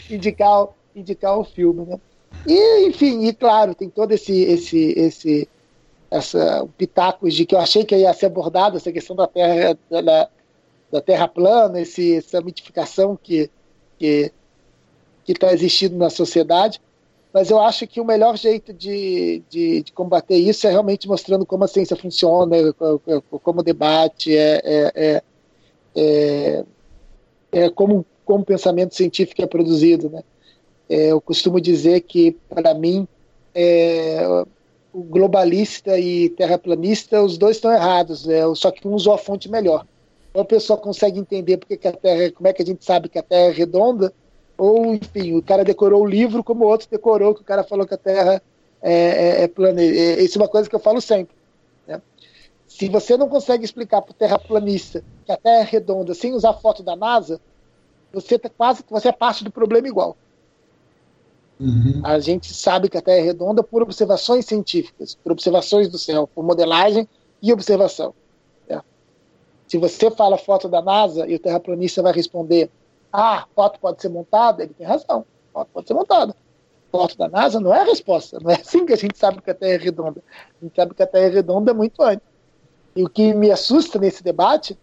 indicar, 0.09 0.67
indicar 0.93 1.37
o 1.37 1.43
filme, 1.43 1.85
né? 1.85 1.99
E, 2.45 2.87
enfim, 2.87 3.25
e 3.25 3.33
claro, 3.33 3.73
tem 3.73 3.89
todo 3.89 4.11
esse, 4.11 4.33
esse, 4.33 4.93
esse 4.97 5.49
essa 6.11 6.67
pitacos 6.77 7.33
de 7.33 7.45
que 7.45 7.55
eu 7.55 7.59
achei 7.59 7.85
que 7.85 7.95
ia 7.95 8.13
ser 8.13 8.25
abordado, 8.25 8.75
essa 8.75 8.91
questão 8.91 9.15
da 9.15 9.25
Terra, 9.25 9.77
da, 9.89 10.29
da 10.91 11.01
Terra 11.01 11.27
plana, 11.27 11.79
esse, 11.79 12.17
essa 12.17 12.41
mitificação 12.41 13.17
que, 13.21 13.49
que 13.97 14.31
está 15.25 15.53
existindo 15.53 15.97
na 15.97 16.09
sociedade, 16.09 16.81
mas 17.33 17.49
eu 17.49 17.61
acho 17.61 17.87
que 17.87 18.01
o 18.01 18.05
melhor 18.05 18.35
jeito 18.35 18.73
de, 18.73 19.41
de, 19.49 19.83
de, 19.83 19.91
combater 19.93 20.35
isso 20.35 20.67
é 20.67 20.69
realmente 20.69 21.07
mostrando 21.07 21.45
como 21.45 21.63
a 21.63 21.67
ciência 21.67 21.95
funciona, 21.95 22.57
como 23.41 23.61
o 23.61 23.63
debate, 23.63 24.35
é, 24.35 24.61
é, 24.65 24.91
é, 24.95 25.23
é, 25.95 26.65
é 27.53 27.69
como, 27.69 28.05
como 28.25 28.41
o 28.41 28.45
pensamento 28.45 28.93
científico 28.95 29.41
é 29.41 29.47
produzido. 29.47 30.09
Né? 30.09 30.23
É, 30.89 31.13
eu 31.13 31.21
costumo 31.21 31.61
dizer 31.61 32.01
que, 32.01 32.33
para 32.49 32.73
mim, 32.73 33.07
é, 33.55 34.25
o 34.93 35.03
globalista 35.03 35.97
e 35.97 36.29
terraplanista, 36.29 37.21
os 37.21 37.37
dois 37.37 37.57
estão 37.57 37.71
errados, 37.71 38.27
é, 38.27 38.43
só 38.55 38.71
que 38.71 38.87
um 38.87 38.93
usou 38.93 39.13
a 39.13 39.17
fonte 39.17 39.49
melhor. 39.49 39.85
Uma 40.33 40.45
pessoa 40.45 40.77
consegue 40.77 41.19
entender 41.19 41.57
porque 41.57 41.87
a 41.87 41.91
Terra, 41.91 42.31
como 42.31 42.47
é 42.47 42.53
que 42.53 42.61
a 42.61 42.65
gente 42.65 42.83
sabe 42.83 43.09
que 43.09 43.19
a 43.19 43.23
Terra 43.23 43.49
é 43.49 43.51
redonda, 43.51 44.13
ou 44.57 44.93
enfim, 44.93 45.35
o 45.35 45.41
cara 45.41 45.63
decorou 45.63 46.03
o 46.03 46.07
livro 46.07 46.43
como 46.43 46.65
o 46.65 46.67
outro 46.67 46.87
decorou, 46.89 47.33
que 47.33 47.41
o 47.41 47.45
cara 47.45 47.63
falou 47.63 47.85
que 47.85 47.93
a 47.93 47.97
Terra 47.97 48.41
é, 48.81 48.93
é, 48.93 49.43
é 49.43 49.47
plana. 49.47 49.81
Isso 49.83 50.37
é 50.37 50.41
uma 50.41 50.47
coisa 50.47 50.69
que 50.69 50.75
eu 50.75 50.79
falo 50.79 51.01
sempre. 51.01 51.35
Né? 51.87 52.01
Se 52.67 52.87
você 52.87 53.17
não 53.17 53.27
consegue 53.27 53.65
explicar 53.65 54.01
para 54.01 54.11
o 54.11 54.15
terraplanista 54.15 55.03
que 55.25 55.31
a 55.31 55.37
Terra 55.37 55.61
é 55.61 55.63
redonda 55.63 56.13
sem 56.13 56.33
usar 56.33 56.53
foto 56.53 56.83
da 56.83 56.95
NASA, 56.95 57.39
você 58.13 58.37
tá 58.37 58.49
quase 58.49 58.83
você 58.89 59.09
é 59.09 59.13
parte 59.13 59.43
do 59.43 59.51
problema 59.51 59.87
igual. 59.87 60.15
Uhum. 61.61 62.01
A 62.03 62.19
gente 62.19 62.51
sabe 62.53 62.89
que 62.89 62.97
a 62.97 63.01
Terra 63.01 63.19
é 63.19 63.21
redonda 63.21 63.61
por 63.61 63.83
observações 63.83 64.45
científicas, 64.45 65.15
por 65.15 65.31
observações 65.31 65.87
do 65.87 65.99
céu, 65.99 66.27
por 66.27 66.43
modelagem 66.43 67.07
e 67.41 67.53
observação. 67.53 68.15
Né? 68.67 68.81
Se 69.67 69.77
você 69.77 70.09
fala 70.09 70.37
foto 70.37 70.67
da 70.67 70.81
NASA 70.81 71.27
e 71.27 71.35
o 71.35 71.39
terraplanista 71.39 72.01
vai 72.01 72.13
responder 72.13 72.71
ah, 73.11 73.45
foto 73.53 73.79
pode 73.79 74.01
ser 74.01 74.09
montada? 74.09 74.63
Ele 74.63 74.73
tem 74.73 74.87
razão. 74.87 75.25
Foto 75.51 75.69
pode 75.73 75.87
ser 75.87 75.93
montada. 75.93 76.35
Foto 76.91 77.17
da 77.17 77.27
NASA 77.27 77.59
não 77.59 77.73
é 77.73 77.81
a 77.81 77.85
resposta. 77.85 78.39
Não 78.41 78.51
é 78.51 78.55
assim 78.55 78.85
que 78.85 78.93
a 78.93 78.97
gente 78.97 79.17
sabe 79.17 79.41
que 79.41 79.51
a 79.51 79.53
Terra 79.53 79.73
é 79.73 79.77
redonda. 79.77 80.23
A 80.29 80.63
gente 80.63 80.75
sabe 80.75 80.95
que 80.95 81.03
a 81.03 81.07
Terra 81.07 81.25
é 81.25 81.29
redonda 81.29 81.73
muito 81.73 82.01
antes. 82.01 82.25
E 82.95 83.03
o 83.03 83.09
que 83.09 83.33
me 83.33 83.51
assusta 83.51 83.99
nesse 83.99 84.23
debate 84.23 84.77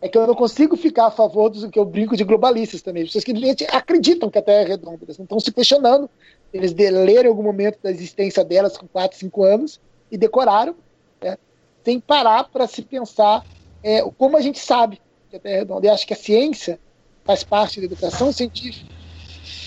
é 0.00 0.08
que 0.08 0.16
eu 0.16 0.26
não 0.26 0.34
consigo 0.34 0.76
ficar 0.76 1.06
a 1.06 1.10
favor 1.10 1.48
do 1.48 1.70
que 1.70 1.78
eu 1.78 1.84
brinco 1.84 2.16
de 2.16 2.24
globalistas 2.24 2.82
também. 2.82 3.04
Pessoas 3.04 3.24
que 3.24 3.32
acreditam 3.72 4.30
que 4.30 4.38
a 4.38 4.42
Terra 4.42 4.62
é 4.62 4.68
redonda. 4.68 4.98
Eles 5.02 5.18
não 5.18 5.24
estão 5.24 5.40
se 5.40 5.50
questionando. 5.50 6.08
Eles 6.52 6.72
leram 6.74 7.30
algum 7.30 7.42
momento 7.42 7.78
da 7.82 7.90
existência 7.90 8.44
delas 8.44 8.76
com 8.76 8.86
4, 8.86 9.18
5 9.18 9.44
anos 9.44 9.80
e 10.10 10.16
decoraram, 10.16 10.76
né, 11.22 11.36
sem 11.84 11.98
parar 11.98 12.44
para 12.44 12.66
se 12.66 12.82
pensar 12.82 13.44
é, 13.82 14.02
como 14.18 14.36
a 14.36 14.40
gente 14.40 14.58
sabe 14.58 15.00
que 15.30 15.36
a 15.36 15.40
Terra 15.40 15.56
é 15.56 15.58
redonda. 15.60 15.86
E 15.86 15.90
acho 15.90 16.06
que 16.06 16.12
a 16.12 16.16
ciência 16.16 16.78
faz 17.24 17.42
parte 17.42 17.80
da 17.80 17.86
educação 17.86 18.32
científica, 18.32 18.92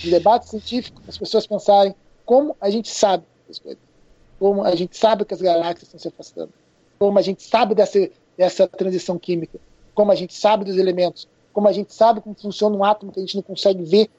do 0.04 0.12
debate 0.12 0.48
científico, 0.48 1.02
as 1.08 1.18
pessoas 1.18 1.46
pensarem 1.46 1.94
como 2.26 2.56
a 2.62 2.70
gente 2.70 2.90
sabe 2.90 3.26
as 3.50 3.60
coisas, 3.60 3.82
como 4.40 4.64
a 4.64 4.76
gente 4.76 4.96
sabe 4.96 5.26
que 5.26 5.34
as 5.34 5.42
galáxias 5.42 5.84
estão 5.84 6.00
se 6.00 6.08
afastando, 6.08 6.54
como 6.98 7.20
a 7.20 7.22
gente 7.22 7.44
sabe 7.44 7.76
dessa, 7.76 8.10
dessa 8.38 8.68
transição 8.68 9.18
química, 9.20 9.60
como 10.00 10.14
a 10.14 10.16
gente 10.16 10.34
sabe 10.34 10.64
dos 10.64 10.78
elementos, 10.78 11.28
como 11.52 11.68
a 11.68 11.74
gente 11.74 11.94
sabe 11.94 12.22
como 12.22 12.34
funciona 12.34 12.74
um 12.74 12.86
átomo 12.86 13.12
que 13.12 13.20
a 13.20 13.22
gente 13.22 13.36
não 13.36 13.44
consegue 13.44 13.84
ver. 13.84 14.10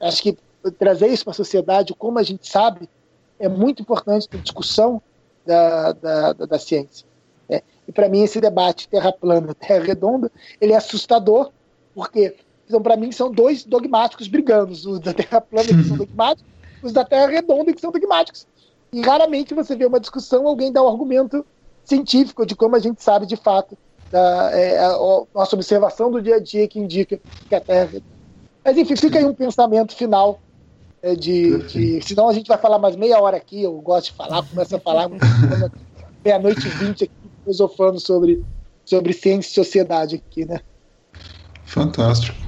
Acho 0.00 0.20
que 0.20 0.36
trazer 0.80 1.06
isso 1.06 1.22
para 1.22 1.30
a 1.30 1.36
sociedade, 1.36 1.94
como 1.94 2.18
a 2.18 2.24
gente 2.24 2.50
sabe, 2.50 2.90
é 3.38 3.48
muito 3.48 3.82
importante 3.82 4.28
para 4.28 4.40
a 4.40 4.42
discussão 4.42 5.00
da, 5.46 5.92
da, 5.92 6.32
da, 6.32 6.46
da 6.46 6.58
ciência. 6.58 7.06
É. 7.48 7.62
E 7.86 7.92
para 7.92 8.08
mim 8.08 8.22
esse 8.22 8.40
debate 8.40 8.88
terra 8.88 9.12
plana, 9.12 9.54
terra 9.54 9.84
redonda, 9.84 10.28
ele 10.60 10.72
é 10.72 10.76
assustador, 10.76 11.52
porque, 11.94 12.34
então, 12.68 12.82
para 12.82 12.96
mim, 12.96 13.12
são 13.12 13.30
dois 13.30 13.62
dogmáticos 13.62 14.26
brigando: 14.26 14.72
os 14.72 14.98
da 14.98 15.14
Terra 15.14 15.40
plana 15.40 15.68
que 15.68 15.84
são 15.84 15.94
dogmáticos, 15.98 16.50
os 16.82 16.92
da 16.92 17.04
Terra 17.04 17.28
redonda 17.28 17.72
que 17.72 17.80
são 17.80 17.92
dogmáticos. 17.92 18.44
E 18.92 19.00
raramente 19.02 19.54
você 19.54 19.76
vê 19.76 19.86
uma 19.86 20.00
discussão, 20.00 20.48
alguém 20.48 20.72
dá 20.72 20.82
um 20.82 20.88
argumento 20.88 21.46
científico 21.84 22.44
de 22.44 22.56
como 22.56 22.74
a 22.74 22.80
gente 22.80 23.00
sabe 23.00 23.24
de 23.24 23.36
fato 23.36 23.78
da 24.14 24.50
é, 24.52 24.78
a, 24.78 24.92
a 24.92 25.24
nossa 25.34 25.56
observação 25.56 26.08
do 26.08 26.22
dia 26.22 26.36
a 26.36 26.40
dia 26.40 26.68
que 26.68 26.78
indica 26.78 27.20
que 27.48 27.54
a 27.54 27.60
Terra 27.60 27.90
é. 27.94 28.02
Mas 28.64 28.78
enfim, 28.78 28.94
fica 28.94 29.18
aí 29.18 29.24
um 29.24 29.34
pensamento 29.34 29.92
final 29.92 30.40
é, 31.02 31.16
de, 31.16 31.58
de, 31.64 32.00
Senão 32.00 32.28
a 32.28 32.32
gente 32.32 32.46
vai 32.46 32.56
falar 32.56 32.78
mais 32.78 32.94
meia 32.94 33.20
hora 33.20 33.36
aqui, 33.36 33.64
eu 33.64 33.72
gosto 33.80 34.12
de 34.12 34.12
falar, 34.12 34.44
começa 34.44 34.76
a 34.76 34.80
falar 34.80 35.10
meia-noite 36.24 36.64
e 36.64 36.70
vinte 36.70 37.04
aqui, 37.04 37.12
filosofando 37.42 37.98
sobre, 37.98 38.44
sobre 38.84 39.12
ciência 39.12 39.50
e 39.50 39.54
sociedade 39.54 40.14
aqui, 40.14 40.44
né? 40.44 40.60
Fantástico. 41.64 42.38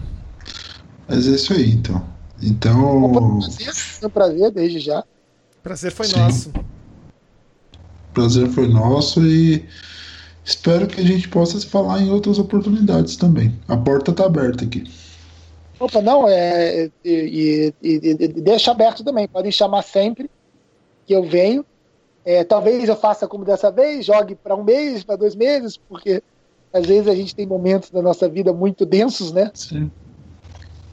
Mas 1.09 1.27
é 1.27 1.33
isso 1.33 1.53
aí, 1.53 1.73
então. 1.73 2.03
Então. 2.41 3.41
Foi 3.43 4.09
um 4.09 4.11
prazer, 4.11 4.51
desde 4.53 4.79
já. 4.79 5.05
Prazer 5.65 5.91
foi 5.91 6.07
Sim. 6.07 6.21
nosso. 6.21 6.53
Prazer 8.15 8.49
foi 8.51 8.69
nosso 8.69 9.27
e 9.27 9.69
espero 10.47 10.87
que 10.87 11.01
a 11.01 11.05
gente 11.05 11.29
possa 11.29 11.59
se 11.59 11.67
falar 11.67 12.01
em 12.01 12.09
outras 12.09 12.39
oportunidades 12.39 13.17
também. 13.17 13.53
A 13.67 13.77
porta 13.77 14.13
está 14.13 14.27
aberta 14.27 14.65
aqui. 14.65 14.85
Opa, 15.79 16.01
não, 16.01 16.27
é, 16.29 16.89
e, 17.05 17.75
e, 17.83 17.95
e, 18.01 18.29
deixa 18.29 18.71
aberto 18.71 19.05
também. 19.05 19.27
Podem 19.27 19.51
chamar 19.51 19.83
sempre 19.83 20.31
que 21.05 21.15
eu 21.15 21.25
venho. 21.25 21.67
É, 22.25 22.45
talvez 22.45 22.89
eu 22.89 22.97
faça 22.97 23.27
como 23.27 23.45
dessa 23.45 23.71
vez, 23.71 24.07
jogue 24.07 24.37
para 24.37 24.55
um 24.55 24.63
mês, 24.63 25.03
para 25.03 25.17
dois 25.17 25.35
meses, 25.35 25.77
porque 25.77 26.23
às 26.73 26.87
vezes 26.87 27.09
a 27.09 27.15
gente 27.15 27.35
tem 27.35 27.47
momentos 27.47 27.91
da 27.91 28.01
nossa 28.01 28.29
vida 28.29 28.53
muito 28.53 28.87
densos, 28.87 29.33
né? 29.33 29.51
Sim. 29.53 29.91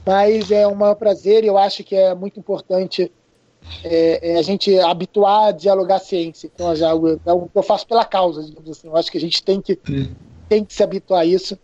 Mas 0.04 0.50
é 0.50 0.66
um 0.66 0.76
prazer 0.96 1.44
e 1.44 1.46
eu 1.46 1.56
acho 1.56 1.82
que 1.82 1.94
é 1.94 2.14
muito 2.14 2.38
importante 2.38 3.10
é, 3.82 4.32
é 4.32 4.38
a 4.38 4.42
gente 4.42 4.78
habituar 4.78 5.48
a 5.48 5.52
dialogar 5.52 5.96
a 5.96 6.00
ciência. 6.00 6.50
Então, 6.52 6.74
já, 6.74 6.90
é 6.90 7.32
o 7.32 7.48
que 7.48 7.58
eu 7.58 7.62
faço 7.62 7.86
pela 7.86 8.04
causa, 8.04 8.42
digamos 8.42 8.70
assim. 8.70 8.88
Eu 8.88 8.96
acho 8.96 9.10
que 9.10 9.18
a 9.18 9.20
gente 9.20 9.42
tem 9.42 9.60
que, 9.60 9.78
tem 10.48 10.64
que 10.64 10.74
se 10.74 10.82
habituar 10.82 11.22
a 11.22 11.26
isso. 11.26 11.58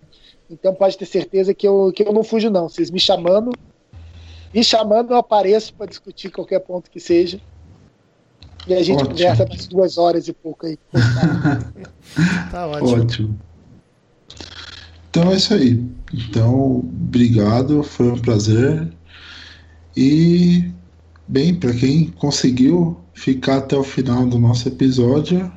Então 0.51 0.74
pode 0.74 0.98
ter 0.98 1.06
certeza 1.06 1.55
que 1.55 1.66
eu, 1.66 1.93
que 1.94 2.02
eu 2.02 2.12
não 2.12 2.24
fujo, 2.24 2.51
não. 2.51 2.68
Vocês 2.68 2.90
me 2.90 2.98
chamando, 2.98 3.52
me 4.52 4.64
chamando, 4.64 5.12
eu 5.12 5.16
apareço 5.16 5.72
para 5.74 5.86
discutir 5.86 6.31
qualquer 6.31 6.59
ponto 6.59 6.90
que 6.90 6.98
seja. 6.98 7.40
E 8.66 8.74
a 8.74 8.82
gente 8.82 8.97
ótimo. 8.97 9.10
conversa 9.10 9.47
mais 9.47 9.66
duas 9.68 9.97
horas 9.97 10.28
e 10.28 10.32
pouco 10.32 10.66
aí. 10.66 10.78
tá 12.51 12.66
ótimo. 12.66 13.02
Ótimo. 13.02 13.40
Então 15.09 15.31
é 15.31 15.36
isso 15.36 15.55
aí. 15.55 15.85
Então, 16.12 16.78
obrigado, 16.78 17.82
foi 17.82 18.10
um 18.10 18.18
prazer. 18.18 18.93
E, 19.97 20.70
bem, 21.31 21.55
para 21.55 21.73
quem 21.73 22.07
conseguiu 22.07 22.97
ficar 23.15 23.59
até 23.59 23.77
o 23.77 23.85
final 23.85 24.27
do 24.27 24.39
nosso 24.39 24.66
episódio, 24.69 25.51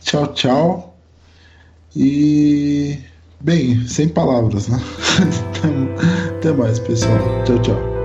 tchau, 0.00 0.26
tchau. 0.32 0.98
E, 1.94 2.98
bem, 3.40 3.86
sem 3.86 4.08
palavras, 4.08 4.68
né? 4.68 4.78
Até 6.36 6.52
mais, 6.52 6.78
pessoal. 6.78 7.18
Tchau, 7.44 7.58
tchau. 7.62 7.95